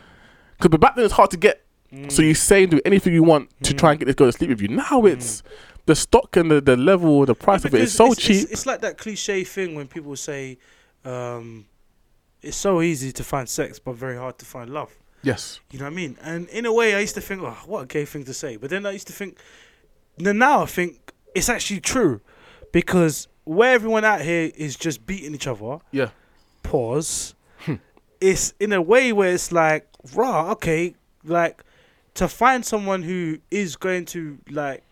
because 0.58 0.78
back 0.78 0.96
then 0.96 1.04
it's 1.04 1.14
hard 1.14 1.30
to 1.30 1.36
get 1.36 1.64
so 2.08 2.20
you 2.20 2.34
say 2.34 2.64
and 2.64 2.70
do 2.72 2.80
anything 2.84 3.14
you 3.14 3.22
want 3.22 3.48
to 3.62 3.72
Mm. 3.72 3.78
try 3.78 3.90
and 3.92 4.00
get 4.00 4.06
this 4.06 4.14
girl 4.14 4.28
to 4.28 4.32
sleep 4.36 4.50
with 4.50 4.60
you. 4.60 4.68
Now 4.68 5.04
it's 5.06 5.42
the 5.86 5.94
stock 5.96 6.36
and 6.36 6.50
the, 6.50 6.60
the 6.60 6.76
level 6.76 7.24
the 7.24 7.34
price 7.34 7.64
of 7.64 7.74
it 7.74 7.80
is 7.80 7.94
so 7.94 8.12
it's, 8.12 8.20
cheap. 8.22 8.42
It's, 8.42 8.52
it's 8.52 8.66
like 8.66 8.82
that 8.82 8.98
cliche 8.98 9.42
thing 9.44 9.74
when 9.74 9.86
people 9.88 10.14
say, 10.16 10.58
um, 11.08 11.66
"It's 12.42 12.56
so 12.56 12.82
easy 12.82 13.12
to 13.12 13.24
find 13.24 13.48
sex, 13.48 13.78
but 13.78 13.94
very 13.94 14.16
hard 14.16 14.38
to 14.38 14.44
find 14.44 14.70
love." 14.70 14.92
yes. 15.22 15.60
You 15.70 15.78
know 15.78 15.86
what 15.86 15.92
I 15.92 15.96
mean? 15.96 16.16
And 16.22 16.48
in 16.50 16.64
a 16.64 16.72
way, 16.72 16.94
I 16.94 17.00
used 17.00 17.14
to 17.14 17.20
think, 17.20 17.42
"Oh, 17.42 17.58
what 17.66 17.82
a 17.82 17.86
gay 17.86 18.04
thing 18.04 18.24
to 18.24 18.34
say," 18.34 18.56
but 18.56 18.70
then 18.70 18.86
I 18.86 18.92
used 18.92 19.06
to 19.08 19.12
think, 19.12 19.38
now 20.18 20.62
I 20.62 20.66
think 20.66 21.12
it's 21.34 21.48
actually 21.48 21.80
true, 21.80 22.20
because 22.72 23.28
where 23.44 23.72
everyone 23.74 24.04
out 24.04 24.20
here 24.20 24.50
is 24.56 24.76
just 24.76 25.06
beating 25.06 25.34
each 25.34 25.46
other. 25.46 25.78
Yeah. 25.90 26.10
Pause. 26.62 27.34
it's 28.20 28.52
in 28.60 28.72
a 28.72 28.82
way 28.82 29.12
where 29.12 29.32
it's 29.32 29.52
like, 29.52 29.88
rah, 30.14 30.52
okay, 30.52 30.94
like 31.24 31.64
to 32.14 32.28
find 32.28 32.64
someone 32.64 33.02
who 33.02 33.38
is 33.50 33.76
going 33.76 34.04
to 34.06 34.38
like 34.50 34.82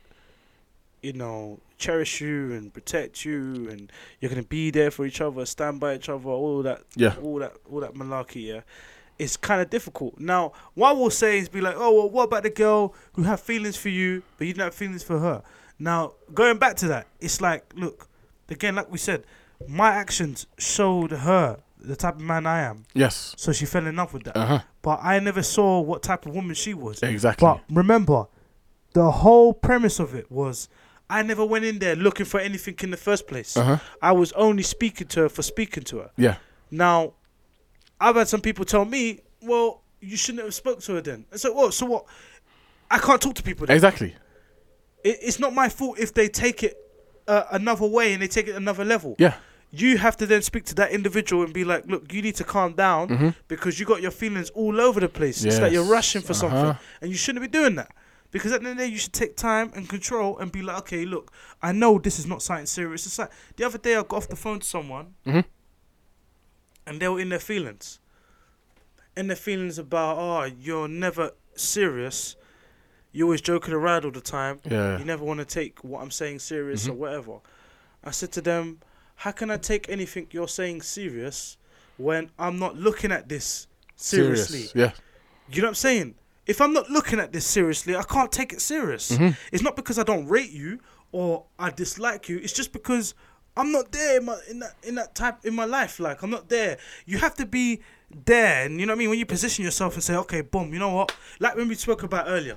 you 1.02 1.12
know, 1.12 1.60
cherish 1.78 2.20
you 2.20 2.52
and 2.52 2.72
protect 2.72 3.24
you, 3.24 3.68
and 3.68 3.90
you're 4.20 4.28
gonna 4.30 4.42
be 4.42 4.70
there 4.70 4.90
for 4.90 5.06
each 5.06 5.20
other, 5.20 5.44
stand 5.46 5.78
by 5.80 5.94
each 5.94 6.08
other, 6.08 6.28
all 6.28 6.62
that, 6.62 6.82
Yeah. 6.96 7.14
all 7.22 7.38
that, 7.40 7.52
all 7.70 7.80
that 7.80 7.94
malarkey. 7.94 8.46
Yeah, 8.46 8.60
it's 9.18 9.36
kind 9.36 9.60
of 9.60 9.70
difficult. 9.70 10.18
Now, 10.18 10.52
what 10.74 10.90
I 10.90 10.92
will 10.92 11.10
say 11.10 11.38
is, 11.38 11.48
be 11.48 11.60
like, 11.60 11.74
oh, 11.76 11.92
well, 11.94 12.10
what 12.10 12.24
about 12.24 12.42
the 12.42 12.50
girl 12.50 12.94
who 13.14 13.22
have 13.24 13.40
feelings 13.40 13.76
for 13.76 13.88
you, 13.90 14.22
but 14.38 14.46
you 14.46 14.54
don't 14.54 14.64
have 14.64 14.74
feelings 14.74 15.02
for 15.02 15.18
her? 15.18 15.42
Now, 15.78 16.12
going 16.34 16.56
back 16.58 16.76
to 16.76 16.88
that, 16.88 17.06
it's 17.20 17.40
like, 17.40 17.64
look, 17.76 18.08
again, 18.48 18.74
like 18.76 18.90
we 18.90 18.98
said, 18.98 19.24
my 19.68 19.90
actions 19.90 20.46
showed 20.58 21.10
her 21.12 21.58
the 21.78 21.94
type 21.94 22.16
of 22.16 22.20
man 22.22 22.46
I 22.46 22.60
am, 22.62 22.84
Yes. 22.94 23.34
so 23.36 23.52
she 23.52 23.64
fell 23.66 23.86
in 23.86 23.96
love 23.96 24.12
with 24.14 24.24
that. 24.24 24.36
Uh 24.36 24.46
huh. 24.46 24.60
But 24.82 25.00
I 25.02 25.18
never 25.20 25.42
saw 25.42 25.80
what 25.80 26.02
type 26.02 26.24
of 26.26 26.34
woman 26.34 26.54
she 26.54 26.72
was. 26.74 27.02
Exactly. 27.02 27.46
But 27.46 27.60
remember, 27.70 28.26
the 28.94 29.10
whole 29.10 29.52
premise 29.52 29.98
of 30.00 30.14
it 30.14 30.30
was 30.32 30.68
I 31.08 31.22
never 31.22 31.44
went 31.44 31.64
in 31.64 31.78
there 31.78 31.94
looking 31.96 32.26
for 32.26 32.40
anything 32.40 32.74
in 32.82 32.90
the 32.90 32.96
first 32.96 33.26
place. 33.28 33.56
Uh 33.56 33.62
huh. 33.64 33.78
I 34.02 34.12
was 34.12 34.32
only 34.32 34.62
speaking 34.62 35.06
to 35.08 35.20
her 35.20 35.28
for 35.28 35.42
speaking 35.42 35.84
to 35.84 35.98
her. 35.98 36.10
Yeah. 36.16 36.36
Now, 36.70 37.12
I've 38.00 38.16
had 38.16 38.28
some 38.28 38.40
people 38.40 38.64
tell 38.64 38.84
me, 38.84 39.20
well, 39.40 39.82
you 40.00 40.16
shouldn't 40.16 40.44
have 40.44 40.54
spoke 40.54 40.80
to 40.80 40.94
her 40.94 41.00
then. 41.00 41.24
I 41.32 41.36
said, 41.36 41.52
well, 41.54 41.70
so 41.70 41.86
what? 41.86 42.04
I 42.90 42.98
can't 42.98 43.20
talk 43.20 43.34
to 43.34 43.42
people 43.42 43.66
then. 43.66 43.74
Exactly. 43.76 44.14
It, 45.04 45.18
it's 45.22 45.38
not 45.38 45.52
my 45.54 45.68
fault 45.68 45.98
if 45.98 46.12
they 46.12 46.28
take 46.28 46.62
it 46.62 46.76
uh, 47.28 47.44
another 47.52 47.86
way 47.86 48.12
and 48.12 48.20
they 48.22 48.28
take 48.28 48.48
it 48.48 48.56
another 48.56 48.84
level. 48.84 49.14
Yeah. 49.18 49.34
You 49.72 49.98
have 49.98 50.16
to 50.18 50.26
then 50.26 50.42
speak 50.42 50.64
to 50.66 50.74
that 50.76 50.92
individual 50.92 51.42
and 51.44 51.52
be 51.52 51.64
like, 51.64 51.86
look, 51.86 52.12
you 52.12 52.22
need 52.22 52.36
to 52.36 52.44
calm 52.44 52.74
down 52.74 53.08
Mhm. 53.08 53.34
because 53.48 53.78
you 53.80 53.86
got 53.86 54.00
your 54.00 54.12
feelings 54.12 54.50
all 54.50 54.80
over 54.80 55.00
the 55.00 55.08
place. 55.08 55.44
It's 55.44 55.58
like 55.60 55.72
you're 55.72 55.84
rushing 55.84 56.22
for 56.22 56.34
something 56.34 56.58
Uh-huh. 56.58 56.78
and 57.00 57.10
you 57.10 57.16
shouldn't 57.16 57.42
be 57.42 57.48
doing 57.48 57.74
that. 57.76 57.90
Because 58.36 58.52
at 58.52 58.60
the 58.62 58.68
end 58.68 58.72
of 58.72 58.78
the 58.78 58.84
day, 58.88 58.92
you 58.92 58.98
should 58.98 59.12
take 59.12 59.36
time 59.36 59.70
and 59.74 59.88
control 59.88 60.38
and 60.38 60.52
be 60.52 60.60
like, 60.62 60.78
okay, 60.78 61.04
look, 61.04 61.32
I 61.62 61.72
know 61.72 61.98
this 61.98 62.18
is 62.18 62.26
not 62.26 62.42
something 62.42 62.66
serious. 62.66 63.06
It's 63.06 63.18
like 63.18 63.30
the 63.56 63.64
other 63.64 63.78
day 63.78 63.94
I 63.96 64.02
got 64.02 64.12
off 64.18 64.28
the 64.28 64.36
phone 64.36 64.60
to 64.60 64.66
someone 64.66 65.14
Mhm. 65.26 65.44
and 66.86 67.00
they 67.00 67.08
were 67.08 67.20
in 67.20 67.28
their 67.30 67.38
feelings. 67.40 67.98
In 69.16 69.28
their 69.28 69.36
feelings 69.36 69.78
about, 69.78 70.18
oh, 70.18 70.44
you're 70.44 70.88
never 70.88 71.32
serious. 71.54 72.36
You're 73.12 73.26
always 73.26 73.40
joking 73.40 73.72
around 73.72 74.04
all 74.04 74.10
the 74.10 74.20
time. 74.20 74.60
Yeah. 74.64 74.98
You 74.98 75.04
never 75.04 75.24
want 75.24 75.40
to 75.40 75.46
take 75.46 75.82
what 75.82 76.02
I'm 76.02 76.10
saying 76.10 76.40
serious 76.40 76.86
or 76.86 76.92
Mhm. 76.92 76.96
whatever. 76.96 77.38
I 78.04 78.10
said 78.10 78.32
to 78.32 78.42
them, 78.42 78.80
how 79.16 79.32
can 79.32 79.50
I 79.50 79.56
take 79.56 79.88
anything 79.88 80.26
you're 80.30 80.48
saying 80.48 80.82
serious 80.82 81.56
when 81.96 82.30
I'm 82.38 82.58
not 82.58 82.76
looking 82.76 83.10
at 83.10 83.28
this 83.28 83.66
seriously? 83.96 84.64
Serious. 84.64 84.74
Yeah. 84.74 84.92
You 85.48 85.62
know 85.62 85.68
what 85.68 85.70
I'm 85.70 85.74
saying? 85.76 86.14
If 86.46 86.60
I'm 86.60 86.72
not 86.72 86.88
looking 86.90 87.18
at 87.18 87.32
this 87.32 87.46
seriously, 87.46 87.96
I 87.96 88.02
can't 88.02 88.30
take 88.30 88.52
it 88.52 88.60
serious. 88.60 89.10
Mhm. 89.12 89.36
It's 89.52 89.62
not 89.62 89.76
because 89.76 89.98
I 89.98 90.04
don't 90.04 90.26
rate 90.26 90.50
you 90.50 90.78
or 91.12 91.44
I 91.58 91.70
dislike 91.70 92.28
you. 92.28 92.38
It's 92.38 92.52
just 92.52 92.72
because 92.72 93.14
I'm 93.56 93.72
not 93.72 93.90
there 93.92 94.18
in, 94.18 94.26
my, 94.26 94.38
in 94.50 94.58
that 94.60 94.74
in 94.82 94.94
that 94.96 95.14
type 95.14 95.44
in 95.44 95.54
my 95.54 95.64
life. 95.64 95.98
Like 95.98 96.22
I'm 96.22 96.30
not 96.30 96.48
there. 96.48 96.78
You 97.06 97.18
have 97.18 97.34
to 97.36 97.46
be 97.46 97.80
there, 98.24 98.64
and 98.64 98.78
you 98.78 98.86
know 98.86 98.92
what 98.92 98.98
I 98.98 99.00
mean. 99.00 99.10
When 99.10 99.18
you 99.18 99.26
position 99.26 99.64
yourself 99.64 99.94
and 99.94 100.02
say, 100.04 100.14
"Okay, 100.14 100.42
boom," 100.42 100.72
you 100.72 100.78
know 100.78 100.94
what? 100.94 101.12
Like 101.40 101.56
when 101.56 101.68
we 101.68 101.74
spoke 101.74 102.02
about 102.02 102.26
earlier, 102.28 102.56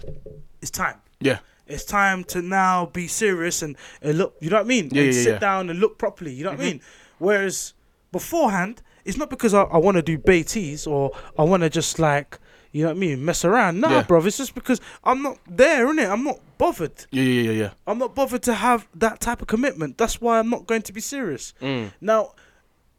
it's 0.62 0.72
time. 0.72 1.02
Yeah. 1.20 1.40
It's 1.68 1.86
time 1.86 2.24
to 2.26 2.42
now 2.42 2.88
be 2.88 3.08
serious 3.08 3.62
and, 3.62 3.76
and 4.02 4.18
look. 4.18 4.36
You 4.42 4.50
know 4.50 4.58
what 4.58 4.66
I 4.66 4.68
mean? 4.68 4.90
Yeah, 4.92 5.04
and 5.04 5.14
yeah, 5.14 5.24
sit 5.24 5.34
yeah. 5.34 5.40
down 5.40 5.70
and 5.70 5.80
look 5.80 5.98
properly. 5.98 6.34
You 6.34 6.44
know 6.46 6.52
what 6.52 6.60
I 6.60 6.64
mean? 6.64 6.82
Whereas 7.20 7.74
beforehand, 8.12 8.82
it's 9.06 9.18
not 9.18 9.30
because 9.30 9.54
I, 9.54 9.62
I 9.64 9.78
want 9.78 9.96
to 9.96 10.02
do 10.02 10.18
Beatties 10.18 10.88
or 10.88 11.12
I 11.38 11.44
want 11.44 11.62
to 11.64 11.70
just 11.70 12.00
like 12.00 12.40
You 12.72 12.84
know 12.84 12.90
what 12.90 12.98
I 12.98 13.00
mean? 13.00 13.26
Mess 13.26 13.44
around. 13.44 13.80
Nah, 13.80 13.90
Yeah. 13.90 14.04
bruv. 14.04 14.26
It's 14.28 14.38
just 14.38 14.54
because 14.54 14.80
I'm 15.04 15.22
not 15.24 15.38
there, 15.48 15.88
innit? 15.88 16.10
I'm 16.10 16.24
not 16.24 16.40
bothered. 16.58 17.06
Yeah, 17.12 17.24
yeah, 17.24 17.42
yeah, 17.42 17.52
yeah. 17.52 17.70
I'm 17.88 17.98
not 17.98 18.14
bothered 18.14 18.44
to 18.44 18.54
have 18.54 18.88
that 18.96 19.20
type 19.20 19.42
of 19.42 19.48
commitment. 19.48 19.98
That's 19.98 20.22
why 20.22 20.38
I'm 20.40 20.50
not 20.50 20.68
going 20.68 20.84
to 20.84 20.94
be 20.94 21.02
serious. 21.02 21.54
Mm. 21.62 21.94
Now, 22.00 22.34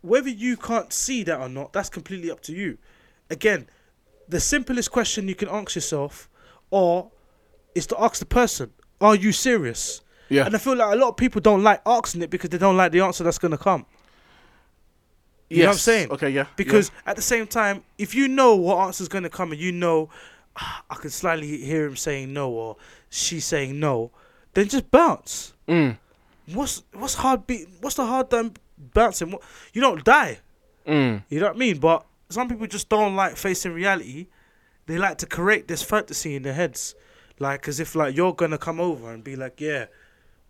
whether 0.00 0.28
you 0.28 0.56
can't 0.56 0.92
see 0.92 1.22
that 1.24 1.38
or 1.40 1.48
not, 1.48 1.72
that's 1.72 1.88
completely 1.88 2.30
up 2.30 2.40
to 2.42 2.52
you. 2.52 2.78
Again, 3.30 3.68
the 4.28 4.40
simplest 4.40 4.90
question 4.90 5.28
you 5.28 5.34
can 5.36 5.48
ask 5.48 5.74
yourself, 5.76 6.28
or 6.70 7.10
is 7.74 7.86
to 7.88 8.00
ask 8.02 8.18
the 8.18 8.26
person, 8.26 8.72
"Are 9.00 9.14
you 9.14 9.30
serious?" 9.32 10.00
Yeah. 10.28 10.46
And 10.46 10.54
I 10.54 10.58
feel 10.58 10.74
like 10.76 10.92
a 10.92 10.96
lot 10.96 11.08
of 11.10 11.16
people 11.16 11.40
don't 11.40 11.62
like 11.62 11.80
asking 11.86 12.22
it 12.22 12.30
because 12.30 12.50
they 12.50 12.58
don't 12.58 12.76
like 12.76 12.92
the 12.92 13.00
answer 13.00 13.22
that's 13.24 13.38
gonna 13.38 13.58
come. 13.58 13.86
You 15.50 15.62
know 15.62 15.68
what 15.68 15.72
I'm 15.72 15.78
saying? 15.78 16.10
Okay, 16.12 16.30
yeah. 16.30 16.46
Because 16.56 16.92
at 17.04 17.16
the 17.16 17.22
same 17.22 17.46
time, 17.46 17.82
if 17.98 18.14
you 18.14 18.28
know 18.28 18.54
what 18.54 18.78
answer's 18.78 19.08
going 19.08 19.24
to 19.24 19.30
come 19.30 19.50
and 19.50 19.60
you 19.60 19.72
know, 19.72 20.08
"Ah, 20.56 20.84
I 20.90 20.94
can 20.94 21.10
slightly 21.10 21.58
hear 21.58 21.86
him 21.86 21.96
saying 21.96 22.32
no 22.32 22.50
or 22.50 22.76
she 23.08 23.40
saying 23.40 23.78
no, 23.78 24.12
then 24.54 24.68
just 24.68 24.90
bounce. 24.90 25.52
Mm. 25.68 25.98
What's 26.54 26.84
what's 26.92 27.14
hard? 27.14 27.46
Be 27.46 27.66
what's 27.80 27.96
the 27.96 28.06
hard 28.06 28.30
time 28.30 28.54
bouncing? 28.78 29.32
What, 29.32 29.42
you 29.72 29.80
don't 29.80 30.04
die. 30.04 30.38
Mm. 30.86 31.24
You 31.28 31.40
know 31.40 31.46
what 31.46 31.56
I 31.56 31.58
mean? 31.58 31.78
But 31.78 32.06
some 32.28 32.48
people 32.48 32.66
just 32.68 32.88
don't 32.88 33.16
like 33.16 33.36
facing 33.36 33.72
reality. 33.72 34.28
They 34.86 34.98
like 34.98 35.18
to 35.18 35.26
create 35.26 35.68
this 35.68 35.82
fantasy 35.82 36.36
in 36.36 36.42
their 36.42 36.54
heads, 36.54 36.94
like 37.38 37.66
as 37.68 37.80
if 37.80 37.94
like 37.96 38.16
you're 38.16 38.34
gonna 38.34 38.58
come 38.58 38.80
over 38.80 39.12
and 39.12 39.22
be 39.22 39.34
like, 39.34 39.60
yeah, 39.60 39.86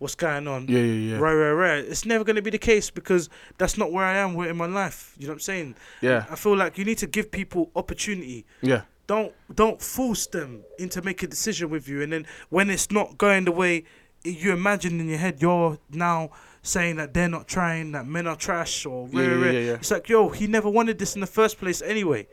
what's 0.01 0.15
going 0.15 0.47
on? 0.47 0.67
Yeah, 0.67 0.79
yeah, 0.79 1.11
yeah. 1.11 1.17
Right, 1.19 1.33
right, 1.33 1.51
right. 1.51 1.83
It's 1.85 2.05
never 2.05 2.23
going 2.23 2.35
to 2.35 2.41
be 2.41 2.49
the 2.49 2.57
case 2.57 2.89
because 2.89 3.29
that's 3.59 3.77
not 3.77 3.91
where 3.91 4.03
I 4.03 4.15
am 4.17 4.33
with- 4.33 4.49
in 4.49 4.57
my 4.57 4.65
life. 4.65 5.13
You 5.17 5.27
know 5.27 5.31
what 5.33 5.35
I'm 5.35 5.39
saying? 5.41 5.75
Yeah. 6.01 6.25
I 6.29 6.35
feel 6.35 6.57
like 6.57 6.77
you 6.79 6.85
need 6.85 6.97
to 6.97 7.07
give 7.07 7.29
people 7.29 7.69
opportunity. 7.75 8.45
Yeah. 8.61 8.81
Don't 9.07 9.31
don't 9.53 9.81
force 9.81 10.25
them 10.27 10.63
into 10.79 11.01
make 11.01 11.21
a 11.21 11.27
decision 11.27 11.69
with 11.69 11.87
you, 11.87 12.01
and 12.01 12.11
then 12.13 12.25
when 12.49 12.69
it's 12.69 12.89
not 12.91 13.17
going 13.17 13.45
the 13.45 13.51
way 13.51 13.83
you 14.23 14.53
imagine 14.53 14.99
in 14.99 15.07
your 15.09 15.17
head, 15.17 15.41
you're 15.41 15.77
now 15.91 16.31
saying 16.63 16.95
that 16.95 17.13
they're 17.13 17.27
not 17.29 17.47
trying, 17.47 17.91
that 17.91 18.05
men 18.07 18.25
are 18.27 18.35
trash, 18.35 18.85
or 18.85 19.07
Yeah, 19.11 19.21
rah, 19.21 19.27
rah, 19.27 19.35
yeah, 19.39 19.45
rah. 19.45 19.51
yeah, 19.51 19.59
yeah. 19.59 19.73
it's 19.73 19.91
like 19.91 20.07
yo, 20.09 20.29
he 20.29 20.47
never 20.47 20.69
wanted 20.69 20.97
this 20.97 21.15
in 21.15 21.21
the 21.21 21.27
first 21.27 21.57
place 21.59 21.81
anyway. 21.81 22.27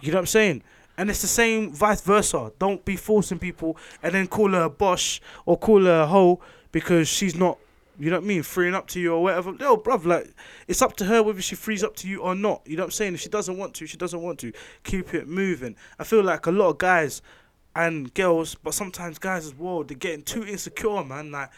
You 0.00 0.10
know 0.12 0.18
what 0.18 0.22
I'm 0.22 0.26
saying? 0.26 0.62
And 0.98 1.08
it's 1.08 1.22
the 1.22 1.28
same 1.28 1.72
vice 1.72 2.02
versa. 2.02 2.52
Don't 2.58 2.84
be 2.84 2.96
forcing 2.96 3.38
people 3.38 3.76
and 4.02 4.12
then 4.14 4.26
call 4.26 4.50
her 4.50 4.62
a 4.64 4.70
bosh 4.70 5.20
or 5.46 5.56
call 5.56 5.82
her 5.84 6.02
a 6.02 6.06
hoe 6.06 6.40
because 6.72 7.06
she's 7.08 7.34
not, 7.36 7.58
you 7.98 8.10
know 8.10 8.16
what 8.16 8.24
I 8.24 8.26
mean, 8.26 8.42
freeing 8.42 8.74
up 8.74 8.88
to 8.88 9.00
you 9.00 9.12
or 9.14 9.22
whatever. 9.22 9.52
No, 9.52 9.76
bruv, 9.76 10.04
like, 10.04 10.32
it's 10.66 10.82
up 10.82 10.96
to 10.96 11.04
her 11.04 11.22
whether 11.22 11.40
she 11.42 11.54
frees 11.54 11.84
up 11.84 11.94
to 11.96 12.08
you 12.08 12.20
or 12.22 12.34
not. 12.34 12.62
You 12.66 12.76
know 12.76 12.82
what 12.82 12.86
I'm 12.86 12.90
saying? 12.92 13.14
If 13.14 13.20
she 13.20 13.28
doesn't 13.28 13.56
want 13.56 13.74
to, 13.74 13.86
she 13.86 13.96
doesn't 13.96 14.20
want 14.20 14.38
to. 14.40 14.52
Keep 14.82 15.14
it 15.14 15.28
moving. 15.28 15.76
I 15.98 16.04
feel 16.04 16.22
like 16.24 16.46
a 16.46 16.50
lot 16.50 16.70
of 16.70 16.78
guys 16.78 17.22
and 17.76 18.12
girls, 18.14 18.54
but 18.56 18.74
sometimes 18.74 19.18
guys 19.18 19.46
as 19.46 19.54
well, 19.54 19.84
they're 19.84 19.96
getting 19.96 20.22
too 20.22 20.44
insecure, 20.44 21.04
man. 21.04 21.30
Like, 21.30 21.50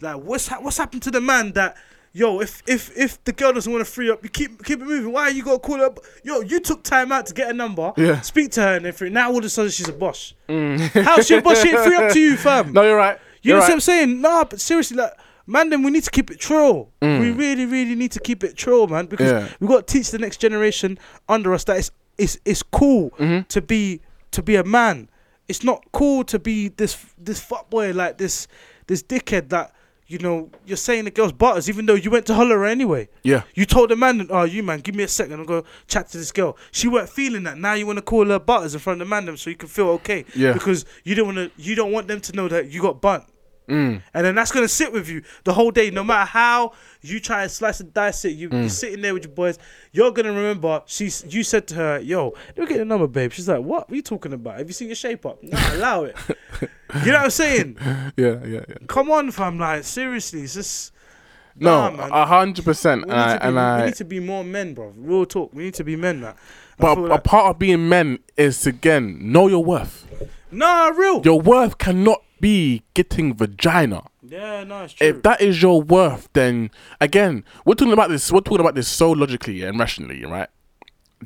like 0.00 0.16
what's 0.16 0.48
ha- 0.48 0.60
what's 0.60 0.78
happened 0.78 1.02
to 1.02 1.10
the 1.10 1.20
man 1.20 1.52
that 1.52 1.76
yo 2.12 2.40
if 2.40 2.60
if 2.66 2.90
if 2.98 3.22
the 3.24 3.32
girl 3.32 3.52
doesn't 3.52 3.70
want 3.72 3.84
to 3.84 3.90
free 3.90 4.10
up, 4.10 4.22
you 4.24 4.30
keep 4.30 4.64
keep 4.64 4.80
it 4.80 4.84
moving. 4.86 5.12
Why 5.12 5.28
you 5.28 5.44
gotta 5.44 5.58
call 5.60 5.76
her? 5.78 5.90
b- 5.90 6.00
Yo, 6.24 6.40
you 6.40 6.58
took 6.58 6.82
time 6.82 7.12
out 7.12 7.26
to 7.26 7.34
get 7.34 7.50
a 7.50 7.52
number, 7.52 7.92
Yeah. 7.96 8.20
speak 8.22 8.50
to 8.52 8.62
her 8.62 8.76
and 8.76 8.86
everything. 8.86 9.12
Now 9.12 9.30
all 9.30 9.38
of 9.38 9.44
a 9.44 9.48
sudden 9.48 9.70
she's 9.70 9.88
a 9.88 9.92
boss. 9.92 10.34
Mm. 10.48 10.78
How's 11.04 11.26
she 11.26 11.34
a 11.36 11.42
boss? 11.42 11.60
She 11.62 11.68
ain't 11.68 11.78
free 11.84 11.96
up 11.96 12.12
to 12.12 12.18
you, 12.18 12.36
fam. 12.36 12.72
No, 12.72 12.82
you're 12.82 12.96
right. 12.96 13.18
You 13.42 13.50
You're 13.50 13.56
know 13.58 13.62
what. 13.64 13.72
I'm 13.72 13.80
saying? 13.80 14.20
Nah, 14.20 14.44
but 14.44 14.60
seriously, 14.60 14.96
like, 14.96 15.12
man, 15.46 15.70
then 15.70 15.82
we 15.82 15.90
need 15.90 16.04
to 16.04 16.10
keep 16.10 16.30
it 16.30 16.38
true. 16.38 16.88
Mm. 17.02 17.20
We 17.20 17.30
really, 17.32 17.66
really 17.66 17.94
need 17.94 18.12
to 18.12 18.20
keep 18.20 18.44
it 18.44 18.56
true, 18.56 18.86
man, 18.86 19.06
because 19.06 19.30
Yeah. 19.30 19.48
we 19.60 19.66
got 19.68 19.86
to 19.86 19.92
teach 19.92 20.10
the 20.10 20.18
next 20.18 20.38
generation 20.38 20.98
under 21.28 21.52
us 21.54 21.64
that 21.64 21.78
it's 21.78 21.90
it's 22.18 22.38
it's 22.44 22.62
cool 22.62 23.10
Mm-hmm. 23.18 23.42
to 23.48 23.62
be 23.62 24.00
to 24.32 24.42
be 24.42 24.56
a 24.56 24.64
man. 24.64 25.08
It's 25.48 25.64
not 25.64 25.84
cool 25.92 26.22
to 26.24 26.38
be 26.38 26.68
this 26.68 26.96
this 27.18 27.40
fuckboy 27.44 27.94
like 27.94 28.18
this 28.18 28.46
this 28.86 29.02
dickhead 29.02 29.48
that 29.48 29.72
you 30.06 30.18
know 30.18 30.50
you're 30.66 30.76
saying 30.76 31.04
the 31.04 31.10
girl's 31.10 31.32
butters 31.32 31.68
even 31.68 31.86
though 31.86 31.94
you 31.94 32.10
went 32.10 32.26
to 32.26 32.34
holler 32.34 32.64
anyway. 32.66 33.08
Yeah. 33.22 33.42
You 33.54 33.64
told 33.64 33.90
the 33.90 33.96
man, 33.96 34.26
oh, 34.30 34.42
you 34.42 34.62
man, 34.62 34.80
give 34.80 34.94
me 34.94 35.04
a 35.04 35.08
second. 35.08 35.40
I'm 35.40 35.46
to 35.46 35.64
chat 35.86 36.08
to 36.10 36.18
this 36.18 36.30
girl. 36.32 36.56
She 36.72 36.88
weren't 36.88 37.08
feeling 37.08 37.44
that. 37.44 37.56
Now 37.58 37.72
you 37.74 37.86
want 37.86 37.98
to 37.98 38.02
call 38.02 38.26
her 38.26 38.38
butters 38.40 38.74
in 38.74 38.80
front 38.80 39.00
of 39.00 39.06
the 39.06 39.10
man 39.10 39.24
them 39.24 39.36
so 39.36 39.50
you 39.50 39.56
can 39.56 39.68
feel 39.68 39.88
okay. 39.90 40.24
Yeah. 40.34 40.52
Because 40.52 40.84
you 41.04 41.14
don't 41.14 41.34
want 41.34 41.38
to, 41.38 41.50
you 41.62 41.74
don't 41.76 41.92
want 41.92 42.06
them 42.08 42.20
to 42.20 42.32
know 42.36 42.48
that 42.48 42.70
you 42.70 42.82
got 42.82 43.00
bunt. 43.00 43.24
Mm. 43.70 44.02
And 44.14 44.26
then 44.26 44.34
that's 44.34 44.52
gonna 44.52 44.68
sit 44.68 44.92
with 44.92 45.08
you 45.08 45.22
the 45.44 45.52
whole 45.54 45.70
day, 45.70 45.90
no 45.90 46.02
matter 46.04 46.26
how 46.28 46.72
you 47.02 47.20
try 47.20 47.44
to 47.44 47.48
slice 47.48 47.80
and 47.80 47.94
dice 47.94 48.24
it. 48.24 48.30
You, 48.30 48.50
Mm. 48.50 48.60
You're 48.60 48.68
sitting 48.68 49.00
there 49.00 49.14
with 49.14 49.24
your 49.24 49.32
boys. 49.32 49.58
You're 49.92 50.10
gonna 50.10 50.32
remember. 50.32 50.82
She's. 50.86 51.24
You 51.28 51.42
said 51.44 51.66
to 51.68 51.74
her, 51.76 51.98
"Yo, 52.00 52.34
me 52.56 52.66
get 52.66 52.78
the 52.78 52.84
number, 52.84 53.06
babe." 53.06 53.32
She's 53.32 53.48
like, 53.48 53.60
"What? 53.60 53.88
What 53.88 53.92
are 53.92 53.96
you 53.96 54.02
talking 54.02 54.32
about? 54.32 54.58
Have 54.58 54.66
you 54.66 54.72
seen 54.74 54.88
your 54.88 54.96
shape 54.96 55.24
up? 55.24 55.42
Nah, 55.42 55.58
allow 55.74 56.04
it." 56.04 56.16
you 56.60 57.12
know 57.12 57.18
what 57.18 57.24
I'm 57.24 57.30
saying? 57.30 57.76
Yeah, 58.16 58.44
yeah, 58.44 58.60
yeah. 58.68 58.74
Come 58.88 59.10
on, 59.10 59.30
fam. 59.30 59.58
Like 59.58 59.84
seriously, 59.84 60.42
it's 60.42 60.54
just. 60.54 60.92
No, 61.56 61.94
a 61.94 62.24
hundred 62.26 62.64
percent. 62.64 63.06
We 63.06 63.12
And 63.12 63.20
need, 63.20 63.26
I, 63.26 63.34
to 63.34 63.40
be, 63.40 63.46
and 63.58 63.80
we 63.80 63.86
need 63.86 63.94
to 63.96 64.04
be 64.04 64.20
more 64.20 64.44
men, 64.44 64.72
bro. 64.72 64.94
Real 64.96 65.26
talk. 65.26 65.52
We 65.52 65.64
need 65.64 65.74
to 65.74 65.84
be 65.84 65.94
men, 65.96 66.20
man. 66.20 66.34
I 66.34 66.36
but 66.78 66.96
a 66.96 67.00
like- 67.02 67.24
part 67.24 67.50
of 67.50 67.58
being 67.58 67.88
men 67.88 68.20
is 68.36 68.66
again 68.66 69.18
know 69.32 69.46
your 69.48 69.62
worth. 69.62 70.06
nah, 70.50 70.86
real. 70.88 71.20
Your 71.24 71.40
worth 71.40 71.76
cannot 71.76 72.22
be 72.40 72.82
getting 72.94 73.34
vagina. 73.34 74.04
Yeah, 74.22 74.64
no, 74.64 74.84
it's 74.84 74.94
true. 74.94 75.06
If 75.08 75.22
that 75.22 75.40
is 75.40 75.60
your 75.62 75.82
worth, 75.82 76.28
then 76.32 76.70
again, 77.00 77.44
we're 77.64 77.74
talking 77.74 77.92
about 77.92 78.10
this. 78.10 78.30
We're 78.30 78.40
talking 78.40 78.60
about 78.60 78.74
this 78.74 78.88
so 78.88 79.10
logically 79.10 79.62
and 79.62 79.78
rationally, 79.78 80.24
right? 80.24 80.48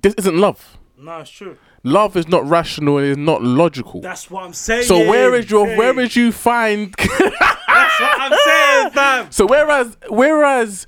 This 0.01 0.15
isn't 0.15 0.37
love. 0.37 0.79
no, 0.99 1.19
it's 1.21 1.31
true. 1.31 1.57
Love 1.87 2.17
is 2.17 2.27
not 2.29 2.49
rational. 2.49 2.97
It 2.97 3.05
is 3.05 3.17
not 3.19 3.43
logical. 3.43 4.01
That's 4.01 4.31
what 4.31 4.45
I'm 4.45 4.55
saying. 4.55 4.85
so 4.85 4.99
where 5.09 5.35
is 5.35 5.51
your? 5.51 5.67
Hey, 5.67 5.77
Where 5.77 6.01
is 6.01 6.17
you 6.17 6.33
find? 6.33 6.95
That's 6.99 8.01
what 8.01 8.21
I'm 8.21 8.39
saying, 8.45 8.91
fam. 8.93 9.31
so 9.31 9.47
whereas, 9.47 9.97
whereas, 10.09 10.87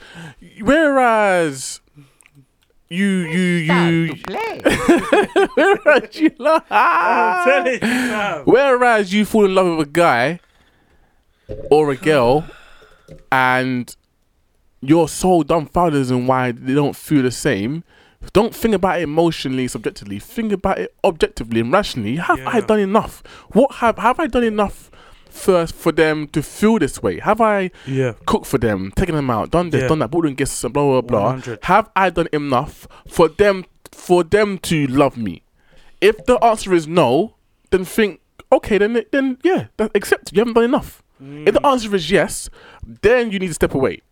whereas. 0.62 1.80
You 2.88 3.06
you 3.06 3.40
you 3.40 4.14
whereas 5.54 6.14
you 6.20 6.30
love 6.38 6.62
telling 6.68 7.72
you, 7.72 7.78
fam. 7.80 8.44
Whereas 8.44 9.12
you 9.12 9.24
fall 9.24 9.44
in 9.46 9.54
love 9.54 9.76
with 9.78 9.88
a 9.88 9.90
guy 9.90 10.40
or 11.70 11.90
a 11.90 11.96
girl 11.96 12.44
and 13.32 13.94
you're 14.80 15.08
so 15.08 15.42
dumbfounded 15.42 16.10
in 16.10 16.26
why 16.28 16.52
they 16.52 16.74
don't 16.74 16.94
feel 16.94 17.22
the 17.22 17.30
same, 17.32 17.82
don't 18.32 18.54
think 18.54 18.74
about 18.74 19.00
it 19.00 19.02
emotionally, 19.02 19.66
subjectively. 19.66 20.18
Think 20.18 20.52
about 20.52 20.78
it 20.78 20.94
objectively 21.02 21.60
and 21.60 21.72
rationally. 21.72 22.16
Have 22.16 22.40
I 22.46 22.60
done 22.60 22.80
enough? 22.80 23.22
What 23.50 23.76
have 23.76 23.98
have 23.98 24.20
I 24.20 24.26
done 24.28 24.44
enough 24.44 24.90
first 25.36 25.74
for 25.74 25.92
them 25.92 26.26
to 26.28 26.42
feel 26.42 26.78
this 26.78 27.02
way? 27.02 27.20
Have 27.20 27.40
I 27.40 27.70
Yeah. 27.86 28.12
cooked 28.26 28.46
for 28.46 28.58
them, 28.58 28.92
taken 28.96 29.14
them 29.14 29.30
out, 29.30 29.50
done 29.50 29.70
this, 29.70 29.82
Yeah. 29.82 29.88
done 29.88 29.98
that, 30.00 30.10
bought 30.10 30.24
them 30.24 30.34
gifts, 30.34 30.64
and 30.64 30.72
blah 30.72 30.84
blah 30.84 31.00
blah. 31.02 31.26
100. 31.26 31.58
Have 31.64 31.90
I 31.94 32.10
done 32.10 32.28
enough 32.32 32.88
for 33.08 33.28
them 33.28 33.64
for 33.92 34.24
them 34.24 34.58
to 34.58 34.86
love 34.86 35.16
me? 35.16 35.42
If 36.00 36.24
the 36.26 36.36
answer 36.44 36.74
is 36.74 36.86
no, 36.88 37.34
then 37.70 37.84
think 37.84 38.20
okay, 38.52 38.78
then 38.78 39.02
then 39.12 39.38
yeah, 39.44 39.66
that, 39.76 39.90
accept 39.94 40.32
you 40.32 40.40
haven't 40.40 40.54
done 40.54 40.64
enough. 40.64 41.02
If 41.18 41.54
the 41.54 41.60
mm. 41.60 41.70
answer 41.72 41.94
is 41.96 42.10
yes, 42.10 42.50
then 43.02 43.30
you 43.32 43.38
need 43.38 43.48
to 43.48 43.54
step 43.54 43.74
away. 43.74 44.02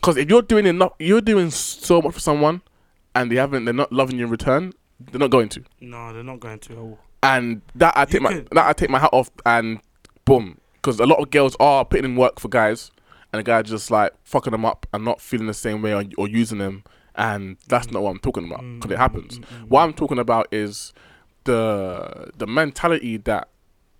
Because 0.00 0.16
if 0.18 0.28
you're 0.28 0.42
doing 0.42 0.66
enough, 0.66 0.92
you're 0.98 1.20
doing 1.22 1.50
so 1.50 2.02
much 2.02 2.12
for 2.14 2.20
someone, 2.20 2.60
and 3.14 3.30
they 3.30 3.36
haven't, 3.36 3.64
they're 3.64 3.72
not 3.74 3.90
loving 3.92 4.18
you 4.18 4.24
in 4.26 4.30
return. 4.30 4.72
They're 5.00 5.18
not 5.18 5.30
going 5.30 5.48
to. 5.50 5.62
No, 5.80 6.12
they're 6.12 6.22
not 6.22 6.40
going 6.40 6.58
to. 6.60 6.98
And 7.22 7.62
that 7.74 7.96
I 7.96 8.04
take 8.04 8.14
You 8.14 8.20
my 8.20 8.32
could- 8.34 8.48
that 8.52 8.66
I 8.66 8.72
take 8.74 8.90
my 8.90 8.98
hat 8.98 9.10
off 9.12 9.30
and 9.46 9.80
boom. 10.26 10.58
Because 10.80 10.98
a 11.00 11.06
lot 11.06 11.18
of 11.20 11.30
girls 11.30 11.56
are 11.60 11.84
putting 11.84 12.04
in 12.06 12.16
work 12.16 12.40
for 12.40 12.48
guys, 12.48 12.90
and 13.32 13.40
a 13.40 13.42
guy 13.42 13.62
just 13.62 13.90
like 13.90 14.12
fucking 14.24 14.50
them 14.52 14.64
up 14.64 14.86
and 14.92 15.04
not 15.04 15.20
feeling 15.20 15.46
the 15.46 15.54
same 15.54 15.82
way 15.82 15.94
or, 15.94 16.04
or 16.16 16.28
using 16.28 16.58
them, 16.58 16.84
and 17.14 17.56
that's 17.68 17.90
not 17.90 18.02
what 18.02 18.10
I'm 18.10 18.18
talking 18.18 18.44
about. 18.46 18.60
Because 18.76 18.90
it 18.90 18.94
mm, 18.94 18.98
happens. 18.98 19.38
Mm, 19.38 19.44
mm, 19.44 19.68
what 19.68 19.82
I'm 19.82 19.92
talking 19.92 20.18
about 20.18 20.48
is 20.52 20.92
the 21.44 22.30
the 22.36 22.46
mentality 22.46 23.16
that 23.18 23.48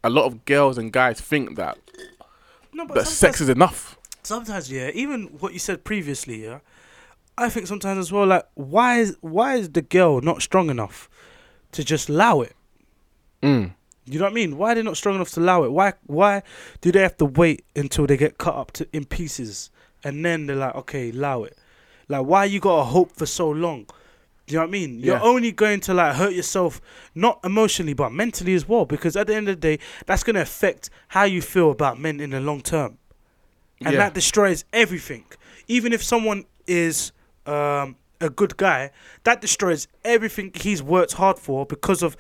a 0.02 0.10
lot 0.10 0.24
of 0.24 0.44
girls 0.44 0.78
and 0.78 0.92
guys 0.92 1.20
think 1.20 1.56
that 1.56 1.78
No, 2.72 2.86
but 2.86 2.94
that 2.94 3.06
sex 3.06 3.40
is 3.40 3.48
enough. 3.48 3.98
sometimes 4.22 4.70
yeah 4.70 4.90
even 4.94 5.24
what 5.40 5.52
you 5.52 5.58
said 5.58 5.82
previously 5.84 6.44
yeah 6.44 6.60
i 7.38 7.48
think 7.48 7.66
sometimes 7.66 7.98
as 7.98 8.12
well 8.12 8.26
like 8.26 8.44
why 8.54 8.98
is 8.98 9.16
why 9.22 9.56
is 9.56 9.70
the 9.70 9.82
girl 9.82 10.20
not 10.20 10.42
strong 10.42 10.68
enough 10.70 11.08
to 11.72 11.82
just 11.84 12.08
allow 12.08 12.40
it 12.42 12.54
Mm. 13.42 13.72
You 14.06 14.18
know 14.18 14.24
what 14.24 14.32
i 14.32 14.34
mean 14.34 14.56
why 14.56 14.72
are 14.72 14.74
they 14.74 14.82
not 14.82 14.96
strong 14.96 15.14
enough 15.16 15.30
to 15.30 15.40
allow 15.40 15.62
it 15.62 15.70
why 15.72 15.92
why 16.06 16.42
do 16.80 16.90
they 16.92 17.00
have 17.02 17.16
to 17.16 17.24
wait 17.24 17.64
until 17.76 18.06
they 18.06 18.16
get 18.16 18.38
cut 18.38 18.54
up 18.54 18.72
to 18.72 18.86
in 18.92 19.04
pieces 19.04 19.70
and 20.04 20.24
then 20.24 20.46
they're 20.46 20.56
like 20.56 20.74
okay 20.74 21.10
allow 21.10 21.44
it 21.44 21.56
like 22.08 22.24
why 22.24 22.44
you 22.44 22.60
gotta 22.60 22.84
hope 22.84 23.12
for 23.12 23.26
so 23.26 23.48
long 23.50 23.86
do 24.46 24.54
you 24.54 24.58
know 24.58 24.64
what 24.64 24.70
I 24.70 24.72
mean? 24.72 24.98
You're 24.98 25.14
Yeah. 25.14 25.22
only 25.22 25.52
going 25.52 25.78
to 25.82 25.94
like 25.94 26.16
hurt 26.16 26.32
yourself, 26.32 26.80
not 27.14 27.38
emotionally 27.44 27.92
but 27.94 28.10
mentally 28.10 28.54
as 28.56 28.68
well, 28.68 28.84
because 28.84 29.14
at 29.16 29.28
the 29.28 29.34
end 29.36 29.48
of 29.48 29.60
the 29.60 29.76
day, 29.76 29.78
that's 30.06 30.24
gonna 30.24 30.40
affect 30.40 30.90
how 31.06 31.22
you 31.22 31.40
feel 31.40 31.70
about 31.70 32.00
men 32.00 32.18
in 32.18 32.30
the 32.30 32.40
long 32.40 32.60
term 32.60 32.98
and 33.80 33.92
Yeah. 33.92 33.98
that 33.98 34.14
destroys 34.14 34.64
everything. 34.72 35.24
Even 35.68 35.92
if 35.92 36.02
someone 36.02 36.46
is 36.66 37.12
um, 37.46 37.94
a 38.20 38.28
good 38.28 38.56
guy, 38.56 38.90
that 39.22 39.40
destroys 39.40 39.86
everything 40.04 40.50
he's 40.52 40.82
worked 40.82 41.12
hard 41.12 41.38
for 41.38 41.64
because 41.64 42.02
of 42.02 42.16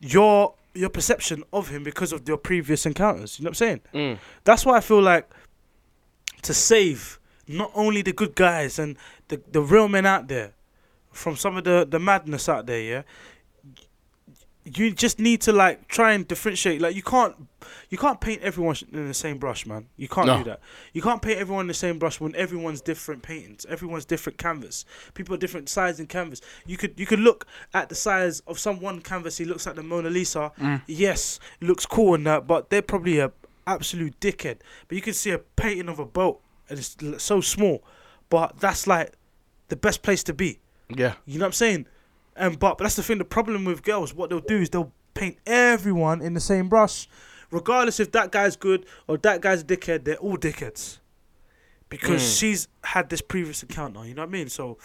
your 0.00 0.54
your 0.74 0.90
perception 0.90 1.44
of 1.52 1.68
him 1.68 1.84
because 1.84 2.12
of 2.12 2.26
your 2.28 2.36
previous 2.36 2.84
encounters. 2.86 3.38
You 3.38 3.44
know 3.44 3.48
what 3.48 3.60
I'm 3.60 3.66
saying? 3.66 3.80
Mm. 3.94 4.18
That's 4.44 4.66
why 4.66 4.76
I 4.76 4.80
feel 4.80 5.00
like 5.00 5.30
to 6.42 6.52
save 6.52 7.18
not 7.46 7.70
only 7.74 8.02
the 8.02 8.12
good 8.12 8.34
guys 8.34 8.78
and 8.78 8.96
the 9.28 9.40
the 9.50 9.60
real 9.60 9.88
men 9.88 10.06
out 10.06 10.28
there 10.28 10.52
from 11.12 11.36
some 11.36 11.56
of 11.56 11.64
the 11.64 11.86
the 11.88 11.98
madness 11.98 12.48
out 12.48 12.66
there, 12.66 12.80
yeah. 12.80 13.02
You 14.66 14.92
just 14.92 15.18
need 15.18 15.42
to 15.42 15.52
like 15.52 15.88
try 15.88 16.12
and 16.12 16.26
differentiate. 16.26 16.80
Like 16.80 16.96
you 16.96 17.02
can't, 17.02 17.34
you 17.90 17.98
can't 17.98 18.18
paint 18.20 18.40
everyone 18.42 18.76
in 18.92 19.08
the 19.08 19.12
same 19.14 19.36
brush, 19.36 19.66
man. 19.66 19.88
You 19.96 20.08
can't 20.08 20.26
No. 20.26 20.38
do 20.38 20.44
that. 20.44 20.60
You 20.94 21.02
can't 21.02 21.20
paint 21.20 21.38
everyone 21.38 21.64
in 21.64 21.68
the 21.68 21.74
same 21.74 21.98
brush 21.98 22.18
when 22.18 22.34
everyone's 22.34 22.80
different 22.80 23.22
paintings. 23.22 23.66
Everyone's 23.66 24.06
different 24.06 24.38
canvas. 24.38 24.86
People 25.12 25.34
are 25.34 25.38
different 25.38 25.68
size 25.68 26.00
in 26.00 26.06
canvas. 26.06 26.40
You 26.64 26.78
could 26.78 26.98
you 26.98 27.04
could 27.04 27.20
look 27.20 27.46
at 27.74 27.90
the 27.90 27.94
size 27.94 28.40
of 28.46 28.58
some 28.58 28.80
one 28.80 29.00
canvas. 29.02 29.36
He 29.36 29.44
looks 29.44 29.66
like 29.66 29.76
the 29.76 29.82
Mona 29.82 30.08
Lisa. 30.08 30.50
Mm. 30.58 30.80
Yes, 30.86 31.40
looks 31.60 31.84
cool 31.84 32.14
and 32.14 32.26
that, 32.26 32.46
but 32.46 32.70
they're 32.70 32.80
probably 32.82 33.18
a 33.18 33.32
absolute 33.66 34.18
dickhead. 34.20 34.58
But 34.88 34.96
you 34.96 35.02
can 35.02 35.14
see 35.14 35.30
a 35.30 35.38
painting 35.38 35.88
of 35.90 35.98
a 35.98 36.04
boat 36.06 36.40
and 36.70 36.78
it's 36.78 36.96
so 37.22 37.40
small, 37.42 37.84
but 38.30 38.58
that's 38.60 38.86
like 38.86 39.12
the 39.68 39.76
best 39.76 40.02
place 40.02 40.22
to 40.24 40.32
be. 40.32 40.60
Yeah. 40.88 41.14
You 41.26 41.38
know 41.38 41.44
what 41.44 41.48
I'm 41.48 41.52
saying? 41.52 41.86
And 42.36 42.58
but, 42.58 42.78
but 42.78 42.84
that's 42.84 42.96
the 42.96 43.02
thing. 43.02 43.18
The 43.18 43.24
problem 43.24 43.64
with 43.64 43.82
girls, 43.82 44.12
what 44.14 44.30
they'll 44.30 44.40
do 44.40 44.56
is 44.58 44.70
they'll 44.70 44.92
paint 45.14 45.38
everyone 45.46 46.20
in 46.20 46.34
the 46.34 46.40
same 46.40 46.68
brush, 46.68 47.08
regardless 47.50 48.00
if 48.00 48.10
that 48.12 48.32
guy's 48.32 48.56
good 48.56 48.84
or 49.06 49.16
that 49.18 49.40
guy's 49.40 49.60
a 49.60 49.64
dickhead. 49.64 50.04
They're 50.04 50.16
all 50.16 50.36
dickheads 50.36 50.98
because 51.88 52.22
Mm. 52.22 52.38
she's 52.40 52.68
had 52.82 53.08
this 53.10 53.20
previous 53.20 53.62
encounter. 53.62 54.04
You 54.04 54.14
know 54.14 54.22
what 54.22 54.28
I 54.30 54.32
mean? 54.32 54.48
So 54.48 54.78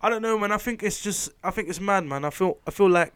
I 0.00 0.08
don't 0.08 0.22
know, 0.22 0.38
man. 0.38 0.50
I 0.52 0.56
think 0.56 0.82
it's 0.82 1.02
just 1.02 1.30
I 1.42 1.50
think 1.50 1.68
it's 1.68 1.80
mad, 1.80 2.04
man. 2.06 2.24
I 2.24 2.30
feel 2.30 2.56
I 2.66 2.70
feel 2.70 2.88
like 2.88 3.12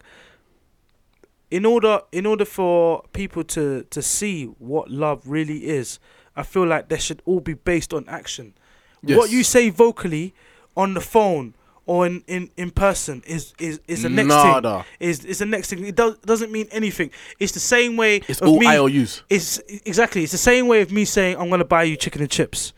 in 1.50 1.64
order 1.64 2.00
in 2.12 2.26
order 2.26 2.44
for 2.44 3.04
people 3.12 3.42
to 3.44 3.84
to 3.84 4.02
see 4.02 4.44
what 4.44 4.90
love 4.90 5.22
really 5.26 5.66
is, 5.66 5.98
I 6.36 6.42
feel 6.42 6.66
like 6.66 6.88
they 6.88 6.98
should 6.98 7.22
all 7.24 7.40
be 7.40 7.54
based 7.54 7.94
on 7.94 8.04
action. 8.08 8.54
What 9.02 9.30
you 9.30 9.44
say 9.44 9.70
vocally 9.70 10.34
on 10.76 10.94
the 10.94 11.00
phone 11.00 11.54
or 11.88 12.06
in, 12.06 12.22
in, 12.26 12.50
in 12.58 12.70
person 12.70 13.22
is, 13.26 13.54
is, 13.58 13.80
is 13.88 14.02
the 14.02 14.10
next 14.10 14.28
Nada. 14.28 14.84
thing. 14.98 15.08
Is 15.08 15.24
is 15.24 15.38
the 15.38 15.46
next 15.46 15.70
thing. 15.70 15.84
It 15.86 15.96
does 15.96 16.18
doesn't 16.18 16.52
mean 16.52 16.68
anything. 16.70 17.10
It's 17.40 17.52
the 17.52 17.60
same 17.60 17.96
way 17.96 18.20
It's 18.28 18.42
all 18.42 18.58
me. 18.60 18.66
IOUs. 18.66 19.22
It's 19.30 19.58
exactly. 19.86 20.22
It's 20.22 20.32
the 20.32 20.38
same 20.38 20.68
way 20.68 20.82
of 20.82 20.92
me 20.92 21.06
saying 21.06 21.36
I'm 21.38 21.48
gonna 21.48 21.64
buy 21.64 21.84
you 21.84 21.96
chicken 21.96 22.20
and 22.20 22.30
chips. 22.30 22.74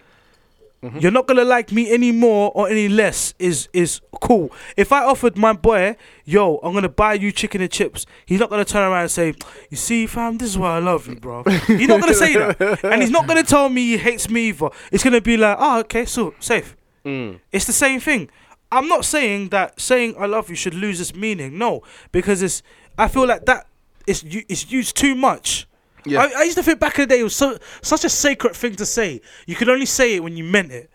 Mm-hmm. 0.84 0.98
You're 1.00 1.10
not 1.10 1.26
gonna 1.26 1.44
like 1.44 1.72
me 1.72 1.90
any 1.92 2.12
more 2.12 2.52
or 2.54 2.68
any 2.68 2.88
less. 2.88 3.34
Is 3.40 3.68
is 3.72 4.00
cool. 4.20 4.52
If 4.76 4.92
I 4.92 5.02
offered 5.04 5.36
my 5.36 5.54
boy, 5.54 5.96
yo, 6.24 6.58
I'm 6.62 6.72
gonna 6.72 6.88
buy 6.88 7.14
you 7.14 7.32
chicken 7.32 7.60
and 7.60 7.70
chips. 7.70 8.06
He's 8.24 8.38
not 8.38 8.48
gonna 8.48 8.64
turn 8.64 8.88
around 8.88 9.02
and 9.02 9.10
say, 9.10 9.34
"You 9.70 9.76
see, 9.76 10.06
fam, 10.06 10.38
this 10.38 10.50
is 10.50 10.56
why 10.56 10.76
I 10.76 10.78
love 10.78 11.08
you, 11.08 11.16
bro." 11.16 11.42
he's 11.66 11.88
not 11.88 12.00
gonna 12.00 12.14
say 12.14 12.34
that, 12.34 12.84
and 12.84 13.02
he's 13.02 13.10
not 13.10 13.26
gonna 13.26 13.42
tell 13.42 13.68
me 13.68 13.82
he 13.82 13.98
hates 13.98 14.30
me 14.30 14.50
either. 14.50 14.70
It's 14.92 15.02
gonna 15.02 15.20
be 15.20 15.36
like, 15.36 15.56
"Oh, 15.60 15.80
okay, 15.80 16.04
so 16.04 16.32
safe." 16.38 16.76
Mm. 17.04 17.40
It's 17.50 17.64
the 17.64 17.72
same 17.72 17.98
thing. 17.98 18.30
I'm 18.72 18.88
not 18.88 19.05
saying 19.05 19.48
that 19.48 19.80
saying 19.80 20.14
I 20.18 20.26
love 20.26 20.48
you 20.48 20.56
should 20.56 20.74
lose 20.74 21.01
its 21.01 21.14
meaning. 21.14 21.59
No, 21.59 21.82
because 22.12 22.42
it's. 22.42 22.62
I 22.98 23.09
feel 23.09 23.26
like 23.26 23.47
that 23.47 23.66
is 24.06 24.24
it's 24.24 24.70
used 24.70 24.97
too 24.97 25.14
much. 25.14 25.66
Yeah. 26.05 26.22
I, 26.22 26.40
I 26.40 26.42
used 26.44 26.56
to 26.56 26.62
think 26.62 26.80
back 26.80 26.98
in 26.98 27.09
the 27.09 27.14
day 27.14 27.20
it 27.20 27.24
was 27.24 27.36
so 27.36 27.59
such 27.82 28.05
a 28.05 28.09
sacred 28.09 28.55
thing 28.55 28.76
to 28.76 28.86
say. 28.86 29.20
You 29.47 29.56
could 29.56 29.68
only 29.68 29.86
say 29.86 30.14
it 30.14 30.22
when 30.22 30.36
you 30.36 30.44
meant 30.44 30.72
it. 30.72 30.90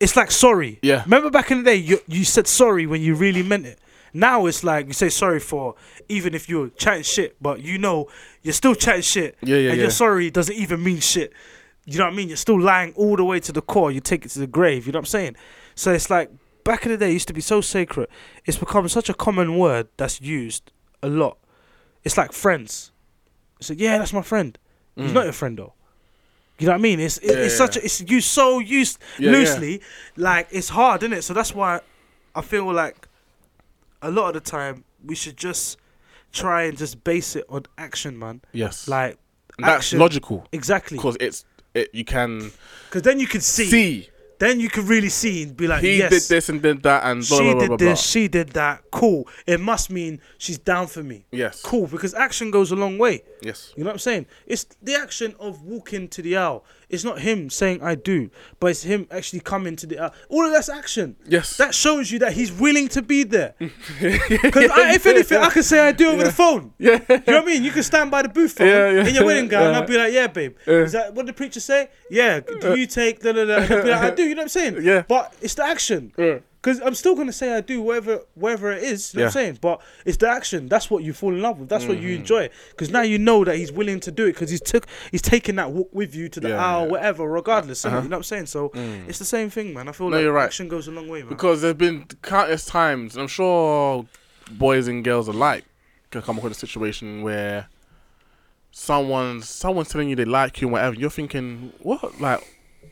It's 0.00 0.16
like 0.16 0.30
sorry. 0.30 0.78
Yeah. 0.82 1.02
Remember 1.04 1.30
back 1.30 1.50
in 1.50 1.58
the 1.58 1.64
day, 1.64 1.76
you 1.76 2.00
you 2.06 2.24
said 2.24 2.46
sorry 2.46 2.86
when 2.86 3.02
you 3.02 3.14
really 3.14 3.42
meant 3.42 3.66
it. 3.66 3.78
Now 4.14 4.46
it's 4.46 4.64
like 4.64 4.86
you 4.86 4.92
say 4.92 5.08
sorry 5.10 5.40
for 5.40 5.74
even 6.08 6.34
if 6.34 6.48
you're 6.48 6.68
chatting 6.70 7.02
shit, 7.02 7.36
but 7.42 7.60
you 7.60 7.78
know 7.78 8.08
you're 8.42 8.54
still 8.54 8.74
chatting 8.74 9.02
shit. 9.02 9.36
Yeah, 9.42 9.56
yeah, 9.56 9.68
And 9.70 9.76
yeah. 9.76 9.82
your 9.84 9.90
sorry 9.90 10.30
doesn't 10.30 10.54
even 10.54 10.82
mean 10.82 11.00
shit. 11.00 11.32
You 11.84 11.98
know 11.98 12.04
what 12.04 12.12
I 12.12 12.16
mean? 12.16 12.28
You're 12.28 12.36
still 12.36 12.60
lying 12.60 12.92
all 12.96 13.16
the 13.16 13.24
way 13.24 13.40
to 13.40 13.52
the 13.52 13.62
core. 13.62 13.90
You 13.90 14.00
take 14.00 14.24
it 14.24 14.30
to 14.30 14.38
the 14.40 14.46
grave. 14.46 14.86
You 14.86 14.92
know 14.92 14.98
what 14.98 15.02
I'm 15.02 15.06
saying? 15.06 15.36
So 15.74 15.92
it's 15.92 16.10
like 16.10 16.30
back 16.68 16.84
in 16.86 16.92
the 16.92 16.98
day, 16.98 17.10
it 17.10 17.14
used 17.14 17.28
to 17.28 17.34
be 17.34 17.40
so 17.40 17.60
sacred. 17.60 18.08
It's 18.46 18.58
become 18.58 18.86
such 18.88 19.08
a 19.08 19.14
common 19.14 19.58
word 19.58 19.88
that's 19.96 20.20
used 20.20 20.70
a 21.02 21.08
lot. 21.08 21.36
It's 22.04 22.16
like 22.16 22.32
friends. 22.32 22.92
It's 23.58 23.70
like, 23.70 23.80
yeah, 23.80 23.98
that's 23.98 24.12
my 24.12 24.22
friend. 24.22 24.56
He's 24.96 25.12
not 25.12 25.24
your 25.24 25.32
friend 25.32 25.56
though. 25.58 25.74
You 26.58 26.66
know 26.66 26.72
what 26.72 26.78
I 26.78 26.82
mean? 26.82 26.98
It's 27.00 27.18
it, 27.18 27.24
Mm. 27.30 27.34
Yeah, 27.34 27.38
it's 27.44 27.54
yeah. 27.54 27.66
such 27.66 27.76
a, 27.76 27.84
it's 27.84 28.00
used 28.00 28.28
so 28.28 28.58
used 28.58 28.98
Yeah, 29.18 29.30
yeah. 29.30 29.36
loosely, 29.38 29.80
like 30.16 30.48
it's 30.50 30.68
hard, 30.70 31.02
isn't 31.04 31.12
it? 31.18 31.22
So 31.22 31.32
that's 31.34 31.54
why 31.54 31.80
I 32.34 32.40
feel 32.42 32.72
like 32.72 33.06
a 34.02 34.10
lot 34.10 34.28
of 34.28 34.34
the 34.34 34.50
time 34.50 34.84
we 35.04 35.14
should 35.14 35.36
just 35.36 35.78
try 36.32 36.64
and 36.64 36.76
just 36.76 37.02
base 37.04 37.36
it 37.36 37.44
on 37.48 37.62
action, 37.78 38.18
man. 38.18 38.40
Yes. 38.52 38.88
Like 38.88 39.18
And 39.56 39.66
that's 39.66 39.76
action. 39.86 39.98
logical 40.00 40.46
exactly, 40.52 40.98
because 40.98 41.16
it's 41.20 41.44
it. 41.74 41.90
You 41.94 42.04
can 42.04 42.50
because 42.88 43.02
then 43.02 43.20
you 43.20 43.28
can 43.28 43.40
see, 43.40 43.66
see 43.66 44.08
then 44.38 44.60
you 44.60 44.68
can 44.68 44.86
really 44.86 45.08
see 45.08 45.42
and 45.42 45.56
be 45.56 45.66
like, 45.66 45.82
he 45.82 45.98
yes, 45.98 46.10
did 46.10 46.22
this 46.22 46.48
and 46.48 46.62
did 46.62 46.82
that 46.82 47.04
and 47.04 47.26
blah 47.26 47.38
she 47.38 47.44
blah 47.44 47.54
blah 47.54 47.76
did 47.76 47.78
this, 47.78 48.00
she 48.00 48.28
did 48.28 48.50
that. 48.50 48.82
Cool. 48.90 49.28
It 49.46 49.60
must 49.60 49.90
mean 49.90 50.20
she's 50.38 50.58
down 50.58 50.86
for 50.86 51.02
me. 51.02 51.24
Yes. 51.30 51.62
Cool, 51.62 51.86
because 51.86 52.14
action 52.14 52.50
goes 52.50 52.70
a 52.70 52.76
long 52.76 52.98
way. 52.98 53.22
Yes. 53.42 53.72
You 53.76 53.84
know 53.84 53.88
what 53.88 53.94
I'm 53.94 53.98
saying? 53.98 54.26
It's 54.46 54.64
the 54.82 54.94
action 54.94 55.34
of 55.38 55.62
walking 55.62 56.08
to 56.08 56.22
the 56.22 56.36
aisle. 56.36 56.64
It's 56.90 57.04
not 57.04 57.20
him 57.20 57.50
saying 57.50 57.82
I 57.82 57.94
do, 57.96 58.30
but 58.60 58.68
it's 58.68 58.82
him 58.82 59.06
actually 59.10 59.40
coming 59.40 59.76
to 59.76 59.86
the 59.86 59.98
aisle. 59.98 60.14
All 60.30 60.46
of 60.46 60.52
that's 60.52 60.70
action. 60.70 61.16
Yes. 61.26 61.56
That 61.58 61.74
shows 61.74 62.10
you 62.10 62.18
that 62.20 62.32
he's 62.32 62.50
willing 62.50 62.88
to 62.88 63.02
be 63.02 63.24
there. 63.24 63.54
Because 63.60 64.70
if 64.94 65.06
anything, 65.06 65.38
I 65.38 65.50
can 65.50 65.62
say 65.62 65.80
I 65.80 65.92
do 65.92 66.10
over 66.10 66.24
the 66.24 66.32
phone. 66.32 66.72
Yeah. 66.78 67.00
You 67.08 67.16
know 67.16 67.22
what 67.26 67.42
I 67.42 67.44
mean? 67.44 67.64
You 67.64 67.72
can 67.72 67.82
stand 67.82 68.10
by 68.10 68.22
the 68.22 68.28
booth 68.28 68.52
phone 68.52 68.66
Yeah, 68.68 68.90
yeah. 68.90 69.06
in 69.06 69.14
your 69.14 69.24
wedding 69.24 69.48
gown 69.48 69.66
and 69.66 69.76
I'll 69.76 69.86
be 69.86 69.98
like, 69.98 70.12
yeah, 70.12 70.28
babe. 70.28 70.56
Is 70.66 70.92
that 70.92 71.14
what 71.14 71.26
the 71.26 71.32
preacher 71.32 71.60
say? 71.60 71.90
Yeah. 72.10 72.40
Do 72.40 72.72
uh, 72.72 72.74
you 72.74 72.86
take 72.86 73.20
da 73.20 73.32
da 73.32 73.44
da? 73.44 73.56
I'll 73.56 73.82
be 73.82 73.90
like, 73.90 74.02
I 74.02 74.10
do. 74.10 74.22
You 74.22 74.34
know 74.34 74.40
what 74.40 74.44
I'm 74.44 74.48
saying? 74.48 74.82
Yeah. 74.88 75.02
But 75.06 75.34
it's 75.42 75.54
the 75.54 75.64
action. 75.64 76.12
Yeah. 76.58 76.62
Because 76.62 76.80
I'm 76.80 76.94
still 76.94 77.14
gonna 77.14 77.32
say 77.32 77.54
I 77.56 77.60
do 77.60 77.80
wherever 77.80 78.20
wherever 78.34 78.72
it 78.72 78.82
is. 78.82 79.14
You 79.14 79.18
know 79.18 79.24
what 79.24 79.26
I'm 79.28 79.32
saying? 79.32 79.58
But 79.60 79.80
it's 80.04 80.16
the 80.16 80.28
action. 80.28 80.68
That's 80.68 80.90
what 80.90 81.04
you 81.04 81.12
fall 81.12 81.32
in 81.32 81.40
love 81.40 81.60
with. 81.60 81.68
That's 81.68 81.86
what 81.86 81.98
you 81.98 82.08
Mm-hmm. 82.10 82.20
enjoy. 82.20 82.50
Because 82.70 82.90
now 82.90 83.02
you 83.02 83.16
know 83.18 83.44
that 83.44 83.56
he's 83.56 83.70
willing 83.70 84.00
to 84.00 84.10
do 84.10 84.24
it. 84.26 84.32
Because 84.32 84.50
he's 84.50 84.60
took 84.60 84.86
he's 85.12 85.22
taking 85.22 85.54
that 85.56 85.70
walk 85.70 85.88
with 85.92 86.14
you 86.16 86.28
to 86.28 86.40
the 86.40 86.48
Yeah, 86.48 86.56
aisle, 86.64 86.78
yeah. 86.80 86.82
Uh-huh. 86.82 86.86
whatever, 86.90 87.28
regardless. 87.30 87.84
innit? 87.84 88.02
You 88.02 88.08
know 88.08 88.16
what 88.16 88.16
I'm 88.16 88.22
saying? 88.24 88.46
So 88.46 88.72
it's 89.06 89.18
the 89.20 89.24
same 89.24 89.50
thing, 89.50 89.72
man. 89.72 89.88
I 89.88 89.92
feel 89.92 90.08
Mm. 90.08 90.10
No, 90.10 90.22
like 90.24 90.32
right. 90.34 90.44
action 90.46 90.66
goes 90.68 90.88
a 90.88 90.90
long 90.90 91.08
way, 91.08 91.20
man. 91.20 91.28
Because 91.28 91.62
there's 91.62 91.74
been 91.74 92.04
countless 92.22 92.64
times, 92.66 93.14
and 93.14 93.22
I'm 93.22 93.28
sure 93.28 94.04
boys 94.50 94.88
and 94.88 95.04
girls 95.04 95.28
alike 95.28 95.64
can 96.10 96.22
come 96.22 96.38
across 96.38 96.52
a 96.52 96.54
situation 96.66 97.22
where 97.22 97.68
someone's 98.72 99.48
someone's 99.48 99.88
telling 99.90 100.08
you 100.08 100.16
they 100.16 100.24
like 100.24 100.60
you 100.60 100.68
and 100.68 100.72
whatever. 100.72 100.96
You're 100.96 101.10
thinking, 101.10 101.72
what? 101.80 102.20
Like 102.20 102.40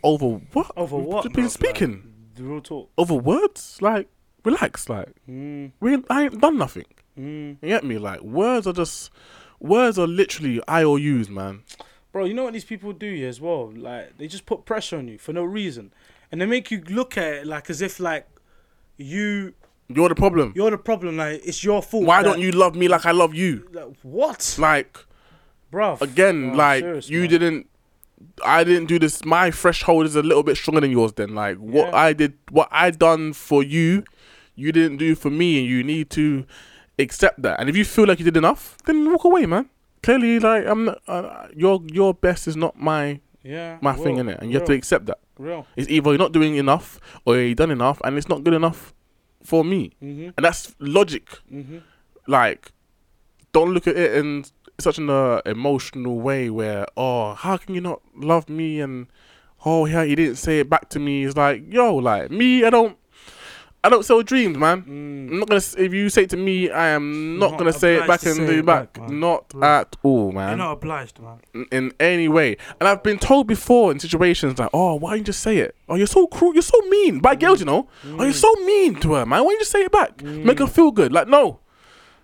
over 0.03 0.27
what? 0.53 0.71
Over 0.77 0.97
what? 0.99 1.25
Just 1.25 1.35
been 1.35 1.49
speaking 1.49 1.93
Like, 1.93 2.03
the 2.37 2.43
real 2.45 2.61
talk. 2.61 2.91
over 2.99 3.15
words. 3.15 3.79
Like 3.81 4.09
relax. 4.45 4.89
Like 4.89 5.09
Mm, 5.29 5.73
we 5.81 5.99
I 6.11 6.25
ain't 6.25 6.41
done 6.41 6.57
nothing. 6.59 6.85
mm. 7.19 7.57
You 7.63 7.69
get 7.69 7.85
me? 7.85 7.99
Like 7.99 8.21
words 8.23 8.67
are 8.67 8.73
just 8.73 9.11
words 9.61 9.99
are 9.99 10.07
literally 10.07 10.61
IOUs, 10.69 11.29
man. 11.29 11.63
Bro, 12.13 12.27
you 12.27 12.35
know 12.35 12.45
what 12.45 12.53
these 12.55 12.65
people 12.65 12.93
do 12.93 13.07
yeah, 13.07 13.29
as 13.29 13.41
well? 13.41 13.71
Like 13.75 14.17
they 14.19 14.27
just 14.27 14.47
put 14.47 14.65
pressure 14.65 14.97
on 14.99 15.09
you 15.09 15.19
for 15.19 15.33
no 15.33 15.45
reason, 15.45 15.93
and 16.31 16.41
they 16.41 16.47
make 16.47 16.71
you 16.71 16.83
look 16.89 17.19
at 17.19 17.33
it 17.35 17.47
like 17.47 17.69
as 17.71 17.83
if 17.83 18.01
like 18.01 18.27
you 18.97 19.53
You're 19.89 20.09
the 20.09 20.15
problem. 20.15 20.53
you're 20.57 20.71
the 20.71 20.79
problem. 20.79 21.17
Like 21.17 21.43
it's 21.45 21.63
your 21.63 21.83
fault. 21.83 22.05
Why 22.07 22.23
that- 22.23 22.29
don't 22.31 22.41
you 22.41 22.53
love 22.53 22.75
me 22.75 22.89
like 22.89 23.05
I 23.07 23.11
love 23.13 23.35
you? 23.35 23.69
Like, 23.73 23.95
what, 24.03 24.57
Like 24.59 24.97
bro? 25.71 25.99
again, 26.01 26.57
like 26.57 26.85
you 27.09 27.29
didn't. 27.29 27.69
I 28.45 28.65
didn't 28.65 28.87
do 28.87 28.99
this. 28.99 29.25
My 29.25 29.51
threshold 29.51 30.07
is 30.07 30.17
a 30.17 30.23
little 30.23 30.43
bit 30.43 30.57
stronger 30.57 30.81
than 30.81 30.91
yours. 30.91 31.13
Then, 31.13 31.35
like 31.35 31.57
what 31.59 31.89
Yeah. 31.89 31.97
I 31.97 32.13
did, 32.13 32.35
what 32.51 32.69
I 32.71 32.91
done 32.91 33.33
for 33.33 33.63
you, 33.63 34.05
you 34.55 34.73
didn't 34.73 34.97
do 34.99 35.15
for 35.15 35.31
me, 35.31 35.59
and 35.61 35.69
you 35.69 35.83
need 35.83 36.11
to 36.11 36.45
accept 36.99 37.43
that. 37.43 37.61
And 37.61 37.69
if 37.69 37.77
you 37.77 37.85
feel 37.85 38.07
like 38.07 38.19
you 38.19 38.25
did 38.25 38.37
enough, 38.37 38.77
then 38.87 39.11
walk 39.11 39.25
away, 39.25 39.47
man. 39.47 39.69
Clearly, 40.03 40.39
like 40.41 40.67
I'm, 40.67 40.85
not, 40.87 40.99
uh, 41.09 41.49
your 41.55 41.83
your 41.93 42.15
best 42.15 42.47
is 42.49 42.57
not 42.57 42.79
my 42.81 43.21
Yeah, 43.43 43.79
my 43.81 43.93
thing 43.95 44.17
in 44.19 44.29
it, 44.29 44.39
and 44.41 44.51
you 44.51 44.59
have 44.59 44.67
to 44.67 44.73
accept 44.75 45.07
that. 45.07 45.19
real. 45.39 45.67
It's 45.77 45.89
either 45.91 46.11
you're 46.11 46.19
not 46.19 46.33
doing 46.33 46.57
enough 46.57 46.99
or 47.27 47.37
you 47.39 47.55
done 47.55 47.71
enough, 47.71 48.01
and 48.05 48.17
it's 48.17 48.29
not 48.29 48.43
good 48.45 48.55
enough 48.55 48.95
for 49.43 49.65
me, 49.65 49.93
Mhm, 50.03 50.33
and 50.37 50.45
that's 50.45 50.75
logic. 50.81 51.29
mhm. 51.53 51.83
Like, 52.27 52.73
don't 53.53 53.73
look 53.73 53.87
at 53.87 53.97
it 53.97 54.15
in 54.17 54.45
such 54.79 54.99
an 54.99 55.09
uh, 55.11 55.41
emotional 55.47 56.19
way 56.21 56.51
where, 56.51 56.87
oh, 56.97 57.35
how 57.35 57.57
can 57.57 57.75
you 57.75 57.81
not 57.81 58.01
love 58.15 58.49
me? 58.49 58.81
And 58.81 59.07
oh, 59.65 59.87
yeah, 59.87 60.05
he 60.05 60.15
didn't 60.15 60.37
say 60.37 60.61
it 60.61 60.69
back 60.71 60.89
to 60.91 60.99
me. 60.99 61.25
It's 61.25 61.37
like, 61.37 61.65
yo, 61.73 61.95
like 61.97 62.31
me, 62.31 62.65
I 62.65 62.71
don't, 62.71 62.97
I 63.85 63.89
don't 63.89 64.05
sell 64.05 64.21
dreams, 64.23 64.59
man. 64.59 64.83
Mm. 64.83 65.31
I'm 65.31 65.39
not 65.39 65.49
gonna. 65.49 65.63
If 65.79 65.95
you 65.95 66.09
say 66.09 66.25
it 66.25 66.31
to 66.31 66.37
me, 66.37 66.71
I 66.71 66.89
am 66.89 67.39
not, 67.39 67.53
Not 67.53 67.59
gonna 67.59 67.73
say 67.73 67.95
it 67.97 68.07
back 68.09 68.25
and 68.27 68.37
do 68.47 68.59
it 68.59 68.67
back. 68.67 68.95
back. 68.95 69.09
Not 69.11 69.55
at 69.63 69.95
all, 70.03 70.25
You're 70.25 70.33
man. 70.33 70.59
not 70.59 70.73
obliged, 70.73 71.21
man. 71.21 71.39
in- 71.55 71.67
in 71.71 71.93
any 72.01 72.27
way. 72.29 72.57
And 72.81 72.89
I've 72.89 73.03
been 73.05 73.19
told 73.19 73.47
before 73.47 73.93
in 73.93 74.01
situations 74.01 74.59
like, 74.59 74.71
oh, 74.75 74.97
why 74.97 75.11
don't 75.11 75.19
you 75.19 75.25
just 75.25 75.41
say 75.41 75.59
it? 75.59 75.77
Oh, 75.89 75.95
you're 75.95 76.09
so 76.09 76.27
cruel. 76.27 76.53
You're 76.53 76.63
so 76.63 76.81
mean. 76.89 77.21
By 77.21 77.37
girls, 77.37 77.61
you 77.61 77.67
know. 77.67 77.89
Oh, 78.19 78.25
you're 78.25 78.33
so 78.33 78.53
mean 78.65 78.97
to 78.97 79.15
her, 79.15 79.25
man. 79.27 79.41
Why 79.45 79.51
don't 79.51 79.53
you 79.53 79.59
just 79.61 79.71
say 79.71 79.83
it 79.85 79.93
back? 79.93 80.21
Make 80.23 80.59
her 80.59 80.67
feel 80.67 80.91
good. 80.91 81.13
Like, 81.13 81.29
no. 81.29 81.61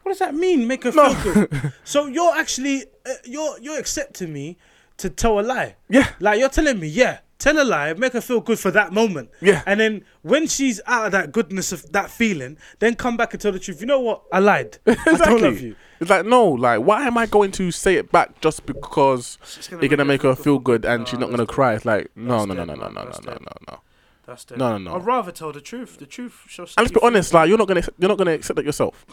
What 0.02 0.10
does 0.12 0.18
that 0.20 0.34
mean? 0.34 0.66
Make 0.66 0.84
her 0.84 0.92
No. 0.92 1.14
feel 1.14 1.46
good. 1.46 1.72
so 1.84 2.06
you're 2.06 2.34
actually 2.36 2.84
uh, 3.06 3.10
you're 3.24 3.58
you're 3.60 3.78
accepting 3.78 4.32
me 4.32 4.56
to 4.98 5.08
tell 5.10 5.38
a 5.40 5.42
lie. 5.42 5.76
Yeah. 5.88 6.08
Like 6.20 6.38
you're 6.38 6.48
telling 6.48 6.78
me, 6.78 6.86
yeah, 6.88 7.18
tell 7.38 7.60
a 7.60 7.64
lie, 7.64 7.92
make 7.94 8.12
her 8.12 8.20
feel 8.20 8.40
good 8.40 8.58
for 8.58 8.70
that 8.72 8.92
moment. 8.92 9.30
Yeah. 9.40 9.62
And 9.66 9.80
then 9.80 10.04
when 10.22 10.46
she's 10.46 10.80
out 10.86 11.06
of 11.06 11.12
that 11.12 11.32
goodness 11.32 11.72
of 11.72 11.90
that 11.92 12.10
feeling, 12.10 12.56
then 12.78 12.94
come 12.94 13.16
back 13.16 13.32
and 13.32 13.40
tell 13.40 13.52
the 13.52 13.58
truth. 13.58 13.80
You 13.80 13.86
know 13.86 14.00
what? 14.00 14.22
I 14.32 14.38
lied. 14.38 14.78
I 14.86 14.94
don't 15.24 15.40
love 15.42 15.60
you. 15.60 15.74
It's 16.00 16.10
like 16.10 16.26
no, 16.26 16.46
like 16.48 16.80
why 16.80 17.06
am 17.06 17.16
I 17.16 17.26
going 17.26 17.52
to 17.52 17.70
say 17.70 17.94
it 17.94 18.10
back 18.10 18.40
just 18.40 18.66
because 18.66 19.38
It's 19.56 19.68
gonna 19.68 19.82
you're 19.82 19.88
gonna 19.88 20.04
make 20.04 20.14
make 20.14 20.22
her 20.22 20.30
her 20.30 20.34
feel 20.34 20.44
feel 20.44 20.58
good 20.58 20.84
and 20.84 21.00
Nah, 21.00 21.04
she's 21.06 21.18
not 21.20 21.26
gonna 21.30 21.38
dead. 21.46 21.48
cry? 21.48 21.74
It's 21.74 21.84
like 21.84 22.10
no, 22.16 22.44
no, 22.44 22.54
no, 22.54 22.64
no, 22.64 22.74
no, 22.74 22.88
no, 22.88 22.88
no, 23.04 23.10
no, 23.24 23.32
no, 23.32 23.38
no. 23.68 23.80
That's 24.26 24.44
dead. 24.44 24.58
No, 24.58 24.76
no, 24.76 24.78
no. 24.78 24.96
I'd 24.96 25.04
rather 25.06 25.30
tell 25.32 25.52
the 25.52 25.60
truth. 25.60 25.98
The 25.98 26.06
truth 26.06 26.42
shall 26.48 26.66
set 26.66 26.76
And 26.78 26.84
let's 26.86 26.92
be 26.94 27.04
honest, 27.06 27.32
like 27.34 27.48
you're 27.48 27.58
not 27.58 27.68
gonna 27.68 27.82
you're 27.98 28.08
not 28.08 28.18
gonna 28.18 28.32
accept 28.32 28.56
that 28.56 28.64
yourself. 28.64 29.06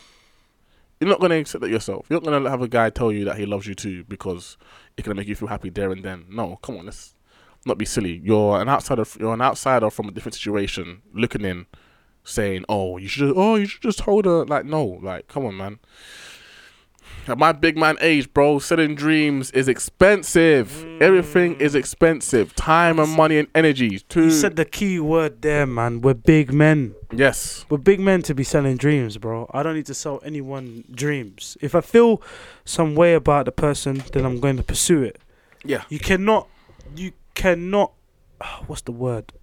You're 0.99 1.09
not 1.09 1.21
gonna 1.21 1.35
accept 1.37 1.61
that 1.61 1.69
yourself. 1.69 2.07
You're 2.09 2.19
not 2.19 2.31
gonna 2.31 2.49
have 2.49 2.61
a 2.61 2.67
guy 2.67 2.89
tell 2.89 3.11
you 3.11 3.23
that 3.25 3.37
he 3.37 3.45
loves 3.45 3.65
you 3.65 3.73
too 3.75 4.03
because 4.03 4.57
it's 4.97 5.07
gonna 5.07 5.15
make 5.15 5.27
you 5.27 5.35
feel 5.35 5.47
happy 5.47 5.69
there 5.69 5.91
and 5.91 6.03
then. 6.03 6.25
No, 6.29 6.57
come 6.57 6.77
on, 6.77 6.85
let's 6.85 7.15
not 7.65 7.77
be 7.77 7.85
silly. 7.85 8.21
You're 8.23 8.61
an 8.61 8.67
outsider. 8.67 9.05
You're 9.19 9.33
an 9.33 9.41
outsider 9.41 9.89
from 9.89 10.09
a 10.09 10.11
different 10.11 10.35
situation, 10.35 11.01
looking 11.13 11.45
in, 11.45 11.67
saying, 12.23 12.65
"Oh, 12.67 12.97
you 12.97 13.07
should. 13.07 13.33
Oh, 13.35 13.55
you 13.55 13.65
should 13.65 13.81
just 13.81 14.01
hold 14.01 14.25
her." 14.25 14.45
Like, 14.45 14.65
no, 14.65 14.83
like, 14.83 15.27
come 15.29 15.45
on, 15.45 15.55
man. 15.55 15.79
My 17.37 17.51
big 17.51 17.77
man 17.77 17.97
age, 18.01 18.33
bro, 18.33 18.59
selling 18.59 18.95
dreams 18.95 19.51
is 19.51 19.67
expensive. 19.67 20.85
Everything 21.01 21.55
is 21.59 21.75
expensive. 21.75 22.55
Time 22.55 22.99
and 22.99 23.11
money 23.11 23.37
and 23.37 23.47
energy. 23.53 23.99
Too. 23.99 24.25
You 24.25 24.31
said 24.31 24.55
the 24.55 24.65
key 24.65 24.99
word 24.99 25.41
there, 25.41 25.65
man. 25.65 26.01
We're 26.01 26.13
big 26.13 26.51
men. 26.53 26.95
yes. 27.11 27.65
We're 27.69 27.77
big 27.77 27.99
men 27.99 28.21
to 28.23 28.33
be 28.33 28.43
selling 28.43 28.77
dreams, 28.77 29.17
bro. 29.17 29.49
I 29.53 29.63
don't 29.63 29.75
need 29.75 29.85
to 29.87 29.93
sell 29.93 30.19
anyone 30.23 30.83
dreams. 30.91 31.57
If 31.61 31.75
I 31.75 31.81
feel 31.81 32.21
some 32.65 32.95
way 32.95 33.13
about 33.13 33.45
the 33.45 33.51
person, 33.51 34.03
then 34.13 34.25
I'm 34.25 34.39
going 34.39 34.57
to 34.57 34.63
pursue 34.63 35.03
it. 35.03 35.19
Yeah. 35.63 35.83
You 35.89 35.99
cannot, 35.99 36.47
you 36.95 37.11
cannot, 37.35 37.93
what's 38.67 38.81
the 38.81 38.91
word? 38.91 39.33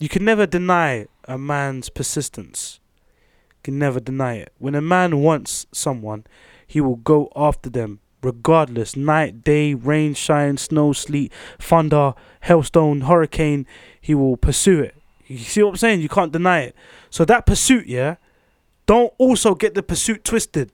You 0.00 0.08
can 0.08 0.24
never 0.24 0.46
deny 0.46 1.06
a 1.24 1.36
man's 1.36 1.90
persistence. 1.90 2.78
You 3.68 3.72
can 3.72 3.80
never 3.80 4.00
deny 4.00 4.36
it. 4.36 4.54
When 4.56 4.74
a 4.74 4.80
man 4.80 5.20
wants 5.20 5.66
someone, 5.72 6.24
he 6.66 6.80
will 6.80 6.96
go 6.96 7.30
after 7.36 7.68
them 7.68 8.00
regardless. 8.22 8.96
Night, 8.96 9.44
day, 9.44 9.74
rain, 9.74 10.14
shine, 10.14 10.56
snow, 10.56 10.94
sleet, 10.94 11.30
thunder, 11.58 12.14
hailstone, 12.44 13.02
hurricane, 13.02 13.66
he 14.00 14.14
will 14.14 14.38
pursue 14.38 14.80
it. 14.80 14.94
You 15.26 15.36
see 15.36 15.62
what 15.62 15.68
I'm 15.72 15.76
saying? 15.76 16.00
You 16.00 16.08
can't 16.08 16.32
deny 16.32 16.60
it. 16.60 16.76
So 17.10 17.26
that 17.26 17.44
pursuit, 17.44 17.86
yeah, 17.86 18.16
don't 18.86 19.12
also 19.18 19.54
get 19.54 19.74
the 19.74 19.82
pursuit 19.82 20.24
twisted 20.24 20.72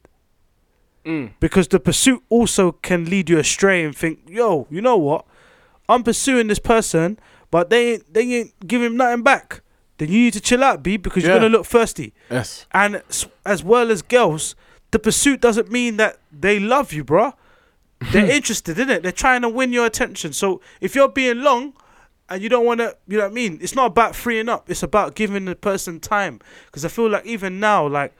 Mm. 1.04 1.32
because 1.40 1.66
the 1.68 1.80
pursuit 1.80 2.22
also 2.30 2.70
can 2.70 3.06
lead 3.06 3.28
you 3.28 3.38
astray 3.40 3.84
and 3.84 3.94
think, 3.94 4.20
yo, 4.28 4.68
you 4.70 4.80
know 4.80 4.96
what? 4.96 5.26
I'm 5.88 6.04
pursuing 6.04 6.46
this 6.46 6.60
person, 6.60 7.18
but 7.50 7.70
they 7.70 7.94
ain't, 7.94 8.14
they 8.14 8.20
ain't 8.22 8.66
giving 8.68 8.86
him 8.86 8.96
nothing 8.96 9.22
back. 9.24 9.62
Then 9.98 10.08
you 10.08 10.20
need 10.20 10.32
to 10.32 10.40
chill 10.40 10.64
out, 10.64 10.82
B, 10.82 10.96
because 10.96 11.22
you're 11.22 11.32
Yeah. 11.32 11.38
gonna 11.40 11.50
look 11.50 11.66
thirsty. 11.66 12.12
Yes. 12.30 12.66
And 12.72 12.96
s- 13.08 13.26
as 13.46 13.62
well 13.62 13.90
as 13.90 14.02
girls, 14.02 14.54
the 14.90 14.98
pursuit 14.98 15.40
doesn't 15.40 15.70
mean 15.70 15.96
that 15.98 16.18
they 16.32 16.58
love 16.58 16.92
you, 16.92 17.04
bruh. 17.04 17.34
They're 18.12 18.30
interested 18.30 18.78
in 18.78 18.90
it. 18.90 19.02
They're 19.02 19.12
trying 19.12 19.42
to 19.42 19.48
win 19.48 19.72
your 19.72 19.86
attention. 19.86 20.32
So 20.32 20.60
if 20.80 20.94
you're 20.94 21.08
being 21.08 21.42
long 21.42 21.74
and 22.28 22.42
you 22.42 22.48
don't 22.48 22.66
want 22.66 22.80
to, 22.80 22.96
you 23.06 23.16
know 23.18 23.24
what 23.24 23.30
I 23.30 23.34
mean? 23.34 23.58
It's 23.62 23.74
not 23.74 23.86
about 23.86 24.14
freeing 24.14 24.48
up. 24.48 24.68
It's 24.68 24.82
about 24.82 25.14
giving 25.14 25.44
the 25.44 25.54
person 25.54 26.00
time. 26.00 26.40
Because 26.66 26.84
I 26.84 26.88
feel 26.88 27.08
like 27.08 27.24
even 27.24 27.60
now, 27.60 27.86
like 27.86 28.12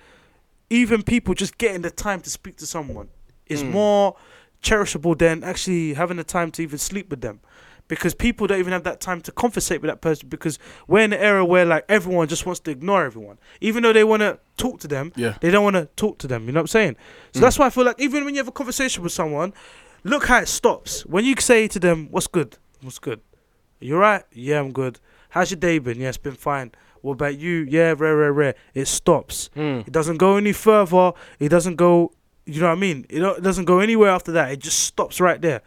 even 0.70 1.02
people 1.02 1.34
just 1.34 1.59
getting 1.59 1.82
the 1.82 1.90
time 1.90 2.20
to 2.22 2.30
speak 2.30 2.56
to 2.59 2.66
someone 2.66 3.09
is 3.46 3.62
hmm. 3.62 3.72
more 3.72 4.16
cherishable 4.62 5.16
than 5.18 5.44
actually 5.44 5.94
having 5.94 6.16
the 6.16 6.24
time 6.24 6.51
to 6.52 6.62
even 6.62 6.78
sleep 6.78 7.10
with 7.10 7.20
them. 7.20 7.40
Because 7.86 8.15
people 8.15 8.47
don't 8.47 8.59
even 8.59 8.73
have 8.73 8.85
that 8.85 9.01
time 9.01 9.20
to 9.23 9.32
conversate 9.32 9.82
with 9.82 9.90
that 9.90 10.01
person 10.01 10.28
because 10.31 10.59
we're 10.89 11.01
in 11.05 11.12
an 11.12 11.20
era 11.20 11.44
where 11.44 11.66
like 11.66 11.85
everyone 11.89 12.28
just 12.28 12.47
wants 12.47 12.61
to 12.61 12.70
ignore 12.70 13.05
everyone. 13.05 13.39
Even 13.61 13.82
though 13.82 13.93
they 13.93 14.05
want 14.05 14.20
to 14.23 14.39
talk 14.56 14.81
to 14.81 14.89
them, 14.89 15.12
Yeah. 15.16 15.36
they 15.43 15.51
don't 15.51 15.62
want 15.65 15.77
to 15.77 15.86
talk 15.97 16.19
to 16.20 16.27
them. 16.27 16.47
You 16.47 16.52
know 16.52 16.61
what 16.61 16.62
I'm 16.62 16.66
saying? 16.69 16.97
So 17.35 17.40
that's 17.40 17.59
why 17.59 17.66
I 17.66 17.70
feel 17.70 17.85
like 17.85 18.01
even 18.01 18.24
when 18.24 18.35
you 18.35 18.39
have 18.40 18.48
a 18.48 18.52
conversation 18.52 19.02
with 19.02 19.12
someone, 19.12 19.52
look 20.02 20.27
how 20.27 20.39
it 20.39 20.48
stops. 20.48 21.05
When 21.05 21.27
you 21.27 21.35
say 21.39 21.69
to 21.69 21.78
them, 21.78 22.09
"What's 22.11 22.27
good? 22.27 22.56
What's 22.81 22.98
good? 22.98 23.20
you're 23.81 23.98
right? 23.98 24.23
Yeah, 24.32 24.61
I'm 24.61 24.73
good. 24.73 24.98
How's 25.28 25.51
your 25.51 25.61
day 25.61 25.78
been? 25.78 26.01
Yeah, 26.01 26.09
it's 26.09 26.16
been 26.16 26.32
fine. 26.36 26.73
What 27.02 27.12
about 27.15 27.36
you? 27.36 27.66
Yeah, 27.69 27.94
rare, 27.98 28.16
rare, 28.16 28.32
rare. 28.32 28.55
It 28.73 28.86
stops. 28.89 29.51
Mm. 29.55 29.86
It 29.86 29.93
doesn't 29.93 30.16
go 30.16 30.36
any 30.39 30.55
further. 30.55 31.12
It 31.39 31.51
doesn't 31.51 31.77
go. 31.77 32.12
You 32.47 32.61
know 32.62 32.69
what 32.69 32.78
I 32.78 32.81
mean? 32.81 33.05
It, 33.11 33.23
it 33.23 33.43
doesn't 33.43 33.66
go 33.66 33.81
anywhere 33.81 34.09
after 34.11 34.32
that. 34.32 34.52
It 34.52 34.61
just 34.61 34.78
stops 34.78 35.20
right 35.20 35.39
there. 35.43 35.61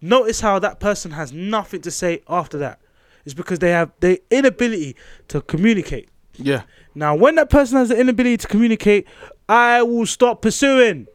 Notice 0.00 0.40
how 0.40 0.58
that 0.58 0.80
person 0.80 1.10
has 1.12 1.32
nothing 1.32 1.80
to 1.82 1.90
say 1.90 2.22
after 2.28 2.58
that. 2.58 2.80
It's 3.24 3.34
because 3.34 3.58
they 3.58 3.70
have 3.70 3.92
the 4.00 4.20
inability 4.30 4.96
to 5.28 5.42
communicate. 5.42 6.08
Yeah. 6.36 6.62
Now, 6.94 7.14
when 7.14 7.34
that 7.34 7.50
person 7.50 7.76
has 7.76 7.90
the 7.90 8.00
inability 8.00 8.38
to 8.38 8.48
communicate, 8.48 9.06
I 9.48 9.82
will 9.82 10.06
stop 10.06 10.42
pursuing. 10.42 11.06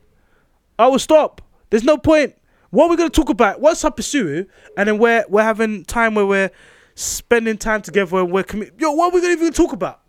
I 0.78 0.88
will 0.88 1.00
stop. 1.00 1.42
There's 1.70 1.84
no 1.84 1.98
point. 1.98 2.36
What 2.70 2.86
are 2.86 2.90
we're 2.90 2.98
gonna 2.98 3.10
talk 3.10 3.30
about 3.30 3.62
once 3.62 3.84
I 3.86 3.90
pursue, 3.90 4.46
and 4.78 4.90
then 4.90 4.98
we're 4.98 5.24
we're 5.30 5.44
having 5.44 5.86
time 5.86 6.14
where 6.14 6.26
we're 6.26 6.52
spending 6.96 7.58
time 7.58 7.82
together. 7.82 8.18
And 8.18 8.32
we're 8.32 8.44
commi- 8.44 8.72
Yo, 8.80 8.92
what 8.92 9.12
are 9.12 9.16
we 9.16 9.22
gonna 9.22 9.34
even 9.34 9.54
talk 9.54 9.72
about? 9.72 10.02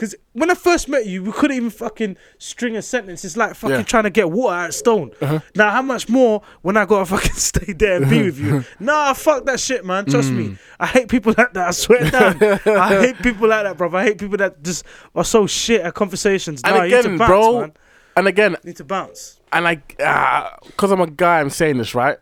Because 0.00 0.14
when 0.32 0.50
I 0.50 0.54
first 0.54 0.88
met 0.88 1.04
you, 1.04 1.22
we 1.22 1.30
couldn't 1.30 1.58
even 1.58 1.68
fucking 1.68 2.16
string 2.38 2.74
a 2.74 2.80
sentence. 2.80 3.22
It's 3.22 3.36
like 3.36 3.54
fucking 3.54 3.76
Yeah. 3.76 3.82
trying 3.82 4.04
to 4.04 4.10
get 4.10 4.30
water 4.30 4.56
out 4.56 4.68
of 4.70 4.74
stone. 4.74 5.10
Uh-huh. 5.20 5.40
Now, 5.54 5.72
how 5.72 5.82
much 5.82 6.08
more 6.08 6.40
when 6.62 6.78
I 6.78 6.86
gotta 6.86 7.04
fucking 7.14 7.34
stay 7.34 7.74
there 7.74 7.96
and 7.96 8.08
be 8.08 8.16
uh-huh. 8.20 8.24
with 8.24 8.38
you? 8.38 8.64
Nah, 8.80 9.12
fuck 9.12 9.44
that 9.44 9.60
shit, 9.60 9.84
man. 9.84 10.06
Trust 10.06 10.30
me. 10.30 10.48
Mm. 10.48 10.58
I 10.80 10.86
hate 10.94 11.08
people 11.10 11.34
like 11.36 11.52
that. 11.52 11.68
I 11.68 11.70
swear 11.72 12.10
down. 12.10 12.42
I 12.42 12.98
hate 13.08 13.18
people 13.18 13.46
like 13.46 13.64
that, 13.64 13.76
bro. 13.76 13.94
I 13.94 14.04
hate 14.04 14.16
people 14.16 14.38
that 14.38 14.62
just 14.62 14.86
are 15.14 15.22
so 15.22 15.46
shit 15.46 15.82
at 15.82 15.92
conversations. 15.92 16.62
And 16.64 16.76
Nah, 16.76 16.84
again, 16.84 17.18
bounce, 17.18 17.28
bro. 17.28 17.60
man. 17.60 17.72
And 18.16 18.26
again, 18.26 18.52
You 18.52 18.68
need 18.70 18.76
to 18.76 18.84
bounce. 18.84 19.38
and 19.52 19.68
I, 19.68 19.82
ah, 20.02 20.56
because 20.64 20.92
I'm 20.92 21.02
a 21.02 21.10
guy, 21.10 21.40
I'm 21.40 21.50
saying 21.50 21.76
this 21.76 21.94
right, 21.94 22.16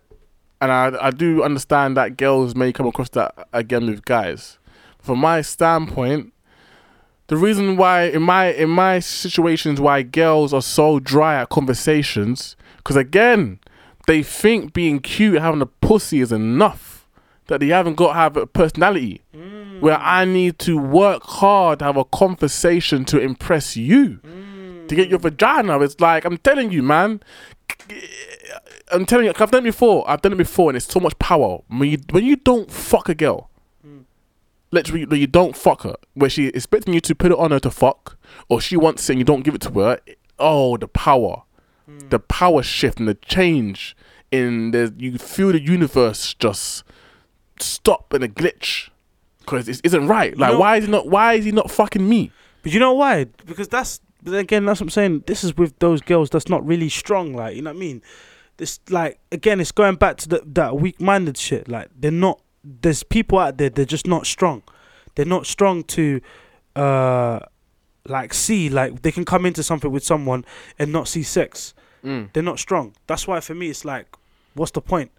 and 0.61 0.73
I, 0.73 0.97
I 1.01 1.11
do 1.13 1.45
understand 1.45 1.97
that 1.97 2.17
girls 2.17 2.57
may 2.57 2.73
come 2.73 2.89
across 2.89 3.11
that 3.11 3.37
again 3.53 3.87
with 3.87 4.05
guys. 4.05 4.59
From 5.01 5.21
my 5.21 5.43
standpoint, 5.43 6.33
the 7.29 7.37
reason 7.37 7.77
why 7.77 8.05
in 8.05 8.23
my 8.23 8.47
in 8.47 8.71
my 8.71 8.99
situations 8.99 9.81
why 9.81 10.03
girls 10.03 10.53
are 10.53 10.63
so 10.63 10.99
dry 10.99 11.41
at 11.41 11.51
conversations, 11.51 12.57
because 12.79 12.97
again, 12.97 13.61
they 14.07 14.23
think 14.23 14.73
being 14.73 14.99
cute, 14.99 15.41
having 15.41 15.61
a 15.61 15.67
pussy 15.67 16.21
is 16.21 16.33
enough. 16.33 17.07
That 17.47 17.61
they 17.61 17.69
haven't 17.69 17.95
got 17.95 18.09
to 18.09 18.15
have 18.15 18.37
a 18.37 18.47
personality. 18.47 19.23
Mm. 19.35 19.81
Where 19.81 19.99
I 19.99 20.27
need 20.27 20.59
to 20.61 20.77
work 20.77 21.23
hard, 21.23 21.81
have 21.81 21.97
a 21.97 22.05
conversation 22.05 23.07
to 23.07 23.19
impress 23.19 23.75
you 23.75 24.21
mm. 24.23 24.87
to 24.87 24.95
get 24.95 25.09
your 25.09 25.19
vagina. 25.19 25.81
It's 25.81 25.99
like 26.01 26.25
I'm 26.25 26.39
telling 26.39 26.73
you, 26.73 26.83
man. 26.83 27.21
I'm 28.91 29.07
telling 29.07 29.27
you 29.27 29.33
I've 29.39 29.51
done 29.51 29.63
it 29.63 29.71
before. 29.71 30.09
I've 30.09 30.23
done 30.23 30.33
it 30.33 30.37
before, 30.37 30.71
and 30.71 30.77
it's 30.77 30.91
so 30.91 31.01
much 31.01 31.19
power 31.19 31.61
when 31.69 31.91
you 31.91 31.99
when 32.11 32.25
you 32.25 32.37
don't 32.37 32.71
fuck 32.71 33.09
a 33.09 33.15
girl. 33.15 33.51
Literally, 34.70 35.19
you 35.19 35.27
don't 35.27 35.57
fuck 35.57 35.82
her, 35.82 35.97
where 36.15 36.28
she 36.28 36.49
expecting 36.49 36.93
you 36.93 37.01
to 37.01 37.15
put 37.15 37.32
it 37.32 37.39
on 37.39 37.51
her 37.51 37.61
to 37.61 37.70
fuck, 37.70 38.19
or 38.49 38.61
she 38.61 38.77
wants 38.77 39.09
it 39.09 39.15
and 39.15 39.20
you 39.20 39.24
don't 39.24 39.43
give 39.43 39.55
it 39.55 39.62
to 39.62 39.70
her. 39.70 40.01
Oh, 40.39 40.77
the 40.77 40.89
power, 40.89 41.43
hmm. 41.86 42.09
the 42.11 42.19
power 42.19 42.62
shift 42.62 42.99
and 42.99 43.09
the 43.09 43.15
change 43.15 43.97
in 44.31 44.73
the 44.73 44.95
you 44.99 45.16
feel 45.16 45.53
the 45.53 45.61
universe 45.61 46.35
just 46.35 46.85
stop 47.59 48.12
in 48.12 48.23
a 48.23 48.28
glitch 48.28 48.90
because 49.40 49.69
it 49.69 49.81
isn't 49.85 50.07
right. 50.07 50.36
Like, 50.36 50.53
know- 50.53 50.61
why 50.61 50.77
is 50.77 50.85
he 50.85 50.90
not? 50.90 51.09
Why 51.09 51.35
is 51.35 51.45
he 51.45 51.53
not 51.53 51.70
fucking 51.70 52.07
me? 52.07 52.31
But 52.62 52.73
you 52.73 52.81
know 52.81 52.93
why? 52.93 53.24
Because 53.47 53.69
that's 53.69 54.01
again, 54.27 54.66
that's 54.66 54.81
what 54.81 54.86
I'm 54.86 54.90
saying. 54.90 55.24
This 55.27 55.45
is 55.45 55.57
with 55.57 55.78
those 55.78 56.03
girls 56.03 56.31
that's 56.31 56.49
not 56.49 56.66
really 56.66 56.89
strong. 56.89 57.32
Like 57.32 57.57
you 57.57 57.62
know 57.62 57.70
what 57.70 57.77
I 57.77 57.81
mean? 57.81 58.03
This 58.59 58.81
like 58.90 59.19
again, 59.32 59.61
it's 59.61 59.73
going 59.73 59.97
back 59.97 60.16
to 60.19 60.28
the, 60.28 60.43
that 60.47 60.77
weak-minded 60.77 61.36
shit. 61.36 61.69
Like 61.69 61.89
they're 61.97 62.11
not. 62.11 62.40
There's 62.82 63.03
people 63.03 63.39
out 63.39 63.59
there. 63.59 63.70
They're 63.70 63.85
just 63.85 64.07
not 64.07 64.27
strong. 64.27 64.62
They're 65.15 65.24
not 65.24 65.47
strong 65.47 65.85
to, 65.85 66.20
uh, 66.77 67.40
like 68.09 68.32
see 68.32 68.69
like 68.69 69.03
they 69.03 69.12
can 69.12 69.24
come 69.24 69.47
into 69.47 69.62
something 69.62 69.90
with 69.90 70.05
someone 70.05 70.45
and 70.78 70.93
not 70.93 71.09
see 71.09 71.23
sex. 71.23 71.74
Mm. 72.05 72.32
They're 72.32 72.43
not 72.43 72.59
strong. 72.59 72.95
That's 73.07 73.27
why 73.27 73.40
for 73.40 73.55
me 73.55 73.69
it's 73.69 73.85
like, 73.85 74.07
what's 74.55 74.73
the 74.73 74.81
point? 74.81 75.11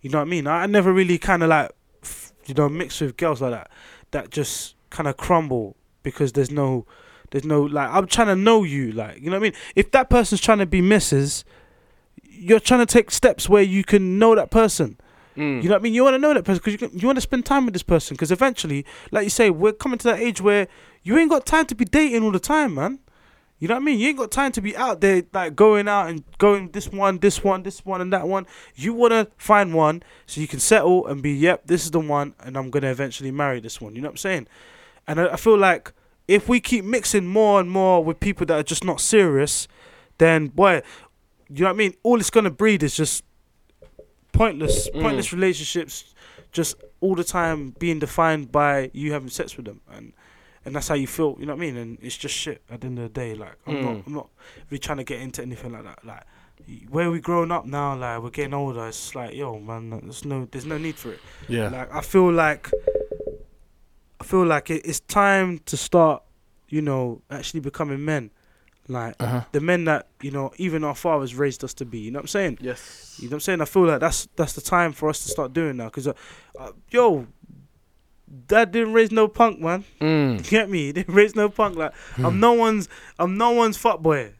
You 0.00 0.10
know 0.10 0.18
what 0.18 0.26
I 0.26 0.30
mean? 0.30 0.46
I, 0.46 0.62
I 0.62 0.66
never 0.66 0.92
really 0.92 1.18
kind 1.18 1.42
of 1.42 1.48
like, 1.48 1.70
f- 2.02 2.32
you 2.46 2.54
know, 2.54 2.68
mix 2.68 3.00
with 3.00 3.16
girls 3.16 3.40
like 3.42 3.52
that. 3.52 3.70
That 4.12 4.30
just 4.30 4.74
kind 4.90 5.08
of 5.08 5.16
crumble 5.16 5.76
because 6.02 6.32
there's 6.32 6.50
no, 6.50 6.86
there's 7.30 7.44
no 7.44 7.62
like. 7.62 7.90
I'm 7.90 8.06
trying 8.06 8.28
to 8.28 8.36
know 8.36 8.62
you, 8.62 8.92
like 8.92 9.20
you 9.20 9.26
know 9.26 9.36
what 9.36 9.46
I 9.46 9.50
mean. 9.50 9.60
If 9.74 9.90
that 9.90 10.08
person's 10.08 10.40
trying 10.40 10.58
to 10.58 10.66
be 10.66 10.80
Mrs., 10.80 11.44
you're 12.22 12.60
trying 12.60 12.80
to 12.80 12.86
take 12.86 13.10
steps 13.10 13.48
where 13.48 13.62
you 13.62 13.84
can 13.84 14.18
know 14.18 14.34
that 14.34 14.50
person. 14.50 14.98
Mm. 15.38 15.62
You 15.62 15.68
know 15.68 15.76
what 15.76 15.80
I 15.80 15.82
mean? 15.82 15.94
You 15.94 16.02
want 16.02 16.14
to 16.14 16.18
know 16.18 16.34
that 16.34 16.44
person 16.44 16.60
because 16.64 16.80
you, 16.80 17.00
you 17.00 17.06
want 17.06 17.16
to 17.16 17.22
spend 17.22 17.46
time 17.46 17.64
with 17.64 17.72
this 17.72 17.84
person 17.84 18.14
because 18.14 18.32
eventually, 18.32 18.84
like 19.12 19.24
you 19.24 19.30
say, 19.30 19.50
we're 19.50 19.72
coming 19.72 19.98
to 19.98 20.08
that 20.08 20.18
age 20.18 20.40
where 20.40 20.66
you 21.04 21.16
ain't 21.16 21.30
got 21.30 21.46
time 21.46 21.66
to 21.66 21.74
be 21.76 21.84
dating 21.84 22.24
all 22.24 22.32
the 22.32 22.40
time, 22.40 22.74
man. 22.74 22.98
You 23.60 23.68
know 23.68 23.74
what 23.74 23.82
I 23.82 23.84
mean? 23.84 24.00
You 24.00 24.08
ain't 24.08 24.18
got 24.18 24.30
time 24.30 24.52
to 24.52 24.60
be 24.60 24.76
out 24.76 25.00
there 25.00 25.22
like 25.32 25.54
going 25.56 25.88
out 25.88 26.08
and 26.08 26.24
going 26.38 26.70
this 26.70 26.88
one, 26.88 27.18
this 27.18 27.42
one, 27.42 27.62
this 27.62 27.84
one, 27.84 28.00
and 28.00 28.12
that 28.12 28.26
one. 28.26 28.46
You 28.74 28.94
wanna 28.94 29.28
find 29.36 29.74
one 29.74 30.02
so 30.26 30.40
you 30.40 30.48
can 30.48 30.60
settle 30.60 31.06
and 31.06 31.22
be, 31.22 31.32
yep, 31.32 31.66
this 31.66 31.84
is 31.84 31.92
the 31.92 32.00
one, 32.00 32.34
and 32.40 32.56
I'm 32.56 32.70
gonna 32.70 32.90
eventually 32.90 33.30
marry 33.30 33.60
this 33.60 33.80
one. 33.80 33.94
You 33.94 34.02
know 34.02 34.08
what 34.08 34.12
I'm 34.12 34.18
saying? 34.18 34.48
And 35.06 35.20
I, 35.20 35.32
I 35.34 35.36
feel 35.36 35.56
like 35.56 35.92
if 36.28 36.48
we 36.48 36.60
keep 36.60 36.84
mixing 36.84 37.26
more 37.26 37.60
and 37.60 37.70
more 37.70 38.04
with 38.04 38.20
people 38.20 38.46
that 38.46 38.58
are 38.58 38.62
just 38.62 38.84
not 38.84 39.00
serious, 39.00 39.66
then 40.18 40.48
boy, 40.48 40.82
you 41.48 41.62
know 41.62 41.66
what 41.66 41.74
I 41.74 41.78
mean? 41.78 41.94
All 42.02 42.20
it's 42.20 42.30
gonna 42.30 42.50
breed 42.50 42.82
is 42.82 42.96
just 42.96 43.24
pointless, 44.38 44.88
mm. 44.90 45.02
pointless 45.02 45.32
relationships, 45.32 46.14
just 46.52 46.76
all 47.00 47.14
the 47.14 47.24
time 47.24 47.74
being 47.78 47.98
defined 47.98 48.50
by 48.52 48.90
you 48.94 49.12
having 49.12 49.28
sex 49.28 49.56
with 49.56 49.66
them, 49.66 49.80
and 49.92 50.12
and 50.64 50.74
that's 50.74 50.88
how 50.88 50.94
you 50.94 51.06
feel. 51.06 51.36
You 51.38 51.46
know 51.46 51.54
what 51.54 51.62
I 51.62 51.66
mean? 51.66 51.76
And 51.76 51.98
it's 52.00 52.16
just 52.16 52.34
shit 52.34 52.62
at 52.70 52.80
the 52.80 52.86
end 52.86 52.98
of 52.98 53.04
the 53.12 53.20
day. 53.20 53.34
Like 53.34 53.56
I'm 53.66 53.82
not, 53.82 53.94
mm. 53.94 54.06
I'm 54.06 54.14
not 54.14 54.28
really 54.70 54.78
trying 54.78 54.98
to 54.98 55.04
get 55.04 55.20
into 55.20 55.42
anything 55.42 55.72
like 55.72 55.84
that. 55.84 56.04
Like 56.04 56.24
where 56.90 57.10
we 57.10 57.20
growing 57.20 57.50
up 57.50 57.66
now, 57.66 57.96
like 57.96 58.22
we're 58.22 58.30
getting 58.30 58.54
older. 58.54 58.86
It's 58.86 59.14
like 59.14 59.34
yo, 59.34 59.58
man, 59.58 59.90
there's 59.90 60.24
no, 60.24 60.46
there's 60.50 60.66
no 60.66 60.78
need 60.78 60.96
for 60.96 61.12
it. 61.12 61.20
Yeah. 61.48 61.68
Like 61.68 61.92
I 61.92 62.00
feel 62.00 62.32
like 62.32 62.70
I 64.20 64.24
feel 64.24 64.46
like 64.46 64.70
it, 64.70 64.82
it's 64.84 65.00
time 65.00 65.58
to 65.66 65.76
start, 65.76 66.22
you 66.68 66.82
know, 66.82 67.22
actually 67.30 67.60
becoming 67.60 68.04
men. 68.04 68.30
Like 68.90 69.16
Uh-huh. 69.20 69.42
the 69.52 69.60
men 69.60 69.84
that, 69.84 70.08
you 70.22 70.30
know, 70.30 70.50
even 70.56 70.82
our 70.82 70.94
fathers 70.94 71.34
raised 71.34 71.62
us 71.62 71.74
to 71.74 71.84
be. 71.84 71.98
You 71.98 72.10
know 72.10 72.18
what 72.18 72.22
I'm 72.24 72.28
saying? 72.28 72.58
Yes. 72.60 73.16
You 73.20 73.28
know 73.28 73.32
what 73.32 73.36
I'm 73.36 73.40
saying? 73.40 73.60
I 73.60 73.66
feel 73.66 73.84
like 73.86 74.00
that's 74.00 74.28
that's 74.36 74.54
the 74.54 74.62
time 74.62 74.92
for 74.92 75.08
us 75.10 75.22
to 75.24 75.28
start 75.28 75.52
doing 75.52 75.76
now. 75.76 75.88
Cause 75.90 76.06
uh, 76.08 76.14
uh, 76.58 76.72
yo, 76.90 77.26
dad 78.46 78.72
didn't 78.72 78.92
raise 78.94 79.10
no 79.12 79.28
punk, 79.28 79.60
man. 79.60 79.84
Mm. 80.00 80.38
You 80.38 80.50
get 80.50 80.70
me? 80.70 80.78
He 80.86 80.92
didn't 80.92 81.14
raise 81.14 81.34
no 81.36 81.48
punk. 81.48 81.76
Like 81.76 81.92
I'm 82.16 82.40
no 82.40 82.52
one's 82.52 82.88
I'm 83.18 83.36
no 83.36 83.50
one's 83.50 83.76
fuck 83.76 84.00
boy. 84.00 84.32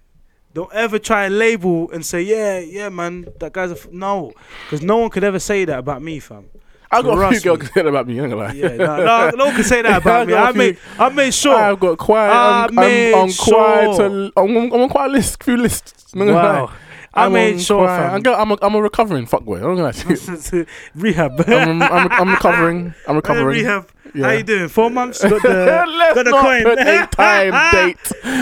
Don't 0.54 0.72
ever 0.72 0.98
try 0.98 1.26
and 1.26 1.38
label 1.38 1.90
and 1.92 2.04
say, 2.04 2.22
yeah, 2.22 2.58
yeah, 2.58 2.88
man, 2.88 3.26
that 3.38 3.52
guy's 3.52 3.70
a 3.70 3.74
f-. 3.74 3.92
no, 3.92 4.32
because 4.64 4.82
no 4.82 4.96
one 4.96 5.10
could 5.10 5.22
ever 5.22 5.38
say 5.38 5.64
that 5.66 5.78
about 5.78 6.00
me, 6.02 6.18
fam. 6.20 6.46
I 6.90 7.02
got 7.02 7.18
a 7.18 7.30
few 7.32 7.40
girls 7.42 7.60
me. 7.60 7.66
say 7.66 7.72
that 7.82 7.86
about 7.86 8.06
me. 8.06 8.18
I'm 8.18 8.30
gonna 8.30 8.42
lie. 8.42 8.52
Yeah, 8.52 8.68
no, 8.76 8.96
no, 8.96 9.30
no 9.36 9.44
one 9.46 9.54
can 9.54 9.64
say 9.64 9.82
that 9.82 10.00
about 10.02 10.26
me. 10.26 10.32
got 10.32 10.44
a 10.44 10.48
I 10.48 10.52
made, 10.52 10.78
I 10.98 11.08
made 11.10 11.34
sure. 11.34 11.54
I've 11.54 11.78
got 11.80 11.98
quite. 11.98 12.28
I 12.30 12.64
I'm, 12.66 12.74
made 12.74 13.14
I'm, 13.14 13.32
quite. 13.32 13.94
sure. 13.96 14.06
A, 14.06 14.32
I'm, 14.36 14.56
I'm 14.56 14.72
on 14.72 14.88
quite 14.88 15.06
a 15.06 15.12
list. 15.12 15.42
Few 15.42 15.56
lists. 15.56 16.12
I'm 16.14 16.20
not 16.20 16.26
gonna 16.26 16.36
wow. 16.64 16.72
I 17.14 17.24
I'm 17.24 17.32
made 17.32 17.54
on 17.54 17.58
sure, 17.58 17.88
I'm, 17.88 18.20
go- 18.22 18.34
I'm, 18.34 18.50
a, 18.52 18.58
I'm 18.62 18.74
a 18.74 18.82
recovering 18.82 19.26
fuckboy. 19.26 19.56
I'm 19.62 19.76
not 19.76 19.94
gonna 19.94 20.58
lie. 20.60 20.66
rehab. 20.94 21.40
I'm, 21.48 21.82
I'm, 21.82 22.08
I'm 22.12 22.28
recovering. 22.30 22.94
I'm 23.08 23.16
recovering. 23.16 23.46
rehab. 23.58 23.88
How 24.14 24.30
you 24.30 24.42
doing? 24.42 24.68
Four 24.68 24.90
months. 24.90 25.22
Got 25.22 25.42
the, 25.42 25.48
Let's 25.48 26.14
got 26.14 26.24
the 26.24 26.30
not 26.30 26.44
coin. 26.44 26.62
put 26.64 26.78
a 26.78 27.06
time 27.10 27.52
date 27.72 27.98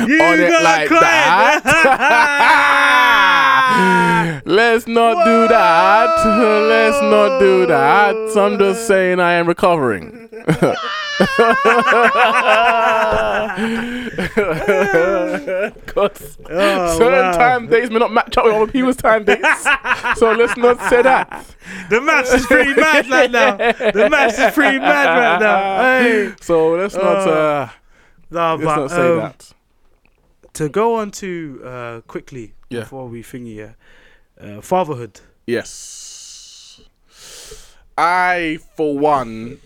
You 0.09 0.23
on 0.23 0.40
it 0.40 0.48
got 0.51 0.62
like 0.62 0.89
coin. 0.89 1.01
that. 1.01 1.62
Let's 4.44 4.86
not 4.86 5.24
do 5.24 5.48
that. 5.48 6.24
Let's 6.24 7.03
not 7.03 7.39
do 7.39 7.66
that. 7.66 8.15
I'm 8.36 8.59
just 8.59 8.86
saying 8.86 9.20
I 9.20 9.32
am 9.32 9.47
recovering. 9.48 10.28
Because 15.86 16.39
Oh, 16.48 16.98
certain 16.98 17.20
wow. 17.20 17.32
time 17.32 17.66
dates 17.69 17.90
may 17.90 17.98
not 17.98 18.12
match 18.12 18.36
up 18.36 18.44
with 18.44 18.55
other 18.55 18.70
people's 18.70 18.97
time 18.97 19.24
dates. 19.24 19.62
so 20.16 20.32
let's 20.32 20.57
not 20.57 20.78
say 20.89 21.03
that. 21.03 21.44
The 21.90 22.01
maths 22.01 22.32
is 22.32 22.47
pretty 22.47 22.74
mad 22.74 23.09
right 23.09 23.31
now. 23.31 23.57
The 23.57 24.09
maths 24.11 24.39
is 24.39 24.53
pretty 24.53 24.78
mad 24.78 25.09
right 25.09 25.40
now. 25.40 26.03
Hey. 26.03 26.35
So 26.40 26.74
let's 26.77 26.94
not 26.94 27.28
uh, 27.28 27.69
No, 28.31 28.55
let's 28.57 28.65
but 28.65 28.77
not 28.77 28.90
say 28.90 29.11
um, 29.12 29.16
that. 29.19 29.53
To 30.57 30.69
go 30.69 30.97
on 30.97 31.11
to 31.12 31.61
uh, 31.65 32.01
quickly 32.07 32.53
Yeah. 32.70 32.81
before 32.81 33.09
we 33.09 33.23
thingy, 33.23 33.57
yeah, 33.57 33.73
uh, 34.41 34.61
fatherhood. 34.61 35.20
Yes. 35.47 36.81
I, 37.99 38.59
for 38.77 38.99
one, 38.99 39.59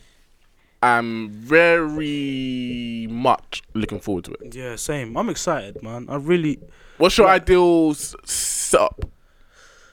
am 0.83 1.31
very 1.31 3.07
much 3.11 3.63
looking 3.75 4.01
forward 4.01 4.25
to 4.25 4.33
it. 4.33 4.55
Yeah, 4.55 4.77
same. 4.77 5.17
I'm 5.17 5.29
excited, 5.29 5.83
man. 5.83 6.07
I 6.09 6.17
really. 6.17 6.59
What's 6.99 7.19
your 7.19 7.29
ideal 7.29 7.95
setup? 7.95 9.05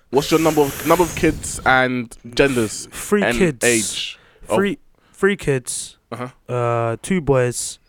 What's 0.10 0.30
your 0.32 0.40
number 0.40 0.61
of 0.61 0.88
number 0.88 1.03
of 1.03 1.15
kids 1.15 1.60
and 1.65 2.15
genders 2.36 2.88
Three 2.91 3.24
and 3.24 3.38
kids. 3.38 3.65
age? 3.65 4.19
Oh. 4.49 4.56
Three, 4.56 4.78
three 5.14 5.36
kids. 5.36 5.98
Uh-huh. 6.11 6.30
Uh, 6.53 6.98
two 7.02 7.19
boys, 7.22 7.80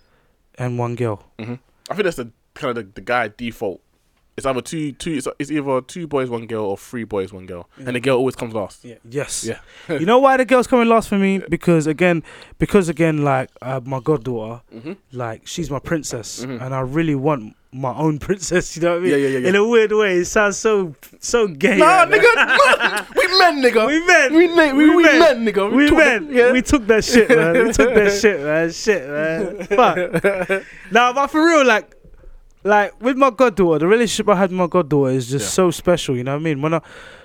and 0.57 0.79
one 0.79 0.95
girl. 0.97 1.25
hmm 1.39 1.55
I 1.91 1.95
think 1.95 2.05
that's 2.05 2.17
the 2.17 2.31
kind 2.59 2.77
of 2.77 2.85
the, 2.87 2.93
the 2.95 3.01
guy 3.01 3.29
default. 3.29 3.81
It's 4.37 4.47
either 4.47 4.61
two 4.61 4.93
two. 4.93 5.15
It's, 5.15 5.27
it's 5.41 5.51
either 5.51 5.81
two 5.81 6.07
boys, 6.07 6.31
one 6.31 6.47
girl, 6.47 6.65
or 6.65 6.77
three 6.79 7.03
boys, 7.03 7.33
one 7.33 7.47
girl, 7.47 7.69
and 7.77 7.97
the 7.97 7.99
girl 8.01 8.19
always 8.19 8.37
comes 8.37 8.55
last. 8.55 8.85
Yeah. 8.85 8.95
Yes. 9.09 9.45
Yeah. 9.45 9.59
you 9.99 10.07
know 10.07 10.21
why 10.21 10.37
the 10.37 10.45
girl's 10.45 10.69
coming 10.69 10.87
last 10.89 11.09
for 11.09 11.19
me? 11.19 11.41
Because 11.49 11.89
again, 11.89 12.23
because 12.59 12.89
again, 12.89 13.25
like 13.25 13.51
uh, 13.63 13.81
my 13.85 13.99
goddaughter, 13.99 14.63
Mhm. 14.73 14.97
like 15.11 15.45
she's 15.45 15.71
my 15.73 15.81
princess, 15.81 16.45
Mhm. 16.45 16.61
and 16.63 16.73
I 16.73 16.81
really 16.83 17.17
want 17.17 17.57
my 17.73 17.93
own 17.97 18.19
princess. 18.29 18.77
You 18.77 18.83
know 18.83 18.91
what 18.93 18.99
I 18.99 19.01
mean? 19.01 19.11
Yeah, 19.11 19.17
yeah, 19.17 19.29
yeah, 19.29 19.39
yeah. 19.41 19.49
In 19.49 19.57
a 19.57 19.67
weird 19.67 19.91
way, 19.91 20.19
it 20.19 20.27
sounds 20.27 20.57
so 20.57 20.95
so 21.19 21.49
gay. 21.49 21.79
Nah, 21.79 21.87
right 22.05 22.09
nigga, 22.09 23.17
we 23.17 23.39
men, 23.39 23.61
nigga. 23.61 23.87
We 23.89 24.07
men. 24.07 24.35
We 24.35 24.55
men, 24.55 24.77
we, 24.77 24.95
we 24.95 25.03
men, 25.03 25.45
nigga. 25.47 25.73
We 25.75 25.89
talk- 25.89 25.99
men. 25.99 26.29
yeah. 26.31 26.53
We 26.53 26.63
took 26.63 26.87
that 26.87 27.05
shit, 27.05 27.29
man. 27.29 27.55
We 27.67 27.73
took 27.73 27.93
that 27.93 28.13
shit, 28.21 28.41
man. 28.41 28.71
Shit, 28.71 29.09
man. 29.09 29.67
Fuck. 29.67 30.63
Nah, 30.93 31.13
but 31.13 31.27
for 31.27 31.45
real, 31.45 31.67
like, 31.67 31.93
like 32.69 33.01
with 33.01 33.17
my 33.17 33.31
goddaughter, 33.31 33.79
the 33.81 33.87
relationship 33.87 34.29
I 34.29 34.37
had 34.37 34.51
with 34.51 34.59
my 34.59 34.67
goddaughter 34.67 35.13
is 35.13 35.29
just 35.29 35.47
Yeah. 35.47 35.51
so 35.51 35.71
special. 35.71 36.17
You 36.17 36.25
know 36.25 36.33
what 36.35 36.41
I 36.41 36.45
mean? 36.45 36.63
When 36.63 36.75
I, 36.75 36.81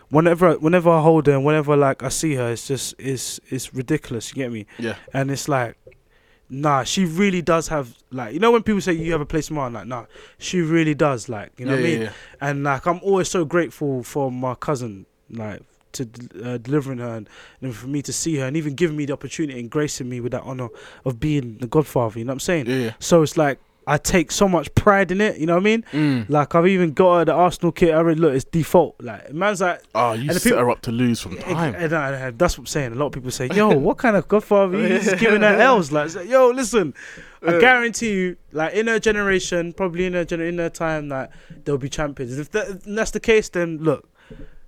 whenever, 0.09 0.53
whenever 0.55 0.89
I 0.89 1.01
hold 1.01 1.27
her, 1.27 1.33
and 1.33 1.45
whenever 1.45 1.75
like 1.75 2.01
I 2.03 2.09
see 2.09 2.35
her, 2.35 2.51
it's 2.51 2.67
just, 2.67 2.95
it's, 2.97 3.39
it's 3.49 3.73
ridiculous. 3.73 4.31
You 4.31 4.35
get 4.43 4.51
me? 4.51 4.65
Yeah. 4.79 4.95
And 5.13 5.29
it's 5.31 5.47
like, 5.47 5.75
nah, 6.49 6.83
she 6.83 7.05
really 7.05 7.41
does 7.41 7.67
have 7.69 7.95
like, 8.11 8.33
you 8.33 8.39
know, 8.39 8.51
when 8.51 8.63
people 8.63 8.81
say 8.81 8.93
you 8.93 9.11
have 9.11 9.21
a 9.21 9.25
place 9.25 9.49
in 9.49 9.55
my 9.55 9.67
like, 9.67 9.87
nah, 9.87 10.05
she 10.37 10.61
really 10.61 10.93
does. 10.95 11.29
Like, 11.29 11.51
you 11.57 11.65
know 11.65 11.73
yeah, 11.75 11.79
what 11.79 11.85
I 11.85 11.89
yeah, 11.89 11.97
mean? 11.97 12.05
yeah. 12.07 12.11
and 12.41 12.63
like 12.63 12.85
I'm 12.85 12.99
always 13.01 13.29
so 13.29 13.43
grateful 13.45 14.03
for 14.03 14.31
my 14.31 14.55
cousin, 14.55 15.05
like 15.29 15.61
to 15.93 16.09
uh, 16.43 16.57
delivering 16.57 16.97
her 16.99 17.15
and, 17.17 17.29
and 17.61 17.75
for 17.75 17.87
me 17.87 18.01
to 18.01 18.11
see 18.11 18.37
her 18.37 18.45
and 18.47 18.57
even 18.57 18.73
giving 18.75 18.97
me 18.97 19.05
the 19.05 19.13
opportunity 19.13 19.59
and 19.59 19.69
gracing 19.69 20.09
me 20.09 20.19
with 20.19 20.31
that 20.31 20.41
honor 20.43 20.69
of 21.05 21.19
being 21.19 21.57
the 21.59 21.67
godfather. 21.67 22.17
You 22.19 22.25
know 22.25 22.31
what 22.31 22.35
I'm 22.35 22.39
saying? 22.39 22.65
Yeah. 22.67 22.93
So 22.99 23.21
it's 23.21 23.37
like 23.37 23.59
I 23.85 23.97
take 23.97 24.31
so 24.31 24.47
much 24.47 24.73
pride 24.75 25.11
in 25.11 25.19
it. 25.21 25.37
You 25.37 25.45
know 25.45 25.53
what 25.55 25.61
I 25.61 25.63
mean? 25.63 25.83
Mm. 25.91 26.29
Like 26.29 26.55
I've 26.55 26.67
even 26.67 26.93
got 26.93 27.19
her 27.19 27.25
the 27.25 27.33
Arsenal 27.33 27.71
kit. 27.71 27.93
I 27.93 27.97
already 27.97 28.19
look, 28.19 28.33
it's 28.33 28.45
default. 28.45 28.95
Like 29.01 29.33
man's 29.33 29.61
like. 29.61 29.81
Oh, 29.93 30.13
you 30.13 30.29
And 30.29 30.33
set 30.33 30.43
people- 30.43 30.59
her 30.59 30.69
up 30.71 30.81
to 30.81 30.91
lose 30.91 31.19
from 31.19 31.37
time. 31.37 31.75
And, 31.75 31.93
I- 31.93 32.11
and 32.27 32.39
that's 32.39 32.57
what 32.57 32.63
I'm 32.63 32.65
saying. 32.67 32.91
A 32.93 32.95
lot 32.95 33.07
of 33.07 33.11
people 33.13 33.31
say, 33.31 33.47
"Yo, 33.53 33.69
what 33.75 33.97
kind 33.97 34.15
of 34.15 34.27
godfather 34.27 34.77
is 34.77 35.13
giving 35.19 35.41
her 35.41 35.55
L's?" 35.59 35.91
Like, 35.91 36.13
like, 36.15 36.29
yo, 36.29 36.49
listen, 36.49 36.93
I 37.41 37.55
Uh. 37.55 37.59
guarantee 37.59 38.11
you, 38.13 38.37
like 38.51 38.73
in 38.73 38.87
her 38.87 38.99
generation, 38.99 39.73
probably 39.73 40.05
in 40.05 40.13
her 40.13 40.25
gener- 40.25 40.47
in 40.49 40.57
her 40.59 40.69
time, 40.69 41.09
like 41.09 41.29
they'll 41.65 41.77
be 41.77 41.89
champions. 41.89 42.37
If, 42.39 42.51
that, 42.51 42.67
if 42.69 42.83
that's 42.83 43.11
the 43.11 43.19
case, 43.19 43.49
then 43.49 43.79
look, 43.81 44.07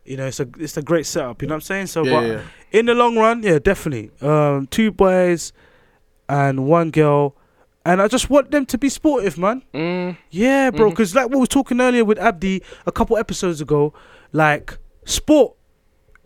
you 0.03 0.17
know, 0.17 0.25
it's 0.27 0.39
a 0.39 0.47
it's 0.59 0.75
a 0.77 0.81
great 0.81 1.05
setup. 1.05 1.41
You 1.41 1.47
know 1.47 1.53
what 1.53 1.57
I'm 1.57 1.61
saying? 1.61 1.87
So, 1.87 2.03
Yeah, 2.03 2.11
but 2.19 2.27
yeah. 2.27 2.41
in 2.71 2.85
the 2.87 2.93
long 2.93 3.17
run, 3.17 3.43
yeah, 3.43 3.59
definitely, 3.59 4.11
um, 4.21 4.67
two 4.67 4.91
boys 4.91 5.53
and 6.27 6.65
one 6.67 6.91
girl, 6.91 7.35
and 7.85 8.01
I 8.01 8.07
just 8.07 8.29
want 8.29 8.51
them 8.51 8.65
to 8.67 8.77
be 8.77 8.89
sportive, 8.89 9.37
man. 9.37 9.63
Mm. 9.73 10.17
Yeah, 10.31 10.71
bro. 10.71 10.89
Because 10.89 11.13
like 11.15 11.29
we 11.29 11.37
were 11.37 11.45
talking 11.47 11.79
earlier 11.79 12.03
with 12.03 12.17
Abdi 12.19 12.61
a 12.85 12.91
couple 12.91 13.17
episodes 13.17 13.61
ago, 13.61 13.93
like 14.31 14.77
sport, 15.05 15.55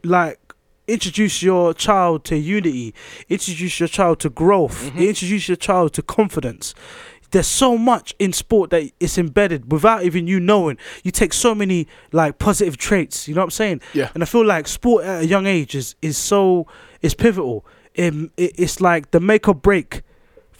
like 0.03 0.39
introduce 0.87 1.43
your 1.43 1.73
child 1.73 2.23
to 2.25 2.37
unity, 2.37 2.93
introduce 3.29 3.79
your 3.79 3.87
child 3.89 4.19
to 4.21 4.29
growth, 4.29 4.89
Mhm. 4.91 5.07
introduce 5.07 5.47
your 5.47 5.55
child 5.57 5.93
to 5.93 6.01
confidence. 6.01 6.73
There's 7.31 7.45
so 7.45 7.77
much 7.77 8.15
in 8.17 8.33
sport 8.33 8.71
that 8.71 8.89
it's 8.99 9.17
embedded 9.19 9.71
without 9.71 10.03
even 10.03 10.25
you 10.25 10.39
knowing. 10.39 10.77
You 11.03 11.11
take 11.11 11.31
so 11.33 11.53
many 11.53 11.85
like 12.11 12.39
positive 12.39 12.75
traits. 12.77 13.27
You 13.27 13.35
know 13.35 13.41
what 13.41 13.45
I'm 13.45 13.51
saying? 13.51 13.81
Yeah. 13.93 14.09
And 14.15 14.23
I 14.23 14.25
feel 14.25 14.43
like 14.43 14.67
sport 14.67 15.05
at 15.05 15.21
a 15.23 15.27
young 15.27 15.45
age 15.45 15.75
is 15.75 15.95
is 16.01 16.17
so 16.17 16.65
is 17.03 17.13
pivotal. 17.13 17.63
It, 17.93 18.13
it, 18.37 18.53
it's 18.57 18.81
like 18.81 19.11
the 19.11 19.19
make 19.19 19.47
or 19.47 19.53
break 19.53 20.01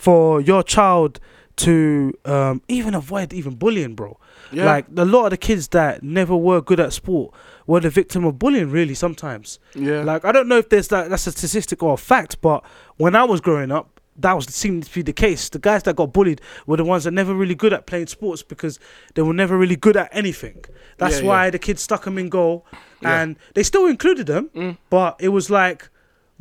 for 0.00 0.40
your 0.40 0.62
child 0.62 1.20
to 1.56 2.12
um, 2.24 2.62
even 2.68 2.94
avoid 2.94 3.32
even 3.34 3.54
bullying, 3.54 3.94
bro. 3.94 4.18
Yeah. 4.50 4.64
Like 4.64 4.86
a 4.96 5.04
lot 5.04 5.26
of 5.26 5.30
the 5.30 5.36
kids 5.36 5.68
that 5.68 6.02
never 6.02 6.34
were 6.34 6.60
good 6.62 6.80
at 6.80 6.92
sport 6.94 7.34
were 7.66 7.80
the 7.80 7.90
victim 7.90 8.24
of 8.24 8.38
bullying. 8.38 8.70
Really, 8.70 8.94
sometimes. 8.94 9.58
yeah. 9.74 10.02
Like 10.02 10.24
I 10.24 10.32
don't 10.32 10.48
know 10.48 10.56
if 10.58 10.70
there's 10.70 10.88
that 10.88 11.10
that's 11.10 11.26
a 11.26 11.32
statistic 11.32 11.82
or 11.82 11.92
a 11.94 11.96
fact, 11.98 12.40
but 12.40 12.64
when 12.96 13.14
I 13.14 13.24
was 13.24 13.40
growing 13.42 13.70
up, 13.70 14.00
that 14.16 14.32
was 14.32 14.46
seemed 14.46 14.84
to 14.84 14.94
be 14.94 15.02
the 15.02 15.12
case. 15.12 15.50
The 15.50 15.58
guys 15.58 15.82
that 15.82 15.96
got 15.96 16.12
bullied 16.14 16.40
were 16.66 16.78
the 16.78 16.84
ones 16.84 17.04
that 17.04 17.10
never 17.12 17.34
really 17.34 17.54
good 17.54 17.74
at 17.74 17.84
playing 17.86 18.06
sports 18.06 18.42
because 18.42 18.80
they 19.14 19.20
were 19.22 19.34
never 19.34 19.58
really 19.58 19.76
good 19.76 19.96
at 19.98 20.08
anything. 20.12 20.64
That's 20.96 21.20
Yeah, 21.20 21.26
why 21.28 21.44
yeah. 21.44 21.50
the 21.50 21.58
kids 21.58 21.82
stuck 21.82 22.04
them 22.04 22.16
in 22.16 22.30
goal, 22.30 22.64
and 23.02 23.36
they 23.54 23.62
still 23.62 23.84
included 23.86 24.26
them, 24.26 24.48
Mm. 24.54 24.78
but 24.88 25.16
it 25.20 25.28
was 25.28 25.50
like 25.50 25.89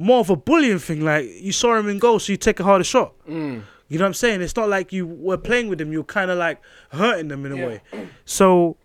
more 0.01 0.19
of 0.21 0.29
a 0.29 0.35
bullying 0.35 0.79
thing. 0.79 1.01
Like 1.01 1.27
you 1.41 1.51
saw 1.51 1.75
him 1.75 1.89
in 1.89 1.99
goal, 1.99 2.19
so 2.19 2.31
you 2.31 2.37
take 2.37 2.59
a 2.59 2.63
harder 2.63 2.83
shot. 2.85 3.13
Mm. 3.27 3.63
You 3.89 3.97
know 3.97 4.03
what 4.05 4.07
I'm 4.09 4.13
saying? 4.13 4.41
It's 4.41 4.55
not 4.55 4.69
like 4.69 4.93
you 4.93 5.05
were 5.05 5.37
playing 5.37 5.67
with 5.67 5.77
them. 5.79 5.91
You're 5.91 6.03
kind 6.03 6.31
of 6.31 6.37
like 6.37 6.61
hurting 6.91 7.27
them 7.27 7.45
in 7.45 7.51
a 7.51 7.57
Yeah. 7.57 7.67
way. 7.67 7.81
So 8.23 8.77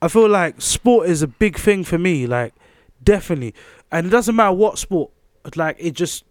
I 0.00 0.08
feel 0.08 0.28
like 0.28 0.60
sport 0.60 1.08
is 1.08 1.22
a 1.22 1.26
big 1.26 1.58
thing 1.58 1.82
for 1.82 1.98
me. 1.98 2.26
Like 2.26 2.54
definitely, 3.02 3.54
and 3.90 4.06
it 4.06 4.10
doesn't 4.10 4.36
matter 4.36 4.52
what 4.52 4.78
sport. 4.78 5.10
Like 5.56 5.76
it 5.78 5.92
just 5.92 6.24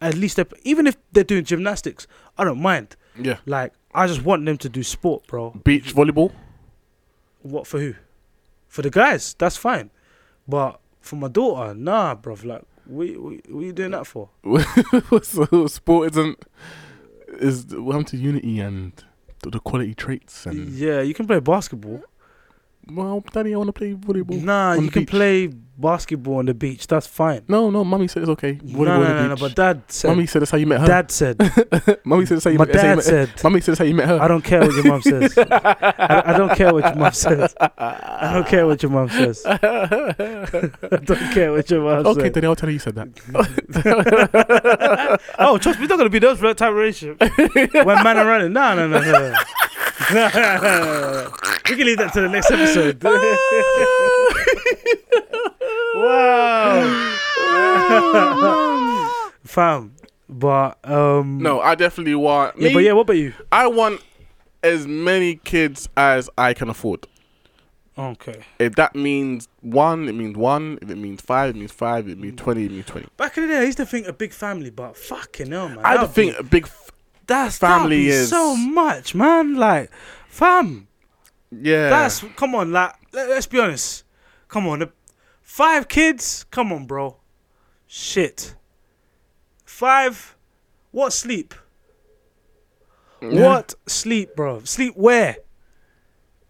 at 0.00 0.14
least 0.16 0.36
they, 0.38 0.44
even 0.64 0.86
if 0.86 0.96
they're 1.12 1.22
doing 1.24 1.44
gymnastics, 1.44 2.06
I 2.36 2.44
don't 2.44 2.60
mind. 2.60 2.96
Yeah. 3.20 3.36
Like 3.46 3.74
I 3.94 4.06
just 4.08 4.24
want 4.24 4.44
them 4.44 4.58
to 4.58 4.68
do 4.68 4.82
sport, 4.82 5.26
bro. 5.28 5.50
Beach 5.50 5.94
volleyball. 5.94 6.32
What 7.42 7.66
for 7.66 7.78
who? 7.78 7.94
For 8.66 8.82
the 8.82 8.90
guys, 8.90 9.34
that's 9.38 9.56
fine. 9.56 9.90
But 10.48 10.80
for 11.00 11.16
my 11.16 11.28
daughter, 11.28 11.74
nah, 11.74 12.14
bro. 12.14 12.36
Like, 12.42 12.62
what, 12.86 13.08
what, 13.18 13.34
what 13.48 13.60
are 13.62 13.66
you 13.66 13.72
doing 13.72 13.92
that 13.92 14.06
for? 14.06 14.30
so 15.22 15.66
sport 15.66 16.12
isn't 16.12 16.44
is 17.40 17.66
welcome 17.74 18.04
to 18.04 18.16
unity 18.16 18.60
and 18.60 18.92
the, 19.42 19.50
the 19.50 19.60
quality 19.60 19.94
traits 19.94 20.46
and 20.46 20.68
Yeah, 20.70 21.00
you 21.00 21.14
can 21.14 21.26
play 21.26 21.40
basketball. 21.40 22.02
Well, 22.90 23.24
daddy, 23.32 23.54
I 23.54 23.56
want 23.56 23.68
to 23.68 23.72
play 23.72 23.94
volleyball. 23.94 24.42
Nah, 24.42 24.74
you 24.74 24.90
can 24.90 25.02
beach. 25.02 25.10
play 25.10 25.50
basketball 25.76 26.36
on 26.36 26.46
the 26.46 26.54
beach. 26.54 26.86
That's 26.86 27.06
fine. 27.06 27.42
No, 27.48 27.70
no, 27.70 27.84
mummy 27.84 28.08
said 28.08 28.22
it's 28.22 28.30
okay. 28.30 28.58
No, 28.62 28.78
Volleyball 28.78 28.84
no, 28.84 28.92
on 28.92 29.00
no, 29.00 29.06
the 29.06 29.28
no, 29.28 29.34
beach. 29.34 29.40
But 29.40 29.54
dad 29.56 29.82
said. 29.88 30.08
Mummy 30.08 30.26
said 30.26 30.42
that's 30.42 30.50
how 30.50 30.58
you 30.58 30.66
met 30.66 30.80
her. 30.80 30.86
Dad 30.86 31.10
said. 31.10 31.38
Mummy 32.04 32.26
said 32.26 32.36
that's 32.36 32.44
how 32.44 32.50
you 32.50 32.58
my 32.58 32.66
met, 32.66 32.74
you 32.74 32.80
dad 32.80 33.02
said. 33.02 33.30
Mummy 33.42 33.60
said 33.60 33.72
that's 33.72 33.78
how 33.78 33.84
you 33.84 33.94
met 33.94 34.08
her. 34.08 34.20
I 34.20 34.28
don't 34.28 34.44
care 34.44 34.60
what 34.60 34.74
your 34.74 34.84
mom 34.84 35.02
says. 35.02 35.38
I, 35.38 36.22
I 36.26 36.36
don't 36.36 36.54
care 36.56 36.72
what 36.72 36.84
your 36.84 36.96
mom 36.96 37.12
says. 37.12 37.54
I 37.60 38.32
don't 38.32 38.46
care 38.46 38.66
what 38.66 38.82
your 38.82 38.92
mom 38.92 39.08
says. 39.08 39.44
I 39.46 39.58
don't 39.58 41.32
care 41.32 41.52
what 41.52 41.70
your 41.70 41.80
mom 41.82 42.04
says. 42.04 42.18
okay. 42.18 42.30
Daddy, 42.30 42.46
I'll 42.46 42.56
tell 42.56 42.68
you 42.68 42.74
you 42.74 42.78
said 42.78 42.94
that. 42.96 43.08
Oh, 45.38 45.58
trust 45.58 45.78
me, 45.78 45.84
it's 45.84 45.90
not 45.90 45.98
gonna 45.98 46.10
be 46.10 46.18
those 46.18 46.40
type 46.40 46.62
of 46.62 46.74
relationship. 46.74 47.20
when 47.20 48.02
men 48.02 48.18
are 48.18 48.26
running, 48.26 48.52
no, 48.52 48.74
no, 48.74 48.88
no, 48.88 49.00
no, 49.00 49.34
no. 50.12 50.28
No, 50.34 50.58
no. 50.62 51.32
We 51.68 51.76
can 51.76 51.86
leave 51.86 51.98
that 51.98 52.12
to 52.14 52.20
the 52.20 52.28
next 52.28 52.50
episode. 52.50 53.02
wow, 55.94 56.90
fam. 59.44 59.94
But 60.28 60.78
um, 60.88 61.38
no, 61.38 61.60
I 61.60 61.74
definitely 61.74 62.14
want. 62.14 62.56
yeah, 62.58 62.68
me, 62.68 62.74
but 62.74 62.82
yeah, 62.82 62.92
what 62.92 63.02
about 63.02 63.16
you? 63.16 63.34
I 63.52 63.66
want 63.66 64.00
as 64.62 64.86
many 64.86 65.36
kids 65.36 65.88
as 65.96 66.30
I 66.38 66.54
can 66.54 66.70
afford. 66.70 67.06
Okay. 67.96 68.42
If 68.58 68.74
that 68.74 68.96
means 68.96 69.46
one, 69.60 70.08
it 70.08 70.14
means 70.14 70.36
one. 70.36 70.78
If 70.82 70.90
it 70.90 70.96
means 70.96 71.20
five, 71.20 71.50
it 71.50 71.56
means 71.58 71.70
five. 71.70 72.06
If 72.08 72.14
it 72.14 72.18
means 72.18 72.40
twenty, 72.40 72.64
it 72.64 72.72
means 72.72 72.86
twenty. 72.86 73.06
Back 73.16 73.36
in 73.36 73.46
the 73.46 73.54
day, 73.54 73.60
I 73.60 73.64
used 73.64 73.78
to 73.78 73.86
think 73.86 74.08
a 74.08 74.12
big 74.12 74.32
family, 74.32 74.70
but 74.70 74.96
fucking 74.96 75.52
hell, 75.52 75.68
man. 75.68 75.78
I 75.78 75.94
that'd 75.96 76.00
don't 76.00 76.12
think 76.14 76.32
be- 76.32 76.38
a 76.38 76.42
big. 76.42 76.68
That's 77.26 77.58
family 77.58 78.08
that'd 78.08 78.22
is- 78.22 78.30
so 78.30 78.56
much, 78.56 79.14
man. 79.14 79.54
Like, 79.54 79.90
fam, 80.28 80.88
yeah, 81.50 81.90
that's 81.90 82.24
come 82.36 82.54
on. 82.54 82.72
Like, 82.72 82.94
let, 83.12 83.30
us 83.30 83.46
be 83.46 83.60
honest. 83.60 84.04
Come 84.48 84.66
on, 84.66 84.90
five 85.42 85.88
kids. 85.88 86.44
Come 86.50 86.72
on, 86.72 86.86
bro. 86.86 87.16
Shit. 87.86 88.54
Five. 89.64 90.36
What 90.90 91.12
sleep? 91.12 91.54
What 93.20 93.74
sleep, 93.86 94.36
bro? 94.36 94.60
Sleep 94.64 94.94
where? 94.96 95.38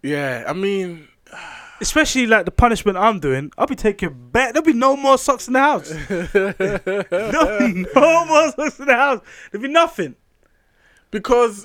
Yeah, 0.02 0.44
I 0.46 0.52
mean, 0.52 1.08
Especially 1.80 2.26
like 2.26 2.44
the 2.44 2.50
punishment 2.50 2.96
I'm 2.96 3.20
doing, 3.20 3.50
I'll 3.58 3.66
be 3.66 3.74
taking 3.74 4.30
back. 4.30 4.52
There'll 4.52 4.64
be 4.64 4.72
no 4.72 4.96
more 4.96 5.18
socks 5.18 5.48
in 5.48 5.54
the 5.54 5.60
house. 5.60 5.90
no, 6.10 7.84
no 7.94 8.24
more 8.26 8.52
socks 8.52 8.78
in 8.78 8.86
the 8.86 8.94
house. 8.94 9.20
There'll 9.50 9.62
be 9.62 9.72
nothing. 9.72 10.14
Because 11.14 11.64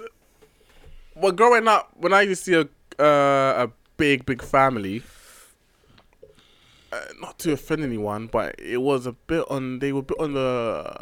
well, 1.16 1.32
growing 1.32 1.68
up, 1.68 1.90
when 1.98 2.14
I 2.14 2.22
used 2.22 2.46
to 2.46 2.52
see 2.52 2.70
a 3.00 3.04
uh, 3.04 3.66
a 3.66 3.72
big 3.98 4.26
big 4.26 4.42
family, 4.44 5.02
uh, 6.94 7.02
not 7.20 7.40
to 7.40 7.52
offend 7.54 7.84
anyone, 7.84 8.28
but 8.28 8.56
it 8.60 8.78
was 8.78 9.06
a 9.08 9.14
bit 9.14 9.44
on. 9.50 9.80
They 9.80 9.92
were 9.92 10.00
a 10.02 10.04
bit 10.04 10.20
on 10.20 10.34
the. 10.34 10.96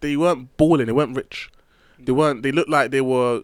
They 0.00 0.16
weren't 0.16 0.56
balling. 0.56 0.86
They 0.86 0.92
weren't 0.92 1.16
rich. 1.16 1.50
They 1.98 2.12
weren't. 2.12 2.42
They 2.42 2.52
looked 2.52 2.70
like 2.70 2.90
they 2.90 3.00
were. 3.00 3.42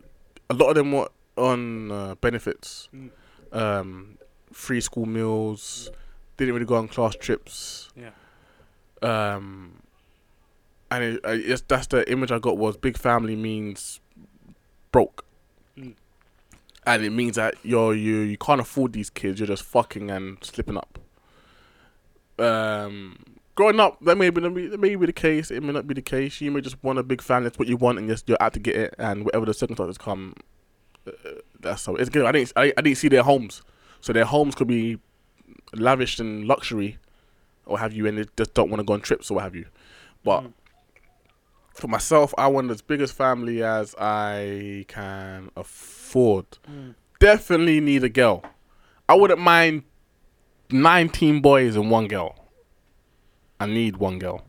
A 0.50 0.54
lot 0.54 0.68
of 0.70 0.74
them 0.76 0.92
were 0.92 1.08
on 1.36 1.90
uh, 1.90 2.14
benefits, 2.16 2.88
Mm. 2.94 3.10
um, 3.52 4.18
free 4.52 4.80
school 4.80 5.06
meals. 5.06 5.90
Didn't 6.36 6.54
really 6.54 6.66
go 6.66 6.76
on 6.76 6.88
class 6.88 7.14
trips. 7.16 7.88
Yeah. 7.96 8.10
Um, 9.02 9.82
and 10.90 11.04
it, 11.04 11.20
I, 11.24 11.32
it's, 11.32 11.62
that's 11.62 11.86
the 11.88 12.10
image 12.10 12.30
I 12.32 12.38
got 12.38 12.56
was 12.58 12.76
big 12.76 12.96
family 12.96 13.36
means 13.36 14.00
broke, 14.92 15.24
Mm. 15.76 15.94
and 16.86 17.04
it 17.04 17.10
means 17.10 17.36
that 17.36 17.54
you're 17.62 17.94
you 17.94 18.16
you 18.20 18.36
can't 18.38 18.60
afford 18.60 18.92
these 18.92 19.10
kids. 19.10 19.38
You're 19.40 19.46
just 19.46 19.62
fucking 19.64 20.10
and 20.10 20.38
slipping 20.42 20.76
up. 20.76 20.98
Um, 22.38 23.18
growing 23.54 23.80
up, 23.80 23.98
that 24.02 24.16
may 24.16 24.30
be 24.30 24.40
that 24.40 24.78
may 24.80 24.94
be 24.96 25.06
the 25.06 25.12
case. 25.12 25.50
It 25.50 25.62
may 25.62 25.72
not 25.72 25.86
be 25.86 25.94
the 25.94 26.02
case. 26.02 26.40
You 26.40 26.50
may 26.50 26.60
just 26.60 26.82
want 26.82 26.98
a 26.98 27.02
big 27.02 27.20
family. 27.22 27.48
That's 27.48 27.58
what 27.58 27.68
you 27.68 27.76
want, 27.76 27.98
and 27.98 28.08
you're 28.26 28.36
out 28.40 28.52
to 28.54 28.60
get 28.60 28.76
it. 28.76 28.94
And 28.98 29.24
whatever 29.24 29.46
the 29.46 29.54
circumstances 29.54 29.98
come, 29.98 30.34
uh, 31.06 31.10
that's 31.60 31.84
how 31.86 31.94
it's 31.96 32.10
good. 32.10 32.24
I 32.26 32.32
didn't 32.32 32.52
I, 32.56 32.72
I 32.76 32.80
didn't 32.80 32.98
see 32.98 33.08
their 33.08 33.22
homes, 33.24 33.62
so 34.00 34.12
their 34.12 34.24
homes 34.24 34.54
could 34.54 34.68
be 34.68 34.98
lavish 35.74 36.18
and 36.20 36.46
luxury, 36.46 36.98
or 37.66 37.78
have 37.78 37.92
you, 37.92 38.06
and 38.06 38.18
they 38.18 38.24
just 38.36 38.54
don't 38.54 38.70
want 38.70 38.80
to 38.80 38.84
go 38.84 38.94
on 38.94 39.00
trips 39.00 39.30
or 39.30 39.34
what 39.34 39.44
have 39.44 39.54
you. 39.56 39.66
But 40.24 40.42
Mm. 40.44 40.52
For 41.78 41.88
myself, 41.88 42.34
I 42.36 42.48
want 42.48 42.70
as 42.70 42.82
big 42.82 43.00
as 43.00 43.12
family 43.12 43.62
as 43.62 43.94
I 43.98 44.84
can 44.88 45.50
afford. 45.56 46.46
Mm. 46.68 46.94
Definitely 47.20 47.80
need 47.80 48.04
a 48.04 48.08
girl. 48.08 48.42
I 49.08 49.14
wouldn't 49.14 49.40
mind 49.40 49.84
nineteen 50.70 51.40
boys 51.40 51.76
and 51.76 51.90
one 51.90 52.08
girl. 52.08 52.34
I 53.60 53.66
need 53.66 53.96
one 53.96 54.18
girl. 54.18 54.44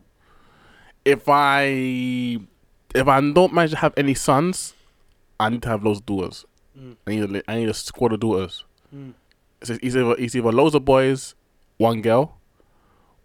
If 1.04 1.28
I 1.28 2.38
if 2.94 3.08
I 3.08 3.20
don't 3.20 3.52
manage 3.52 3.70
to 3.70 3.76
have 3.76 3.94
any 3.96 4.14
sons, 4.14 4.74
I 5.38 5.48
need 5.48 5.62
to 5.62 5.68
have 5.68 5.84
loads 5.84 6.00
of 6.00 6.06
daughters. 6.06 6.44
Mm. 6.78 6.96
I 7.06 7.10
need 7.10 7.44
a, 7.46 7.54
need 7.54 7.68
a 7.68 7.74
squad 7.74 8.12
of 8.12 8.20
daughters. 8.20 8.64
Mm. 8.94 9.14
So 9.62 9.74
it's 9.74 9.96
either 9.96 10.14
it's 10.18 10.34
either 10.34 10.52
loads 10.52 10.74
of 10.74 10.84
boys, 10.84 11.34
one 11.78 12.02
girl, 12.02 12.38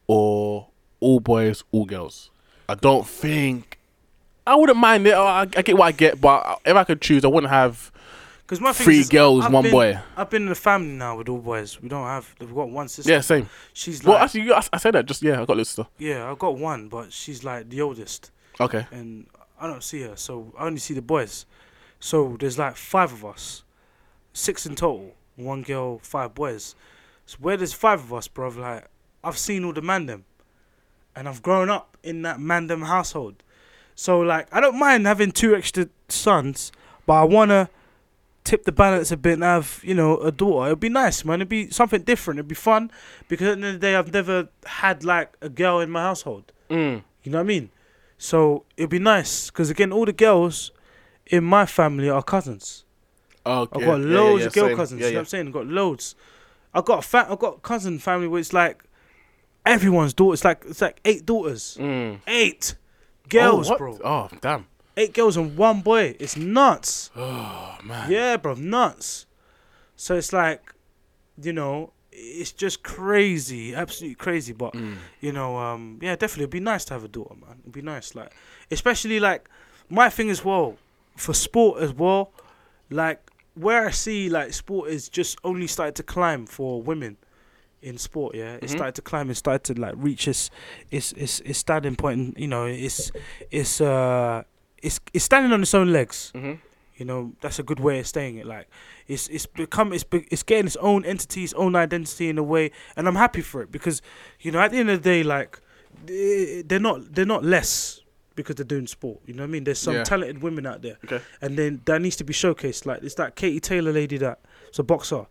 or 0.08 0.68
all 1.00 1.20
boys, 1.20 1.64
all 1.72 1.86
girls. 1.86 2.30
I 2.68 2.76
don't 2.76 3.06
think 3.06 3.80
I 4.48 4.56
wouldn't 4.56 4.78
mind 4.78 5.08
it. 5.08 5.12
Oh, 5.14 5.26
I, 5.26 5.42
I 5.42 5.46
get 5.46 5.78
what 5.78 5.86
I 5.86 5.92
get, 5.92 6.22
but 6.22 6.60
if 6.66 6.76
I 6.76 6.84
could 6.84 7.02
choose, 7.02 7.26
I 7.26 7.28
wouldn't 7.30 7.52
have 7.52 7.92
Because 8.44 8.62
my 8.62 8.74
thing 8.74 8.86
three 8.86 9.00
is, 9.00 9.10
girls, 9.10 9.46
I've 9.46 9.52
one 9.54 9.64
been- 9.64 9.72
boy. 9.72 10.00
I've 10.16 10.30
been 10.30 10.44
in 10.44 10.50
a 10.52 10.56
family 10.56 10.94
now 10.94 11.18
with 11.18 11.30
all 11.30 11.40
boys. 11.40 11.82
We 11.82 11.90
don't 11.90 12.06
have. 12.06 12.34
We've 12.40 12.54
got 12.54 12.70
one 12.70 12.88
sister. 12.88 13.12
Yeah, 13.12 13.22
same. 13.22 13.50
She's 13.74 14.04
like, 14.04 14.14
Well, 14.16 14.24
actually, 14.24 14.42
you, 14.42 14.54
I, 14.54 14.62
I 14.72 14.78
said 14.78 14.94
that 14.94 15.06
just 15.08 15.22
yeah. 15.24 15.42
I 15.42 15.46
got 15.46 15.58
this 15.58 15.70
stuff. 15.70 15.88
yeah, 15.98 16.30
I've 16.30 16.40
got 16.40 16.58
one, 16.58 16.88
but 16.90 17.12
she's 17.12 17.44
like 17.44 17.70
the 17.70 17.82
oldest, 17.82 18.32
Okay. 18.60 18.86
and 18.92 19.26
I 19.60 19.68
don't 19.68 19.84
see 19.84 20.02
her, 20.04 20.16
so 20.16 20.54
I 20.60 20.66
only 20.68 20.80
see 20.80 20.94
the 20.94 21.02
boys. 21.02 21.46
So 22.00 22.38
there's 22.40 22.60
like 22.60 22.76
five 22.76 23.12
of 23.14 23.26
us, 23.26 23.64
six 24.34 24.66
in 24.66 24.76
total. 24.76 25.16
One 25.38 25.64
girl, 25.64 26.00
five 26.00 26.34
boys. 26.36 26.76
So 27.26 27.38
where 27.42 27.58
there's 27.58 27.74
five 27.74 28.00
of 28.00 28.14
us, 28.14 28.28
bro, 28.28 28.50
like 28.50 28.86
I've 29.24 29.38
seen 29.38 29.66
all 29.66 29.74
the 29.74 29.82
mandem, 29.82 30.22
and 31.16 31.28
I've 31.28 31.42
grown 31.42 31.70
up 31.70 31.98
in 32.04 32.22
that 32.22 32.38
mandem 32.38 32.86
household. 32.86 33.42
So 33.96 34.20
like 34.20 34.48
I 34.52 34.60
don't 34.62 34.78
mind 34.78 35.06
having 35.08 35.32
two 35.32 35.56
extra 35.56 35.88
sons, 36.10 36.72
but 37.06 37.14
I 37.14 37.24
wanna 37.24 37.70
tip 38.44 38.64
the 38.66 38.72
balance 38.72 39.12
a 39.12 39.18
bit 39.18 39.34
and 39.34 39.44
have 39.44 39.80
you 39.84 39.94
know 39.96 40.18
a 40.18 40.32
daughter. 40.32 40.68
It'd 40.68 40.80
be 40.80 40.90
nice, 40.90 41.24
man. 41.26 41.40
It'd 41.40 41.50
be 41.50 41.70
something 41.70 42.02
different. 42.04 42.40
It'd 42.40 42.48
be 42.50 42.56
fun 42.56 42.92
because 43.28 43.48
at 43.48 43.60
the 43.62 43.66
end 43.68 43.76
of 43.76 43.82
the 43.82 43.88
day, 43.88 43.96
I've 43.96 44.12
never 44.14 44.50
had 44.66 45.04
like 45.04 45.36
a 45.42 45.50
girl 45.50 45.80
in 45.80 45.90
my 45.90 46.02
household. 46.02 46.52
Mm. 46.70 47.04
You 47.24 47.32
know 47.32 47.38
what 47.40 47.44
I 47.44 47.48
mean? 47.48 47.70
So 48.18 48.64
it'd 48.78 48.90
be 48.90 49.00
nice 49.00 49.50
because 49.50 49.70
again, 49.70 49.92
all 49.92 50.06
the 50.06 50.14
girls 50.14 50.72
in 51.28 51.44
my 51.44 51.66
family 51.66 52.10
are 52.10 52.22
cousins. 52.24 52.84
Okay. 53.46 53.80
I've 53.80 53.86
got 53.86 54.00
Yeah, 54.00 54.06
yeah, 54.08 54.20
loads 54.20 54.42
yeah, 54.42 54.48
of 54.48 54.54
girl 54.54 54.68
same. 54.70 54.78
cousins. 54.78 55.02
You 55.02 55.08
know 55.08 55.14
what 55.14 55.20
I'm 55.20 55.26
saying? 55.26 55.48
I've 55.48 55.54
got 55.54 55.68
loads. 55.68 56.16
I've 56.74 56.86
got 56.86 57.00
a 57.00 57.02
fa- 57.02 57.28
I've 57.30 57.40
got 57.40 57.62
cousin 57.62 58.00
family 58.00 58.28
where 58.28 58.40
it's 58.42 58.54
like 58.54 58.84
everyone's 59.66 60.14
daughter. 60.14 60.34
It's 60.34 60.44
like 60.44 60.64
it's 60.68 60.82
like 60.82 61.00
eight 61.06 61.26
daughters, 61.26 61.78
Mm. 61.80 62.20
eight 62.28 62.76
girls, 63.30 63.70
oh, 63.72 63.78
bro. 63.78 64.00
Oh, 64.04 64.30
damn. 64.42 64.68
Eight 64.98 65.14
girls 65.14 65.36
and 65.38 65.58
one 65.58 65.82
boy. 65.82 66.16
It's 66.20 66.38
nuts. 66.38 67.10
Oh 67.16 67.78
man. 67.84 68.10
Yeah, 68.10 68.38
bro, 68.38 68.54
nuts. 68.54 69.26
So 69.98 70.16
it's 70.16 70.32
like, 70.32 70.74
you 71.42 71.52
know, 71.54 71.92
it's 72.12 72.54
just 72.54 72.82
crazy, 72.84 73.76
absolutely 73.76 74.16
crazy. 74.16 74.54
But 74.54 74.74
Mm. 74.74 74.96
you 75.20 75.32
know, 75.34 75.58
um, 75.58 76.00
yeah, 76.02 76.16
definitely, 76.16 76.44
it'd 76.44 76.52
be 76.52 76.60
nice 76.62 76.86
to 76.86 76.94
have 76.94 77.04
a 77.04 77.08
daughter, 77.10 77.36
man. 77.36 77.58
It'd 77.62 77.74
be 77.74 77.82
nice, 77.82 78.16
like, 78.16 78.32
especially 78.72 79.20
like 79.20 79.50
my 79.90 80.10
thing 80.10 80.30
as 80.30 80.46
well 80.46 80.78
for 81.18 81.34
sport 81.34 81.82
as 81.82 81.94
well. 81.94 82.32
Like 82.90 83.20
where 83.56 83.86
I 83.88 83.92
see 83.92 84.30
like 84.30 84.54
sport 84.54 84.90
is 84.90 85.10
just 85.10 85.38
only 85.44 85.68
started 85.68 85.96
to 85.96 86.04
climb 86.04 86.46
for 86.46 86.82
women 86.82 87.18
in 87.86 87.98
sport. 87.98 88.36
Yeah, 88.36 88.56
it 88.56 88.64
Mhm. 88.64 88.70
started 88.70 88.96
to 88.96 89.02
climb 89.02 89.30
It 89.30 89.36
started 89.36 89.64
to 89.76 89.82
like 89.82 89.94
reach 89.98 90.28
its 90.28 90.50
its 90.92 91.12
its, 91.14 91.40
its 91.42 91.60
standing 91.60 91.96
point. 91.96 92.20
And, 92.20 92.34
you 92.38 92.48
know, 92.48 92.66
it's 92.66 93.12
it's 93.52 93.80
uh 93.82 94.44
it's 94.82 95.00
it's 95.14 95.26
standing 95.26 95.52
on 95.54 95.62
its 95.62 95.74
own 95.74 95.92
legs. 95.94 96.32
Mhm. 96.36 96.60
You 96.98 97.06
know, 97.06 97.34
that's 97.42 97.60
a 97.60 97.64
good 97.64 97.80
way 97.80 98.00
of 98.00 98.08
saying 98.08 98.38
it. 98.38 98.46
Like 98.46 98.68
it's 99.08 99.28
it's 99.28 99.46
become 99.46 99.94
it's 99.94 100.04
be, 100.04 100.26
it's 100.32 100.44
getting 100.44 100.66
its 100.66 100.78
own 100.78 101.06
entity, 101.06 101.44
its 101.44 101.54
own 101.54 101.76
identity 101.76 102.30
in 102.30 102.38
a 102.38 102.44
way, 102.44 102.72
and 102.96 103.08
I'm 103.08 103.16
happy 103.16 103.42
for 103.42 103.62
it 103.62 103.72
because 103.72 104.02
you 104.40 104.52
know 104.52 104.60
at 104.60 104.72
the 104.72 104.78
end 104.78 104.90
of 104.90 105.02
the 105.04 105.10
day, 105.10 105.22
like 105.24 105.60
they- 106.06 106.64
they're 106.66 106.80
not 106.80 107.14
they're 107.14 107.26
not 107.26 107.44
less 107.44 108.02
because 108.36 108.56
they're 108.56 108.66
doing 108.66 108.88
sport. 108.88 109.20
You 109.26 109.34
know 109.34 109.44
what 109.44 109.50
I 109.50 109.52
mean? 109.52 109.64
There's 109.64 109.80
some 109.80 109.94
Yeah. 109.96 110.04
talented 110.04 110.42
women 110.42 110.66
out 110.66 110.82
there, 110.82 110.98
Okay. 111.06 111.22
and 111.42 111.58
then 111.58 111.82
that 111.86 112.02
needs 112.02 112.16
to 112.18 112.24
be 112.26 112.34
showcased. 112.34 112.86
Like 112.86 113.02
it's 113.04 113.16
that 113.16 113.36
Katie 113.36 113.60
Taylor 113.62 113.94
lady 113.94 114.18
that's 114.18 114.80
a 114.80 114.84
boxer, 114.84 115.26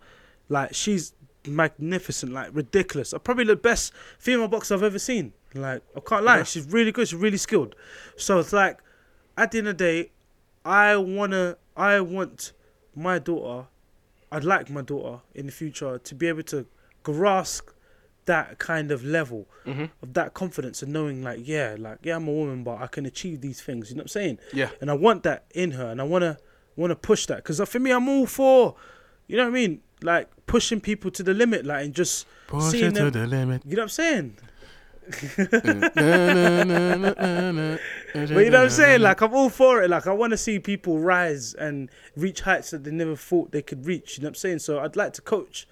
like 0.49 0.75
she's 0.75 1.13
magnificent, 1.47 2.33
like 2.33 2.49
ridiculous. 2.53 3.13
Uh, 3.15 3.19
Probably 3.19 3.45
the 3.45 3.57
best 3.57 3.93
female 4.19 4.49
boxer 4.49 4.75
I've 4.75 4.83
ever 4.83 4.99
seen. 4.99 5.33
Like 5.55 5.83
I 5.97 6.01
can't 6.01 6.25
lie, 6.25 6.39
Yeah. 6.39 6.43
she's 6.45 6.67
really 6.71 6.93
good. 6.93 7.09
She's 7.09 7.19
really 7.19 7.37
skilled. 7.39 7.75
So 8.17 8.39
it's 8.41 8.53
like 8.53 8.79
at 9.37 9.51
the 9.53 9.59
end 9.59 9.69
of 9.69 9.79
the 9.79 9.85
day, 9.85 10.11
I 10.65 10.97
wanna, 10.97 11.57
I 11.77 12.01
want 12.01 12.53
my 12.97 13.19
daughter. 13.19 13.67
I'd 14.33 14.45
like 14.45 14.69
my 14.71 14.83
daughter 14.83 15.21
in 15.35 15.47
the 15.47 15.53
future 15.53 15.99
to 15.99 16.15
be 16.15 16.27
able 16.27 16.43
to 16.45 16.67
grasp 17.05 17.69
that 18.25 18.59
kind 18.59 18.91
of 18.91 19.05
level 19.05 19.47
Mhm. 19.67 19.91
of 20.03 20.15
that 20.15 20.33
confidence 20.33 20.83
and 20.83 20.91
knowing 20.95 21.23
like 21.23 21.41
yeah 21.47 21.77
like 21.79 21.99
yeah 22.03 22.17
I'm 22.17 22.27
a 22.27 22.33
woman 22.33 22.65
but 22.65 22.81
I 22.81 22.87
can 22.87 23.05
achieve 23.05 23.43
these 23.43 23.61
things 23.61 23.91
you 23.91 23.97
know 23.97 24.01
what 24.01 24.05
I'm 24.05 24.09
saying 24.09 24.39
Yeah. 24.55 24.71
and 24.81 24.91
I 24.91 24.95
want 24.95 25.25
that 25.25 25.45
in 25.55 25.73
her, 25.73 25.91
and 25.91 26.01
I 26.01 26.05
wanna 26.05 26.39
wanna 26.75 26.97
push 26.97 27.27
that 27.27 27.37
because 27.45 27.61
for 27.69 27.79
me, 27.79 27.91
I'm 27.93 28.09
all 28.09 28.25
for, 28.27 28.75
you 29.29 29.37
know 29.37 29.45
what 29.45 29.51
I 29.51 29.53
mean, 29.53 29.83
like 30.05 30.29
pushing 30.47 30.81
people 30.81 31.11
to 31.13 31.23
the 31.23 31.35
limit, 31.35 31.65
like 31.67 31.85
and 31.87 31.95
just 31.95 32.27
Push 32.47 32.65
seeing 32.65 32.87
it 32.87 32.95
to 32.95 33.11
them. 33.11 33.13
the 33.13 33.27
limit. 33.27 33.63
You 33.67 33.77
know 33.77 33.83
what 33.83 33.85
I'm 33.85 33.89
saying? 33.89 34.37
But 38.15 38.45
you 38.45 38.51
know 38.51 38.59
what 38.59 38.65
I'm 38.65 38.71
saying? 38.71 39.01
Like 39.03 39.21
I'm 39.21 39.35
all 39.35 39.49
for 39.51 39.83
it. 39.83 39.91
Like 39.91 40.07
I 40.07 40.13
want 40.13 40.31
to 40.31 40.37
see 40.37 40.59
people 40.59 40.99
rise 40.99 41.53
and 41.55 41.91
reach 42.17 42.41
heights 42.43 42.71
that 42.71 42.85
they 42.85 42.91
never 42.91 43.17
thought 43.17 43.51
they 43.53 43.61
could 43.63 43.85
reach. 43.87 44.17
You 44.17 44.23
know 44.23 44.29
what 44.29 44.31
I'm 44.31 44.35
saying? 44.37 44.59
So 44.61 44.79
I'd 44.81 44.97
like 44.97 45.13
to 45.15 45.23
coach 45.23 45.67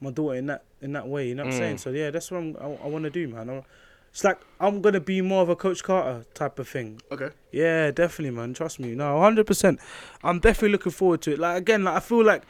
my 0.00 0.10
daughter 0.10 0.36
in 0.36 0.46
that 0.46 0.64
in 0.82 0.92
that 0.92 1.08
way. 1.08 1.28
You 1.28 1.34
know 1.34 1.44
what 1.44 1.54
I'm 1.54 1.58
saying? 1.58 1.76
Mm. 1.76 1.80
So 1.80 1.90
yeah, 1.90 2.10
that's 2.10 2.30
what 2.30 2.38
I'm, 2.38 2.56
I, 2.60 2.84
I 2.84 2.88
want 2.88 3.04
to 3.04 3.10
do, 3.10 3.28
man. 3.28 3.48
I, 3.48 3.62
it's 4.10 4.22
like 4.24 4.40
I'm 4.60 4.80
gonna 4.82 5.00
be 5.00 5.20
more 5.20 5.42
of 5.42 5.48
a 5.48 5.56
Coach 5.56 5.82
Carter 5.82 6.24
type 6.34 6.58
of 6.58 6.68
thing. 6.68 7.00
Okay. 7.10 7.30
Yeah, 7.52 7.90
definitely, 7.90 8.36
man. 8.36 8.54
Trust 8.54 8.78
me. 8.80 8.94
No, 8.94 9.18
hundred 9.20 9.46
percent. 9.46 9.80
I'm 10.22 10.40
definitely 10.40 10.70
looking 10.70 10.92
forward 10.92 11.22
to 11.22 11.32
it. 11.32 11.38
Like 11.38 11.56
again, 11.58 11.84
like 11.84 11.96
I 11.96 12.00
feel 12.00 12.24
like, 12.24 12.42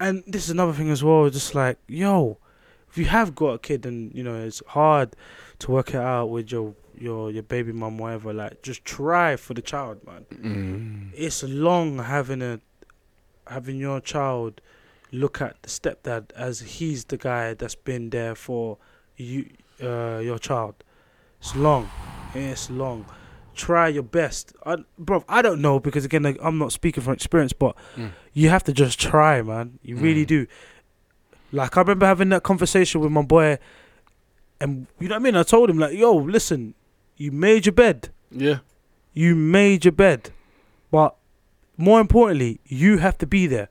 and 0.00 0.22
this 0.26 0.44
is 0.44 0.50
another 0.50 0.72
thing 0.72 0.90
as 0.90 1.02
well. 1.02 1.28
Just 1.30 1.54
like, 1.54 1.78
yo, 1.86 2.38
if 2.88 2.98
you 2.98 3.06
have 3.06 3.34
got 3.34 3.50
a 3.50 3.58
kid 3.58 3.86
and 3.86 4.14
you 4.14 4.22
know 4.22 4.34
it's 4.34 4.62
hard 4.68 5.14
to 5.60 5.70
work 5.70 5.90
it 5.90 5.96
out 6.00 6.26
with 6.26 6.50
your 6.50 6.74
your 6.96 7.30
your 7.30 7.42
baby 7.42 7.72
mum, 7.72 7.98
whatever. 7.98 8.32
Like, 8.32 8.62
just 8.62 8.84
try 8.84 9.36
for 9.36 9.54
the 9.54 9.62
child, 9.62 10.04
man. 10.06 10.26
Mm. 10.32 11.10
It's 11.14 11.42
long 11.42 11.98
having 11.98 12.42
a 12.42 12.60
having 13.46 13.76
your 13.76 14.00
child 14.00 14.60
look 15.10 15.40
at 15.40 15.62
the 15.62 15.68
stepdad 15.68 16.30
as 16.32 16.60
he's 16.60 17.06
the 17.06 17.16
guy 17.16 17.54
that's 17.54 17.74
been 17.74 18.10
there 18.10 18.34
for 18.34 18.76
you, 19.16 19.50
uh, 19.82 20.18
your 20.18 20.38
child. 20.38 20.74
It's 21.40 21.54
long. 21.56 21.88
It's 22.34 22.68
long. 22.68 23.06
Try 23.58 23.88
your 23.88 24.04
best, 24.04 24.52
I, 24.64 24.76
bro. 24.98 25.24
I 25.28 25.42
don't 25.42 25.60
know 25.60 25.80
because 25.80 26.04
again, 26.04 26.22
like, 26.22 26.38
I'm 26.40 26.58
not 26.58 26.72
speaking 26.72 27.02
from 27.02 27.12
experience, 27.12 27.52
but 27.52 27.74
Mm. 27.96 28.12
you 28.32 28.48
have 28.50 28.62
to 28.64 28.72
just 28.72 29.00
try, 29.00 29.42
man. 29.42 29.78
You 29.82 29.96
really 29.96 30.24
Mm. 30.24 30.28
do. 30.28 30.46
Like 31.50 31.76
I 31.76 31.80
remember 31.80 32.06
having 32.06 32.28
that 32.28 32.44
conversation 32.44 33.00
with 33.00 33.10
my 33.10 33.22
boy, 33.22 33.58
and 34.60 34.86
you 35.00 35.08
know 35.08 35.16
what 35.16 35.20
I 35.20 35.24
mean. 35.24 35.36
I 35.36 35.42
told 35.42 35.68
him 35.70 35.78
like, 35.78 35.94
"Yo, 35.96 36.12
listen, 36.14 36.74
you 37.16 37.32
made 37.32 37.66
your 37.66 37.72
bed. 37.72 38.10
Yeah. 38.30 38.58
You 39.12 39.34
made 39.34 39.84
your 39.84 39.92
bed, 39.92 40.30
but 40.90 41.16
more 41.76 42.00
importantly, 42.00 42.60
you 42.66 42.98
have 42.98 43.18
to 43.18 43.26
be 43.26 43.46
there 43.48 43.68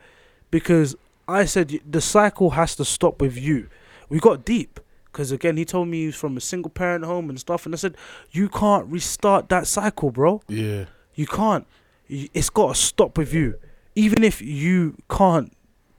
because 0.52 0.96
I 1.28 1.46
said 1.46 1.80
the 1.90 2.02
cycle 2.02 2.52
has 2.52 2.76
to 2.76 2.84
stop 2.86 3.22
with 3.22 3.38
you. 3.38 3.68
We 4.10 4.20
got 4.20 4.44
deep 4.44 4.80
because 5.18 5.32
again, 5.32 5.58
he 5.58 5.66
told 5.66 5.88
me 5.88 6.02
he 6.02 6.06
was 6.06 6.16
from 6.16 6.38
a 6.38 6.40
single 6.40 6.70
parent 6.70 7.04
home 7.04 7.28
and 7.28 7.40
stuff, 7.40 7.66
and 7.66 7.74
I 7.74 7.78
said 7.78 7.98
you 8.30 8.48
can't 8.50 8.86
restart 8.86 9.50
that 9.50 9.66
cycle, 9.66 10.12
bro. 10.12 10.44
Yeah. 10.48 10.86
You 11.16 11.26
can't. 11.26 11.66
It's 12.08 12.52
got 12.52 12.76
to 12.76 12.80
stop 12.80 13.18
with 13.18 13.34
you. 13.34 13.56
Even 13.96 14.24
if 14.24 14.44
you 14.44 14.96
can't 15.10 15.52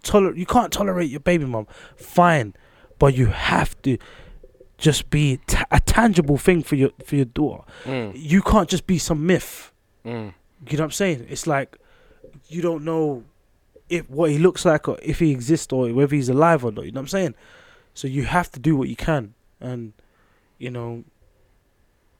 tolerate, 0.05 0.37
you 0.37 0.47
can't 0.47 0.73
tolerate 0.73 1.11
your 1.11 1.19
baby 1.19 1.47
mom. 1.47 1.67
Fine, 1.97 2.55
but 3.01 3.17
you 3.17 3.27
have 3.27 3.83
to 3.83 3.99
just 4.77 5.11
be 5.11 5.41
t- 5.49 5.59
a 5.73 5.81
tangible 5.81 6.37
thing 6.37 6.63
for 6.63 6.77
your 6.77 6.91
for 7.05 7.17
your 7.17 7.25
daughter. 7.25 7.65
Mm. 7.87 8.13
You 8.15 8.41
can't 8.41 8.69
just 8.69 8.87
be 8.87 8.99
some 8.99 9.27
myth. 9.27 9.73
Mm. 10.05 10.33
You 10.71 10.77
know 10.77 10.83
what 10.83 10.85
I'm 10.85 10.91
saying? 10.93 11.27
It's 11.29 11.49
like 11.49 11.77
you 12.47 12.63
don't 12.63 12.85
know 12.85 13.25
if 13.89 14.09
what 14.09 14.31
he 14.31 14.39
looks 14.39 14.65
like 14.65 14.87
or 14.87 14.97
if 15.03 15.19
he 15.19 15.33
exists 15.33 15.73
or 15.73 15.93
whether 15.93 16.15
he's 16.15 16.29
alive 16.29 16.65
or 16.65 16.71
not. 16.71 16.85
You 16.85 16.93
know 16.93 17.01
what 17.01 17.07
I'm 17.07 17.09
saying? 17.09 17.35
So 17.99 18.07
you 18.07 18.23
have 18.27 18.49
to 18.53 18.61
do 18.61 18.77
what 18.77 18.89
you 18.89 18.95
can, 18.95 19.35
and 19.61 19.93
you 20.57 20.71
know, 20.71 21.03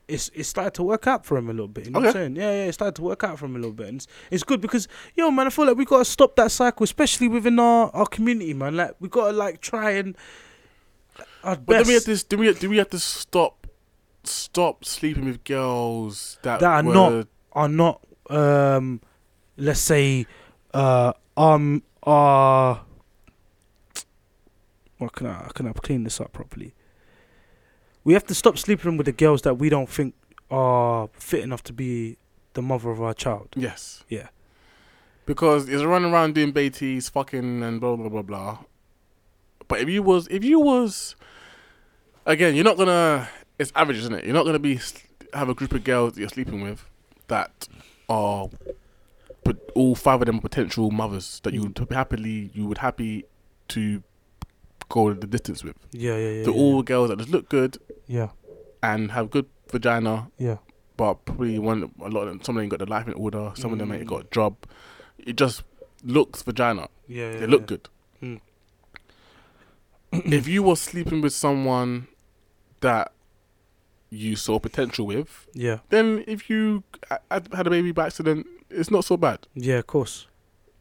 it's 0.09 0.29
it 0.35 0.43
started 0.43 0.75
to 0.75 0.83
work 0.83 1.07
out 1.07 1.25
for 1.25 1.37
him 1.39 1.49
a 1.49 1.53
little 1.53 1.69
bit. 1.69 1.85
You 1.85 1.93
know 1.93 2.01
what 2.01 2.07
I'm 2.07 2.11
Okay. 2.11 2.19
saying? 2.19 2.35
Yeah, 2.37 2.51
yeah, 2.51 2.65
it 2.65 2.73
started 2.73 2.97
to 2.97 3.03
work 3.03 3.23
out 3.23 3.39
for 3.39 3.45
him 3.47 3.55
a 3.55 3.61
little 3.61 3.73
bit, 3.81 3.87
and 3.87 3.97
it's, 3.99 4.09
it's 4.33 4.43
good 4.43 4.61
because 4.61 4.89
yo, 5.15 5.31
man, 5.31 5.47
I 5.47 5.51
feel 5.51 5.67
like 5.67 5.77
we 5.77 5.85
gotta 5.85 6.05
stop 6.05 6.35
that 6.35 6.51
cycle, 6.51 6.83
especially 6.83 7.29
within 7.29 7.61
our 7.61 7.91
our 7.95 8.07
community, 8.07 8.55
man. 8.55 8.77
Like 8.77 8.97
we 8.99 9.09
gotta 9.09 9.33
like 9.37 9.61
try 9.61 9.93
and 9.93 10.17
our 11.45 11.55
But 11.55 11.67
best. 11.67 11.79
then 11.79 11.87
we 11.87 11.95
have 11.95 12.05
to. 12.07 12.27
Do 12.27 12.39
we? 12.39 12.53
Do 12.55 12.71
we 12.71 12.79
have 12.79 12.91
to 12.91 12.99
stop? 12.99 13.55
Stop 14.25 14.85
sleeping 14.85 15.27
with 15.27 15.45
girls 15.45 16.39
that, 16.43 16.59
That 16.59 16.71
are 16.71 16.83
were, 16.83 16.93
not- 16.93 17.27
are 17.53 17.69
not 17.69 18.01
um 18.29 19.01
let's 19.57 19.81
say 19.81 20.27
uh 20.75 21.13
um 21.37 21.83
are 22.03 22.83
what 24.99 25.13
can 25.13 25.27
I 25.27 25.51
can 25.55 25.67
I 25.67 25.73
clean 25.73 26.05
this 26.05 26.21
up 26.21 26.33
properly? 26.33 26.75
We 28.05 28.13
have 28.15 28.27
to 28.27 28.35
stop 28.35 28.59
sleeping 28.59 28.97
with 28.97 29.07
the 29.07 29.13
girls 29.13 29.43
that 29.43 29.55
we 29.55 29.69
don't 29.69 29.89
think 29.89 30.15
are 30.51 31.09
fit 31.15 31.41
enough 31.41 31.63
to 31.65 31.73
be 31.73 32.17
the 32.55 32.63
mother 32.63 32.91
of 32.91 33.03
our 33.03 33.15
child. 33.15 33.49
Yes. 33.55 34.05
Yeah. 34.09 34.29
Because 35.27 35.69
it's 35.69 35.83
running 35.83 36.13
around 36.13 36.35
doing 36.35 36.53
baities, 36.53 37.09
fucking, 37.09 37.63
and 37.63 37.81
blah 37.81 37.97
blah 37.97 38.09
blah 38.09 38.23
blah. 38.23 38.59
But 39.69 39.81
if 39.81 39.89
you 39.89 40.03
was, 40.03 40.27
if 40.29 40.43
you 40.43 40.59
was, 40.59 41.15
again, 42.25 42.55
you're 42.55 42.65
not 42.65 42.79
gonna. 42.79 43.29
It's 43.59 43.73
average, 43.75 43.99
isn't 43.99 44.15
it? 44.15 44.25
You're 44.25 44.35
not 44.35 44.47
gonna 44.47 44.59
be 44.59 44.81
have 45.35 45.49
a 45.49 45.55
group 45.55 45.73
of 45.73 45.85
girls 45.85 46.15
that 46.15 46.21
you're 46.21 46.29
sleeping 46.31 46.63
with 46.63 46.89
that 47.27 47.69
are, 48.09 48.49
but 49.45 49.71
all 49.75 49.95
five 49.95 50.23
of 50.23 50.27
them 50.27 50.39
are 50.39 50.41
potential 50.41 50.91
mothers 50.91 51.41
that 51.45 51.53
you 51.53 51.63
would 51.63 51.89
happily, 51.91 52.51
you 52.55 52.67
would 52.67 52.79
happy 52.79 53.25
to 53.69 54.03
go 54.89 55.13
the 55.13 55.27
distance 55.27 55.63
with. 55.65 55.77
Yeah, 55.93 56.17
yeah, 56.17 56.19
yeah. 56.31 56.43
They're 56.45 56.55
yeah, 56.55 56.61
all 56.61 56.83
girls 56.83 57.09
that 57.11 57.19
just 57.19 57.31
look 57.31 57.49
good 57.49 57.79
yeah, 58.07 58.29
and 58.83 59.11
have 59.13 59.31
good 59.31 59.47
vagina, 59.71 60.31
yeah. 60.39 60.57
but 60.97 61.25
probably 61.25 61.59
one 61.59 61.91
a 62.01 62.09
lot 62.09 62.23
of 62.23 62.29
them, 62.29 62.43
some 62.43 62.57
of 62.57 62.61
them 62.63 62.69
got 62.69 62.79
their 62.79 62.87
life 62.87 63.07
in 63.07 63.15
order, 63.15 63.53
some 63.55 63.73
of 63.73 63.79
them 63.79 63.93
ain't 63.93 64.05
Mm. 64.05 64.09
got 64.09 64.21
a 64.23 64.27
job. 64.31 64.57
It 65.19 65.37
just 65.37 65.63
looks 66.05 66.43
vagina. 66.43 66.89
Yeah, 67.07 67.33
yeah, 67.33 67.39
They 67.41 67.47
look 67.47 67.63
yeah. 67.63 67.67
good. 67.67 67.89
Mm. 68.23 68.41
if 70.33 70.49
you 70.49 70.63
were 70.63 70.77
sleeping 70.77 71.21
with 71.21 71.33
someone 71.35 72.09
that 72.81 73.13
you 74.11 74.37
saw 74.37 74.59
potential 74.59 75.05
with, 75.07 75.47
Yeah, 75.53 75.79
then 75.91 76.25
if 76.27 76.49
you 76.49 76.83
uh, 77.11 77.19
had 77.31 77.49
had 77.53 77.67
a 77.67 77.71
baby 77.71 77.93
by 77.93 78.07
accident, 78.07 78.47
it's 78.71 78.91
not 78.91 79.05
so 79.05 79.17
bad. 79.19 79.47
yeah, 79.55 79.79
of 79.79 79.87
course. 79.87 80.27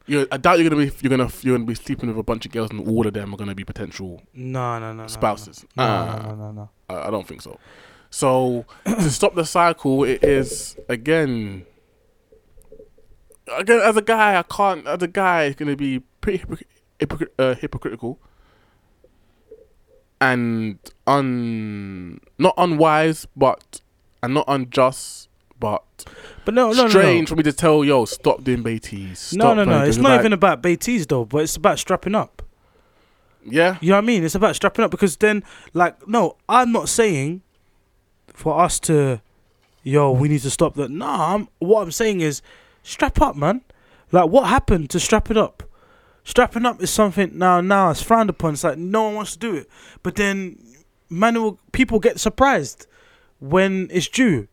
You 0.08 0.26
I 0.32 0.36
doubt 0.38 0.58
you're 0.58 0.68
gonna 0.70 0.84
be 0.84 0.92
you're 1.00 1.10
gonna 1.10 1.30
you're 1.42 1.54
gonna 1.56 1.66
be 1.66 1.74
sleeping 1.74 2.08
with 2.08 2.18
a 2.18 2.22
bunch 2.22 2.46
of 2.46 2.52
girls 2.52 2.70
and 2.70 2.86
all 2.88 3.06
of 3.06 3.12
them 3.14 3.32
are 3.32 3.36
gonna 3.36 3.54
be 3.54 3.64
potential 3.64 4.22
No, 4.34 4.78
no, 4.78 4.92
no, 4.92 5.02
no. 5.02 5.06
spouses. 5.08 5.64
No, 5.76 5.84
no, 6.06 6.22
no, 6.22 6.34
no, 6.34 6.52
no. 6.52 6.70
I, 6.88 7.08
I 7.08 7.10
don't 7.10 7.26
think 7.26 7.42
so. 7.42 7.58
So 8.10 8.64
to 8.86 9.10
stop 9.10 9.34
the 9.34 9.44
cycle, 9.44 10.04
it 10.04 10.24
is 10.24 10.76
again. 10.88 11.66
Again, 13.56 13.80
as 13.80 13.96
a 13.96 14.02
guy, 14.02 14.38
I 14.38 14.42
can't. 14.42 14.86
As 14.86 15.02
a 15.02 15.08
guy, 15.08 15.44
it's 15.44 15.56
gonna 15.56 15.76
be 15.76 16.00
pretty 16.20 16.38
hypocr- 16.44 16.62
hypocr- 17.00 17.28
uh, 17.38 17.54
hypocritical 17.54 18.18
and 20.20 20.78
un 21.06 22.20
not 22.38 22.54
unwise, 22.58 23.26
but 23.36 23.80
and 24.22 24.34
not 24.34 24.44
unjust, 24.48 25.27
but 25.60 25.82
But 26.44 26.54
no, 26.54 26.72
no, 26.72 26.84
no, 26.84 26.88
strange 26.88 27.28
no. 27.28 27.34
for 27.34 27.36
me 27.36 27.42
to 27.44 27.52
tell 27.52 27.84
yo 27.84 28.04
stop 28.04 28.44
doing 28.44 28.62
baities. 28.62 29.32
No, 29.34 29.44
stop 29.44 29.56
no, 29.56 29.64
no. 29.64 29.70
playing," 29.72 29.88
It's 29.88 29.98
not 29.98 30.08
like- 30.10 30.20
even 30.20 30.32
about 30.32 30.62
Beatties 30.62 31.06
though, 31.08 31.24
but 31.24 31.38
it's 31.38 31.56
about 31.56 31.78
strapping 31.78 32.14
up. 32.14 32.42
Yeah, 33.50 33.78
You 33.80 33.90
know 33.90 33.96
what 33.96 34.04
I 34.04 34.06
mean? 34.06 34.24
It's 34.24 34.34
about 34.34 34.56
strapping 34.56 34.84
up 34.84 34.90
because 34.90 35.16
then, 35.16 35.42
like, 35.72 36.06
no, 36.06 36.36
I'm 36.48 36.70
not 36.70 36.88
saying 36.90 37.40
for 38.34 38.60
us 38.60 38.78
to, 38.80 39.22
yo, 39.82 40.10
we 40.12 40.28
need 40.28 40.42
to 40.42 40.50
stop 40.50 40.74
that. 40.74 40.90
Nah, 40.90 41.34
I'm, 41.34 41.48
what 41.58 41.80
I'm 41.82 41.92
saying 41.92 42.20
is 42.20 42.42
strap 42.82 43.22
up, 43.22 43.36
man. 43.36 43.62
Like, 44.12 44.28
what 44.28 44.48
happened 44.48 44.90
to 44.90 45.00
strap 45.00 45.30
it 45.30 45.38
up? 45.38 45.62
Strapping 46.24 46.66
up 46.66 46.82
is 46.82 46.90
something 46.90 47.30
now, 47.38 47.62
now 47.62 47.90
it's 47.90 48.02
frowned 48.02 48.28
upon. 48.28 48.52
It's 48.52 48.64
like 48.64 48.76
no 48.76 49.04
one 49.04 49.14
wants 49.14 49.32
to 49.32 49.38
do 49.38 49.54
it, 49.54 49.68
but 50.02 50.16
then, 50.16 50.58
man, 51.08 51.56
people 51.72 52.00
get 52.00 52.20
surprised 52.20 52.86
when 53.40 53.88
it's 53.90 54.08
due. 54.08 54.46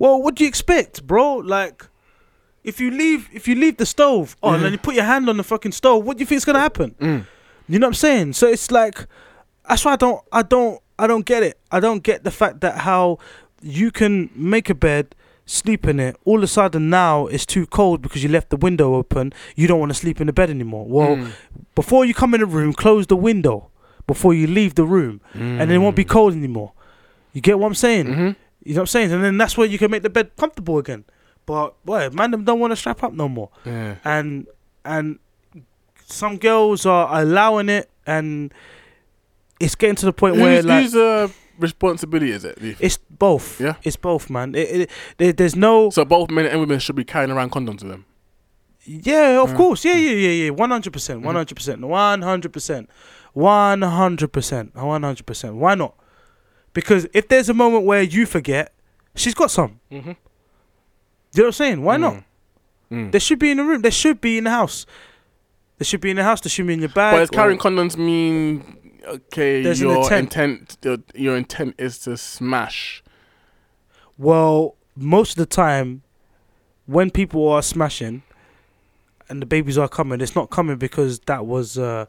Well, 0.00 0.16
what 0.22 0.34
do 0.36 0.44
you 0.44 0.48
expect, 0.48 1.06
bro? 1.06 1.26
Like, 1.56 1.78
If 2.62 2.78
you 2.78 2.90
leave, 2.90 3.28
if 3.32 3.48
you 3.48 3.54
leave 3.54 3.76
the 3.78 3.86
stove 3.86 4.36
on 4.42 4.62
and 4.64 4.72
you 4.72 4.78
put 4.78 4.94
your 4.94 5.04
hand 5.12 5.28
on 5.30 5.36
the 5.38 5.42
fucking 5.52 5.72
stove, 5.72 6.04
what 6.04 6.16
do 6.16 6.20
you 6.22 6.26
think 6.26 6.36
is 6.42 6.44
gonna 6.44 6.60
happen? 6.68 6.94
Mm. 7.00 7.24
You 7.68 7.78
know 7.78 7.86
what 7.86 7.96
I'm 7.96 8.02
saying? 8.06 8.32
So 8.34 8.44
it's 8.48 8.70
like, 8.70 8.96
that's 9.68 9.82
why 9.84 9.92
I 9.94 9.96
don't, 9.96 10.20
I 10.40 10.42
don't, 10.42 10.78
I 10.98 11.06
don't 11.06 11.24
get 11.24 11.42
it. 11.42 11.56
I 11.76 11.80
don't 11.80 12.02
get 12.02 12.22
the 12.22 12.30
fact 12.30 12.60
that 12.60 12.74
how 12.88 13.16
you 13.62 13.90
can 13.90 14.28
make 14.34 14.68
a 14.68 14.74
bed, 14.74 15.14
sleep 15.46 15.86
in 15.88 15.98
it. 16.00 16.16
All 16.26 16.36
of 16.38 16.42
a 16.42 16.52
sudden 16.58 16.90
now 16.90 17.26
it's 17.28 17.46
too 17.46 17.66
cold 17.66 18.02
because 18.02 18.22
you 18.22 18.28
left 18.28 18.50
the 18.50 18.56
window 18.58 18.94
open. 18.94 19.32
You 19.56 19.66
don't 19.66 19.80
want 19.80 19.90
to 19.94 19.98
sleep 20.04 20.20
in 20.20 20.26
the 20.26 20.32
bed 20.40 20.50
anymore. 20.50 20.84
Well, 20.96 21.16
Mm. 21.16 21.30
before 21.74 22.04
you 22.04 22.12
come 22.12 22.34
in 22.34 22.40
the 22.40 22.46
room, 22.58 22.72
close 22.74 23.06
the 23.06 23.16
window 23.30 23.56
before 24.06 24.34
you 24.34 24.46
leave 24.46 24.74
the 24.74 24.84
room, 24.84 25.20
and 25.32 25.72
it 25.72 25.78
won't 25.78 25.96
be 25.96 26.04
cold 26.04 26.34
anymore. 26.34 26.72
You 27.32 27.40
get 27.40 27.58
what 27.58 27.68
I'm 27.68 27.74
saying? 27.86 28.06
Mhm. 28.06 28.36
You 28.64 28.74
know 28.74 28.80
what 28.80 28.82
I'm 28.82 28.86
saying? 28.88 29.12
And 29.12 29.24
then 29.24 29.38
that's 29.38 29.56
where 29.56 29.66
you 29.66 29.78
can 29.78 29.90
make 29.90 30.02
the 30.02 30.10
bed 30.10 30.36
comfortable 30.36 30.78
again. 30.78 31.04
But 31.46 31.82
boy, 31.84 32.10
man, 32.10 32.30
them 32.30 32.44
don't 32.44 32.60
want 32.60 32.72
to 32.72 32.76
strap 32.76 33.02
up 33.02 33.12
no 33.12 33.28
more. 33.28 33.50
Yeah. 33.64 33.96
And 34.04 34.46
and 34.84 35.18
some 36.06 36.36
girls 36.38 36.84
are 36.86 37.20
allowing 37.20 37.68
it, 37.68 37.90
and 38.06 38.52
it's 39.58 39.74
getting 39.74 39.96
to 39.96 40.06
the 40.06 40.12
point 40.12 40.36
where 40.36 40.56
Whose, 40.56 40.64
like 40.66 40.82
whose 40.84 40.94
uh, 40.96 41.28
responsibility 41.58 42.30
is 42.32 42.44
it? 42.44 42.58
do 42.60 42.66
you 42.66 42.72
think? 42.74 42.84
it's 42.84 42.98
both. 43.10 43.60
Yeah. 43.60 43.74
it's 43.82 43.96
both, 43.96 44.28
man. 44.30 44.54
It, 44.54 44.60
it, 44.82 44.90
there, 45.18 45.32
there's 45.32 45.56
no. 45.56 45.90
So 45.90 46.04
both 46.04 46.30
men 46.30 46.46
and 46.46 46.60
women 46.60 46.78
should 46.80 46.96
be 46.96 47.04
carrying 47.04 47.30
around 47.30 47.50
condoms 47.52 47.82
with 47.82 47.90
them. 47.90 48.04
Yeah, 48.84 49.42
of 49.42 49.50
Mm. 49.50 49.56
course. 49.56 49.84
Yeah, 49.84 49.94
yeah, 49.96 50.10
yeah, 50.12 50.44
yeah. 50.44 50.50
One 50.50 50.70
hundred 50.70 50.92
percent. 50.92 51.22
One 51.22 51.34
hundred 51.34 51.54
percent. 51.54 51.80
One 51.80 52.22
hundred 52.22 52.52
percent. 52.52 52.88
One 53.32 53.82
hundred 53.82 54.32
percent. 54.32 54.74
One 54.74 55.02
hundred 55.02 55.26
percent. 55.26 55.54
Why 55.56 55.74
not? 55.74 55.94
Because 56.72 57.06
if 57.12 57.28
there's 57.28 57.48
a 57.48 57.54
moment 57.54 57.84
where 57.84 58.02
you 58.02 58.26
forget, 58.26 58.72
she's 59.14 59.34
got 59.34 59.50
some. 59.50 59.80
Mm-hmm. 59.90 60.08
You 60.08 60.14
know 60.14 61.42
what 61.42 61.46
I'm 61.46 61.52
saying? 61.52 61.82
Why 61.82 61.96
not? 61.96 62.24
Mm. 62.90 63.12
They 63.12 63.18
should 63.18 63.38
be 63.38 63.50
in 63.50 63.56
the 63.58 63.64
room. 63.64 63.82
They 63.82 63.90
should 63.90 64.20
be 64.20 64.38
in 64.38 64.44
the 64.44 64.50
house. 64.50 64.86
They 65.78 65.84
should 65.84 66.00
be 66.00 66.10
in 66.10 66.16
the 66.16 66.24
house. 66.24 66.40
They 66.40 66.50
should 66.50 66.66
be 66.66 66.74
in 66.74 66.80
your 66.80 66.88
bag. 66.88 67.14
But 67.14 67.20
does 67.20 67.30
carrying 67.30 67.58
condoms 67.58 67.96
mean 67.96 68.76
okay? 69.06 69.62
There's 69.62 69.80
your 69.80 69.96
intent. 69.96 70.36
intent, 70.36 70.76
your, 70.82 70.98
your 71.14 71.36
intent 71.36 71.76
is 71.78 71.98
to 72.00 72.16
smash. 72.16 73.02
Well, 74.18 74.76
most 74.96 75.32
of 75.32 75.36
the 75.36 75.46
time, 75.46 76.02
when 76.86 77.10
people 77.10 77.48
are 77.48 77.62
smashing 77.62 78.22
and 79.28 79.40
the 79.40 79.46
babies 79.46 79.78
are 79.78 79.88
coming, 79.88 80.20
it's 80.20 80.34
not 80.34 80.50
coming 80.50 80.76
because 80.76 81.20
that 81.20 81.46
was, 81.46 81.78
uh, 81.78 82.06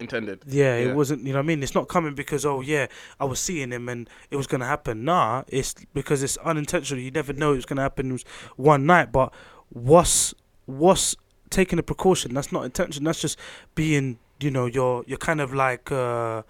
Intended. 0.00 0.42
yeah, 0.46 0.76
Yeah. 0.78 0.90
it 0.90 0.94
wasn't, 0.96 1.22
you 1.22 1.32
know 1.32 1.38
what 1.38 1.44
I 1.44 1.46
mean? 1.46 1.62
It's 1.62 1.74
not 1.74 1.88
coming 1.88 2.14
because, 2.14 2.44
oh, 2.44 2.60
yeah, 2.60 2.86
I 3.20 3.24
was 3.24 3.38
seeing 3.40 3.70
him 3.70 3.88
and 3.88 4.08
it 4.30 4.36
was 4.36 4.46
to 4.60 4.66
happen. 4.66 5.04
Nah, 5.04 5.44
it's 5.48 5.74
because 5.94 6.22
it's 6.22 6.36
unintentional. 6.38 7.02
You 7.02 7.10
never 7.10 7.32
know 7.32 7.52
it's 7.52 7.64
to 7.76 7.82
happen 7.82 8.12
it 8.12 8.24
one 8.56 8.86
night. 8.86 9.12
But 9.12 9.32
what's, 9.70 10.34
what's 10.66 11.14
taking 11.50 11.78
a 11.78 11.82
precaution? 11.82 12.34
That's 12.34 12.50
not 12.52 12.64
intention. 12.64 13.04
That's 13.04 13.20
just 13.20 13.38
being, 13.74 14.18
you 14.40 14.50
know, 14.50 14.66
you're, 14.66 15.04
you're 15.06 15.18
kind 15.18 15.40
of 15.40 15.54
like, 15.54 15.92
uh, 15.92 16.42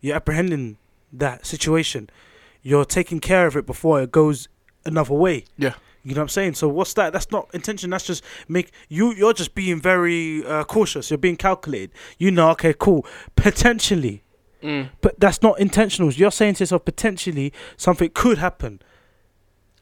you're 0.00 0.16
apprehending 0.16 0.76
that 1.12 1.46
situation. 1.46 2.10
You're 2.62 2.84
taking 2.84 3.20
care 3.20 3.46
of 3.46 3.56
it 3.56 3.66
before 3.66 4.00
it 4.02 4.10
goes 4.12 4.48
another 4.86 5.14
way. 5.14 5.44
Yeah. 5.58 5.74
You 6.04 6.14
know 6.14 6.20
what 6.20 6.24
I'm 6.24 6.28
saying? 6.28 6.54
So 6.54 6.68
what's 6.68 6.92
that? 6.94 7.12
That's 7.14 7.30
not 7.30 7.48
intention. 7.54 7.90
That's 7.90 8.06
just 8.06 8.22
make 8.46 8.70
you. 8.88 9.12
You're 9.14 9.32
just 9.32 9.54
being 9.54 9.80
very 9.80 10.44
uh, 10.46 10.64
cautious. 10.64 11.10
You're 11.10 11.18
being 11.18 11.36
calculated. 11.36 11.90
You 12.18 12.30
know, 12.30 12.50
okay, 12.50 12.74
cool. 12.78 13.06
Potentially, 13.36 14.22
Mm. 14.62 14.88
but 15.02 15.18
that's 15.20 15.42
not 15.42 15.60
intentional. 15.60 16.10
You're 16.12 16.30
saying 16.30 16.54
to 16.54 16.62
yourself, 16.62 16.84
potentially 16.86 17.52
something 17.76 18.10
could 18.14 18.38
happen. 18.38 18.80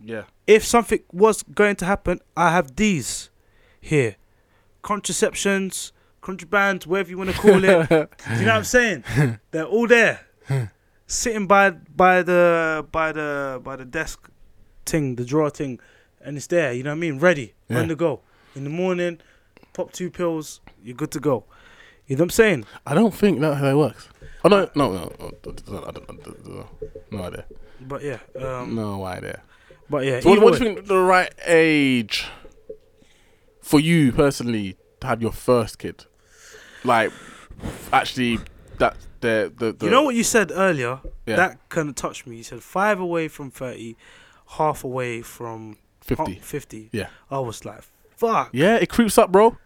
Yeah. 0.00 0.24
If 0.48 0.64
something 0.64 1.00
was 1.12 1.44
going 1.44 1.76
to 1.76 1.84
happen, 1.84 2.18
I 2.36 2.50
have 2.50 2.74
these 2.74 3.30
here, 3.80 4.16
contraceptions, 4.82 5.92
contrabands, 6.20 6.86
whatever 6.86 7.10
you 7.10 7.18
want 7.18 7.30
to 7.30 7.36
call 7.36 7.62
it. 7.64 7.90
You 7.90 8.46
know 8.46 8.52
what 8.52 8.56
I'm 8.56 8.64
saying? 8.64 9.04
They're 9.52 9.64
all 9.64 9.86
there, 9.86 10.20
sitting 11.06 11.46
by 11.46 11.70
by 11.70 12.22
the 12.22 12.84
by 12.90 13.12
the 13.12 13.60
by 13.62 13.76
the 13.76 13.84
desk 13.84 14.28
thing, 14.84 15.14
the 15.16 15.24
drawer 15.24 15.50
thing, 15.50 15.78
and 16.24 16.36
it's 16.36 16.46
there. 16.48 16.72
You 16.72 16.82
know 16.82 16.90
what 16.90 16.96
I 16.96 17.00
mean? 17.00 17.18
Ready, 17.18 17.54
Yeah. 17.68 17.80
on 17.80 17.88
the 17.88 17.96
go. 17.96 18.20
In 18.54 18.64
the 18.64 18.70
morning, 18.70 19.18
pop 19.72 19.92
two 19.92 20.10
pills, 20.10 20.60
you're 20.82 20.96
good 20.96 21.10
to 21.12 21.20
go. 21.20 21.44
You 22.06 22.16
know 22.16 22.20
what 22.22 22.26
I'm 22.26 22.30
saying? 22.30 22.64
I 22.86 22.94
don't 22.94 23.14
think 23.14 23.40
that's 23.40 23.58
how 23.60 23.68
it 23.68 23.76
works. 23.76 24.08
Oh 24.44 24.48
no, 24.48 24.68
no, 24.74 24.92
no, 24.92 25.12
no, 25.18 25.32
I 25.86 25.90
don't- 25.92 26.10
I 26.10 26.14
don't- 26.14 27.12
no 27.12 27.22
idea. 27.22 27.44
But 27.80 28.02
yeah, 28.02 28.18
um, 28.40 28.74
No 28.74 29.04
idea. 29.04 29.42
but 29.88 30.04
yeah. 30.04 30.20
So 30.20 30.30
what, 30.30 30.40
what 30.42 30.58
do 30.58 30.64
you 30.64 30.74
think 30.74 30.86
the 30.86 30.98
right 30.98 31.32
age 31.46 32.26
for 33.62 33.80
you 33.80 34.12
personally 34.12 34.76
to 35.00 35.06
have 35.06 35.22
your 35.22 35.32
first 35.32 35.78
kid? 35.78 36.04
Like, 36.84 37.12
actually, 37.92 38.40
that 38.78 38.96
the 39.20 39.52
the, 39.56 39.72
the 39.72 39.86
You 39.86 39.90
know 39.90 40.02
what 40.02 40.14
you 40.16 40.24
said 40.24 40.50
earlier? 40.52 41.00
Yeah. 41.26 41.36
That 41.36 41.68
kind 41.68 41.88
of 41.88 41.94
touched 41.94 42.26
me. 42.26 42.36
You 42.36 42.42
said 42.42 42.62
five 42.62 42.98
away 43.00 43.28
from 43.28 43.50
30, 43.50 43.96
half 44.58 44.82
away 44.84 45.22
from 45.22 45.76
fifty. 46.02 46.34
ha- 46.34 46.40
50. 46.42 46.90
Yeah. 46.92 47.08
I 47.30 47.38
was 47.38 47.64
like, 47.64 47.82
fuck. 48.16 48.50
Yeah, 48.52 48.76
it 48.76 48.88
creeps 48.88 49.18
up, 49.18 49.32
bro. 49.32 49.56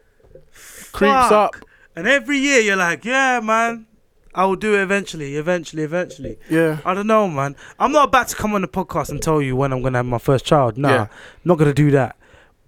Creeps 0.92 1.30
up. 1.32 1.54
And 1.94 2.06
every 2.06 2.38
year 2.38 2.60
you're 2.60 2.76
like, 2.76 3.04
yeah, 3.04 3.40
man, 3.40 3.86
I 4.34 4.44
will 4.44 4.56
do 4.56 4.74
it 4.74 4.82
eventually, 4.82 5.36
eventually, 5.36 5.82
eventually. 5.82 6.38
Yeah. 6.50 6.78
I 6.84 6.94
don't 6.94 7.06
know, 7.06 7.26
man. 7.28 7.56
I'm 7.78 7.92
not 7.92 8.08
about 8.08 8.28
to 8.28 8.36
come 8.36 8.54
on 8.54 8.60
the 8.62 8.68
podcast 8.68 9.08
and 9.10 9.22
tell 9.22 9.40
you 9.40 9.56
when 9.56 9.72
I'm 9.72 9.80
going 9.80 9.94
to 9.94 9.98
have 9.98 10.06
my 10.06 10.18
first 10.18 10.44
child. 10.44 10.76
Nah, 10.76 10.88
Yeah. 10.90 11.06
not 11.44 11.56
going 11.58 11.70
to 11.70 11.74
do 11.74 11.90
that. 11.92 12.16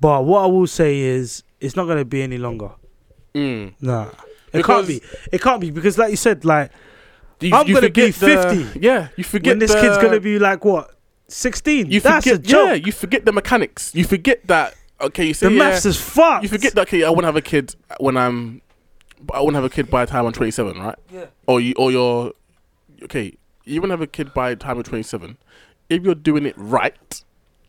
But 0.00 0.24
what 0.24 0.42
I 0.44 0.46
will 0.46 0.66
say 0.66 0.98
is, 1.00 1.42
it's 1.60 1.76
not 1.76 1.84
going 1.84 1.98
to 1.98 2.04
be 2.04 2.22
any 2.22 2.38
longer. 2.38 2.70
Mm. 3.34 3.74
Nah. 3.80 4.04
It 4.06 4.12
Because- 4.52 4.86
can't 4.86 4.88
be. 4.88 5.02
It 5.32 5.40
can't 5.42 5.60
be 5.60 5.70
because, 5.70 5.98
like 5.98 6.10
you 6.10 6.16
said, 6.16 6.44
like 6.46 6.70
You, 7.40 7.54
I'm 7.54 7.66
you 7.68 7.74
gonna 7.74 7.90
be 7.90 8.10
forget 8.12 8.48
the- 8.50 8.62
50 8.70 8.80
Yeah, 8.80 9.08
you 9.16 9.22
forget 9.24 9.52
when 9.52 9.58
this 9.58 9.72
the- 9.74 9.80
kid's 9.80 9.98
gonna 9.98 10.20
be 10.20 10.38
like 10.38 10.64
what, 10.64 10.90
sixteen? 11.28 11.90
You 11.90 12.00
That's 12.00 12.24
forget, 12.26 12.40
a 12.40 12.42
joke. 12.42 12.66
yeah, 12.68 12.74
you 12.74 12.92
forget 12.92 13.24
the 13.24 13.32
mechanics. 13.32 13.94
You 13.94 14.04
forget 14.04 14.46
that. 14.46 14.74
Okay, 15.00 15.26
you 15.26 15.34
say 15.34 15.46
the 15.48 15.52
yeah, 15.52 15.58
maths 15.58 15.86
is 15.86 16.00
fucked. 16.00 16.42
You 16.42 16.48
forget 16.48 16.74
that. 16.74 16.82
Okay, 16.82 17.04
I 17.04 17.10
want 17.10 17.20
to 17.20 17.26
have 17.26 17.36
a 17.36 17.40
kid 17.42 17.74
when 18.00 18.16
I'm. 18.16 18.62
I 19.32 19.40
want 19.40 19.54
to 19.54 19.56
have 19.56 19.64
a 19.64 19.70
kid 19.70 19.90
by 19.90 20.04
the 20.04 20.10
time 20.10 20.26
I'm 20.26 20.32
27, 20.32 20.78
right? 20.78 20.94
Yeah. 21.12 21.26
Or 21.46 21.60
you, 21.60 21.74
or 21.76 21.90
you're. 21.92 22.32
Okay, 23.04 23.36
you 23.64 23.80
want 23.80 23.90
to 23.90 23.94
have 23.94 24.00
a 24.00 24.06
kid 24.06 24.32
by 24.34 24.50
the 24.50 24.56
time 24.56 24.76
you're 24.76 24.82
27. 24.84 25.36
If 25.88 26.02
you're 26.02 26.14
doing 26.14 26.46
it 26.46 26.54
right, 26.56 27.22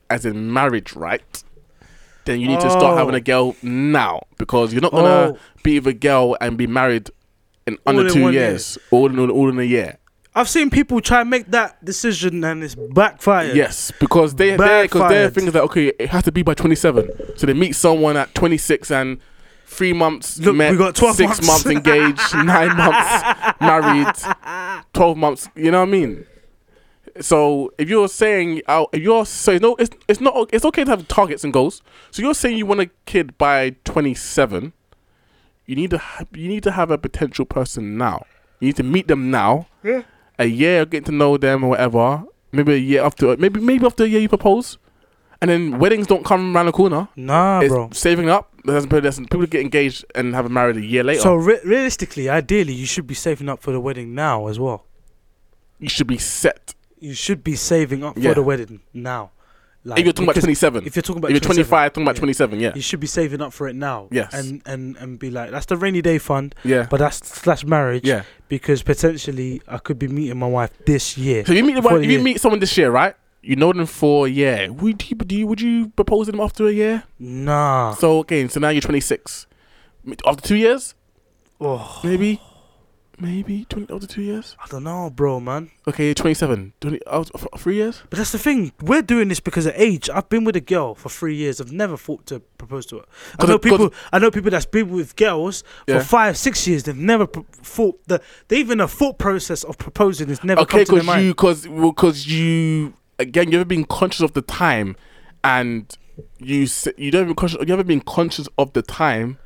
as 0.09 0.25
in 0.25 0.51
marriage 0.51 0.93
right, 0.95 1.43
then 2.25 2.39
you 2.41 2.47
need 2.47 2.59
to 2.61 2.69
start 2.69 2.97
having 2.97 3.15
a 3.15 3.21
girl 3.21 3.55
now 3.61 4.23
because 4.37 4.73
you're 4.73 4.81
not 4.81 4.91
gonna 4.91 5.07
Oh. 5.33 5.37
be 5.63 5.79
with 5.79 5.87
a 5.87 5.93
girl 5.93 6.35
and 6.41 6.57
be 6.57 6.67
married 6.67 7.09
in 7.65 7.75
All 7.85 7.97
under 7.97 8.07
in 8.07 8.13
two 8.13 8.23
one 8.23 8.33
years, 8.33 8.77
all 8.91 9.07
in 9.07 9.19
all 9.29 9.49
in 9.49 9.59
a 9.59 9.63
year. 9.63 9.97
I've 10.39 10.47
seen 10.47 10.69
people 10.69 11.01
try 11.01 11.19
and 11.19 11.29
make 11.29 11.47
that 11.51 11.83
decision 11.83 12.43
and 12.45 12.63
it's 12.63 12.73
backfired. 12.73 13.57
Yes, 13.57 13.91
because 13.99 14.35
they 14.35 14.55
they 14.55 14.83
because 14.83 15.09
they're 15.09 15.29
thinking 15.29 15.51
that 15.51 15.63
okay, 15.63 15.87
it 15.99 16.09
has 16.09 16.23
to 16.23 16.31
be 16.31 16.43
by 16.43 16.53
27. 16.53 17.37
So 17.37 17.45
they 17.45 17.53
meet 17.53 17.75
someone 17.75 18.15
at 18.15 18.33
26 18.35 18.89
and 18.89 19.19
three 19.65 19.91
months 19.91 20.39
Look, 20.39 20.55
met, 20.55 20.71
we 20.71 20.77
got 20.77 20.95
12 20.95 21.15
six 21.17 21.45
months. 21.45 21.65
engaged, 21.65 22.33
nine 22.35 22.75
months 22.77 23.59
married, 23.59 24.85
12 24.93 25.17
months. 25.17 25.49
You 25.55 25.71
know 25.71 25.81
what 25.81 25.89
I 25.89 25.91
mean? 25.91 26.25
So 27.19 27.73
if 27.77 27.89
you're 27.89 28.07
saying, 28.07 28.61
oh, 28.69 28.87
if 28.93 29.01
you're 29.01 29.25
saying 29.25 29.59
no, 29.61 29.75
it's 29.75 29.89
it's 30.07 30.21
not 30.21 30.49
it's 30.53 30.63
okay 30.63 30.85
to 30.85 30.91
have 30.91 31.05
targets 31.09 31.43
and 31.43 31.51
goals. 31.51 31.81
So 32.11 32.21
you're 32.21 32.33
saying 32.33 32.57
you 32.57 32.65
want 32.65 32.79
a 32.79 32.89
kid 33.05 33.37
by 33.37 33.75
27. 33.83 34.71
You 35.65 35.75
need 35.75 35.89
to 35.89 35.97
ha- 35.97 36.23
you 36.33 36.47
need 36.47 36.63
to 36.63 36.71
have 36.71 36.91
a 36.91 36.97
potential 36.97 37.43
person 37.43 37.97
now. 37.97 38.25
You 38.61 38.67
need 38.67 38.77
to 38.77 38.83
meet 38.83 39.09
them 39.09 39.29
now. 39.31 39.67
Yeah. 39.83 40.03
A 40.39 40.45
year 40.45 40.85
getting 40.85 41.03
to 41.05 41.11
know 41.11 41.37
them 41.37 41.63
or 41.63 41.69
whatever. 41.71 42.23
Maybe 42.51 42.73
a 42.73 42.77
year 42.77 43.03
after, 43.03 43.37
maybe 43.37 43.59
maybe 43.59 43.85
after 43.85 44.05
a 44.05 44.07
year 44.07 44.21
you 44.21 44.29
propose, 44.29 44.79
and 45.41 45.51
then 45.51 45.77
weddings 45.77 46.07
don't 46.07 46.25
come 46.25 46.55
around 46.55 46.65
the 46.65 46.71
corner. 46.71 47.07
Nah, 47.15 47.59
it's 47.59 47.71
bro. 47.71 47.89
saving 47.91 48.27
up. 48.29 48.51
There's, 48.65 48.85
there's 48.87 49.19
people 49.19 49.45
get 49.45 49.61
engaged 49.61 50.03
and 50.15 50.33
have 50.33 50.49
married 50.49 50.77
a 50.77 50.81
year 50.85 51.03
later. 51.03 51.21
So 51.21 51.35
re- 51.35 51.59
realistically, 51.63 52.27
ideally, 52.27 52.73
you 52.73 52.87
should 52.87 53.05
be 53.05 53.13
saving 53.13 53.49
up 53.49 53.61
for 53.61 53.71
the 53.71 53.79
wedding 53.79 54.15
now 54.15 54.47
as 54.47 54.57
well. 54.59 54.85
you 55.79 55.89
should 55.89 56.07
be 56.07 56.17
set. 56.17 56.73
You 56.99 57.13
should 57.13 57.43
be 57.43 57.55
saving 57.55 58.03
up 58.03 58.17
Yeah. 58.17 58.29
for 58.31 58.35
the 58.35 58.43
wedding 58.43 58.81
now. 58.93 59.31
Like, 59.89 59.99
if 59.99 60.05
you're 60.05 60.13
talking 60.13 60.29
about 60.29 60.35
27, 60.35 60.85
if 60.85 60.95
you're 60.95 61.03
talking 61.03 61.17
about 61.19 61.31
if 61.31 61.35
you're 61.35 61.41
25, 61.41 61.91
talking 61.93 62.03
about 62.03 62.15
yeah. 62.15 62.19
27, 62.19 62.59
yeah, 62.59 62.71
you 62.75 62.81
should 62.81 62.99
be 62.99 63.07
saving 63.07 63.41
up 63.41 63.51
for 63.53 63.67
it 63.67 63.75
now. 63.75 64.07
Yes. 64.11 64.33
And 64.33 64.61
and 64.65 64.95
and 64.97 65.19
be 65.19 65.29
like, 65.29 65.51
that's 65.51 65.65
the 65.65 65.77
rainy 65.77 66.01
day 66.01 66.17
fund, 66.17 66.55
yeah, 66.63 66.87
but 66.89 66.97
that's 66.97 67.17
slash 67.27 67.63
marriage. 67.65 68.05
yeah. 68.07 68.23
Because 68.47 68.81
potentially 68.81 69.61
I 69.67 69.77
could 69.77 69.99
be 69.99 70.07
meeting 70.07 70.39
my 70.39 70.47
wife 70.47 70.71
this 70.85 71.17
year. 71.17 71.45
So 71.45 71.53
you 71.53 71.63
meet 71.63 71.75
Before 71.75 71.99
if 72.01 72.09
you 72.09 72.19
meet 72.19 72.39
someone 72.41 72.59
this 72.59 72.75
year, 72.77 72.89
right? 72.91 73.15
You 73.41 73.55
know 73.55 73.71
them 73.71 73.85
for 73.85 74.27
a 74.27 74.29
year. 74.29 74.71
Would 74.71 75.09
you, 75.09 75.15
do 75.15 75.35
you 75.35 75.47
would 75.47 75.61
you 75.61 75.89
propose 75.89 76.27
them 76.27 76.39
after 76.39 76.67
a 76.67 76.71
year? 76.71 77.03
Nah. 77.19 77.93
So 77.95 78.19
okay, 78.19 78.47
so 78.47 78.59
now 78.59 78.69
you're 78.69 78.81
26. 78.81 79.47
After 80.25 80.41
two 80.47 80.55
years, 80.55 80.95
Oh, 81.61 81.99
maybe, 82.03 82.41
maybe 83.19 83.65
20 83.65 83.93
after 83.93 84.07
two 84.07 84.21
years. 84.21 84.55
I 84.63 84.67
don't 84.67 84.83
know, 84.83 85.09
bro, 85.09 85.39
man. 85.39 85.71
Okay, 85.87 86.13
27. 86.13 86.73
20, 86.81 86.99
uh, 87.05 87.23
f- 87.35 87.47
three 87.57 87.75
years. 87.75 88.01
But 88.09 88.17
that's 88.17 88.31
the 88.31 88.39
thing. 88.39 88.71
We're 88.81 89.01
doing 89.01 89.27
this 89.27 89.39
because 89.39 89.65
of 89.65 89.73
age. 89.75 90.09
I've 90.09 90.29
been 90.29 90.43
with 90.43 90.55
a 90.55 90.61
girl 90.61 90.95
for 90.95 91.09
three 91.09 91.35
years. 91.35 91.59
I've 91.59 91.71
never 91.71 91.97
thought 91.97 92.25
to 92.27 92.39
propose 92.57 92.85
to 92.87 92.97
her. 92.97 93.05
I 93.39 93.45
know 93.45 93.57
people. 93.59 93.93
I 94.13 94.19
know 94.19 94.31
people 94.31 94.51
that's 94.51 94.65
been 94.65 94.89
with 94.89 95.15
girls 95.15 95.63
Yeah. 95.87 95.99
for 95.99 96.05
five, 96.05 96.37
six 96.37 96.67
years. 96.67 96.83
They've 96.83 96.95
never 96.95 97.25
thought 97.27 97.99
the. 98.07 98.21
They 98.47 98.57
even 98.57 98.77
the 98.79 98.87
thought 98.87 99.17
process 99.19 99.63
of 99.63 99.77
proposing 99.77 100.29
has 100.29 100.43
never 100.43 100.61
Okay, 100.61 100.85
come 100.85 100.85
to 100.85 100.91
their 100.91 100.99
because 101.01 101.07
mind. 101.07 101.25
you, 101.25 101.31
because 101.33 101.67
because 101.67 102.27
you 102.27 102.93
again, 103.19 103.51
you've 103.51 103.67
been 103.67 103.85
conscious 103.85 104.21
of 104.21 104.33
the 104.33 104.41
time, 104.41 104.95
and 105.43 105.97
you 106.39 106.67
you 106.97 107.11
don't 107.11 107.23
even 107.23 107.35
conscious. 107.35 107.59
You 107.67 107.73
ever 107.73 107.83
been 107.83 108.01
conscious 108.01 108.47
of 108.57 108.73
the 108.73 108.81
time 108.81 109.37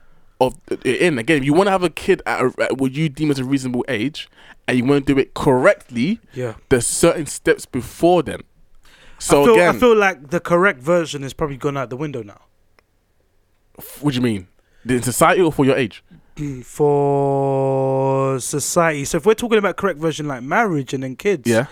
of 0.48 0.86
in 0.86 1.18
again. 1.18 1.38
If 1.38 1.44
you 1.46 1.54
want 1.54 1.68
to 1.68 1.72
have 1.72 1.84
a 1.84 1.90
kid 1.90 2.22
at, 2.26 2.42
a, 2.42 2.54
at 2.62 2.78
what 2.78 2.92
you 2.94 3.10
deem 3.10 3.32
as 3.32 3.40
a 3.40 3.44
reasonable 3.46 3.86
age, 3.88 4.30
and 4.68 4.78
you 4.78 4.86
want 4.86 5.06
to 5.08 5.14
do 5.14 5.20
it 5.20 5.34
correctly, 5.34 6.20
yeah. 6.34 6.56
there's 6.70 6.88
certain 6.88 7.26
steps 7.26 7.66
before 7.66 8.24
then. 8.24 8.42
So 9.20 9.42
I 9.42 9.46
feel, 9.46 9.54
again, 9.54 9.76
I 9.76 9.80
feel 9.80 9.96
like 9.96 10.30
the 10.30 10.40
correct 10.40 10.80
version 10.80 11.24
is 11.24 11.34
probably 11.34 11.58
gone 11.58 11.78
out 11.78 11.90
the 11.90 11.98
window 11.98 12.24
now. 12.24 12.42
what 14.02 14.12
do 14.12 14.16
you 14.16 14.22
mean? 14.22 14.48
In 14.86 15.02
society 15.02 15.42
or 15.42 15.52
for 15.52 15.66
your 15.66 15.78
age? 15.78 16.04
Mm, 16.36 16.66
for 16.66 18.40
society. 18.40 19.06
So 19.06 19.18
if 19.18 19.26
we're 19.26 19.34
talking 19.34 19.58
about 19.58 19.78
correct 19.78 20.00
version 20.00 20.28
like 20.28 20.44
marriage 20.44 20.94
and 20.94 21.04
then 21.04 21.16
kids, 21.16 21.50
Yeah. 21.50 21.68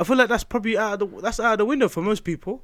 I 0.00 0.04
feel 0.04 0.16
like 0.16 0.28
that's 0.28 0.44
probably 0.44 0.78
out 0.78 1.02
of 1.02 1.10
the 1.10 1.20
that's 1.20 1.40
out 1.40 1.52
of 1.52 1.58
the 1.58 1.64
window 1.64 1.88
for 1.88 2.02
most 2.02 2.22
people. 2.22 2.62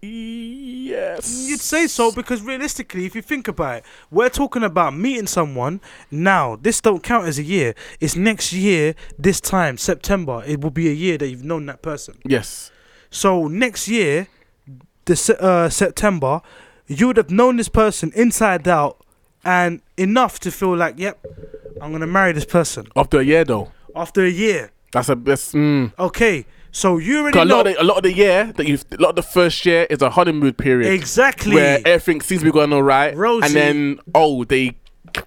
Yes. 0.00 1.46
You'd 1.48 1.60
say 1.60 1.86
so 1.86 2.12
because 2.12 2.42
realistically, 2.42 3.04
if 3.04 3.14
you 3.14 3.22
think 3.22 3.48
about 3.48 3.78
it, 3.78 3.84
we're 4.10 4.28
talking 4.28 4.62
about 4.62 4.94
meeting 4.94 5.26
someone 5.26 5.80
now. 6.10 6.56
This 6.56 6.80
don't 6.80 7.02
count 7.02 7.26
as 7.26 7.38
a 7.38 7.42
year. 7.42 7.74
It's 8.00 8.16
next 8.16 8.52
year, 8.52 8.94
this 9.18 9.40
time, 9.40 9.76
September. 9.76 10.42
It 10.46 10.60
will 10.60 10.70
be 10.70 10.88
a 10.88 10.92
year 10.92 11.18
that 11.18 11.28
you've 11.28 11.44
known 11.44 11.66
that 11.66 11.82
person. 11.82 12.18
Yes. 12.24 12.70
So 13.10 13.48
next 13.48 13.88
year, 13.88 14.28
the 15.06 15.36
uh, 15.40 15.68
September, 15.68 16.42
you 16.86 17.08
would 17.08 17.16
have 17.16 17.30
known 17.30 17.56
this 17.56 17.68
person 17.68 18.12
inside 18.14 18.68
out 18.68 19.04
and 19.44 19.80
enough 19.96 20.38
to 20.40 20.50
feel 20.50 20.76
like, 20.76 20.98
yep, 20.98 21.24
I'm 21.80 21.92
gonna 21.92 22.06
marry 22.06 22.32
this 22.32 22.44
person 22.44 22.86
After 22.96 23.20
a 23.20 23.24
year 23.24 23.44
though, 23.44 23.70
after 23.94 24.24
a 24.24 24.30
year. 24.30 24.70
that's 24.92 25.08
a 25.08 25.14
that's. 25.14 25.52
Mm. 25.52 25.92
Okay, 25.98 26.44
so 26.78 26.98
you 26.98 27.22
already 27.22 27.38
a 27.40 27.44
know 27.44 27.56
lot 27.56 27.66
of 27.66 27.74
the, 27.74 27.82
a 27.82 27.84
lot 27.84 27.96
of 27.96 28.02
the 28.04 28.12
year 28.12 28.52
that 28.56 28.66
you 28.68 28.78
a 28.92 29.02
lot 29.02 29.10
of 29.10 29.16
the 29.16 29.22
first 29.22 29.66
year 29.66 29.86
is 29.90 30.00
a 30.00 30.10
honeymoon 30.10 30.54
period 30.54 30.92
exactly. 30.92 31.54
where 31.54 31.80
everything 31.84 32.20
seems 32.20 32.40
to 32.40 32.44
be 32.44 32.52
going 32.52 32.72
all 32.72 32.84
right, 32.84 33.16
Rosie. 33.16 33.46
and 33.46 33.54
then 33.54 34.00
oh 34.14 34.44
they 34.44 34.76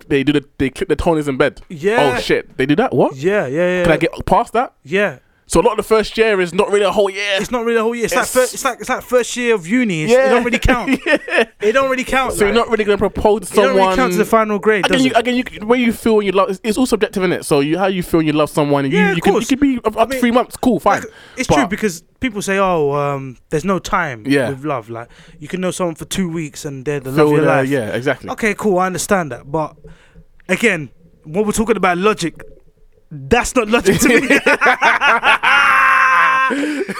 they 0.08 0.24
do 0.24 0.32
the 0.32 0.46
they 0.60 0.70
clip 0.70 0.88
the 0.88 0.96
toners 0.96 1.28
in 1.28 1.36
bed. 1.36 1.60
Oh, 1.62 1.66
yeah. 1.70 2.14
Oh 2.16 2.20
shit, 2.22 2.56
they 2.56 2.66
do 2.66 2.76
that. 2.78 2.94
What? 2.94 3.18
yeah, 3.18 3.48
yeah, 3.48 3.80
yeah. 3.80 3.84
Can 3.84 3.92
I 3.92 3.98
get 3.98 4.26
past 4.26 4.54
that? 4.54 4.74
yeah. 4.84 5.20
So 5.52 5.60
a 5.60 5.64
lot 5.64 5.72
of 5.72 5.78
the 5.78 5.84
first 5.84 6.18
year 6.18 6.40
is 6.40 6.54
not 6.54 6.72
really 6.72 6.86
a 6.86 6.92
whole 6.94 7.10
year. 7.10 7.34
It's 7.36 7.52
not 7.52 7.66
really 7.66 7.78
a 7.78 7.82
whole 7.82 7.94
year. 7.94 8.06
It's, 8.06 8.16
like 8.16 8.22
It's- 8.24 8.34
first, 8.34 8.54
it's 8.54 8.64
like 8.64 8.80
it's 8.80 8.88
like 8.88 9.02
first 9.04 9.36
year 9.36 9.54
of 9.54 9.68
uni. 9.68 10.04
It's, 10.04 10.14
Yeah. 10.14 10.28
It 10.28 10.30
don't 10.30 10.44
really 10.46 10.60
count. 10.60 10.90
yeah. 11.06 11.44
It 11.60 11.72
don't 11.74 11.90
really 11.90 12.06
count. 12.06 12.36
So 12.36 12.46
you're 12.46 12.54
not 12.54 12.70
really 12.70 12.86
gonna 12.86 12.98
propose 12.98 13.50
to 13.50 13.54
It 13.54 13.56
don't 13.58 13.76
really 13.76 13.96
count 13.98 14.14
to 14.14 14.18
the 14.18 14.24
final 14.24 14.60
grade, 14.60 14.86
Again, 14.86 15.02
you, 15.04 15.12
again, 15.14 15.36
you, 15.36 15.44
the 15.44 15.66
way 15.66 15.78
you 15.80 15.92
feel 15.92 16.16
when 16.16 16.26
you 16.26 16.32
love, 16.32 16.52
it's, 16.52 16.62
it's 16.64 16.78
all 16.78 16.86
subjective, 16.86 17.22
in 17.24 17.34
it. 17.34 17.44
So 17.44 17.60
you, 17.60 17.78
how 17.78 17.88
you 17.88 18.02
feel 18.02 18.20
when 18.20 18.28
you 18.28 18.32
love 18.34 18.50
someone, 18.50 18.90
Yeah, 18.90 19.08
you, 19.08 19.10
of 19.12 19.16
you 19.18 19.22
can, 19.24 19.34
you 19.36 19.46
can 19.46 19.60
be 19.60 19.78
up, 19.84 19.94
to 19.94 20.06
mean, 20.08 20.20
three 20.22 20.32
months, 20.32 20.56
cool, 20.56 20.80
fine. 20.80 21.02
Like, 21.02 21.10
it's 21.36 21.50
But- 21.50 21.56
true 21.56 21.68
because 21.68 22.02
people 22.22 22.42
say, 22.42 22.58
"Oh, 22.58 22.94
um, 22.94 23.36
there's 23.50 23.66
no 23.66 23.78
time 23.78 24.24
Yeah. 24.26 24.52
with 24.52 24.64
love." 24.64 24.90
Like 24.90 25.10
you 25.38 25.50
can 25.50 25.60
know 25.60 25.72
someone 25.72 25.96
for 25.96 26.06
two 26.06 26.30
weeks 26.30 26.64
and 26.64 26.86
they're 26.86 27.02
the 27.02 27.12
love 27.12 27.28
of 27.28 27.34
your 27.34 27.42
life. 27.46 27.68
yeah, 27.68 27.90
exactly. 27.90 28.30
Okay, 28.30 28.54
cool. 28.54 28.80
I 28.80 28.86
understand 28.86 29.34
that, 29.34 29.52
but 29.52 29.76
again, 30.48 30.92
when 31.26 31.46
we're 31.46 31.52
talking 31.52 31.76
about 31.76 31.98
logic, 31.98 32.42
that's 33.12 33.54
not 33.56 33.68
logic 33.68 34.00
to 34.00 34.08
me. 34.08 34.28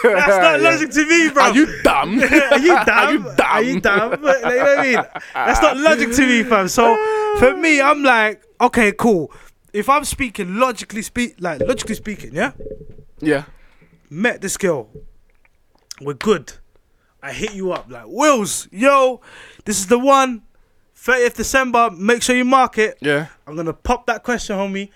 that's 0.04 0.38
not 0.38 0.60
logic 0.60 0.92
to 0.92 1.06
me, 1.06 1.30
bro. 1.30 1.44
Are 1.44 1.56
you 1.56 1.82
dumb? 1.84 2.20
Are 2.22 2.60
you 2.60 2.76
dumb? 2.86 2.90
Are 2.90 3.12
you 3.14 3.20
dumb? 3.24 3.36
Are 3.40 3.64
you 3.64 3.80
dumb? 3.80 4.22
Like, 4.22 4.38
you 4.44 4.50
know 4.50 4.58
what 4.58 4.80
I 4.80 4.84
mean? 4.84 5.04
That's 5.34 5.62
not 5.62 5.78
logic 5.78 6.12
to 6.14 6.28
me, 6.28 6.44
fam. 6.44 6.68
So 6.68 6.96
for 7.40 7.56
me, 7.56 7.82
I'm 7.82 8.04
like, 8.04 8.44
okay, 8.60 8.92
cool. 8.92 9.32
If 9.72 9.88
I'm 9.88 10.04
speaking 10.04 10.58
logically, 10.58 11.02
speak 11.02 11.36
like 11.40 11.62
logically 11.62 11.96
speaking, 11.96 12.34
yeah. 12.34 12.52
yeah. 13.22 13.46
Met 14.10 14.42
this 14.42 14.58
girl. 14.58 14.90
We're 16.02 16.14
good. 16.16 16.52
I 17.24 17.32
hit 17.32 17.54
you 17.54 17.72
up 17.72 17.90
like 17.90 18.06
Wills, 18.08 18.68
yo, 18.72 19.22
this 19.64 19.80
is 19.80 19.88
the 19.88 20.00
one. 20.00 20.42
30th 20.98 21.36
December. 21.36 21.90
Make 21.92 22.22
sure 22.22 22.36
you 22.36 22.46
mark 22.46 22.78
it. 22.78 22.98
Yeah. 23.02 23.28
I'm 23.48 23.56
gonna 23.56 23.74
pop 23.74 24.06
that 24.08 24.24
question, 24.24 24.58
homie. 24.58 24.90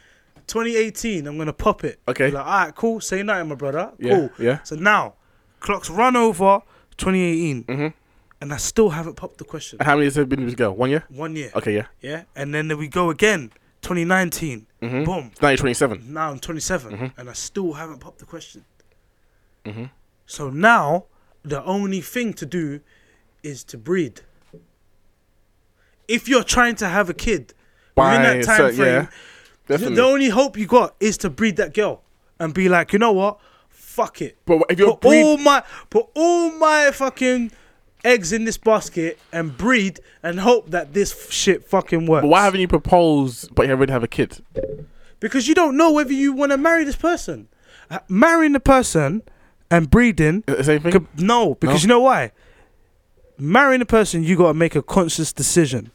2018. 0.48 1.28
I'm 1.28 1.38
gonna 1.38 1.54
pop 1.54 1.84
it. 1.84 2.00
Okay. 2.08 2.32
Like, 2.32 2.46
all 2.46 2.66
right, 2.66 2.76
cool. 2.76 3.02
Say 3.02 3.24
nothing, 3.24 3.50
my 3.50 3.56
brother. 3.56 3.92
Yeah, 4.00 4.16
Cool. 4.16 4.30
yeah. 4.40 4.60
So 4.64 4.76
now, 4.76 5.16
clocks 5.60 5.90
run 5.90 6.16
over 6.16 6.62
2018, 6.98 7.64
Mhm. 7.64 7.94
and 8.42 8.54
I 8.54 8.58
still 8.58 8.90
haven't 8.92 9.16
popped 9.16 9.38
the 9.38 9.44
question. 9.46 9.78
And 9.80 9.86
How 9.88 9.96
many 9.96 10.06
years 10.06 10.16
have 10.16 10.30
been 10.30 10.40
with 10.42 10.50
this 10.50 10.56
girl? 10.56 10.76
One 10.76 10.90
year? 10.90 11.04
One 11.10 11.36
year. 11.36 11.52
Okay, 11.56 11.74
yeah. 11.76 11.88
Yeah. 12.02 12.24
And 12.36 12.54
then 12.54 12.76
we 12.78 12.88
go 12.88 13.10
again. 13.10 13.52
2019. 13.82 14.66
Mhm. 14.82 15.06
Boom. 15.06 15.32
Now 15.42 15.50
you're 15.50 15.58
27. 15.58 16.12
Now 16.14 16.32
I'm 16.32 16.40
27, 16.40 16.92
Mm-hmm. 16.94 17.20
and 17.20 17.30
I 17.30 17.34
still 17.34 17.74
haven't 17.74 18.00
popped 18.00 18.18
the 18.18 18.26
question. 18.26 18.66
Mm-hmm. 19.64 19.86
So 20.26 20.50
now 20.50 21.06
the 21.44 21.64
only 21.64 22.02
thing 22.02 22.34
to 22.34 22.46
do 22.48 22.80
is 23.44 23.64
to 23.66 23.78
breed. 23.78 24.22
If 26.08 26.28
you're 26.28 26.44
trying 26.44 26.76
to 26.78 26.88
have 26.88 27.10
a 27.10 27.14
kid 27.14 27.54
within 27.96 28.22
that 28.24 28.44
time 28.44 28.58
cer- 28.58 28.74
frame, 28.74 28.88
yeah, 29.04 29.08
Definitely. 29.68 29.96
the 29.96 30.04
only 30.04 30.30
hope 30.30 30.58
you 30.58 30.68
got 30.68 30.96
is 31.00 31.18
to 31.20 31.30
breed 31.30 31.56
that 31.58 31.74
girl 31.74 32.02
and 32.40 32.54
be 32.54 32.70
like, 32.70 32.94
you 32.94 33.00
know 33.00 33.12
what? 33.14 33.40
Fuck 33.70 34.22
it. 34.22 34.38
but 34.46 34.62
if 34.70 34.78
you're 34.78 34.92
Put 34.98 35.02
breed, 35.10 35.24
all 35.24 35.38
my 35.38 35.64
put 35.90 36.08
all 36.16 36.52
my 36.52 36.92
fucking 36.92 37.52
eggs 38.04 38.32
in 38.34 38.44
this 38.46 38.58
basket 38.58 39.18
and 39.32 39.58
breed 39.58 40.00
and 40.22 40.40
hope 40.42 40.70
that 40.72 40.94
this 40.94 41.30
shit 41.32 41.66
fucking 41.66 42.06
works. 42.06 42.24
but 42.24 42.28
why 42.28 42.44
haven't 42.44 42.60
you 42.62 42.68
proposed 42.68 43.56
but 43.56 43.66
you 43.66 43.72
already 43.72 43.92
have 43.94 44.04
a 44.04 44.08
kid? 44.08 44.44
Because 45.20 45.48
you 45.48 45.56
don't 45.56 45.78
know 45.78 45.92
whether 45.94 46.12
you 46.14 46.34
want 46.34 46.52
to 46.52 46.58
marry 46.58 46.84
this 46.84 46.96
person. 46.98 47.48
Uh, 47.90 48.00
marrying 48.10 48.52
the 48.52 48.60
person 48.60 49.24
and 49.72 49.90
breeding, 49.90 50.44
The 50.46 50.64
same 50.64 50.82
thing? 50.82 50.92
could, 50.92 51.08
no, 51.20 51.56
because 51.56 51.78
No? 51.78 51.82
you 51.84 51.88
know 51.88 52.02
why? 52.02 52.32
Marrying 53.38 53.82
a 53.82 53.86
person, 53.86 54.24
you 54.24 54.36
got 54.38 54.50
to 54.50 54.54
make 54.54 54.76
a 54.76 54.82
conscious 54.84 55.32
decision. 55.34 55.92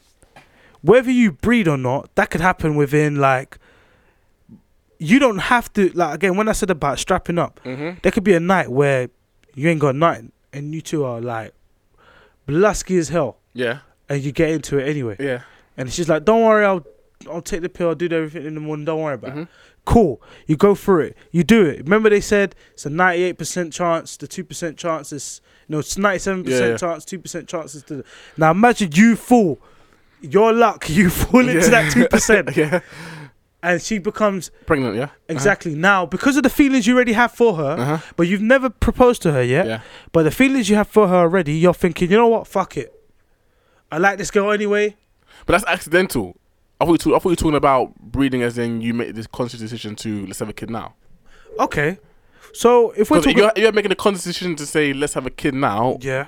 Whether 0.81 1.11
you 1.11 1.31
breed 1.31 1.67
or 1.67 1.77
not, 1.77 2.13
that 2.15 2.29
could 2.31 2.41
happen 2.41 2.75
within 2.75 3.17
like. 3.17 3.57
You 5.03 5.17
don't 5.17 5.39
have 5.39 5.73
to 5.73 5.89
like 5.95 6.13
again 6.15 6.37
when 6.37 6.47
I 6.47 6.51
said 6.51 6.69
about 6.69 6.99
strapping 6.99 7.39
up. 7.39 7.59
Mhm. 7.65 8.01
There 8.03 8.11
could 8.11 8.23
be 8.23 8.35
a 8.35 8.39
night 8.39 8.69
where 8.69 9.09
you 9.55 9.67
ain't 9.67 9.79
got 9.79 9.95
nothing, 9.95 10.31
and 10.53 10.73
you 10.75 10.81
two 10.81 11.03
are 11.03 11.19
like, 11.19 11.53
blusky 12.47 12.99
as 12.99 13.09
hell, 13.09 13.37
Yeah. 13.53 13.79
and 14.09 14.21
you 14.23 14.31
get 14.31 14.49
into 14.49 14.77
it 14.77 14.87
anyway. 14.87 15.15
Yeah. 15.19 15.41
And 15.77 15.91
she's 15.91 16.07
like, 16.07 16.23
"Don't 16.25 16.43
worry, 16.43 16.65
I'll 16.65 16.85
I'll 17.29 17.41
take 17.41 17.61
the 17.61 17.69
pill. 17.69 17.89
I'll 17.89 17.95
do 17.95 18.05
everything 18.11 18.45
in 18.45 18.55
the 18.55 18.61
morning. 18.61 18.85
Don't 18.85 19.01
worry 19.01 19.15
about 19.15 19.35
Mhm. 19.35 19.41
it." 19.43 19.47
Cool. 19.85 20.21
You 20.45 20.55
go 20.57 20.75
through 20.75 21.01
it. 21.01 21.17
You 21.31 21.43
do 21.43 21.65
it. 21.65 21.79
Remember 21.83 22.09
they 22.09 22.21
said 22.21 22.53
it's 22.73 22.85
a 22.85 22.89
ninety-eight 22.89 23.37
percent 23.39 23.73
chance. 23.73 24.17
The 24.17 24.27
two 24.27 24.43
percent 24.43 24.77
chance 24.77 25.11
is 25.11 25.41
no, 25.67 25.79
it's 25.79 25.97
ninety-seven 25.97 26.43
Yeah, 26.45 26.49
yeah. 26.51 26.59
percent 26.59 26.79
chance. 26.79 27.05
Two 27.05 27.19
percent 27.19 27.47
chances 27.47 27.81
to. 27.83 28.03
Now 28.37 28.51
imagine 28.51 28.91
you 28.93 29.15
fall. 29.15 29.59
Your 30.21 30.53
luck, 30.53 30.87
you 30.97 31.09
fall 31.09 31.47
into 31.49 31.69
that 31.71 31.91
two 31.91 32.07
percent, 32.07 32.49
yeah. 32.55 32.81
And 33.63 33.81
she 33.81 33.99
becomes 33.99 34.49
Pregnant, 34.65 34.95
yeah? 34.95 35.09
exactly 35.29 35.75
now 35.75 36.05
because 36.05 36.35
of 36.37 36.43
the 36.43 36.49
feelings 36.49 36.87
you 36.87 36.95
already 36.95 37.13
have 37.13 37.31
for 37.31 37.55
her, 37.55 37.75
Uh-huh. 37.79 37.97
but 38.15 38.27
you've 38.27 38.41
never 38.41 38.69
proposed 38.69 39.21
to 39.23 39.31
her 39.31 39.43
yet. 39.43 39.65
Yeah. 39.67 39.81
But 40.11 40.23
the 40.23 40.31
feelings 40.31 40.69
you 40.69 40.75
have 40.75 40.87
for 40.87 41.07
her 41.07 41.15
already, 41.17 41.53
you're 41.53 41.73
thinking, 41.73 42.09
you 42.11 42.17
know 42.17 42.27
what? 42.27 42.47
Fuck 42.47 42.77
it. 42.77 42.93
I 43.91 43.97
like 43.97 44.17
this 44.17 44.31
girl 44.31 44.51
anyway. 44.51 44.95
But 45.45 45.53
that's 45.53 45.65
accidental. 45.65 46.37
I 46.79 46.85
thought, 46.85 46.91
you 46.93 46.97
talk, 46.97 47.13
I 47.13 47.19
thought 47.19 47.25
you 47.25 47.29
were 47.31 47.35
talking 47.35 47.55
about 47.55 47.95
breeding 47.99 48.41
as 48.41 48.57
in 48.57 48.81
you 48.81 48.93
make 48.93 49.13
this 49.13 49.27
conscious 49.27 49.59
decision 49.59 49.95
to 49.97 50.25
let's 50.25 50.39
have 50.39 50.49
a 50.49 50.53
kid 50.53 50.69
now. 50.69 50.95
Okay. 51.59 51.99
So 52.53 52.91
if 52.91 53.11
we're 53.11 53.19
talking, 53.21 53.37
you're, 53.37 53.51
you're 53.55 53.71
making 53.71 53.91
a 53.91 53.95
conscious 53.95 54.23
decision 54.23 54.55
to 54.57 54.65
say 54.65 54.91
let's 54.93 55.13
have 55.13 55.25
a 55.25 55.29
kid 55.29 55.53
now, 55.53 55.97
yeah, 56.01 56.25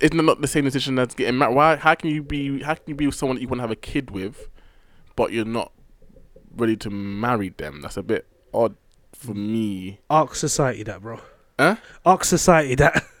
isn't 0.00 0.18
it 0.18 0.22
not 0.22 0.40
the 0.40 0.48
same 0.48 0.64
decision 0.64 0.98
as 0.98 1.14
getting 1.14 1.38
married? 1.38 1.54
Why? 1.54 1.76
How 1.76 1.94
can 1.94 2.10
you 2.10 2.22
be? 2.22 2.60
How 2.62 2.74
can 2.74 2.84
you 2.88 2.94
be 2.94 3.06
with 3.06 3.14
someone 3.14 3.36
that 3.36 3.42
you 3.42 3.48
want 3.48 3.58
to 3.58 3.62
have 3.62 3.70
a 3.70 3.76
kid 3.76 4.10
with, 4.10 4.48
but 5.16 5.32
you're 5.32 5.44
not 5.44 5.72
ready 6.56 6.76
to 6.76 6.90
marry 6.90 7.50
them? 7.50 7.80
That's 7.82 7.96
a 7.96 8.02
bit 8.02 8.26
odd 8.52 8.76
for 9.14 9.34
me. 9.34 10.00
Arc 10.10 10.34
Society, 10.34 10.82
that 10.84 11.00
bro. 11.02 11.20
Huh? 11.58 11.76
Arc 12.04 12.24
Society, 12.24 12.74
that. 12.76 13.04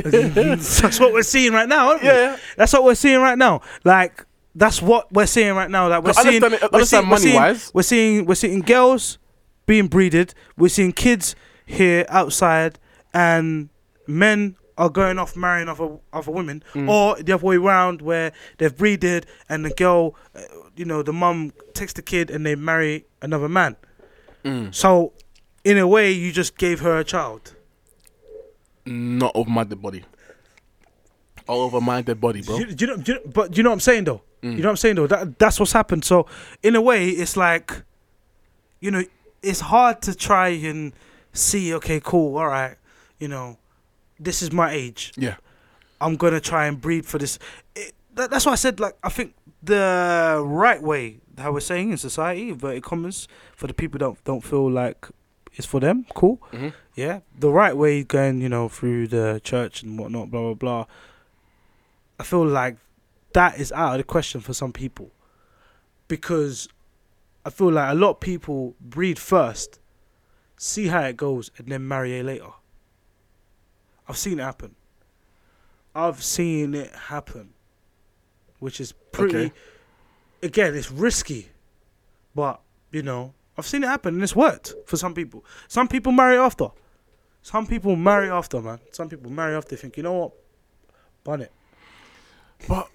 that's 0.00 1.00
what 1.00 1.12
we're 1.12 1.22
seeing 1.22 1.52
right 1.52 1.68
now, 1.68 1.88
aren't 1.90 2.02
we? 2.02 2.08
Yeah. 2.08 2.36
That's 2.56 2.72
what 2.72 2.84
we're 2.84 2.94
seeing 2.94 3.20
right 3.20 3.36
now. 3.38 3.60
Like 3.84 4.24
that's 4.54 4.80
what 4.80 5.12
we're 5.12 5.26
seeing 5.26 5.54
right 5.54 5.70
now. 5.70 5.88
Like 5.88 6.02
we're 6.04 6.12
seeing, 6.12 6.42
it- 6.42 6.72
we're 6.72 6.84
seeing, 6.84 7.08
we're 7.08 7.16
seeing, 7.18 7.54
we're 7.74 7.82
seeing, 7.82 8.26
we're 8.26 8.34
seeing 8.34 8.60
girls 8.60 9.18
being 9.66 9.88
breeded. 9.88 10.34
We're 10.56 10.68
seeing 10.68 10.92
kids 10.92 11.34
here 11.66 12.04
outside, 12.08 12.78
and 13.12 13.68
men 14.06 14.56
are 14.76 14.90
going 14.90 15.18
off 15.18 15.36
marrying 15.36 15.68
other 15.68 15.98
other 16.12 16.30
women, 16.32 16.62
Mm. 16.74 16.88
or 16.88 17.22
the 17.22 17.32
other 17.34 17.44
way 17.46 17.56
around, 17.56 18.02
where 18.02 18.32
they've 18.58 18.76
breeded 18.76 19.26
and 19.48 19.64
the 19.64 19.70
girl, 19.70 20.14
you 20.76 20.84
know, 20.84 21.02
the 21.02 21.12
mum 21.12 21.52
takes 21.74 21.92
the 21.92 22.02
kid 22.02 22.30
and 22.30 22.44
they 22.44 22.54
marry 22.54 23.04
another 23.22 23.48
man. 23.48 23.76
Mm. 24.44 24.74
So, 24.74 25.12
in 25.64 25.78
a 25.78 25.86
way, 25.86 26.10
you 26.12 26.32
just 26.32 26.56
gave 26.58 26.80
her 26.80 26.98
a 26.98 27.04
child. 27.04 27.54
Not 28.86 29.32
over 29.34 29.48
my 29.50 29.64
dead 29.64 29.80
body. 29.80 30.04
All 31.46 31.60
over 31.62 31.80
my 31.80 32.02
dead 32.02 32.20
body, 32.20 32.42
bro. 32.42 32.58
Do 32.58 32.64
you, 32.66 32.76
you 32.78 32.86
know, 32.86 33.02
you 33.04 33.14
know- 33.14 33.20
but 33.32 33.50
do 33.52 33.56
you 33.58 33.62
know 33.62 33.70
what 33.70 33.74
I'm 33.74 33.80
saying 33.80 34.04
though? 34.04 34.22
You 34.42 34.50
know 34.56 34.64
what 34.64 34.70
I'm 34.72 34.76
saying 34.76 34.96
though? 34.96 35.06
That 35.06 35.38
that's 35.38 35.58
what's 35.58 35.72
happened. 35.72 36.04
So 36.04 36.26
in 36.62 36.76
a 36.76 36.80
way, 36.82 37.08
it's 37.08 37.34
like, 37.34 37.82
you 38.78 38.90
know, 38.90 39.02
it's 39.42 39.60
hard 39.60 40.02
to 40.02 40.14
try 40.14 40.48
and 40.48 40.92
see. 41.32 41.72
Okay, 41.72 41.98
cool, 42.04 42.36
all 42.36 42.48
right. 42.48 42.76
You 43.18 43.28
know, 43.28 43.56
this 44.20 44.42
is 44.42 44.52
my 44.52 44.70
age. 44.70 45.12
yeah. 45.16 45.36
I'm 45.98 46.16
gonna 46.16 46.40
try 46.40 46.66
and 46.66 46.78
breed 46.78 47.06
for 47.06 47.16
this. 47.16 47.38
It, 47.74 47.94
that, 48.16 48.30
that's 48.30 48.44
why 48.44 48.52
I 48.52 48.56
said 48.56 48.80
like 48.80 48.98
I 49.02 49.08
think 49.08 49.34
the 49.64 50.42
right 50.44 50.82
way, 50.82 51.18
how 51.38 51.52
we're 51.52 51.60
saying 51.60 51.90
in 51.90 51.96
society, 51.96 52.48
inverted 52.50 52.82
commas, 52.82 53.28
for 53.56 53.66
the 53.66 53.74
people 53.74 53.98
don't 53.98 54.22
don't 54.24 54.42
feel 54.42 54.70
like 54.70 55.08
it's 55.54 55.66
for 55.66 55.80
them. 55.80 56.06
Cool. 56.14 56.36
hmm 56.50 56.68
Yeah, 56.94 57.20
the 57.38 57.50
right 57.50 57.76
way 57.76 58.02
going, 58.04 58.40
you 58.40 58.48
know, 58.48 58.68
through 58.68 59.08
the 59.08 59.40
church 59.44 59.82
and 59.82 59.98
whatnot, 59.98 60.30
blah 60.30 60.40
blah 60.40 60.54
blah. 60.54 60.86
I 62.18 62.24
feel 62.24 62.46
like 62.46 62.76
that 63.32 63.58
is 63.58 63.72
out 63.72 63.92
of 63.92 63.98
the 63.98 64.04
question 64.04 64.40
for 64.40 64.52
some 64.54 64.72
people, 64.72 65.10
because 66.08 66.68
I 67.44 67.50
feel 67.50 67.72
like 67.72 67.90
a 67.90 67.94
lot 67.94 68.10
of 68.10 68.20
people 68.20 68.74
breed 68.80 69.18
first, 69.18 69.80
see 70.56 70.86
how 70.88 71.02
it 71.02 71.16
goes, 71.16 71.50
and 71.58 71.68
then 71.68 71.86
marry 71.88 72.22
later. 72.22 72.52
I've 74.08 74.18
seen 74.18 74.38
it 74.38 74.42
happen. 74.44 74.74
I've 75.94 76.22
seen 76.22 76.74
it 76.74 76.92
happen, 76.94 77.53
which 78.64 78.80
is 78.80 78.92
pretty. 79.12 79.36
Okay. 79.36 79.52
Again, 80.42 80.74
it's 80.74 80.90
risky, 80.90 81.50
but 82.34 82.62
you 82.92 83.02
know, 83.02 83.34
I've 83.58 83.66
seen 83.66 83.84
it 83.84 83.88
happen 83.88 84.14
and 84.14 84.22
it's 84.22 84.34
worked 84.34 84.72
for 84.86 84.96
some 84.96 85.12
people. 85.12 85.44
Some 85.68 85.86
people 85.86 86.12
marry 86.12 86.38
after. 86.38 86.68
Some 87.42 87.66
people 87.66 87.94
marry 87.94 88.30
after, 88.30 88.62
man. 88.62 88.78
Some 88.90 89.10
people 89.10 89.30
marry 89.30 89.54
after. 89.54 89.76
Think, 89.76 89.98
you 89.98 90.02
know 90.02 90.14
what, 90.14 90.32
bun 91.24 91.42
it. 91.42 91.52
But, 92.66 92.88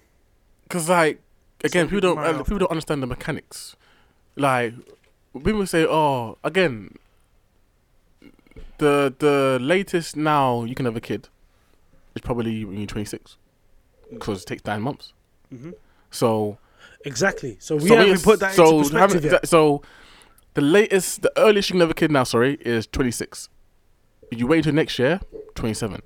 cause 0.68 0.88
like 0.88 1.20
again, 1.62 1.86
people 1.86 2.00
people 2.00 2.24
don't 2.24 2.34
uh, 2.34 2.42
people 2.42 2.58
don't 2.58 2.70
understand 2.72 3.00
the 3.00 3.06
mechanics. 3.06 3.76
Like 4.34 4.74
people 5.32 5.64
say, 5.68 5.86
oh, 5.86 6.36
again, 6.42 6.96
the 8.78 9.14
the 9.16 9.58
latest 9.60 10.16
now 10.16 10.64
you 10.64 10.74
can 10.74 10.84
have 10.86 10.96
a 10.96 11.00
kid 11.00 11.28
is 12.16 12.22
probably 12.22 12.64
when 12.64 12.76
you're 12.76 12.88
26, 12.88 13.36
because 14.12 14.42
it 14.42 14.46
takes 14.46 14.64
nine 14.64 14.82
months. 14.82 15.12
Mhm. 15.52 15.74
So 16.10 16.58
Exactly. 17.04 17.56
So 17.60 17.76
we 17.76 17.88
so 17.88 17.96
haven't 17.96 18.22
put 18.22 18.40
that 18.40 18.54
so 18.54 18.78
into 18.78 18.90
perspective 18.90 19.24
yet. 19.24 19.48
So 19.48 19.82
the 20.54 20.60
latest, 20.60 21.22
the 21.22 21.32
earliest 21.36 21.70
you 21.70 21.74
can 21.74 21.80
have 21.80 21.90
a 21.90 21.94
kid 21.94 22.10
now, 22.10 22.24
sorry, 22.24 22.58
is 22.60 22.86
26. 22.86 23.48
You 24.30 24.46
wait 24.46 24.58
until 24.58 24.74
next 24.74 24.98
year, 24.98 25.20
27. 25.54 26.02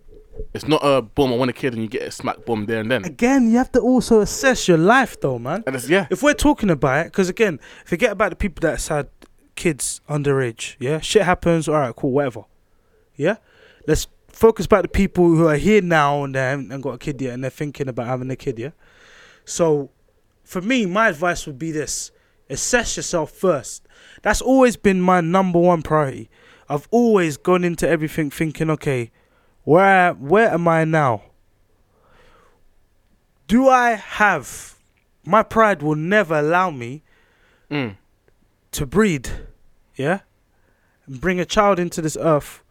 It's 0.53 0.67
not 0.67 0.81
a 0.83 1.03
boom. 1.03 1.33
I 1.33 1.37
want 1.37 1.51
a 1.51 1.53
kid, 1.53 1.75
and 1.75 1.83
you 1.83 1.89
get 1.89 2.03
a 2.03 2.11
smack 2.11 2.45
boom 2.45 2.67
there 2.67 2.81
and 2.81 2.91
then. 2.91 3.05
Again, 3.05 3.51
you 3.51 3.59
have 3.59 3.71
to 3.73 3.81
also 3.81 4.21
assess 4.21 4.67
your 4.67 4.79
life, 4.79 5.21
though, 5.21 5.39
man. 5.39 5.63
And 5.67 5.77
it's 5.77 5.89
yeah, 5.89 6.07
If 6.11 6.23
we're 6.23 6.35
talking 6.35 6.71
about 6.71 7.07
it, 7.07 7.13
because 7.13 7.29
again, 7.29 7.61
forget 7.85 8.13
about 8.13 8.31
the 8.31 8.37
people 8.37 8.61
that's 8.61 8.89
had 8.89 9.09
kids 9.55 10.01
underage. 10.09 10.77
Yeah, 10.79 11.01
shit 11.01 11.23
happens. 11.23 11.69
All 11.69 11.75
right, 11.75 11.95
cool, 11.95 12.13
whatever. 12.13 12.45
Yeah, 13.17 13.37
let's 13.87 14.09
focus 14.29 14.67
about 14.67 14.83
the 14.83 14.89
people 14.89 15.25
who 15.27 15.47
are 15.47 15.57
here 15.57 15.81
now 15.81 16.25
and 16.25 16.37
and 16.37 16.83
got 16.83 16.95
a 16.95 16.99
kid 16.99 17.21
yet, 17.21 17.35
and 17.35 17.45
they're 17.45 17.51
thinking 17.51 17.89
about 17.89 18.07
having 18.07 18.31
a 18.31 18.37
kid. 18.37 18.59
Yeah. 18.59 18.71
So, 19.45 19.91
for 20.43 20.61
me, 20.61 20.87
my 20.87 21.09
advice 21.09 21.47
would 21.47 21.59
be 21.59 21.73
this: 21.73 22.11
assess 22.49 22.97
yourself 22.97 23.31
first. 23.31 23.87
That's 24.23 24.41
always 24.41 24.77
been 24.77 25.01
my 25.01 25.21
number 25.21 25.59
one 25.59 25.83
priority. 25.83 26.31
I've 26.69 26.89
always 26.91 27.37
gone 27.37 27.65
into 27.65 27.89
everything 27.89 28.31
thinking, 28.31 28.71
okay, 28.71 29.11
where 29.65 30.13
where 30.15 30.51
am 30.51 30.67
I 30.69 30.85
now? 30.85 31.23
Do 33.47 33.69
I 33.69 33.93
have 33.93 34.75
my 35.27 35.43
pride 35.43 35.83
will 35.83 35.95
never 35.95 36.39
allow 36.39 36.71
me 36.71 37.03
mm, 37.71 37.97
to 38.73 38.87
breed, 38.87 39.31
yeah, 39.97 40.21
and 41.07 41.21
bring 41.21 41.41
a 41.41 41.45
child 41.45 41.79
into 41.79 42.01
this 42.01 42.17
earth 42.21 42.63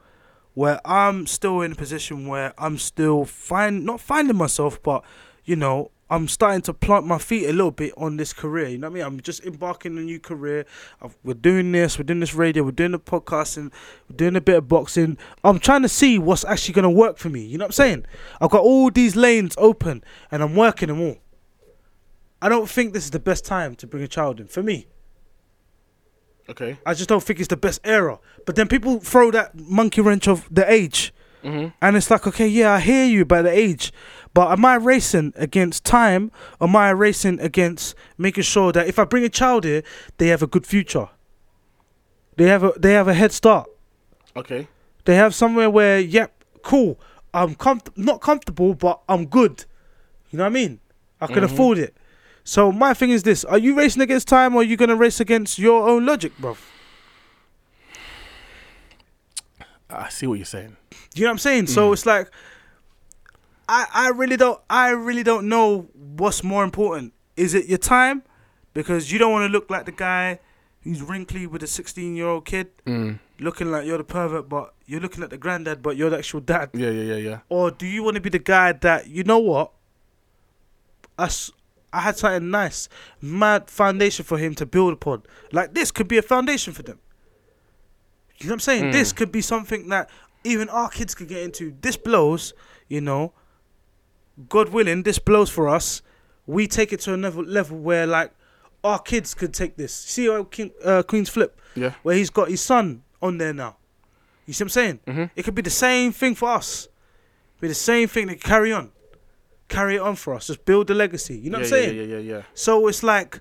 where 0.54 0.80
I'm 0.86 1.26
still 1.26 1.62
in 1.62 1.72
a 1.72 1.76
position 1.76 2.28
where 2.28 2.54
I'm 2.58 2.78
still 2.78 3.26
find 3.26 3.86
not 3.86 4.00
finding 4.00 4.38
myself, 4.38 4.82
but 4.82 5.04
you 5.45 5.56
know 5.56 5.91
I'm 6.14 6.27
starting 6.27 6.61
to 6.64 6.73
plant 6.73 7.07
my 7.07 7.18
feet 7.18 7.45
a 7.49 7.53
little 7.53 7.72
bit 7.72 7.94
on 7.98 8.18
this 8.18 8.34
career. 8.34 8.68
You 8.68 8.77
know 8.77 8.88
what 8.88 8.91
I 8.91 8.95
mean? 8.95 9.03
I'm 9.03 9.19
just 9.22 9.44
embarking 9.45 9.94
on 9.94 9.98
a 9.98 10.02
new 10.02 10.19
career. 10.19 10.65
I've, 11.02 11.18
we're 11.23 11.34
doing 11.34 11.72
this, 11.72 11.98
we're 11.98 12.03
doing 12.03 12.19
this 12.19 12.35
radio, 12.35 12.64
we're 12.64 12.72
doing 12.72 12.91
the 12.91 12.99
podcasting, 12.99 13.72
we're 14.10 14.15
doing 14.18 14.35
a 14.35 14.41
bit 14.41 14.57
of 14.57 14.68
boxing. 14.68 15.18
I'm 15.44 15.60
trying 15.60 15.81
to 15.81 15.90
see 15.90 16.19
what's 16.19 16.45
actually 16.45 16.76
gonna 16.76 16.91
work 16.91 17.18
for 17.18 17.30
me. 17.30 17.41
You 17.44 17.57
know 17.57 17.64
what 17.65 17.69
I'm 17.80 17.84
saying? 17.85 18.06
I've 18.40 18.52
got 18.52 18.61
all 18.61 18.91
these 18.91 19.15
lanes 19.15 19.56
open 19.57 20.03
and 20.30 20.44
I'm 20.44 20.56
working 20.56 20.90
them 20.90 21.02
all. 21.02 21.18
I 22.41 22.49
don't 22.49 22.69
think 22.69 22.94
this 22.94 23.06
is 23.06 23.11
the 23.11 23.19
best 23.19 23.44
time 23.45 23.76
to 23.77 23.88
bring 23.88 24.03
a 24.03 24.07
child 24.07 24.40
in 24.40 24.48
for 24.48 24.61
me. 24.61 24.88
okay. 26.49 26.77
I 26.85 26.94
just 26.94 27.10
don't 27.10 27.23
think 27.23 27.40
it's 27.40 27.48
the 27.48 27.57
best 27.57 27.80
era. 27.84 28.19
But 28.45 28.56
then 28.56 28.68
people 28.68 28.99
throw 28.99 29.31
that 29.31 29.56
monkey 29.57 30.02
wrench 30.02 30.27
of 30.27 30.48
the 30.52 30.69
age. 30.69 31.14
hmm 31.41 31.68
And 31.81 31.95
it's 31.98 32.11
like, 32.11 32.27
okay, 32.27 32.48
yeah, 32.48 32.73
I 32.73 32.80
hear 32.81 33.06
you 33.06 33.26
by 33.26 33.41
the 33.41 33.52
age. 33.52 33.91
But 34.34 34.51
am 34.51 34.65
I 34.65 34.76
racing 34.76 35.34
against 35.35 35.84
time? 35.84 36.31
Am 36.60 36.76
I 36.76 36.89
racing 36.89 37.39
against 37.39 37.95
making 38.18 38.43
sure 38.43 38.72
that 38.72 38.88
if 38.88 38.97
I 38.97 39.03
bring 39.03 39.23
a 39.23 39.30
child 39.30 39.64
here, 39.64 39.84
they 40.18 40.27
have 40.30 40.41
a 40.41 40.47
good 40.47 40.65
future? 40.65 41.10
They 42.35 42.47
have 42.47 42.64
a 42.64 42.73
they 42.77 42.93
have 42.93 43.07
a 43.07 43.14
head 43.14 43.31
start. 43.31 43.69
Okay. 44.35 44.68
They 45.05 45.15
have 45.15 45.35
somewhere 45.35 45.69
where, 45.69 45.99
yep, 45.99 46.43
cool. 46.64 46.99
I'm 47.34 47.55
not 47.95 48.22
comfortable, 48.22 48.73
but 48.73 49.01
I'm 49.07 49.26
good. 49.26 49.65
You 50.31 50.38
know 50.38 50.45
what 50.45 50.49
I 50.51 50.53
mean? 50.53 50.80
I 51.22 51.27
can 51.27 51.43
Mhm. 51.43 51.51
afford 51.51 51.77
it. 51.77 51.95
So 52.43 52.72
my 52.72 52.93
thing 52.95 53.11
is 53.11 53.22
this: 53.23 53.45
Are 53.45 53.57
you 53.60 53.76
racing 53.77 54.01
against 54.01 54.27
time, 54.27 54.55
or 54.55 54.61
are 54.61 54.64
you 54.64 54.77
gonna 54.77 54.95
race 54.95 55.19
against 55.19 55.60
your 55.60 55.88
own 55.88 56.05
logic, 56.05 56.35
bro? 56.39 56.57
I 59.89 60.10
see 60.10 60.26
what 60.26 60.35
you're 60.39 60.45
saying. 60.45 60.76
You 61.14 61.23
know 61.23 61.27
what 61.27 61.31
I'm 61.34 61.38
saying? 61.38 61.68
So 61.68 61.89
Mm. 61.89 61.93
it's 61.93 62.05
like 62.05 62.30
I 63.68 63.85
I 63.94 64.10
really 64.10 64.38
don't 64.38 64.60
I 64.69 64.90
really 64.91 65.23
don't 65.23 65.48
know 65.48 65.88
what's 65.94 66.44
more 66.44 66.64
important. 66.64 67.14
Is 67.38 67.53
it 67.53 67.65
your 67.68 67.77
time? 67.77 68.23
Because 68.73 69.11
you 69.11 69.19
don't 69.19 69.31
want 69.31 69.48
to 69.48 69.52
look 69.52 69.69
like 69.69 69.85
the 69.85 69.91
guy 69.91 70.40
who's 70.84 71.02
wrinkly 71.02 71.48
with 71.48 71.64
a 71.64 71.68
16 71.68 72.15
year 72.15 72.27
old 72.27 72.45
kid, 72.45 72.68
Mm. 72.85 73.19
looking 73.40 73.72
like 73.72 73.85
you're 73.85 73.98
the 73.98 74.03
pervert, 74.03 74.49
but 74.49 74.73
you're 74.85 74.99
looking 74.99 75.23
at 75.23 75.30
the 75.30 75.38
granddad, 75.38 75.81
but 75.81 75.95
you're 75.95 76.10
the 76.10 76.18
actual 76.18 76.41
dad. 76.41 76.69
Yeah, 76.73 76.90
yeah, 76.90 77.03
yeah, 77.14 77.30
yeah. 77.30 77.40
Or 77.49 77.72
do 77.72 77.85
you 77.88 78.03
want 78.03 78.15
to 78.15 78.22
be 78.22 78.30
the 78.30 78.40
guy 78.40 78.73
that 78.73 79.07
you 79.07 79.23
know 79.23 79.40
what? 79.40 79.72
Us, 81.18 81.52
I 81.94 82.02
had 82.02 82.18
something 82.18 82.49
nice, 82.49 82.90
mad 83.22 83.69
foundation 83.69 84.26
for 84.26 84.38
him 84.38 84.56
to 84.56 84.65
build 84.65 84.94
upon. 84.94 85.23
Like 85.52 85.73
this 85.73 85.91
could 85.91 86.07
be 86.07 86.18
a 86.18 86.22
foundation 86.23 86.73
for 86.73 86.81
them. 86.84 86.99
You 88.38 88.48
know 88.48 88.53
what 88.53 88.56
I'm 88.56 88.60
saying? 88.61 88.84
Mm. 88.85 88.91
This 88.91 89.14
could 89.14 89.31
be 89.31 89.41
something 89.41 89.90
that 89.90 90.10
even 90.44 90.68
our 90.69 90.90
kids 90.90 91.14
could 91.15 91.27
get 91.30 91.44
into. 91.44 91.73
This 91.81 91.95
blows, 91.95 92.53
you 92.90 92.99
know. 92.99 93.31
God 94.49 94.69
willing, 94.69 95.03
this 95.03 95.19
blows 95.19 95.49
for 95.49 95.69
us. 95.69 96.01
We 96.45 96.68
take 96.68 96.91
it 96.91 96.99
to 97.01 97.14
another 97.14 97.41
level 97.43 97.77
where 97.77 98.05
like 98.07 98.31
our 98.84 98.99
kids 98.99 99.34
could 99.34 99.53
take 99.53 99.77
this. 99.77 99.93
See 99.93 100.27
how 100.27 100.43
King, 100.43 100.72
uh, 100.84 101.03
Queen's 101.03 101.30
Flip, 101.30 101.60
Yeah. 101.76 101.93
where 102.03 102.15
he's 102.15 102.30
got 102.30 102.49
his 102.49 102.61
son 102.61 103.03
on 103.22 103.38
there 103.38 103.53
now. 103.53 103.77
You 104.45 104.53
see 104.53 104.64
what 104.64 104.65
I'm 104.65 104.69
saying? 104.69 104.99
Mhm. 105.07 105.30
It 105.35 105.43
could 105.43 105.55
be 105.55 105.61
the 105.61 105.69
same 105.69 106.11
thing 106.11 106.35
for 106.35 106.49
us. 106.49 106.89
Be 107.61 107.68
the 107.69 107.73
same 107.73 108.10
thing 108.10 108.27
to 108.27 108.35
carry 108.35 108.73
on. 108.73 108.91
Carry 109.69 109.95
it 109.95 110.01
on 110.01 110.15
for 110.18 110.34
us. 110.34 110.47
Just 110.47 110.65
build 110.65 110.88
the 110.88 110.93
legacy. 110.93 111.38
You 111.38 111.49
know 111.49 111.60
yeah, 111.60 111.64
what 111.64 111.65
I'm 111.65 111.69
saying? 111.69 111.95
Yeah, 111.95 112.03
yeah, 112.03 112.18
yeah, 112.18 112.35
yeah. 112.38 112.41
So 112.53 112.88
it's 112.88 113.03
like, 113.03 113.39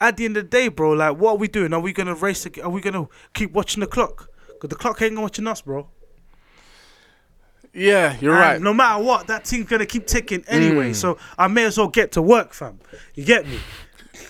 at 0.00 0.16
the 0.16 0.24
end 0.24 0.36
of 0.36 0.44
the 0.44 0.48
day, 0.50 0.66
bro, 0.66 0.90
like, 0.92 1.16
what 1.16 1.32
are 1.32 1.36
we 1.36 1.46
doing? 1.46 1.72
Are 1.72 1.78
we 1.80 1.92
gonna 1.92 2.14
race? 2.16 2.44
ag- 2.44 2.58
Are 2.60 2.68
we 2.70 2.80
gonna 2.80 3.06
keep 3.34 3.52
watching 3.52 3.80
the 3.82 3.86
clock? 3.86 4.28
Cause 4.58 4.68
the 4.68 4.74
clock 4.76 5.00
ain't 5.02 5.16
watching 5.18 5.46
us, 5.46 5.60
bro. 5.62 5.88
Yeah, 7.74 8.16
you're 8.20 8.32
And 8.32 8.40
right. 8.40 8.60
No 8.60 8.74
matter 8.74 9.02
what, 9.02 9.26
that 9.28 9.44
team's 9.44 9.68
gonna 9.68 9.86
keep 9.86 10.06
ticking 10.06 10.44
anyway. 10.46 10.90
Mm. 10.90 10.94
So 10.94 11.18
I 11.38 11.48
may 11.48 11.64
as 11.64 11.78
well 11.78 11.88
get 11.88 12.12
to 12.12 12.22
work, 12.22 12.52
fam. 12.52 12.78
You 13.14 13.24
get 13.24 13.46
me? 13.46 13.58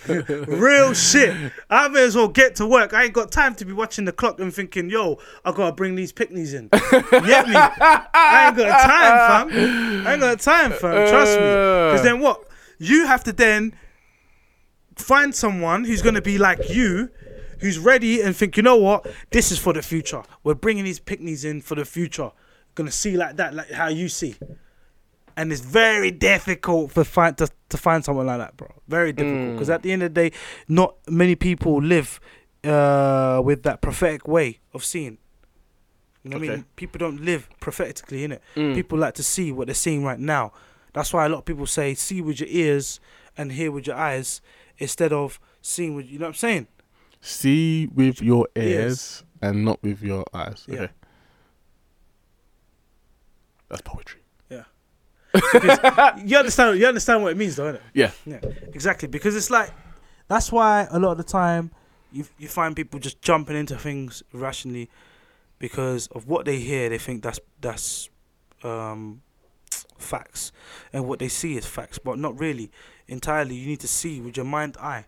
Real 0.08 0.94
shit. 0.94 1.52
I 1.68 1.88
may 1.88 2.04
as 2.04 2.16
well 2.16 2.28
get 2.28 2.56
to 2.56 2.66
work. 2.66 2.92
I 2.92 3.04
ain't 3.04 3.12
got 3.12 3.30
time 3.32 3.54
to 3.56 3.64
be 3.64 3.72
watching 3.72 4.04
the 4.04 4.12
clock 4.12 4.40
and 4.40 4.52
thinking, 4.52 4.90
yo, 4.90 5.18
I 5.44 5.52
gotta 5.52 5.74
bring 5.74 5.94
these 5.94 6.12
picnics 6.12 6.52
in. 6.52 6.64
You 6.72 7.20
get 7.20 7.48
me? 7.48 7.54
I 7.56 8.46
ain't 8.48 8.56
got 8.56 8.82
time, 8.82 9.50
fam. 9.50 10.06
I 10.06 10.12
ain't 10.12 10.20
got 10.20 10.40
time, 10.40 10.72
fam. 10.72 11.08
Trust 11.08 11.32
me. 11.32 11.44
Because 11.44 12.02
then 12.02 12.20
what? 12.20 12.44
You 12.78 13.06
have 13.06 13.24
to 13.24 13.32
then 13.32 13.74
find 14.96 15.34
someone 15.34 15.84
who's 15.84 16.02
gonna 16.02 16.22
be 16.22 16.38
like 16.38 16.70
you, 16.70 17.10
who's 17.60 17.78
ready 17.78 18.20
and 18.20 18.36
think, 18.36 18.56
you 18.56 18.62
know 18.62 18.76
what? 18.76 19.06
This 19.30 19.52
is 19.52 19.58
for 19.58 19.72
the 19.72 19.82
future. 19.82 20.22
We're 20.44 20.54
bringing 20.54 20.84
these 20.84 21.00
picnics 21.00 21.44
in 21.44 21.60
for 21.60 21.74
the 21.74 21.84
future. 21.84 22.30
Gonna 22.74 22.90
see 22.90 23.16
like 23.16 23.36
that, 23.36 23.54
like 23.54 23.70
how 23.70 23.88
you 23.88 24.08
see. 24.08 24.36
And 25.36 25.50
it's 25.50 25.62
very 25.62 26.10
difficult 26.10 26.92
for 26.92 27.04
find 27.04 27.36
to, 27.38 27.48
to 27.70 27.76
find 27.76 28.04
someone 28.04 28.26
like 28.26 28.38
that, 28.38 28.56
bro. 28.56 28.68
Very 28.88 29.12
difficult 29.12 29.52
because 29.52 29.70
at 29.70 29.82
the 29.82 29.92
end 29.92 30.02
of 30.02 30.12
the 30.14 30.28
day, 30.28 30.36
not 30.68 30.96
many 31.08 31.34
people 31.36 31.80
live 31.82 32.20
uh, 32.64 33.40
with 33.44 33.62
that 33.62 33.80
prophetic 33.80 34.28
way 34.28 34.60
of 34.74 34.84
seeing. 34.84 35.18
You 36.22 36.30
know 36.30 36.38
what 36.38 36.48
I 36.48 36.56
mean? 36.56 36.64
People 36.76 36.98
don't 36.98 37.22
live 37.22 37.48
prophetically 37.60 38.24
in 38.24 38.32
it. 38.32 38.42
Mm. 38.54 38.74
People 38.74 38.98
like 38.98 39.14
to 39.14 39.22
see 39.22 39.50
what 39.50 39.66
they're 39.66 39.74
seeing 39.74 40.04
right 40.04 40.20
now. 40.20 40.52
That's 40.92 41.12
why 41.12 41.26
a 41.26 41.28
lot 41.28 41.38
of 41.38 41.44
people 41.44 41.66
say 41.66 41.94
see 41.94 42.20
with 42.20 42.38
your 42.38 42.48
ears 42.50 43.00
and 43.36 43.52
hear 43.52 43.72
with 43.72 43.86
your 43.86 43.96
eyes 43.96 44.40
instead 44.78 45.12
of 45.12 45.40
seeing 45.62 45.94
with 45.94 46.06
you 46.06 46.18
know 46.18 46.26
what 46.26 46.30
I'm 46.30 46.34
saying? 46.34 46.66
See 47.20 47.88
with 47.92 48.20
your 48.20 48.48
Ears. 48.56 48.66
ears 48.66 49.24
and 49.40 49.64
not 49.64 49.82
with 49.82 50.02
your 50.02 50.24
eyes. 50.34 50.64
Yeah. 50.68 50.88
That's 53.72 53.80
poetry. 53.82 54.20
Yeah, 54.50 54.64
you 56.22 56.36
understand 56.36 56.78
you 56.78 56.86
understand 56.86 57.22
what 57.22 57.32
it 57.32 57.38
means 57.38 57.56
though, 57.56 57.72
innit? 57.72 57.80
Yeah. 57.94 58.10
Yeah. 58.26 58.40
Exactly. 58.74 59.08
Because 59.08 59.34
it's 59.34 59.48
like 59.48 59.70
that's 60.28 60.52
why 60.52 60.86
a 60.90 60.98
lot 60.98 61.12
of 61.12 61.16
the 61.16 61.24
time 61.24 61.70
you 62.12 62.26
you 62.38 62.48
find 62.48 62.76
people 62.76 63.00
just 63.00 63.22
jumping 63.22 63.56
into 63.56 63.78
things 63.78 64.22
rationally 64.34 64.90
because 65.58 66.06
of 66.08 66.28
what 66.28 66.44
they 66.44 66.58
hear 66.58 66.90
they 66.90 66.98
think 66.98 67.22
that's 67.22 67.40
that's 67.62 68.10
um 68.62 69.22
facts 69.96 70.52
and 70.92 71.08
what 71.08 71.18
they 71.18 71.28
see 71.28 71.56
is 71.56 71.64
facts 71.64 71.98
but 71.98 72.18
not 72.18 72.38
really 72.38 72.70
entirely 73.08 73.54
you 73.54 73.66
need 73.66 73.80
to 73.80 73.88
see 73.88 74.20
with 74.20 74.36
your 74.36 74.44
mind 74.44 74.76
eye 74.80 75.06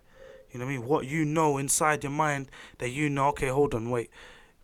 you 0.52 0.58
know 0.58 0.64
what 0.64 0.72
i 0.72 0.76
mean 0.78 0.86
what 0.86 1.06
you 1.06 1.24
know 1.24 1.58
inside 1.58 2.02
your 2.02 2.12
mind 2.12 2.48
that 2.78 2.90
you 2.90 3.10
know 3.10 3.26
okay 3.28 3.48
hold 3.48 3.74
on 3.74 3.90
wait 3.90 4.08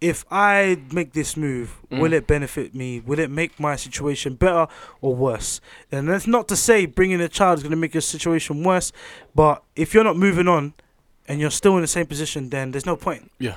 if 0.01 0.25
i 0.31 0.79
make 0.93 1.13
this 1.13 1.37
move 1.37 1.77
will 1.91 2.11
Mm. 2.11 2.13
it 2.19 2.27
benefit 2.27 2.75
me 2.75 3.01
will 3.01 3.19
it 3.19 3.31
make 3.31 3.61
my 3.61 3.77
situation 3.77 4.35
better 4.35 4.67
or 5.01 5.15
worse 5.15 5.61
and 5.93 6.09
that's 6.09 6.27
not 6.27 6.49
to 6.49 6.57
say 6.57 6.87
bringing 6.87 7.21
a 7.21 7.29
child 7.29 7.59
is 7.59 7.63
going 7.63 7.71
to 7.71 7.77
make 7.77 7.93
your 7.95 8.01
situation 8.01 8.63
worse 8.65 8.93
but 9.35 9.63
if 9.77 9.93
you're 9.93 10.05
not 10.05 10.17
moving 10.17 10.49
on 10.49 10.73
and 11.29 11.39
you're 11.41 11.51
still 11.51 11.77
in 11.77 11.83
the 11.83 11.87
same 11.87 12.07
position 12.07 12.49
then 12.51 12.71
there's 12.71 12.87
no 12.87 12.97
point 12.97 13.31
Yeah. 13.39 13.57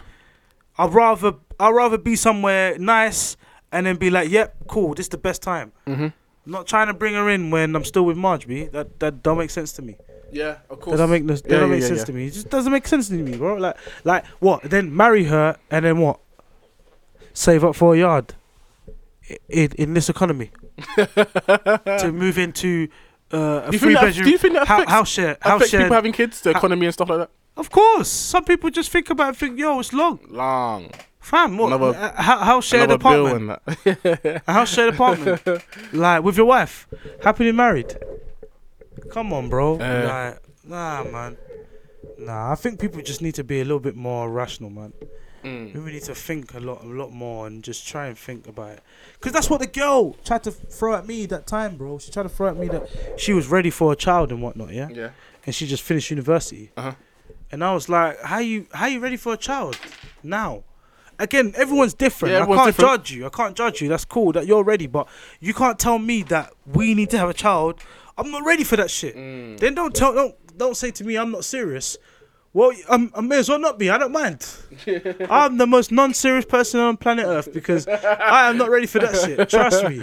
I'd 0.77 0.93
rather 0.93 1.33
I'd 1.59 1.69
rather 1.69 1.97
be 1.97 2.15
somewhere 2.15 2.77
nice 2.79 3.37
and 3.71 3.85
then 3.85 3.95
be 3.97 4.09
like, 4.09 4.29
yep, 4.29 4.55
cool, 4.67 4.93
this 4.95 5.05
is 5.05 5.09
the 5.09 5.17
best 5.19 5.41
time. 5.43 5.71
Mm-hmm. 5.87 6.03
I'm 6.05 6.51
not 6.51 6.65
trying 6.67 6.87
to 6.87 6.93
bring 6.95 7.13
her 7.13 7.29
in 7.29 7.51
when 7.51 7.75
I'm 7.75 7.83
still 7.83 8.05
with 8.05 8.17
Marge, 8.17 8.47
B. 8.47 8.65
That 8.65 8.99
that 8.99 9.21
don't 9.21 9.37
make 9.37 9.51
sense 9.51 9.71
to 9.73 9.81
me. 9.83 9.95
Yeah, 10.31 10.57
of 10.71 10.77
That 10.77 10.81
course. 10.81 10.97
don't 10.97 11.11
make 11.11 11.23
no, 11.23 11.35
that 11.35 11.45
Yeah, 11.45 11.59
don't 11.59 11.69
yeah, 11.69 11.75
make 11.75 11.81
yeah, 11.81 11.87
sense 11.89 12.03
to 12.05 12.13
me. 12.13 12.25
It 12.25 12.33
just 12.33 12.49
doesn't 12.49 12.71
make 12.71 12.87
sense 12.87 13.07
to 13.09 13.13
me, 13.13 13.37
bro. 13.37 13.55
Like 13.57 13.77
like 14.03 14.25
what? 14.39 14.63
Then 14.63 14.95
marry 14.95 15.25
her 15.25 15.57
and 15.69 15.85
then 15.85 15.99
what? 15.99 16.19
Save 17.33 17.63
up 17.63 17.75
for 17.75 17.95
a 17.95 17.97
yard 17.97 18.33
in 19.49 19.71
in 19.77 19.93
this 19.93 20.09
economy 20.09 20.51
to 20.95 22.11
move 22.13 22.37
into 22.37 22.87
uh, 23.31 23.63
a 23.65 23.71
Do 23.71 23.77
three 23.79 23.93
that, 23.93 24.01
bedroom. 24.03 24.25
do 24.25 24.31
you 24.31 24.37
think 24.37 24.53
that 24.53 24.63
affects, 24.63 24.91
house 24.91 25.09
share. 25.09 25.37
House 25.41 25.55
affects 25.55 25.71
share. 25.71 25.81
people 25.81 25.95
having 25.95 26.11
kids, 26.13 26.41
the 26.41 26.51
Ha- 26.53 26.59
economy 26.59 26.85
and 26.85 26.93
stuff 26.93 27.09
like 27.09 27.19
that? 27.19 27.29
Of 27.57 27.69
course, 27.69 28.07
some 28.09 28.43
people 28.45 28.69
just 28.69 28.89
think 28.91 29.09
about 29.09 29.25
it 29.25 29.27
and 29.29 29.37
think, 29.37 29.59
yo, 29.59 29.79
it's 29.79 29.93
long, 29.93 30.19
Long. 30.29 30.89
fam. 31.19 31.57
What? 31.57 31.67
Another- 31.73 31.97
uh, 31.97 32.21
how 32.21 32.37
house 32.39 32.65
shared 32.65 32.89
bill 32.89 32.95
apartment. 32.97 33.59
that. 33.85 34.43
A 34.47 34.53
house 34.53 34.71
shared 34.73 34.93
apartment, 34.93 35.41
like 35.93 36.23
with 36.23 36.37
your 36.37 36.45
wife, 36.47 36.87
happily 37.23 37.51
married. 37.51 37.95
Come 39.11 39.33
on, 39.33 39.49
bro. 39.49 39.75
Uh. 39.79 40.05
like, 40.07 40.39
nah, 40.65 41.03
man. 41.03 41.37
Nah, 42.19 42.51
I 42.51 42.55
think 42.55 42.79
people 42.79 43.01
just 43.01 43.21
need 43.21 43.35
to 43.35 43.43
be 43.43 43.59
a 43.61 43.63
little 43.63 43.79
bit 43.79 43.95
more 43.95 44.29
rational, 44.29 44.69
man. 44.69 44.93
Mm. 45.43 45.73
We 45.73 45.91
need 45.91 46.03
to 46.03 46.15
think 46.15 46.53
a 46.53 46.59
lot, 46.59 46.83
a 46.83 46.87
lot 46.87 47.11
more, 47.11 47.47
and 47.47 47.63
just 47.63 47.87
try 47.87 48.07
and 48.07 48.17
think 48.17 48.47
about 48.47 48.71
it. 48.71 48.83
Cause 49.19 49.31
that's 49.31 49.49
what 49.49 49.59
the 49.59 49.67
girl 49.67 50.13
tried 50.25 50.43
to 50.43 50.51
throw 50.51 50.95
at 50.95 51.05
me 51.07 51.25
that 51.27 51.47
time, 51.47 51.75
bro. 51.77 51.99
She 51.99 52.11
tried 52.11 52.23
to 52.23 52.29
throw 52.29 52.47
at 52.47 52.57
me 52.57 52.67
that 52.69 52.87
she 53.17 53.33
was 53.33 53.47
ready 53.47 53.69
for 53.69 53.91
a 53.91 53.95
child 53.95 54.31
and 54.31 54.41
whatnot, 54.41 54.73
yeah. 54.73 54.89
Yeah. 54.89 55.09
And 55.45 55.53
she 55.53 55.67
just 55.67 55.83
finished 55.83 56.09
university. 56.09 56.71
Uh-huh. 56.77 56.93
And 57.51 57.63
I 57.63 57.73
was 57.73 57.89
like, 57.89 58.19
how 58.21 58.39
you, 58.39 58.67
how 58.73 58.87
you 58.87 58.99
ready 58.99 59.17
for 59.17 59.33
a 59.33 59.37
child 59.37 59.77
now? 60.23 60.63
Again, 61.19 61.53
everyone's 61.55 61.93
different. 61.93 62.33
Yeah, 62.33 62.43
I 62.43 62.45
can't 62.47 62.65
different. 62.65 62.89
judge 62.91 63.11
you. 63.11 63.25
I 63.25 63.29
can't 63.29 63.55
judge 63.55 63.81
you. 63.81 63.89
That's 63.89 64.05
cool 64.05 64.31
that 64.31 64.47
you're 64.47 64.63
ready, 64.63 64.87
but 64.87 65.07
you 65.39 65.53
can't 65.53 65.77
tell 65.77 65.99
me 65.99 66.23
that 66.23 66.51
we 66.65 66.95
need 66.95 67.11
to 67.11 67.17
have 67.19 67.29
a 67.29 67.33
child. 67.33 67.79
I'm 68.17 68.31
not 68.31 68.43
ready 68.45 68.63
for 68.63 68.77
that 68.77 68.89
shit. 68.89 69.15
Mm. 69.15 69.59
Then 69.59 69.75
don't 69.75 69.93
tell, 69.93 70.13
don't, 70.13 70.57
don't 70.57 70.75
say 70.75 70.91
to 70.91 71.03
me 71.03 71.15
I'm 71.15 71.31
not 71.31 71.45
serious. 71.45 71.97
Well, 72.55 72.71
I'm, 72.87 73.11
I 73.15 73.21
may 73.21 73.39
as 73.39 73.49
well 73.49 73.57
not 73.59 73.79
be. 73.79 73.89
I 73.89 73.97
don't 73.97 74.11
mind. 74.11 74.45
I'm 75.29 75.57
the 75.57 75.65
most 75.65 75.91
non-serious 75.91 76.45
person 76.45 76.79
on 76.79 76.97
planet 76.97 77.25
Earth 77.25 77.51
because 77.51 77.87
I 77.87 78.47
am 78.49 78.57
not 78.57 78.69
ready 78.69 78.85
for 78.85 78.99
that 78.99 79.15
shit. 79.15 79.49
Trust 79.49 79.83
me. 79.89 79.99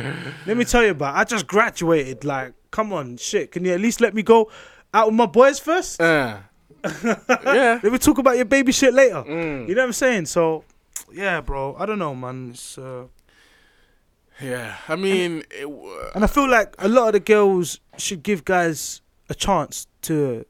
Let 0.46 0.56
me 0.56 0.64
tell 0.64 0.82
you 0.82 0.90
about. 0.90 1.14
It. 1.14 1.18
I 1.18 1.24
just 1.24 1.46
graduated. 1.46 2.24
Like, 2.24 2.54
come 2.72 2.92
on, 2.92 3.16
shit. 3.18 3.52
Can 3.52 3.64
you 3.64 3.72
at 3.72 3.80
least 3.80 4.00
let 4.00 4.14
me 4.14 4.22
go 4.24 4.50
out 4.92 5.06
with 5.06 5.14
my 5.14 5.26
boys 5.26 5.60
first? 5.60 6.00
Uh. 6.00 6.38
yeah. 7.04 7.78
Let 7.82 7.84
me 7.92 7.98
talk 7.98 8.18
about 8.18 8.34
your 8.36 8.46
baby 8.46 8.72
shit 8.72 8.94
later. 8.94 9.22
Mm. 9.22 9.68
You 9.68 9.74
know 9.76 9.82
what 9.82 9.86
I'm 9.86 9.92
saying? 9.92 10.26
So, 10.26 10.64
yeah, 11.12 11.40
bro. 11.40 11.76
I 11.78 11.86
don't 11.86 11.98
know, 12.00 12.16
man. 12.16 12.50
It's, 12.50 12.76
uh, 12.78 13.04
Yeah. 14.42 14.76
I 14.88 14.96
mean, 14.96 15.44
it, 15.52 15.62
w- 15.62 15.94
and 16.16 16.24
I 16.24 16.26
feel 16.26 16.48
like 16.48 16.74
a 16.78 16.88
lot 16.88 17.08
of 17.08 17.12
the 17.12 17.20
girls 17.20 17.78
should 17.96 18.24
give 18.24 18.44
guys 18.44 19.02
a 19.28 19.34
chance 19.36 19.86
to 20.02 20.46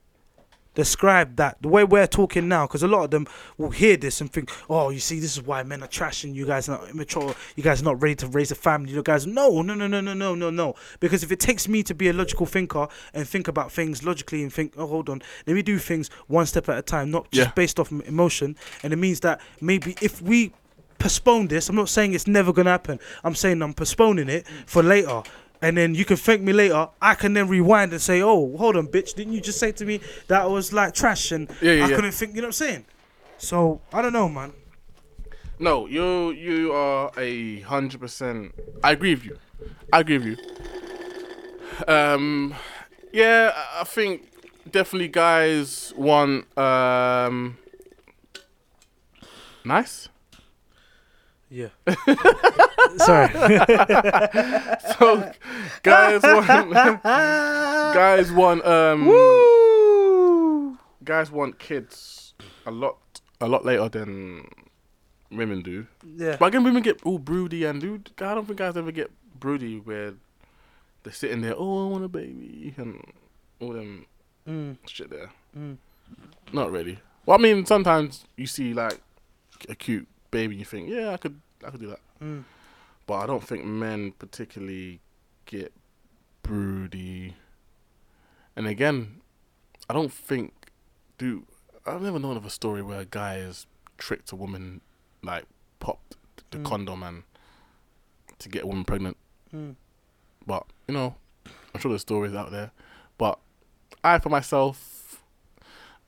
describe 0.84 1.36
that 1.36 1.60
the 1.60 1.68
way 1.68 1.84
we're 1.84 2.06
talking 2.06 2.48
now 2.48 2.66
because 2.66 2.82
a 2.82 2.88
lot 2.88 3.04
of 3.04 3.10
them 3.10 3.26
will 3.58 3.70
hear 3.70 3.96
this 3.96 4.20
and 4.20 4.32
think 4.32 4.50
oh 4.68 4.88
you 4.90 4.98
see 4.98 5.18
this 5.20 5.36
is 5.36 5.42
why 5.42 5.62
men 5.62 5.82
are 5.82 5.88
trashing 5.88 6.34
you 6.34 6.46
guys 6.46 6.68
are 6.68 6.78
not 6.78 6.88
immature 6.90 7.34
you 7.56 7.62
guys 7.62 7.80
are 7.82 7.84
not 7.84 8.00
ready 8.02 8.14
to 8.14 8.26
raise 8.28 8.50
a 8.50 8.54
family. 8.54 8.92
You 8.92 9.02
guys 9.02 9.26
no 9.26 9.62
no 9.62 9.74
no 9.74 9.86
no 9.86 10.00
no 10.00 10.14
no 10.14 10.34
no 10.34 10.50
no. 10.50 10.74
Because 11.00 11.22
if 11.22 11.30
it 11.32 11.40
takes 11.40 11.68
me 11.68 11.82
to 11.82 11.94
be 11.94 12.08
a 12.08 12.12
logical 12.12 12.46
thinker 12.46 12.88
and 13.14 13.28
think 13.28 13.46
about 13.48 13.70
things 13.72 14.02
logically 14.04 14.42
and 14.42 14.52
think 14.52 14.72
oh 14.76 14.86
hold 14.86 15.08
on 15.08 15.20
let 15.46 15.54
me 15.54 15.62
do 15.62 15.78
things 15.78 16.08
one 16.28 16.46
step 16.46 16.68
at 16.68 16.78
a 16.78 16.82
time 16.82 17.10
not 17.10 17.30
just 17.30 17.48
Yeah. 17.48 17.52
based 17.54 17.78
off 17.80 17.90
emotion 17.92 18.56
and 18.82 18.92
it 18.92 18.96
means 18.96 19.20
that 19.20 19.40
maybe 19.60 19.96
if 20.00 20.22
we 20.22 20.52
postpone 20.98 21.48
this 21.48 21.68
i'm 21.68 21.76
not 21.76 21.88
saying 21.88 22.14
it's 22.14 22.26
never 22.26 22.52
gonna 22.52 22.70
happen. 22.70 22.98
I'm 23.24 23.34
saying 23.34 23.60
i'm 23.62 23.74
postponing 23.74 24.28
it 24.28 24.46
for 24.66 24.82
later 24.82 25.22
and 25.62 25.76
then 25.76 25.94
you 25.94 26.04
can 26.04 26.16
thank 26.16 26.42
me 26.42 26.52
later. 26.52 26.88
I 27.02 27.14
can 27.14 27.32
then 27.34 27.48
rewind 27.48 27.92
and 27.92 28.00
say, 28.00 28.22
"Oh, 28.22 28.56
hold 28.56 28.76
on, 28.76 28.88
bitch! 28.88 29.14
Didn't 29.14 29.32
you 29.34 29.40
just 29.40 29.58
say 29.58 29.72
to 29.72 29.84
me 29.84 30.00
that 30.28 30.42
I 30.42 30.46
was 30.46 30.72
like 30.72 30.94
trash 30.94 31.32
and 31.32 31.48
Yeah, 31.60 31.72
yeah, 31.72 31.84
I 31.84 31.88
yeah. 31.88 31.96
couldn't 31.96 32.12
think?" 32.12 32.34
You 32.34 32.42
know 32.42 32.48
what 32.48 32.60
I'm 32.60 32.66
saying? 32.68 32.84
So 33.38 33.80
I 33.92 34.02
don't 34.02 34.12
know, 34.12 34.28
man. 34.28 34.52
no, 35.58 35.86
you 35.86 36.30
you 36.30 36.72
are 36.72 37.10
a 37.18 37.60
hundred 37.60 38.00
percent. 38.00 38.54
I 38.82 38.92
agree 38.92 39.14
with 39.14 39.24
you. 39.24 39.38
I 39.92 40.00
agree 40.00 40.18
with 40.18 40.26
you. 40.28 40.36
Um, 41.88 42.54
yeah, 43.12 43.52
I- 43.54 43.80
I 43.80 43.84
think 43.84 44.28
definitely 44.70 45.08
guys 45.08 45.92
want 45.96 46.46
um, 46.58 47.56
nice. 49.64 50.08
Yeah. 51.50 51.68
Sorry. 52.96 53.28
So 54.98 55.32
guys 55.82 56.22
want 56.22 57.02
guys 57.02 58.32
want 58.32 58.64
um 58.66 59.06
Woo! 59.06 60.78
guys 61.04 61.30
want 61.30 61.58
kids 61.58 62.34
a 62.66 62.70
lot 62.70 62.96
a 63.40 63.46
lot 63.48 63.64
later 63.64 63.88
than 63.88 64.46
women 65.30 65.62
do. 65.62 65.86
Yeah. 66.16 66.36
But 66.38 66.46
again, 66.46 66.64
women 66.64 66.82
get 66.82 67.00
all 67.04 67.18
broody 67.18 67.64
and 67.64 67.80
dude. 67.80 68.10
I 68.20 68.34
don't 68.34 68.46
think 68.46 68.58
guys 68.58 68.76
ever 68.76 68.92
get 68.92 69.10
broody 69.38 69.78
where 69.78 70.14
they're 71.02 71.12
sitting 71.12 71.40
there. 71.40 71.54
Oh, 71.56 71.86
I 71.86 71.90
want 71.90 72.04
a 72.04 72.08
baby 72.08 72.74
and 72.76 73.02
all 73.60 73.72
them 73.72 74.06
Mm, 74.48 74.76
shit 74.86 75.10
there. 75.10 75.30
mm. 75.56 75.76
Not 76.52 76.70
really. 76.72 76.98
Well, 77.26 77.38
I 77.38 77.40
mean, 77.42 77.64
sometimes 77.66 78.24
you 78.36 78.46
see 78.46 78.74
like 78.74 79.00
a 79.68 79.74
cute 79.74 80.08
baby, 80.30 80.56
you 80.56 80.64
think, 80.64 80.88
yeah, 80.88 81.10
I 81.10 81.16
could, 81.16 81.40
I 81.66 81.70
could 81.70 81.80
do 81.80 81.88
that. 81.88 82.00
Mm. 82.22 82.44
But 83.06 83.14
I 83.14 83.26
don't 83.26 83.42
think 83.42 83.64
men 83.64 84.12
particularly 84.18 85.00
get 85.46 85.72
broody. 86.42 87.34
And 88.56 88.66
again, 88.66 89.20
I 89.88 89.94
don't 89.94 90.12
think, 90.12 90.70
do 91.18 91.44
I've 91.86 92.02
never 92.02 92.18
known 92.18 92.36
of 92.36 92.44
a 92.44 92.50
story 92.50 92.82
where 92.82 93.00
a 93.00 93.04
guy 93.04 93.38
has 93.38 93.66
tricked 93.98 94.32
a 94.32 94.36
woman, 94.36 94.80
like 95.22 95.44
popped 95.78 96.16
the 96.50 96.58
Mm. 96.58 96.64
condom 96.64 97.02
and 97.02 97.22
to 98.38 98.48
get 98.48 98.64
a 98.64 98.66
woman 98.66 98.84
pregnant. 98.84 99.16
Mm. 99.54 99.76
But 100.46 100.66
you 100.88 100.94
know, 100.94 101.14
I'm 101.74 101.80
sure 101.80 101.90
there's 101.90 102.02
stories 102.02 102.34
out 102.34 102.50
there. 102.50 102.70
But 103.18 103.38
I, 104.02 104.18
for 104.18 104.28
myself, 104.28 105.22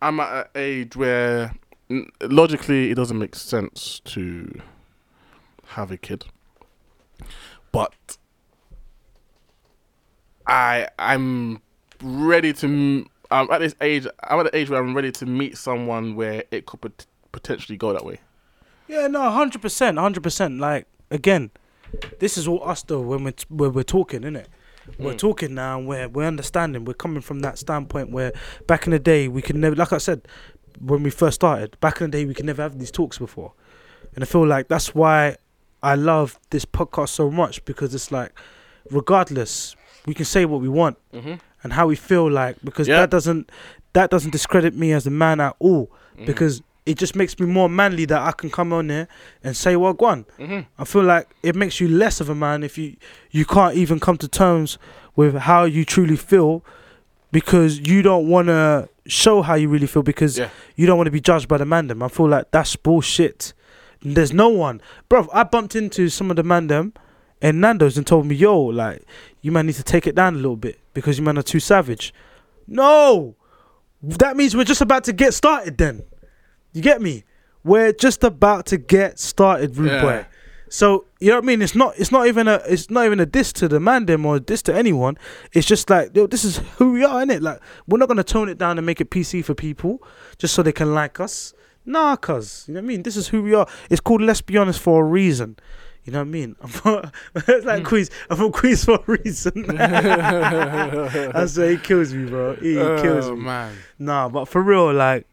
I'm 0.01 0.19
at 0.21 0.47
an 0.47 0.51
age 0.55 0.97
where 0.97 1.55
logically 2.23 2.91
it 2.91 2.95
doesn't 2.95 3.19
make 3.19 3.35
sense 3.35 4.01
to 4.07 4.61
have 5.69 5.91
a 5.91 5.97
kid. 5.97 6.25
But 7.73 8.19
I, 10.47 10.89
I'm 10.99 11.61
ready 12.03 12.53
to. 12.55 13.07
I'm 13.31 13.51
at 13.51 13.61
this 13.61 13.75
age. 13.81 14.07
I'm 14.25 14.41
at 14.41 14.53
the 14.53 14.57
age 14.57 14.69
where 14.69 14.81
I'm 14.83 14.95
ready 14.95 15.11
to 15.13 15.27
meet 15.27 15.57
someone 15.57 16.17
where 16.17 16.45
it 16.51 16.67
could 16.67 16.81
pot- 16.83 17.07
potentially 17.33 17.79
go 17.79 17.93
that 17.93 18.05
way. 18.05 18.19
Yeah, 18.89 19.07
no, 19.07 19.31
hundred 19.31 19.63
percent, 19.63 19.99
hundred 19.99 20.23
percent. 20.23 20.59
Like 20.61 20.87
again, 21.11 21.51
this 22.19 22.37
is 22.37 22.47
all 22.47 22.63
us 22.69 22.83
though 22.83 23.01
when 23.01 23.25
we're 23.25 23.31
t- 23.33 23.47
when 23.49 23.73
we're 23.73 23.85
talking, 23.85 24.23
innit? 24.23 24.47
We're 24.99 25.15
Mm. 25.15 25.19
talking 25.19 25.55
now. 25.55 25.79
and 25.79 25.87
We're 25.87 26.09
we're 26.09 26.27
understanding. 26.27 26.85
We're 26.85 26.95
coming 26.95 27.23
from 27.23 27.41
that 27.41 27.57
standpoint 27.57 28.11
where 28.11 28.33
back 28.67 28.85
in 28.87 28.91
the 28.91 28.99
day 28.99 29.29
we 29.29 29.41
could 29.41 29.55
never, 29.57 29.77
like 29.77 29.93
I 29.93 29.99
said, 29.99 30.27
when 30.81 31.03
we 31.03 31.11
first 31.11 31.37
started. 31.37 31.79
Back 31.81 32.01
in 32.01 32.11
the 32.11 32.19
day, 32.19 32.25
we 32.25 32.35
could 32.35 32.45
never 32.47 32.63
have 32.63 32.79
these 32.79 32.91
talks 32.91 33.19
before, 33.19 33.53
and 34.15 34.23
I 34.25 34.27
feel 34.27 34.47
like 34.47 34.69
that's 34.69 34.95
why 34.95 35.37
I 35.83 35.95
love 35.97 36.39
this 36.51 36.65
podcast 36.65 37.09
so 37.11 37.31
much 37.31 37.65
because 37.65 37.95
it's 37.95 38.13
like, 38.13 38.33
regardless, 38.91 39.75
we 40.07 40.15
can 40.15 40.25
say 40.25 40.45
what 40.45 40.61
we 40.61 40.69
want 40.69 40.97
Mm-hmm. 41.13 41.35
and 41.63 41.73
how 41.73 41.87
we 41.87 41.97
feel 41.97 42.31
like 42.31 42.57
because 42.65 42.89
Yeah. 42.89 43.01
that 43.01 43.11
doesn't 43.11 43.51
that 43.93 44.11
doesn't 44.11 44.31
discredit 44.31 44.75
me 44.75 44.93
as 44.93 45.07
a 45.07 45.11
man 45.11 45.39
at 45.41 45.55
all 45.59 45.91
Mm. 46.19 46.27
because 46.27 46.63
it 46.87 46.99
just 46.99 47.15
makes 47.15 47.39
me 47.39 47.47
more 47.47 47.69
manly 47.69 48.05
that 48.07 48.21
I 48.21 48.33
can 48.33 48.51
come 48.51 48.73
on 48.73 48.89
here 48.89 49.07
and 49.45 49.57
say 49.57 49.77
what 49.77 50.01
one. 50.01 50.25
Mm-hmm. 50.39 50.61
I 50.79 50.85
feel 50.85 51.05
like 51.05 51.29
it 51.43 51.55
makes 51.55 51.79
you 51.81 51.89
less 51.89 52.21
of 52.21 52.29
a 52.29 52.35
man 52.35 52.63
if 52.65 52.77
you 52.79 52.97
you 53.31 53.45
can't 53.45 53.77
even 53.77 54.01
come 54.01 54.17
to 54.19 54.29
terms 54.29 54.79
with 55.15 55.35
how 55.37 55.65
you 55.65 55.85
truly 55.85 56.17
feel 56.17 56.65
because 57.31 57.81
you 57.81 58.03
don't 58.03 58.29
want 58.29 58.49
to 58.49 58.89
show 59.07 59.43
how 59.43 59.55
you 59.55 59.69
really 59.69 59.87
feel 59.87 60.03
because 60.03 60.39
Yeah. 60.39 60.49
you 60.77 60.87
don't 60.87 60.97
want 60.97 61.07
to 61.09 61.11
be 61.13 61.21
judged 61.21 61.49
by 61.49 61.59
the 61.59 61.65
mandem. 61.65 62.03
I 62.05 62.09
feel 62.09 62.29
like 62.29 62.51
that's 62.51 62.77
bullshit. 62.77 63.53
There's 64.03 64.33
no 64.33 64.49
one, 64.49 64.81
bro. 65.09 65.29
I 65.33 65.43
bumped 65.45 65.77
into 65.77 66.09
some 66.09 66.31
of 66.31 66.37
the 66.37 66.43
mandem 66.43 66.93
and 67.41 67.61
Nando's 67.61 67.97
and 67.97 68.07
told 68.07 68.27
me, 68.27 68.35
"Yo, 68.35 68.59
like 68.61 69.05
you 69.41 69.51
man 69.53 69.67
need 69.67 69.75
to 69.77 69.83
take 69.83 70.07
it 70.07 70.15
down 70.15 70.35
a 70.35 70.37
little 70.37 70.57
bit 70.57 70.79
because 70.95 71.19
you 71.19 71.25
man 71.25 71.39
are 71.39 71.43
too 71.43 71.61
savage." 71.61 72.13
No, 72.67 73.35
that 74.03 74.37
means 74.37 74.57
we're 74.57 74.65
just 74.65 74.81
about 74.81 75.05
to 75.05 75.13
get 75.13 75.35
started. 75.35 75.79
Then 75.79 76.03
you 76.73 76.83
get 76.83 77.01
me? 77.03 77.25
We're 77.65 77.93
just 77.93 78.25
about 78.25 78.67
to 78.67 78.77
get 78.77 79.19
started, 79.21 79.77
rude 79.77 79.91
Yeah. 79.93 80.01
boy. 80.03 80.27
So 80.73 81.05
you 81.21 81.29
know 81.29 81.35
what 81.35 81.45
I 81.45 81.47
mean? 81.49 81.61
It's 81.61 81.75
not. 81.75 81.93
It's 81.99 82.11
not 82.11 82.27
even 82.27 82.49
a. 82.49 82.55
It's 82.67 82.89
not 82.89 83.05
even 83.05 83.21
a 83.21 83.27
diss 83.27 83.53
to 83.55 83.69
the 83.69 83.79
mandem 83.79 84.25
or 84.25 84.37
a 84.37 84.41
diss 84.41 84.63
to 84.63 84.75
anyone. 84.75 85.19
It's 85.53 85.67
just 85.67 85.91
like, 85.91 86.17
yo, 86.17 86.27
this 86.27 86.45
is 86.45 86.63
who 86.79 86.93
we 86.93 87.05
are, 87.05 87.23
innit? 87.23 87.43
Like, 87.43 87.61
we're 87.87 87.99
not 87.99 88.09
gonna 88.09 88.25
tone 88.25 88.49
it 88.49 88.57
down 88.57 88.79
and 88.79 88.87
make 88.87 88.99
it 88.99 89.11
PC 89.11 89.45
for 89.45 89.55
people 89.55 90.03
just 90.39 90.55
so 90.55 90.63
they 90.63 90.73
can 90.73 90.95
like 90.95 91.21
us. 91.21 91.53
Nah, 91.85 92.17
cuz 92.17 92.65
you 92.67 92.73
know 92.73 92.81
what 92.81 92.85
I 92.85 92.87
mean. 92.87 93.03
This 93.03 93.19
is 93.19 93.29
who 93.29 93.43
we 93.43 93.53
are. 93.53 93.67
It's 93.91 94.01
called 94.01 94.23
Let's 94.23 94.41
Be 94.41 94.57
Honest 94.57 94.81
for 94.81 95.03
a 95.03 95.07
reason. 95.07 95.57
You 96.05 96.15
know 96.15 96.21
what 96.21 96.29
I 96.29 96.31
mean? 96.31 96.57
I'm 96.63 96.69
from, 96.69 97.13
it's 97.35 97.67
like 97.67 97.85
Queens. 97.85 98.09
I'm 98.31 98.39
from 98.39 98.53
Queens 98.53 98.87
for 98.87 98.95
a 98.95 99.13
reason. 99.13 99.67
That's 99.67 101.59
why 101.59 101.69
he 101.73 101.77
kills 101.77 102.15
me, 102.15 102.31
bro. 102.31 102.55
He 102.55 102.77
kills 102.77 103.27
oh, 103.27 103.37
me. 103.37 103.43
man. 103.43 103.77
Nah, 103.99 104.31
but 104.31 104.47
for 104.47 104.63
real, 104.63 104.91
like, 104.91 105.27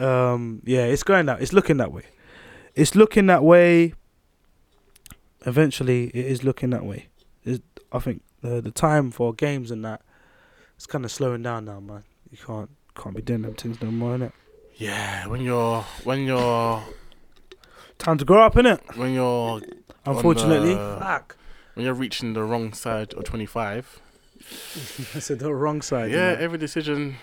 um, 0.00 0.60
yeah, 0.64 0.86
it's 0.86 1.04
going 1.04 1.26
that. 1.26 1.40
It's 1.40 1.52
looking 1.52 1.76
that 1.76 1.92
way. 1.92 2.02
It's 2.74 2.96
looking 2.96 3.26
that 3.26 3.44
way. 3.44 3.94
Eventually, 5.46 6.06
it 6.08 6.26
is 6.26 6.44
looking 6.44 6.70
that 6.70 6.84
way. 6.84 7.06
It's, 7.44 7.60
I 7.92 7.98
think 7.98 8.22
the 8.42 8.60
the 8.60 8.70
time 8.70 9.10
for 9.10 9.32
games 9.34 9.70
and 9.70 9.84
that, 9.84 10.02
it's 10.76 10.86
kind 10.86 11.04
of 11.04 11.10
slowing 11.10 11.42
down 11.42 11.64
now, 11.64 11.80
man. 11.80 12.04
You 12.30 12.38
can't 12.38 12.70
can't 12.94 13.14
be 13.16 13.22
doing 13.22 13.42
them 13.42 13.54
things 13.54 13.80
no 13.82 13.90
more, 13.90 14.16
innit? 14.16 14.32
Yeah, 14.76 15.26
when 15.26 15.40
you're 15.42 15.82
when 16.04 16.20
you're 16.24 16.82
Time 17.98 18.18
to 18.18 18.24
grow 18.24 18.42
up, 18.42 18.54
innit? 18.54 18.96
when 18.96 19.12
you're 19.14 19.60
Unfortunately, 20.04 20.74
the- 20.74 20.96
fuck. 20.98 21.36
when 21.74 21.84
you're 21.84 21.94
reaching 21.94 22.32
the 22.32 22.42
wrong 22.42 22.72
side 22.72 23.12
of 23.14 23.24
25. 23.24 24.00
I 25.14 25.18
said 25.20 25.38
the 25.38 25.54
wrong 25.54 25.82
side. 25.82 26.10
you 26.10 26.16
yeah, 26.16 26.34
know? 26.34 26.40
every 26.40 26.58
decision. 26.58 27.16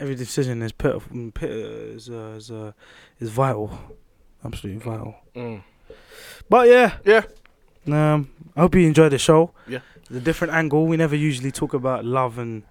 every 0.00 0.14
decision 0.14 0.62
is 0.62 0.72
pitiful, 0.72 1.30
pit, 1.32 1.50
is 1.50 2.08
uh, 2.08 2.34
is 2.38 2.50
uh, 2.50 2.72
is 3.20 3.28
vital, 3.30 3.78
absolutely 4.44 4.80
vital. 4.82 5.14
Mm. 5.36 5.62
But 6.48 6.68
yeah, 6.68 6.96
Yeah. 7.04 7.22
Um, 7.92 8.30
I 8.56 8.60
hope 8.60 8.74
you 8.74 8.86
enjoyed 8.86 9.12
the 9.12 9.18
show. 9.18 9.52
Yeah. 9.66 9.80
It's 9.96 10.10
a 10.10 10.20
different 10.20 10.54
angle. 10.54 10.86
We 10.86 10.96
never 10.96 11.14
usually 11.16 11.50
talk 11.52 11.74
about 11.74 12.04
love 12.04 12.38
and 12.38 12.62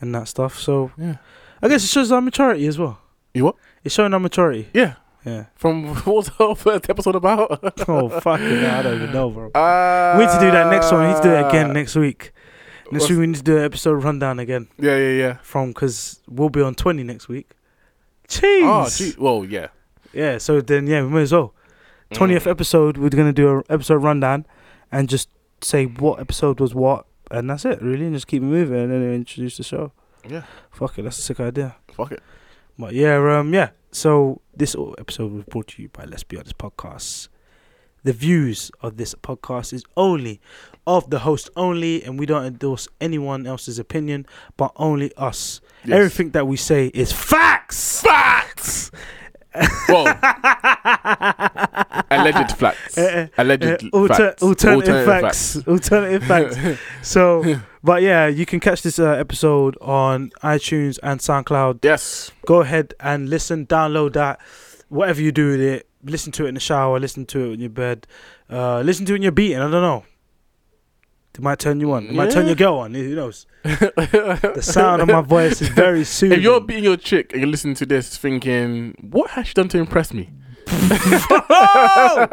and 0.00 0.14
that 0.14 0.28
stuff. 0.28 0.58
So 0.58 0.90
Yeah. 0.98 1.16
I 1.62 1.68
guess 1.68 1.84
it 1.84 1.88
shows 1.88 2.10
our 2.10 2.20
maturity 2.20 2.66
as 2.66 2.78
well. 2.78 2.98
You 3.34 3.44
what? 3.44 3.56
It's 3.84 3.94
showing 3.94 4.12
our 4.14 4.20
maturity. 4.20 4.68
Yeah. 4.72 4.94
Yeah. 5.24 5.44
From 5.54 5.94
what 6.04 6.26
the 6.38 6.54
first 6.56 6.90
episode 6.90 7.14
about? 7.14 7.48
Oh 7.88 8.08
fucking 8.08 8.58
hell, 8.60 8.78
I 8.80 8.82
don't 8.82 8.96
even 8.96 9.12
know, 9.12 9.30
bro. 9.30 9.50
Uh, 9.52 10.14
we 10.18 10.24
need 10.26 10.32
to 10.32 10.40
do 10.40 10.50
that 10.50 10.70
next 10.70 10.90
one. 10.90 11.02
We 11.02 11.08
need 11.12 11.22
to 11.22 11.28
do 11.28 11.30
it 11.34 11.46
again 11.48 11.72
next 11.72 11.94
week. 11.94 12.32
Next 12.90 13.08
week 13.08 13.18
we 13.20 13.26
need 13.26 13.36
to 13.36 13.42
do 13.42 13.56
an 13.58 13.64
episode 13.64 14.02
rundown 14.04 14.38
again 14.38 14.68
Yeah, 14.78 14.96
yeah, 14.98 15.12
yeah. 15.24 15.36
from 15.42 15.68
because 15.68 16.20
we'll 16.28 16.50
be 16.50 16.60
on 16.62 16.74
twenty 16.74 17.02
next 17.04 17.28
week. 17.28 17.48
Jeez. 18.28 18.62
Oh, 18.64 18.88
gee. 18.88 19.14
Well, 19.18 19.44
yeah. 19.44 19.68
Yeah. 20.12 20.38
So 20.38 20.60
then, 20.60 20.86
yeah, 20.86 21.02
we 21.02 21.08
may 21.08 21.22
as 21.22 21.32
well. 21.32 21.54
Twentieth 22.12 22.44
Mm. 22.44 22.50
episode, 22.50 22.96
we're 22.98 23.08
gonna 23.08 23.32
do 23.32 23.58
an 23.58 23.62
episode 23.70 23.96
rundown 24.02 24.46
and 24.90 25.08
just 25.08 25.28
say 25.60 25.86
what 25.86 26.20
episode 26.20 26.60
was 26.60 26.74
what, 26.74 27.06
and 27.30 27.48
that's 27.48 27.64
it, 27.64 27.80
really, 27.80 28.04
and 28.06 28.14
just 28.14 28.26
keep 28.26 28.42
moving, 28.42 28.76
and 28.80 28.90
then 28.92 29.02
introduce 29.12 29.56
the 29.56 29.62
show. 29.62 29.92
Yeah. 30.28 30.42
Fuck 30.70 30.98
it, 30.98 31.02
that's 31.02 31.18
a 31.18 31.22
sick 31.22 31.40
idea. 31.40 31.76
Fuck 31.92 32.12
it. 32.12 32.22
But 32.78 32.94
yeah, 32.94 33.16
um, 33.38 33.52
yeah. 33.54 33.70
So 33.90 34.40
this 34.56 34.74
episode 34.98 35.32
was 35.32 35.44
brought 35.44 35.68
to 35.68 35.82
you 35.82 35.88
by 35.88 36.04
Let's 36.04 36.22
Be 36.24 36.36
Honest 36.36 36.58
Podcasts. 36.58 37.28
The 38.04 38.12
views 38.12 38.70
of 38.80 38.96
this 38.96 39.14
podcast 39.14 39.72
is 39.72 39.84
only 39.96 40.40
of 40.86 41.10
the 41.10 41.20
host 41.20 41.50
only, 41.56 42.02
and 42.02 42.18
we 42.18 42.26
don't 42.26 42.44
endorse 42.44 42.88
anyone 43.00 43.46
else's 43.46 43.78
opinion, 43.78 44.26
but 44.56 44.72
only 44.76 45.12
us. 45.16 45.60
Yes. 45.84 45.96
Everything 45.96 46.30
that 46.30 46.46
we 46.48 46.56
say 46.56 46.88
is 46.88 47.12
facts. 47.12 48.02
Facts. 48.02 48.90
Well, 49.88 50.06
alleged 52.10 52.52
facts. 52.56 52.96
Eh, 52.98 53.26
Alleged 53.38 53.64
Uh, 53.64 53.88
alter- 53.92 54.14
facts. 54.14 54.42
alternative, 54.42 55.04
facts. 55.06 55.66
Alternative 55.68 56.22
facts. 56.24 56.56
So, 57.02 57.56
but 57.82 58.02
yeah, 58.02 58.26
you 58.28 58.46
can 58.46 58.60
catch 58.60 58.82
this 58.82 58.98
uh, 58.98 59.10
episode 59.12 59.76
on 59.80 60.30
iTunes 60.42 60.98
and 61.02 61.20
SoundCloud. 61.20 61.80
Yes. 61.84 62.30
Go 62.46 62.60
ahead 62.60 62.94
and 63.00 63.28
listen, 63.28 63.66
download 63.66 64.12
that, 64.14 64.40
whatever 64.88 65.20
you 65.20 65.32
do 65.32 65.50
with 65.52 65.60
it. 65.60 65.88
Listen 66.04 66.32
to 66.32 66.46
it 66.46 66.48
in 66.48 66.54
the 66.54 66.60
shower, 66.60 66.98
listen 66.98 67.26
to 67.26 67.50
it 67.50 67.54
in 67.54 67.60
your 67.60 67.70
bed, 67.70 68.06
uh, 68.50 68.80
listen 68.80 69.06
to 69.06 69.12
it 69.12 69.16
in 69.16 69.22
your 69.22 69.32
beating. 69.32 69.58
I 69.58 69.70
don't 69.70 69.82
know. 69.82 70.04
It 71.34 71.40
might 71.40 71.58
turn 71.58 71.80
you 71.80 71.92
on. 71.92 72.08
It 72.08 72.14
might 72.14 72.30
turn 72.30 72.46
your 72.46 72.54
girl 72.54 72.74
on. 72.78 72.92
Who 72.92 73.14
knows? 73.14 73.46
The 73.62 74.58
sound 74.60 75.00
of 75.00 75.08
my 75.08 75.22
voice 75.22 75.62
is 75.62 75.68
very 75.68 76.04
soothing. 76.04 76.38
If 76.42 76.42
you're 76.44 76.60
being 76.60 76.84
your 76.84 76.96
chick 76.98 77.32
and 77.32 77.40
you're 77.40 77.50
listening 77.50 77.74
to 77.76 77.86
this 77.86 78.16
thinking, 78.18 78.94
what 79.00 79.30
has 79.30 79.46
she 79.46 79.54
done 79.54 79.68
to 79.68 79.78
impress 79.78 80.12
me? 80.12 80.28
Whoa! 80.68 82.26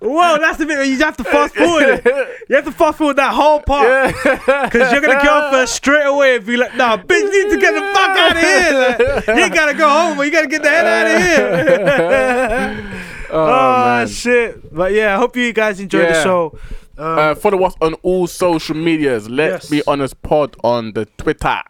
Whoa, 0.00 0.38
that's 0.38 0.58
the 0.58 0.66
bit 0.66 0.76
where 0.76 0.84
you 0.84 0.98
have 0.98 1.16
to 1.16 1.24
fast 1.24 1.54
forward 1.54 2.02
it. 2.04 2.04
You 2.48 2.56
have 2.56 2.64
to 2.66 2.72
fast 2.72 2.98
forward 2.98 3.16
that 3.16 3.32
whole 3.32 3.60
part. 3.60 4.14
Because 4.14 4.92
you're 4.92 5.00
going 5.00 5.16
to 5.18 5.24
go 5.24 5.32
off 5.32 5.52
her 5.52 5.66
straight 5.66 6.04
away 6.04 6.36
and 6.36 6.46
be 6.46 6.56
like, 6.56 6.74
nah, 6.76 6.96
bitch, 6.96 7.20
you 7.20 7.44
need 7.44 7.54
to 7.54 7.60
get 7.60 7.72
the 7.72 7.80
fuck 7.80 8.18
out 8.18 8.36
of 8.36 8.42
here. 8.42 9.14
Like, 9.16 9.26
you 9.28 9.44
ain't 9.44 9.54
got 9.54 9.66
to 9.66 9.74
go 9.74 9.88
home, 9.88 10.16
but 10.16 10.24
you 10.24 10.32
got 10.32 10.42
to 10.42 10.48
get 10.48 10.62
the 10.62 10.68
hell 10.68 10.86
out 10.86 11.06
of 11.06 11.22
here. 11.22 12.98
Oh, 13.34 14.02
oh, 14.02 14.06
shit. 14.06 14.74
But 14.74 14.92
yeah, 14.92 15.14
I 15.14 15.18
hope 15.18 15.36
you 15.36 15.52
guys 15.54 15.80
enjoyed 15.80 16.08
the 16.08 16.22
show. 16.22 16.58
Um, 16.98 17.18
Uh, 17.18 17.34
follow 17.34 17.62
us 17.64 17.74
on 17.80 17.94
all 18.02 18.26
social 18.26 18.76
medias. 18.76 19.28
Let's 19.28 19.64
Yes. 19.64 19.70
be 19.70 19.82
honest 19.86 20.20
pod 20.22 20.56
on 20.62 20.92
the 20.92 21.06
Twitter, 21.16 21.60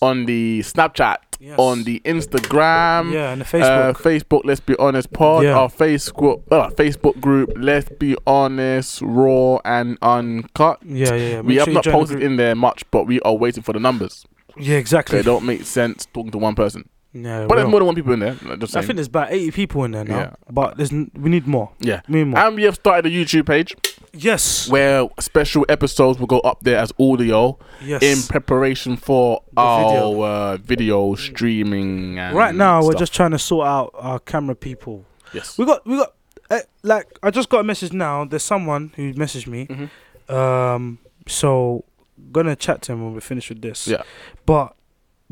on 0.00 0.24
the 0.26 0.60
Snapchat, 0.60 1.16
Yes. 1.40 1.54
on 1.58 1.84
the 1.84 2.00
Instagram. 2.04 3.12
yeah, 3.12 3.32
and 3.32 3.42
the 3.42 3.44
Uh, 3.44 3.92
Facebook. 3.92 3.96
Facebook, 4.02 4.40
let's 4.44 4.60
be 4.60 4.74
honest, 4.78 5.12
pod. 5.12 5.44
Yeah. 5.44 5.58
Our 5.58 5.68
Facebook, 5.68 6.42
uh, 6.50 6.70
Facebook 6.70 7.20
group, 7.20 7.52
let's 7.56 7.88
be 7.98 8.16
honest, 8.26 9.00
raw 9.02 9.58
and 9.64 9.98
uncut. 10.02 10.78
yeah, 10.84 11.14
yeah, 11.14 11.28
yeah. 11.28 11.40
We 11.40 11.56
have 11.56 11.68
you 11.68 11.74
not 11.74 11.84
posted 11.84 12.22
in 12.22 12.36
there 12.36 12.54
much, 12.54 12.82
but 12.90 13.06
we 13.06 13.20
are 13.20 13.34
waiting 13.34 13.62
for 13.62 13.72
the 13.72 13.80
numbers. 13.80 14.24
Yeah, 14.58 14.76
exactly. 14.76 15.18
They 15.18 15.22
don't 15.24 15.44
make 15.44 15.64
sense 15.64 16.06
talking 16.12 16.30
to 16.32 16.38
one 16.38 16.54
person. 16.54 16.88
Yeah, 17.14 17.46
But 17.46 17.56
there's 17.56 17.68
more 17.68 17.80
than 17.80 17.86
one 17.86 17.94
people 17.94 18.12
in 18.14 18.20
there. 18.20 18.34
Just 18.34 18.74
I 18.74 18.80
saying. 18.80 18.86
think 18.86 18.96
there's 18.96 19.06
about 19.08 19.32
80 19.32 19.50
people 19.50 19.84
in 19.84 19.90
there 19.90 20.04
now. 20.04 20.16
Yeah. 20.18 20.34
But 20.50 20.76
there's 20.78 20.92
n- 20.92 21.10
we 21.14 21.28
need 21.30 21.46
more. 21.46 21.70
yeah. 21.80 22.00
We 22.08 22.20
need 22.20 22.28
more. 22.28 22.40
And 22.40 22.56
we 22.56 22.62
have 22.62 22.76
started 22.76 23.04
a 23.04 23.14
YouTube 23.14 23.46
page 23.46 23.76
yes. 24.14 24.68
where 24.70 25.08
special 25.20 25.66
episodes 25.68 26.18
will 26.18 26.26
go 26.26 26.40
up 26.40 26.60
there 26.62 26.78
as 26.78 26.90
audio 26.98 27.58
yes. 27.84 28.02
in 28.02 28.22
preparation 28.28 28.96
for 28.96 29.42
The 29.52 29.60
our 29.60 29.90
video. 29.90 30.22
Uh, 30.22 30.56
video 30.56 31.14
streaming. 31.16 32.18
And 32.18 32.34
right 32.36 32.54
now, 32.54 32.78
we're 32.82 32.92
stuff. 32.92 33.00
just 33.00 33.14
trying 33.14 33.32
to 33.32 33.38
sort 33.38 33.66
out 33.66 33.90
our 33.94 34.18
camera 34.18 34.54
people. 34.54 35.04
yes. 35.34 35.58
We 35.58 35.66
got 35.66 35.86
we 35.86 35.96
got 35.98 36.14
uh, 36.50 36.60
like 36.82 37.18
I 37.22 37.30
just 37.30 37.48
got 37.50 37.60
a 37.60 37.64
message 37.64 37.92
now. 37.92 38.24
There's 38.24 38.42
someone 38.42 38.92
who 38.96 39.12
messaged 39.14 39.46
me. 39.46 39.66
Mhm. 39.66 40.34
Um, 40.34 40.98
so 41.26 41.84
gonna 42.30 42.56
chat 42.56 42.80
to 42.82 42.92
him 42.92 43.04
when 43.04 43.14
we 43.14 43.20
finish 43.20 43.48
with 43.50 43.60
this. 43.60 43.86
Yeah. 43.86 44.02
But 44.46 44.74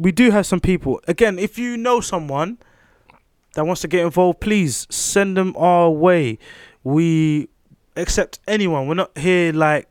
we 0.00 0.12
do 0.12 0.30
have 0.30 0.46
some 0.46 0.60
people. 0.60 1.00
Again, 1.06 1.38
if 1.38 1.58
you 1.58 1.76
know 1.76 2.00
someone 2.00 2.58
that 3.54 3.66
wants 3.66 3.82
to 3.82 3.88
get 3.88 4.02
involved, 4.02 4.40
please 4.40 4.86
send 4.88 5.36
them 5.36 5.54
our 5.56 5.90
way. 5.90 6.38
We 6.82 7.50
accept 7.96 8.40
anyone. 8.48 8.88
We're 8.88 8.94
not 8.94 9.16
here 9.18 9.52
like 9.52 9.88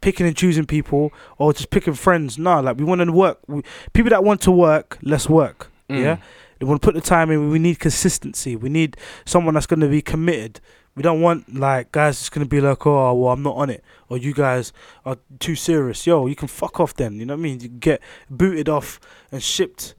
picking 0.00 0.26
and 0.26 0.34
choosing 0.34 0.64
people 0.64 1.12
or 1.36 1.52
just 1.52 1.68
picking 1.68 1.92
friends. 1.92 2.38
No, 2.38 2.60
like 2.60 2.78
we 2.78 2.84
want 2.84 3.02
to 3.02 3.12
work. 3.12 3.38
We, 3.48 3.62
people 3.92 4.08
that 4.10 4.24
want 4.24 4.40
to 4.42 4.50
work, 4.50 4.98
let's 5.02 5.28
work. 5.28 5.70
Mm. 5.90 6.02
Yeah. 6.02 6.16
They 6.58 6.66
want 6.66 6.80
to 6.80 6.84
put 6.84 6.94
the 6.94 7.02
time 7.02 7.30
in. 7.30 7.50
We 7.50 7.58
need 7.58 7.80
consistency. 7.80 8.56
We 8.56 8.70
need 8.70 8.96
someone 9.26 9.54
that's 9.54 9.66
going 9.66 9.80
to 9.80 9.88
be 9.88 10.00
committed. 10.00 10.60
We 10.96 11.02
don't 11.02 11.20
want 11.20 11.54
like 11.54 11.92
guys 11.92 12.28
going 12.28 12.44
to 12.44 12.48
be 12.48 12.60
like, 12.60 12.84
oh, 12.86 13.14
well, 13.14 13.32
I'm 13.32 13.42
not 13.42 13.56
on 13.56 13.70
it, 13.70 13.84
or 14.08 14.18
you 14.18 14.34
guys 14.34 14.72
are 15.04 15.16
too 15.38 15.54
serious. 15.54 16.06
Yo, 16.06 16.26
you 16.26 16.34
can 16.36 16.48
fuck 16.48 16.80
off 16.80 16.94
then. 16.94 17.14
You 17.14 17.26
know 17.26 17.34
what 17.34 17.40
I 17.40 17.42
mean? 17.42 17.60
You 17.60 17.68
get 17.68 18.00
booted 18.28 18.68
off 18.68 19.00
and 19.30 19.42
shipped 19.42 19.94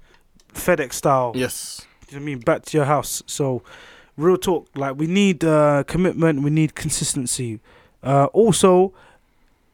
FedEx 0.54 0.94
style. 0.94 1.32
Yes. 1.36 1.86
you 2.10 2.16
know 2.16 2.20
what 2.20 2.24
I 2.24 2.26
mean, 2.26 2.40
back 2.40 2.66
to 2.66 2.78
your 2.78 2.86
house. 2.86 3.24
So, 3.26 3.64
real 4.18 4.38
talk, 4.38 4.68
like 4.76 4.98
we 4.98 5.08
need 5.08 5.44
uh, 5.44 5.84
commitment, 5.88 6.44
we 6.44 6.50
need 6.50 6.76
consistency. 6.76 7.60
Uh, 8.04 8.26
also, 8.26 8.94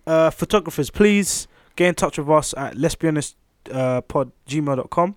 uh, 0.06 0.30
photographers, 0.30 0.90
please 0.90 1.48
get 1.76 1.90
in 1.90 1.96
touch 1.96 2.18
with 2.18 2.30
us 2.30 2.54
at 2.58 2.76
let's 2.78 2.96
be 2.96 3.08
honest 3.08 3.36
uh, 3.72 4.02
pod 4.02 4.32
gmail.com. 4.48 5.16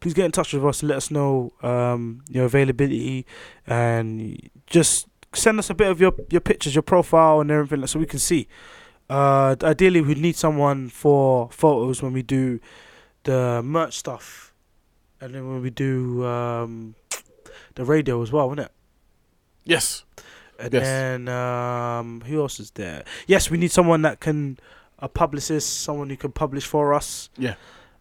Please 0.00 0.14
get 0.14 0.24
in 0.24 0.32
touch 0.32 0.54
with 0.54 0.64
us 0.64 0.80
and 0.80 0.88
let 0.88 0.96
us 0.96 1.10
know 1.10 1.52
um, 1.62 2.22
your 2.30 2.46
availability 2.46 3.26
and 3.66 4.50
just 4.66 5.06
send 5.32 5.58
us 5.58 5.70
a 5.70 5.74
bit 5.74 5.88
of 5.90 6.00
your, 6.00 6.12
your 6.30 6.40
pictures, 6.40 6.74
your 6.74 6.82
profile, 6.82 7.40
and 7.40 7.50
everything 7.50 7.86
so 7.86 7.98
we 7.98 8.06
can 8.06 8.18
see. 8.18 8.48
Uh, 9.08 9.56
ideally, 9.62 10.00
we'd 10.00 10.18
need 10.18 10.36
someone 10.36 10.88
for 10.88 11.48
photos 11.50 12.02
when 12.02 12.12
we 12.12 12.22
do 12.22 12.60
the 13.24 13.60
merch 13.62 13.96
stuff, 13.98 14.52
and 15.20 15.34
then 15.34 15.48
when 15.48 15.62
we 15.62 15.70
do 15.70 16.24
um, 16.24 16.94
the 17.74 17.84
radio 17.84 18.22
as 18.22 18.30
well, 18.32 18.46
isn't 18.48 18.60
it? 18.60 18.72
Yes. 19.64 20.04
And 20.58 20.72
Yes. 20.72 20.82
then 20.84 21.28
um, 21.28 22.20
who 22.26 22.40
else 22.40 22.60
is 22.60 22.70
there? 22.72 23.04
Yes, 23.26 23.50
we 23.50 23.58
need 23.58 23.70
someone 23.72 24.02
that 24.02 24.20
can 24.20 24.58
a 24.98 25.08
publicist, 25.08 25.80
someone 25.80 26.10
who 26.10 26.16
can 26.16 26.30
publish 26.32 26.66
for 26.66 26.92
us. 26.92 27.30
Yeah. 27.38 27.54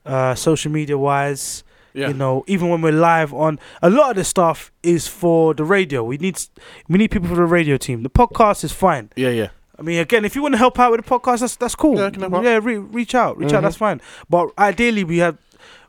Uh, 0.06 0.36
social 0.36 0.72
media 0.72 0.98
wise, 0.98 1.64
Yeah. 1.94 2.08
you 2.10 2.14
know, 2.14 2.44
even 2.48 2.70
when 2.70 2.82
we're 2.82 2.92
live 2.94 3.34
on 3.34 3.60
a 3.82 3.90
lot 3.90 4.12
of 4.12 4.16
the 4.18 4.24
stuff 4.24 4.72
is 4.84 5.08
for 5.08 5.54
the 5.54 5.64
radio. 5.64 6.04
We 6.04 6.18
need 6.18 6.40
we 6.88 6.98
need 6.98 7.12
people 7.12 7.28
for 7.30 7.36
the 7.36 7.46
radio 7.46 7.78
team. 7.78 8.04
The 8.04 8.10
podcast 8.10 8.64
is 8.64 8.72
fine. 8.72 9.10
yeah, 9.16 9.30
yeah. 9.30 9.50
I 9.78 9.82
mean, 9.82 10.00
again, 10.00 10.26
if 10.26 10.36
you 10.36 10.42
want 10.42 10.54
to 10.54 10.58
help 10.58 10.78
out 10.78 10.92
with 10.92 11.04
the 11.06 11.10
podcast, 11.10 11.40
that's 11.40 11.56
that's 11.56 11.76
cool. 11.76 11.98
Yeah. 11.98 12.12
Yeah, 12.42 12.60
re- 12.62 12.78
reach 12.78 13.16
out, 13.16 13.38
reach 13.38 13.54
out. 13.54 13.60
Mhm. 13.60 13.64
That's 13.64 13.78
fine. 13.78 14.02
But 14.30 14.50
ideally, 14.58 15.04
we 15.06 15.20
have 15.20 15.38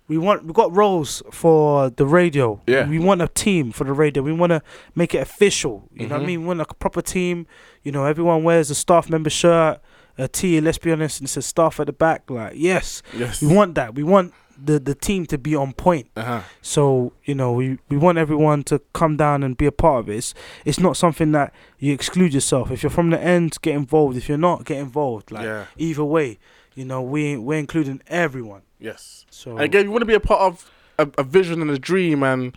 we 0.09 0.17
want 0.17 0.45
we 0.45 0.53
got 0.53 0.75
roles 0.75 1.23
for 1.33 1.91
the 1.91 2.07
radio. 2.07 2.61
Yeah. 2.67 2.89
we 2.89 2.99
want 2.99 3.21
a 3.21 3.29
team 3.29 3.73
for 3.73 3.85
the 3.85 3.93
radio. 3.93 4.23
We 4.23 4.33
want 4.33 4.51
to 4.51 4.63
make 4.95 5.15
it 5.15 5.19
official. 5.19 5.89
You 5.93 6.07
know 6.07 6.15
what 6.17 6.21
I 6.21 6.25
Mhm. 6.25 6.27
mean? 6.29 6.41
We 6.43 6.47
want 6.47 6.61
a 6.61 6.67
proper 6.75 7.03
team. 7.03 7.47
You 7.83 7.93
know, 7.93 8.05
everyone 8.05 8.43
wears 8.45 8.71
a 8.71 8.75
staff 8.75 9.09
member 9.11 9.31
shirt, 9.31 9.81
a 10.19 10.29
tee. 10.29 10.61
Let's 10.61 10.79
be 10.79 10.93
honest, 10.93 11.19
and 11.21 11.29
says 11.29 11.47
staff 11.47 11.81
at 11.81 11.87
the 11.87 11.93
back. 11.93 12.31
Like, 12.31 12.53
yes, 12.57 13.03
Yes. 13.17 13.43
we 13.43 13.53
want 13.55 13.75
that. 13.75 13.95
We 13.95 14.03
want 14.05 14.33
the 14.63 14.79
the 14.79 14.95
team 14.95 15.27
to 15.27 15.39
be 15.39 15.55
on 15.55 15.73
point. 15.73 16.09
Uh-huh. 16.17 16.43
So 16.63 17.13
you 17.25 17.35
know, 17.35 17.53
we, 17.53 17.79
we 17.89 17.97
want 17.97 18.19
everyone 18.19 18.63
to 18.65 18.81
come 18.93 19.17
down 19.17 19.43
and 19.43 19.57
be 19.57 19.67
a 19.67 19.73
part 19.73 20.01
of 20.01 20.09
it. 20.09 20.17
It's, 20.17 20.35
it's 20.65 20.81
not 20.81 20.97
something 20.97 21.33
that 21.33 21.53
you 21.79 21.93
exclude 21.93 22.35
yourself. 22.35 22.71
If 22.71 22.83
you're 22.83 22.91
from 22.91 23.11
the 23.11 23.21
end, 23.21 23.57
get 23.63 23.75
involved. 23.75 24.17
If 24.17 24.29
you're 24.29 24.39
not, 24.39 24.65
get 24.65 24.79
involved. 24.79 25.31
Like 25.31 25.45
yeah. 25.45 25.67
either 25.77 26.05
way, 26.05 26.39
you 26.75 26.85
know, 26.85 27.03
we 27.03 27.37
we're 27.37 27.59
including 27.59 28.03
everyone. 28.07 28.63
Yes. 28.79 29.27
So 29.31 29.53
And 29.53 29.63
again, 29.63 29.85
you 29.87 29.91
want 29.91 30.03
to 30.03 30.07
be 30.07 30.15
a 30.15 30.21
part 30.21 30.41
of 30.41 30.71
a, 30.99 31.09
a 31.19 31.23
vision 31.23 31.61
and 31.63 31.71
a 31.71 31.79
dream 31.79 32.23
and 32.23 32.57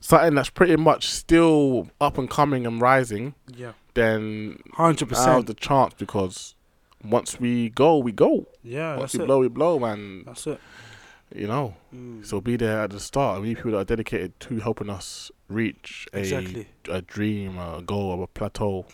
something 0.00 0.34
that's 0.34 0.50
pretty 0.50 0.76
much 0.76 1.08
still 1.08 1.88
up 2.00 2.18
and 2.18 2.28
coming 2.28 2.66
and 2.66 2.80
rising, 2.80 3.34
yeah, 3.56 3.72
then 3.94 4.58
hundred 4.74 5.08
percent. 5.08 5.46
the 5.46 5.54
chance 5.54 5.94
because 5.94 6.54
once 7.02 7.40
we 7.40 7.70
go, 7.70 7.98
we 7.98 8.12
go. 8.12 8.46
Yeah, 8.62 8.96
once 8.96 9.12
that's 9.12 9.14
we 9.14 9.24
it. 9.24 9.26
blow, 9.26 9.38
we 9.40 9.48
blow, 9.48 9.78
man. 9.78 10.24
That's 10.26 10.46
it. 10.46 10.60
You 11.32 11.46
know. 11.46 11.74
Mm. 11.94 12.24
So 12.24 12.40
be 12.40 12.56
there 12.56 12.80
at 12.80 12.90
the 12.90 13.00
start. 13.00 13.40
We 13.42 13.48
need 13.48 13.56
people 13.56 13.72
that 13.72 13.78
are 13.78 13.84
dedicated 13.84 14.38
to 14.40 14.58
helping 14.60 14.90
us 14.90 15.30
reach 15.48 16.06
a 16.12 16.18
Exactly. 16.20 16.68
a 16.88 17.02
dream, 17.02 17.58
a 17.58 17.82
goal, 17.82 18.10
or 18.10 18.24
a 18.24 18.26
plateau. 18.26 18.86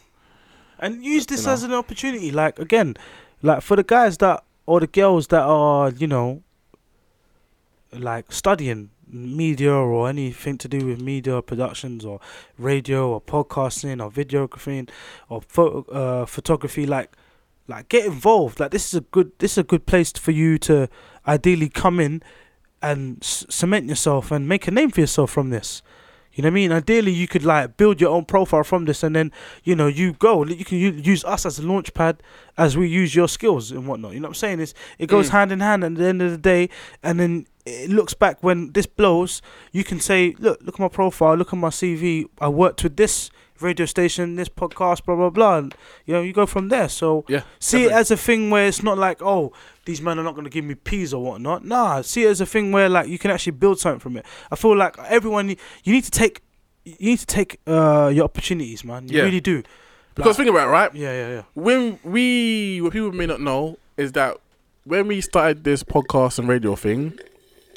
And 0.78 1.04
use 1.04 1.26
this 1.26 1.40
You 1.42 1.46
know. 1.46 1.52
as 1.52 1.62
an 1.64 1.72
opportunity. 1.72 2.30
Like 2.30 2.58
again, 2.58 2.96
like 3.42 3.62
for 3.62 3.76
the 3.76 3.84
guys 3.84 4.16
that 4.18 4.42
or 4.66 4.80
the 4.80 4.86
girls 4.86 5.26
that 5.28 5.42
are, 5.42 5.90
you 5.90 6.06
know, 6.06 6.42
like 7.92 8.32
studying 8.32 8.90
media 9.08 9.72
or 9.72 10.08
anything 10.08 10.56
to 10.56 10.68
do 10.68 10.86
with 10.86 11.00
media 11.00 11.42
productions 11.42 12.04
or 12.04 12.20
radio 12.56 13.10
or 13.10 13.20
podcasting 13.20 14.02
or 14.02 14.10
videography 14.10 14.88
or 15.28 15.40
photo, 15.42 15.80
uh, 15.90 16.26
photography 16.26 16.86
like 16.86 17.10
like 17.66 17.88
get 17.88 18.06
involved 18.06 18.60
like 18.60 18.70
this 18.70 18.86
is 18.86 18.94
a 18.94 19.00
good 19.00 19.32
this 19.38 19.52
is 19.52 19.58
a 19.58 19.64
good 19.64 19.84
place 19.86 20.12
for 20.12 20.30
you 20.30 20.58
to 20.58 20.88
ideally 21.26 21.68
come 21.68 22.00
in 22.00 22.22
and 22.82 23.18
s- 23.22 23.44
cement 23.48 23.86
yourself 23.88 24.30
and 24.30 24.48
make 24.48 24.66
a 24.66 24.70
name 24.70 24.90
for 24.90 25.00
yourself 25.00 25.30
from 25.30 25.50
this 25.50 25.82
you 26.32 26.42
know 26.42 26.46
what 26.46 26.52
I 26.52 26.54
mean? 26.54 26.70
Ideally, 26.72 27.10
you 27.10 27.26
could 27.26 27.44
like 27.44 27.76
build 27.76 28.00
your 28.00 28.10
own 28.10 28.24
profile 28.24 28.62
from 28.62 28.84
this, 28.84 29.02
and 29.02 29.16
then 29.16 29.32
you 29.64 29.74
know 29.74 29.88
you 29.88 30.12
go. 30.12 30.44
You 30.44 30.64
can 30.64 30.78
use 30.78 31.24
us 31.24 31.44
as 31.44 31.58
a 31.58 31.66
launch 31.66 31.92
pad 31.92 32.22
as 32.56 32.76
we 32.76 32.86
use 32.86 33.16
your 33.16 33.26
skills 33.26 33.72
and 33.72 33.88
whatnot. 33.88 34.12
You 34.14 34.20
know 34.20 34.28
what 34.28 34.30
I'm 34.30 34.34
saying? 34.36 34.60
It's, 34.60 34.72
it 35.00 35.08
goes 35.08 35.26
Mm. 35.26 35.32
hand 35.32 35.52
in 35.52 35.60
hand 35.60 35.82
at 35.82 35.96
the 35.96 36.06
end 36.06 36.22
of 36.22 36.30
the 36.30 36.38
day, 36.38 36.70
and 37.02 37.18
then 37.18 37.48
it 37.66 37.90
looks 37.90 38.14
back 38.14 38.44
when 38.44 38.70
this 38.74 38.86
blows. 38.86 39.42
You 39.72 39.82
can 39.82 39.98
say, 39.98 40.36
look, 40.38 40.60
look 40.62 40.76
at 40.76 40.80
my 40.80 40.86
profile, 40.88 41.34
look 41.34 41.52
at 41.52 41.58
my 41.58 41.68
CV. 41.70 42.26
I 42.40 42.48
worked 42.48 42.84
with 42.84 42.96
this 42.96 43.30
radio 43.60 43.84
station, 43.84 44.36
this 44.36 44.48
podcast, 44.48 45.04
blah 45.04 45.16
blah 45.16 45.30
blah. 45.30 45.58
And, 45.58 45.74
you 46.06 46.14
know, 46.14 46.22
you 46.22 46.32
go 46.32 46.46
from 46.46 46.68
there. 46.68 46.88
So 46.88 47.24
Yeah. 47.28 47.42
see 47.58 47.86
it 47.86 47.92
as 47.92 48.12
a 48.12 48.16
thing 48.16 48.50
where 48.50 48.68
it's 48.68 48.84
not 48.84 48.96
like, 48.98 49.20
oh, 49.20 49.52
these 49.90 50.00
men 50.06 50.18
are 50.18 50.24
not 50.28 50.34
going 50.36 50.44
to 50.50 50.54
give 50.56 50.64
me 50.64 50.74
peas 50.74 51.12
or 51.14 51.22
whatnot. 51.28 51.64
Nah, 51.64 52.02
see 52.02 52.22
it 52.24 52.28
as 52.34 52.40
a 52.40 52.46
thing 52.54 52.72
where 52.72 52.88
like 52.88 53.08
you 53.08 53.18
can 53.18 53.30
actually 53.30 53.52
build 53.64 53.78
something 53.80 54.00
from 54.00 54.16
it. 54.18 54.24
I 54.52 54.56
feel 54.56 54.76
like 54.76 54.94
everyone, 55.18 55.48
you 55.84 55.92
need 55.96 56.04
to 56.04 56.10
take, 56.22 56.36
you 56.84 57.10
need 57.10 57.18
to 57.18 57.26
take 57.26 57.50
uh, 57.66 58.10
your 58.14 58.24
opportunities, 58.24 58.84
man. 58.84 59.08
You 59.08 59.18
Yeah. 59.18 59.24
really 59.24 59.40
do. 59.40 59.62
Because 60.14 60.30
Like- 60.30 60.36
think 60.38 60.50
about 60.50 60.68
it, 60.68 60.70
right? 60.78 60.94
yeah, 60.94 61.12
yeah, 61.20 61.28
yeah. 61.36 61.42
when 61.54 61.98
we 62.04 62.80
what 62.82 62.92
people 62.92 63.12
may 63.12 63.26
not 63.26 63.40
know 63.40 63.78
is 63.96 64.12
that 64.12 64.36
when 64.84 65.06
we 65.06 65.20
started 65.20 65.64
this 65.64 65.82
podcast 65.82 66.38
and 66.38 66.48
radio 66.48 66.74
thing 66.76 67.18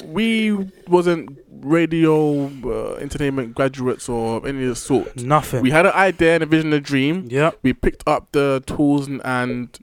we 0.06 0.52
wasn't 0.88 1.38
radio 1.62 2.46
uh, 2.64 2.94
entertainment 2.96 3.54
graduates 3.54 4.08
or 4.08 4.46
any 4.46 4.62
of 4.64 4.68
the 4.70 4.76
sort 4.76 5.16
Nothing. 5.16 5.62
we 5.62 5.70
had 5.70 5.86
an 5.86 5.92
idea 5.92 6.34
and 6.34 6.42
a 6.42 6.46
vision 6.46 6.66
and 6.72 6.74
a 6.74 6.80
dream 6.80 7.26
Yeah. 7.30 7.52
we 7.62 7.72
picked 7.72 8.02
up 8.06 8.22
the 8.32 8.62
tools 8.66 9.06
and, 9.06 9.20
and 9.24 9.78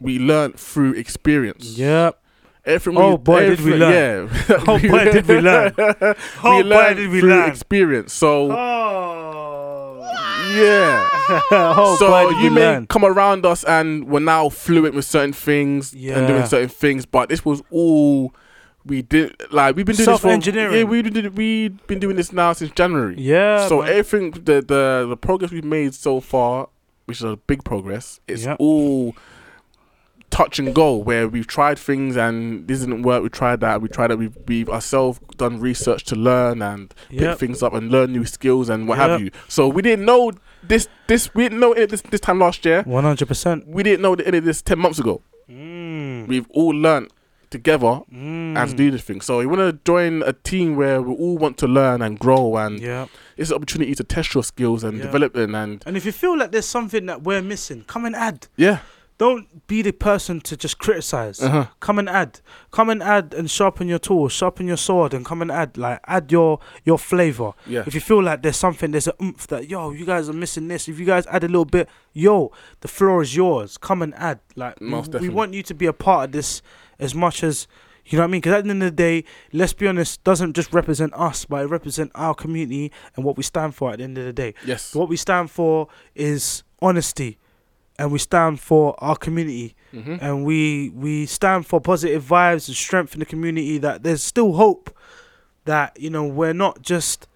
we 0.00 0.18
learned 0.18 0.58
through 0.58 0.92
experience 0.94 1.76
Yep. 1.78 2.18
everything 2.64 3.00
oh, 3.02 3.12
oh, 3.12 3.16
boy, 3.16 3.46
did 3.50 3.60
we 3.60 3.74
learn! 3.74 4.28
yeah 4.48 4.56
Oh, 4.66 4.78
boy, 4.78 5.04
did 5.12 5.26
we 5.26 5.40
learn. 5.40 5.72
Oh, 5.78 6.56
we 6.56 6.62
boy, 6.62 6.68
learned 6.68 6.96
did 6.96 7.10
we 7.10 7.20
through 7.20 7.30
learn. 7.30 7.48
experience 7.50 8.12
so 8.12 8.50
Oh. 8.52 10.00
yeah 10.54 11.06
oh, 11.52 11.96
so 11.98 12.30
you 12.40 12.50
may 12.50 12.60
learn. 12.60 12.86
come 12.86 13.04
around 13.04 13.46
us 13.46 13.62
and 13.64 14.04
we're 14.08 14.18
now 14.20 14.48
fluent 14.48 14.94
with 14.94 15.04
certain 15.04 15.32
things 15.32 15.92
and 15.92 16.26
doing 16.26 16.44
certain 16.46 16.68
things, 16.68 17.06
but 17.06 17.28
this 17.28 17.44
was 17.44 17.62
all 17.70 18.34
we 18.84 19.02
did. 19.02 19.36
Like 19.52 19.76
we've 19.76 19.84
been 19.86 19.94
doing 19.94 20.06
this 20.06 20.16
for 20.20 20.28
Self-engineering. 20.28 20.74
Yeah, 20.76 20.84
we 20.84 21.02
did. 21.02 21.36
We've 21.36 21.86
been 21.86 22.00
doing 22.00 22.16
this 22.16 22.32
now 22.32 22.52
since 22.54 22.72
January. 22.72 23.14
Yeah. 23.18 23.68
so 23.68 23.82
man. 23.82 23.90
everything, 23.92 24.30
the 24.32 24.60
the 24.62 25.06
the 25.10 25.16
progress 25.16 25.50
we've 25.52 25.62
made 25.64 25.94
so 25.94 26.18
far, 26.20 26.68
which 27.04 27.18
is 27.18 27.24
a 27.24 27.36
big 27.36 27.62
progress, 27.62 28.18
it's 28.26 28.44
Yep. 28.44 28.56
all 28.58 29.14
touch 30.30 30.58
and 30.58 30.74
go 30.74 30.94
where 30.96 31.28
we've 31.28 31.46
tried 31.46 31.78
things 31.78 32.16
and 32.16 32.66
this 32.68 32.80
didn't 32.80 33.02
work 33.02 33.22
we 33.22 33.28
tried 33.28 33.60
that 33.60 33.82
we 33.82 33.88
tried 33.88 34.08
that 34.08 34.16
we've, 34.16 34.36
we've 34.46 34.68
ourselves 34.70 35.18
done 35.36 35.58
research 35.60 36.04
to 36.04 36.14
learn 36.16 36.62
and 36.62 36.94
pick 37.10 37.36
things 37.38 37.62
up 37.62 37.74
and 37.74 37.90
learn 37.90 38.12
new 38.12 38.24
skills 38.24 38.68
and 38.68 38.86
what 38.88 38.96
have 38.98 39.20
you 39.20 39.30
so 39.48 39.66
we 39.68 39.82
didn't 39.82 40.04
know 40.04 40.30
this 40.62 40.88
this 41.08 41.34
we 41.34 41.42
didn't 41.42 41.58
know 41.60 41.72
it 41.72 41.90
this 41.90 42.02
this 42.02 42.20
time 42.20 42.38
last 42.38 42.64
year 42.64 42.82
One 42.84 43.04
hundred 43.04 43.26
percent. 43.28 43.66
we 43.66 43.82
didn't 43.82 44.02
know 44.02 44.14
any 44.14 44.38
of 44.38 44.44
this 44.44 44.62
10 44.62 44.78
months 44.78 44.98
ago 44.98 45.22
Mm. 45.50 46.28
we've 46.28 46.46
all 46.50 46.70
learned 46.70 47.10
together 47.50 48.02
Mm. 48.14 48.56
and 48.56 48.70
to 48.70 48.76
do 48.76 48.90
this 48.92 49.02
thing 49.02 49.20
so 49.20 49.40
you 49.40 49.48
want 49.48 49.60
to 49.60 49.72
join 49.84 50.22
a 50.22 50.32
team 50.32 50.76
where 50.76 51.02
we 51.02 51.12
all 51.12 51.36
want 51.36 51.56
to 51.58 51.66
learn 51.66 52.00
and 52.02 52.18
grow 52.20 52.56
and 52.56 52.78
Yeah. 52.78 53.06
it's 53.36 53.50
an 53.50 53.56
opportunity 53.56 53.94
to 53.96 54.04
test 54.04 54.32
your 54.34 54.44
skills 54.44 54.84
and 54.84 54.98
Yeah. 54.98 55.02
develop 55.06 55.32
them 55.34 55.56
and 55.56 55.82
And 55.86 55.96
if 55.96 56.04
you 56.06 56.12
feel 56.12 56.38
like 56.38 56.52
there's 56.52 56.66
something 56.68 57.06
that 57.06 57.22
we're 57.24 57.42
missing, 57.42 57.82
come 57.88 58.04
and 58.04 58.14
add. 58.14 58.46
yeah 58.56 58.78
Don't 59.20 59.66
be 59.66 59.82
the 59.82 59.92
person 59.92 60.40
to 60.48 60.56
just 60.56 60.78
criticize. 60.78 61.42
uh-huh 61.42 61.66
Come 61.80 61.98
and 61.98 62.08
add. 62.08 62.40
Come 62.70 62.88
and 62.88 63.02
add 63.02 63.34
and 63.34 63.50
sharpen 63.50 63.86
your 63.86 63.98
tool, 63.98 64.30
sharpen 64.30 64.66
your 64.66 64.78
sword, 64.78 65.12
and 65.12 65.26
come 65.26 65.42
and 65.42 65.52
add. 65.52 65.76
Like 65.76 66.00
add 66.06 66.32
your 66.32 66.58
your 66.84 66.98
flavor. 66.98 67.52
yeah 67.66 67.84
If 67.86 67.94
you 67.94 68.00
feel 68.00 68.22
like 68.22 68.40
there's 68.42 68.56
something, 68.56 68.92
there's 68.92 69.08
a 69.08 69.14
oomph 69.22 69.46
that 69.48 69.68
yo, 69.68 69.90
you 69.90 70.06
guys 70.06 70.30
are 70.30 70.38
missing 70.44 70.68
this. 70.68 70.88
If 70.88 70.98
you 70.98 71.04
guys 71.04 71.26
add 71.26 71.44
a 71.44 71.48
little 71.48 71.66
bit, 71.66 71.86
yo, 72.14 72.50
the 72.80 72.88
floor 72.88 73.20
is 73.20 73.36
yours. 73.36 73.76
Come 73.76 74.00
and 74.00 74.14
add. 74.14 74.40
Like 74.56 74.80
Most 74.80 75.12
we, 75.14 75.28
we 75.28 75.28
want 75.28 75.52
you 75.52 75.62
to 75.64 75.74
be 75.74 75.84
a 75.86 75.92
part 75.92 76.20
of 76.28 76.32
this 76.32 76.62
as 76.98 77.14
much 77.14 77.44
as 77.44 77.68
you 78.06 78.16
know 78.16 78.22
what 78.24 78.28
I 78.28 78.32
mean. 78.32 78.40
Because 78.40 78.54
at 78.54 78.64
the 78.64 78.70
end 78.70 78.82
of 78.82 78.90
the 78.96 79.02
day, 79.08 79.24
let's 79.52 79.74
be 79.74 79.86
honest, 79.86 80.24
doesn't 80.24 80.54
just 80.54 80.72
represent 80.72 81.12
us, 81.14 81.44
but 81.44 81.62
it 81.64 81.66
represent 81.68 82.10
our 82.14 82.34
community 82.34 82.90
and 83.16 83.24
what 83.26 83.36
we 83.36 83.42
stand 83.42 83.74
for. 83.74 83.92
At 83.92 83.98
the 83.98 84.04
end 84.04 84.16
of 84.16 84.24
the 84.24 84.32
day, 84.32 84.54
yes 84.64 84.94
what 84.94 85.10
we 85.10 85.16
stand 85.16 85.50
for 85.50 85.88
is 86.14 86.62
honesty, 86.80 87.38
and 88.00 88.10
we 88.10 88.18
stand 88.18 88.58
for 88.60 88.94
our 88.98 89.16
community. 89.16 89.74
Hmm 89.92 90.16
and 90.20 90.44
we 90.44 90.90
we 90.90 91.26
stand 91.26 91.66
for 91.66 91.80
positive 91.80 92.22
vibes 92.22 92.68
and 92.68 92.76
strength 92.76 93.12
in 93.14 93.20
the 93.20 93.26
community 93.26 93.76
that 93.78 94.02
there's 94.04 94.22
still 94.22 94.52
hope 94.52 94.96
that 95.64 95.98
you 96.00 96.10
know 96.10 96.24
we're 96.24 96.54
not 96.54 96.80
just 96.80 97.26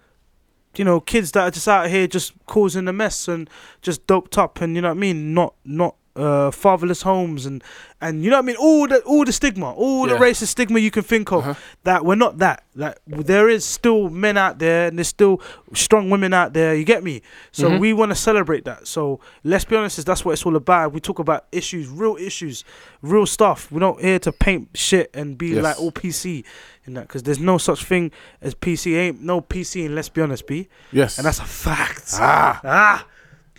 you 0.75 0.85
know 0.85 1.01
kids 1.01 1.31
that 1.33 1.43
are 1.43 1.51
just 1.51 1.67
out 1.67 1.89
here 1.89 2.07
just 2.07 2.33
causing 2.45 2.87
a 2.87 2.93
mess 2.93 3.27
and 3.27 3.49
just 3.81 4.07
doped 4.07 4.37
up 4.37 4.61
and 4.61 4.75
you 4.75 4.81
know 4.81 4.87
what 4.89 4.97
I 4.97 4.99
mean? 4.99 5.33
Not 5.33 5.53
not 5.65 5.95
uh, 6.15 6.51
fatherless 6.51 7.01
homes, 7.01 7.45
and 7.45 7.63
and 8.01 8.23
you 8.23 8.29
know 8.29 8.37
what 8.37 8.43
I 8.43 8.47
mean. 8.47 8.55
All 8.57 8.87
the 8.87 8.99
all 9.01 9.25
the 9.25 9.31
stigma, 9.33 9.73
all 9.73 10.07
the 10.07 10.15
racist 10.15 10.47
stigma 10.47 10.79
you 10.79 10.91
can 10.91 11.03
think 11.03 11.31
of. 11.31 11.39
Uh-huh. 11.39 11.53
That 11.83 12.05
we're 12.05 12.15
not 12.15 12.37
that. 12.39 12.63
Like 12.75 12.97
there 13.07 13.49
is 13.49 13.65
still 13.65 14.09
men 14.09 14.37
out 14.37 14.59
there, 14.59 14.87
and 14.87 14.97
there's 14.97 15.07
still 15.07 15.41
strong 15.73 16.09
women 16.09 16.33
out 16.33 16.53
there. 16.53 16.75
You 16.75 16.83
get 16.85 17.03
me? 17.03 17.21
So 17.51 17.69
Mhm. 17.69 17.79
we 17.79 17.93
want 17.93 18.11
to 18.11 18.15
celebrate 18.15 18.65
that. 18.65 18.87
So 18.87 19.19
let's 19.43 19.65
be 19.65 19.75
honest, 19.75 20.05
that's 20.05 20.23
what 20.25 20.33
it's 20.33 20.45
all 20.45 20.55
about. 20.55 20.93
We 20.93 20.99
talk 20.99 21.19
about 21.19 21.45
issues, 21.51 21.87
real 21.87 22.17
issues, 22.17 22.63
real 23.01 23.25
stuff. 23.25 23.71
We're 23.71 23.79
not 23.79 23.99
here 24.01 24.19
to 24.19 24.31
paint 24.31 24.69
shit 24.73 25.09
and 25.13 25.37
be 25.37 25.47
Yes. 25.49 25.63
like 25.63 25.79
all 25.79 25.91
PC 25.91 26.43
in 26.85 26.93
that, 26.95 27.07
because 27.07 27.23
there's 27.23 27.39
no 27.39 27.57
such 27.57 27.83
thing 27.83 28.11
as 28.41 28.53
PC. 28.53 28.95
Ain't 28.95 29.21
no 29.21 29.41
PC, 29.41 29.85
and 29.85 29.95
let's 29.95 30.09
be 30.09 30.21
honest, 30.21 30.45
B, 30.47 30.67
Yes. 30.91 31.17
and 31.17 31.25
that's 31.25 31.39
a 31.39 31.45
fact. 31.45 32.11
ah. 32.15 32.59
Ah, 32.63 33.05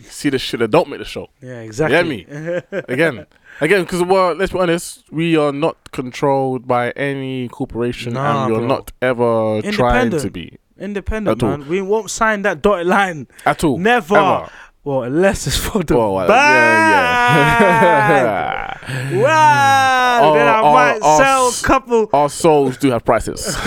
See 0.04 0.28
the 0.30 0.38
shit 0.38 0.60
that 0.60 0.70
don't 0.70 0.88
make 0.88 0.98
the 0.98 1.04
show. 1.04 1.28
yeah, 1.42 1.60
exactly. 1.60 2.02
me? 2.02 2.26
Again, 2.88 3.26
again, 3.60 3.82
because 3.82 4.02
well, 4.02 4.34
let's 4.34 4.52
be 4.52 4.58
honest, 4.58 5.04
we 5.10 5.36
are 5.36 5.52
not 5.52 5.90
controlled 5.92 6.66
by 6.66 6.90
any 6.90 7.48
corporation, 7.48 8.12
Nah, 8.14 8.44
and 8.44 8.52
we're 8.52 8.58
bro. 8.60 8.68
not 8.68 8.92
ever 9.02 9.62
trying 9.72 10.10
to 10.10 10.30
be 10.30 10.58
Independent, 10.78 11.42
At 11.42 11.46
all. 11.48 11.56
man. 11.58 11.68
We 11.68 11.80
won't 11.80 12.10
sign 12.10 12.42
that 12.42 12.60
dotted 12.60 12.86
line. 12.86 13.26
at 13.46 13.64
all. 13.64 13.78
Never. 13.78 14.14
Ever. 14.16 14.50
Well, 14.84 15.02
unless 15.04 15.46
it's 15.46 15.56
for 15.56 15.82
the 15.82 15.96
Well, 15.96 16.12
well, 16.14 16.28
bag. 16.28 17.60
yeah, 17.62 18.08
yeah. 18.22 18.62
Wow. 19.12 20.32
then 20.34 20.46
I 20.48 20.60
might 20.62 21.00
sell 21.18 21.48
a 21.48 21.52
couple. 21.62 22.08
Our 22.12 22.28
souls 22.28 22.76
do 22.76 22.90
have 22.90 23.04
prices. 23.04 23.56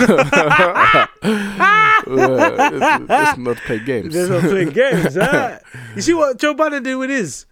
Uh, 1.22 2.70
it's, 2.72 3.04
it's 3.10 3.38
not 3.38 3.56
play 3.58 3.78
games. 3.78 4.14
There's 4.14 4.30
not 4.30 4.40
play 4.42 4.64
games. 4.64 5.14
huh? 5.16 5.58
You 5.94 6.02
see 6.02 6.14
what 6.14 6.38
Joe 6.38 6.54
Budden 6.54 6.82
did 6.82 6.96
with 6.96 7.10
his? 7.10 7.44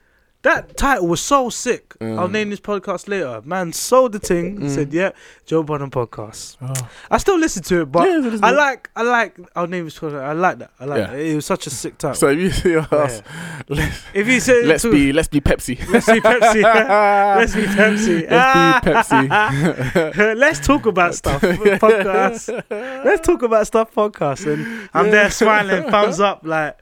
That 0.43 0.77
title 0.77 1.09
was 1.09 1.21
so 1.21 1.51
sick. 1.51 1.95
I'll 2.01 2.29
Mm. 2.29 2.31
name 2.31 2.51
this 2.51 2.61
podcast 2.61 3.09
later. 3.09 3.43
Man 3.45 3.73
sold 3.73 4.13
the 4.13 4.21
thing. 4.21 4.69
Said, 4.71 4.93
"Yeah, 4.93 5.11
Joe 5.47 5.65
Budden 5.65 5.91
podcast." 5.91 6.57
Oh. 6.63 6.73
I 7.11 7.19
still 7.19 7.37
listen 7.39 7.65
to 7.65 7.81
it, 7.81 7.87
but 7.91 8.07
Yeah, 8.09 8.39
I 8.45 8.53
like, 8.53 8.89
I 8.95 9.03
like. 9.03 9.37
I'll 9.57 9.67
name 9.67 9.85
this 9.87 9.99
podcast. 9.99 10.23
I 10.23 10.33
like 10.35 10.59
that. 10.61 10.71
I 10.79 10.85
like 10.85 10.99
Yeah. 10.99 11.07
that. 11.09 11.19
It 11.19 11.35
was 11.35 11.45
such 11.45 11.67
a 11.67 11.71
sick 11.71 11.99
title. 11.99 12.15
So 12.15 12.29
if 12.29 12.39
you 12.39 12.51
see 12.53 12.77
us, 12.77 13.23
let's, 13.69 14.03
if 14.15 14.29
you 14.29 14.39
say 14.39 14.63
let's 14.65 14.83
to- 14.83 14.93
be 14.93 15.13
let's 15.13 15.27
be 15.27 15.41
Pepsi. 15.41 15.77
let's 15.91 16.07
be 16.07 16.21
Pepsi. 16.21 16.63
let's 17.37 17.55
be 17.57 17.63
Pepsi. 17.63 18.31
Let's 18.31 19.09
be 19.11 19.29
Pepsi. 19.29 20.35
Let's 20.39 20.61
talk 20.65 20.87
about 20.87 21.17
stuff 21.17 21.41
podcast. 21.43 22.63
Let's 23.05 23.27
talk 23.27 23.43
about 23.43 23.67
stuff 23.67 23.93
podcast. 23.93 24.47
And 24.53 24.89
I'm 24.95 25.11
there 25.11 25.31
smiling, 25.31 25.91
thumbs 25.91 26.21
up, 26.21 26.43
like 26.45 26.79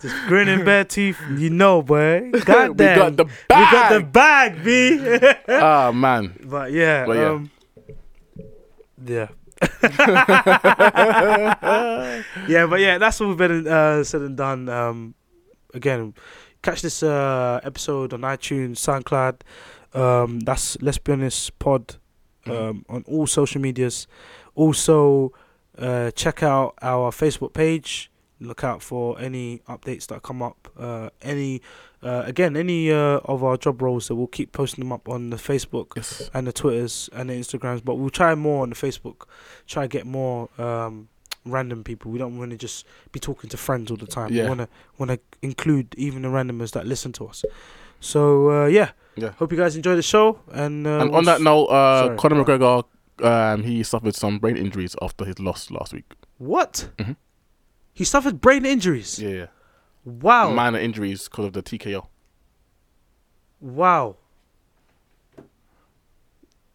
just 0.00 0.14
grinning 0.26 0.64
bare 0.64 0.84
teeth. 0.84 1.18
You 1.36 1.50
know, 1.50 1.82
boy. 1.82 2.30
God 2.44 2.70
we 2.70 2.76
got 2.84 3.16
the 3.16 3.24
bag. 3.24 3.34
We 3.50 3.78
got 3.78 3.92
the 3.92 4.00
bag. 4.04 4.64
B. 4.64 4.98
Ah 5.48 5.92
man. 5.92 6.38
but 6.44 6.72
yeah, 6.72 7.06
But 7.06 7.16
yeah. 7.16 7.28
um, 7.30 7.50
yeah. 9.04 9.28
yeah, 12.48 12.66
but 12.66 12.80
yeah, 12.80 12.98
that's 12.98 13.20
all 13.20 13.34
been 13.34 13.66
uh, 13.66 14.04
said 14.04 14.22
and 14.22 14.36
done. 14.36 14.68
Um, 14.68 15.14
again, 15.74 16.14
catch 16.62 16.82
this 16.82 17.02
uh, 17.02 17.60
episode 17.64 18.12
on 18.12 18.20
iTunes, 18.20 18.76
SoundCloud. 18.78 19.40
Um, 19.94 20.40
that's 20.40 20.76
Let's 20.80 20.98
Be 20.98 21.12
Honest 21.12 21.58
Pod 21.58 21.96
um, 22.46 22.84
on 22.88 23.04
all 23.08 23.26
social 23.26 23.60
medias. 23.60 24.06
Also, 24.54 25.32
uh, 25.76 26.10
check 26.12 26.42
out 26.42 26.74
our 26.82 27.10
Facebook 27.10 27.52
page. 27.52 28.10
Look 28.40 28.62
out 28.62 28.82
for 28.82 29.18
any 29.20 29.58
updates 29.68 30.06
that 30.08 30.22
come 30.22 30.42
up. 30.42 30.68
Uh, 30.78 31.10
any, 31.22 31.60
uh, 32.02 32.22
again, 32.24 32.56
any 32.56 32.90
uh, 32.92 33.18
of 33.24 33.42
our 33.42 33.56
job 33.56 33.82
roles 33.82 34.06
that 34.08 34.14
we'll 34.14 34.28
keep 34.28 34.52
posting 34.52 34.84
them 34.84 34.92
up 34.92 35.08
on 35.08 35.30
the 35.30 35.36
Facebook 35.36 35.96
Yes. 35.96 36.30
and 36.34 36.46
the 36.46 36.52
Twitters 36.52 37.10
and 37.12 37.30
the 37.30 37.34
Instagrams, 37.34 37.84
but 37.84 37.96
we'll 37.96 38.10
try 38.10 38.34
more 38.36 38.62
on 38.62 38.70
the 38.70 38.76
Facebook. 38.76 39.26
Try 39.66 39.84
to 39.84 39.88
get 39.88 40.06
more 40.06 40.48
um, 40.58 41.08
random 41.44 41.82
people. 41.82 42.12
We 42.12 42.18
don't 42.18 42.38
want 42.38 42.52
to 42.52 42.56
just 42.56 42.86
be 43.10 43.18
talking 43.18 43.50
to 43.50 43.56
friends 43.56 43.90
all 43.90 43.96
the 43.96 44.06
time. 44.06 44.32
Yeah. 44.32 44.44
We 44.44 44.48
want 44.50 44.60
to 44.60 44.68
want 44.98 45.10
to 45.10 45.18
include 45.42 45.94
even 45.96 46.22
the 46.22 46.28
randomers 46.28 46.70
that 46.72 46.86
listen 46.86 47.10
to 47.14 47.26
us. 47.26 47.44
So 48.00 48.50
uh, 48.50 48.66
yeah, 48.66 48.90
Yeah. 49.16 49.30
hope 49.32 49.50
you 49.50 49.58
guys 49.58 49.74
enjoy 49.74 49.96
the 49.96 50.02
show. 50.02 50.38
And, 50.52 50.86
uh, 50.86 51.00
And 51.00 51.14
on 51.14 51.24
that 51.24 51.40
note, 51.40 51.64
uh, 51.66 52.04
Sorry, 52.06 52.16
Conor 52.18 52.44
go 52.44 52.58
McGregor, 52.58 52.84
um, 53.24 53.62
he 53.64 53.82
suffered 53.82 54.14
some 54.14 54.38
brain 54.38 54.56
injuries 54.56 54.94
after 55.02 55.24
his 55.24 55.40
loss 55.40 55.70
last 55.72 55.92
week. 55.92 56.14
what 56.38 56.88
Mhm. 56.98 57.16
He 57.98 58.04
suffered 58.04 58.40
brain 58.40 58.64
injuries. 58.64 59.18
Yeah. 59.18 59.46
Wow, 60.04 60.52
Minor 60.52 60.78
injuries 60.78 61.24
because 61.28 61.46
of 61.46 61.52
the 61.52 61.62
TKO. 61.64 62.06
wow. 63.60 64.14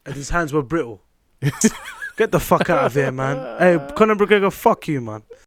And 0.05 0.15
his 0.15 0.29
hands 0.31 0.51
were 0.51 0.61
brittle. 0.61 1.01
Get 2.17 2.31
the 2.33 2.39
fuck 2.41 2.69
out 2.69 2.83
of 2.83 2.93
here, 2.93 3.09
man. 3.11 3.37
Hey, 3.57 3.79
Conor 3.95 4.15
McGregor, 4.15 4.51
fuck 4.51 4.85
you, 4.89 4.99
man. 4.99 5.23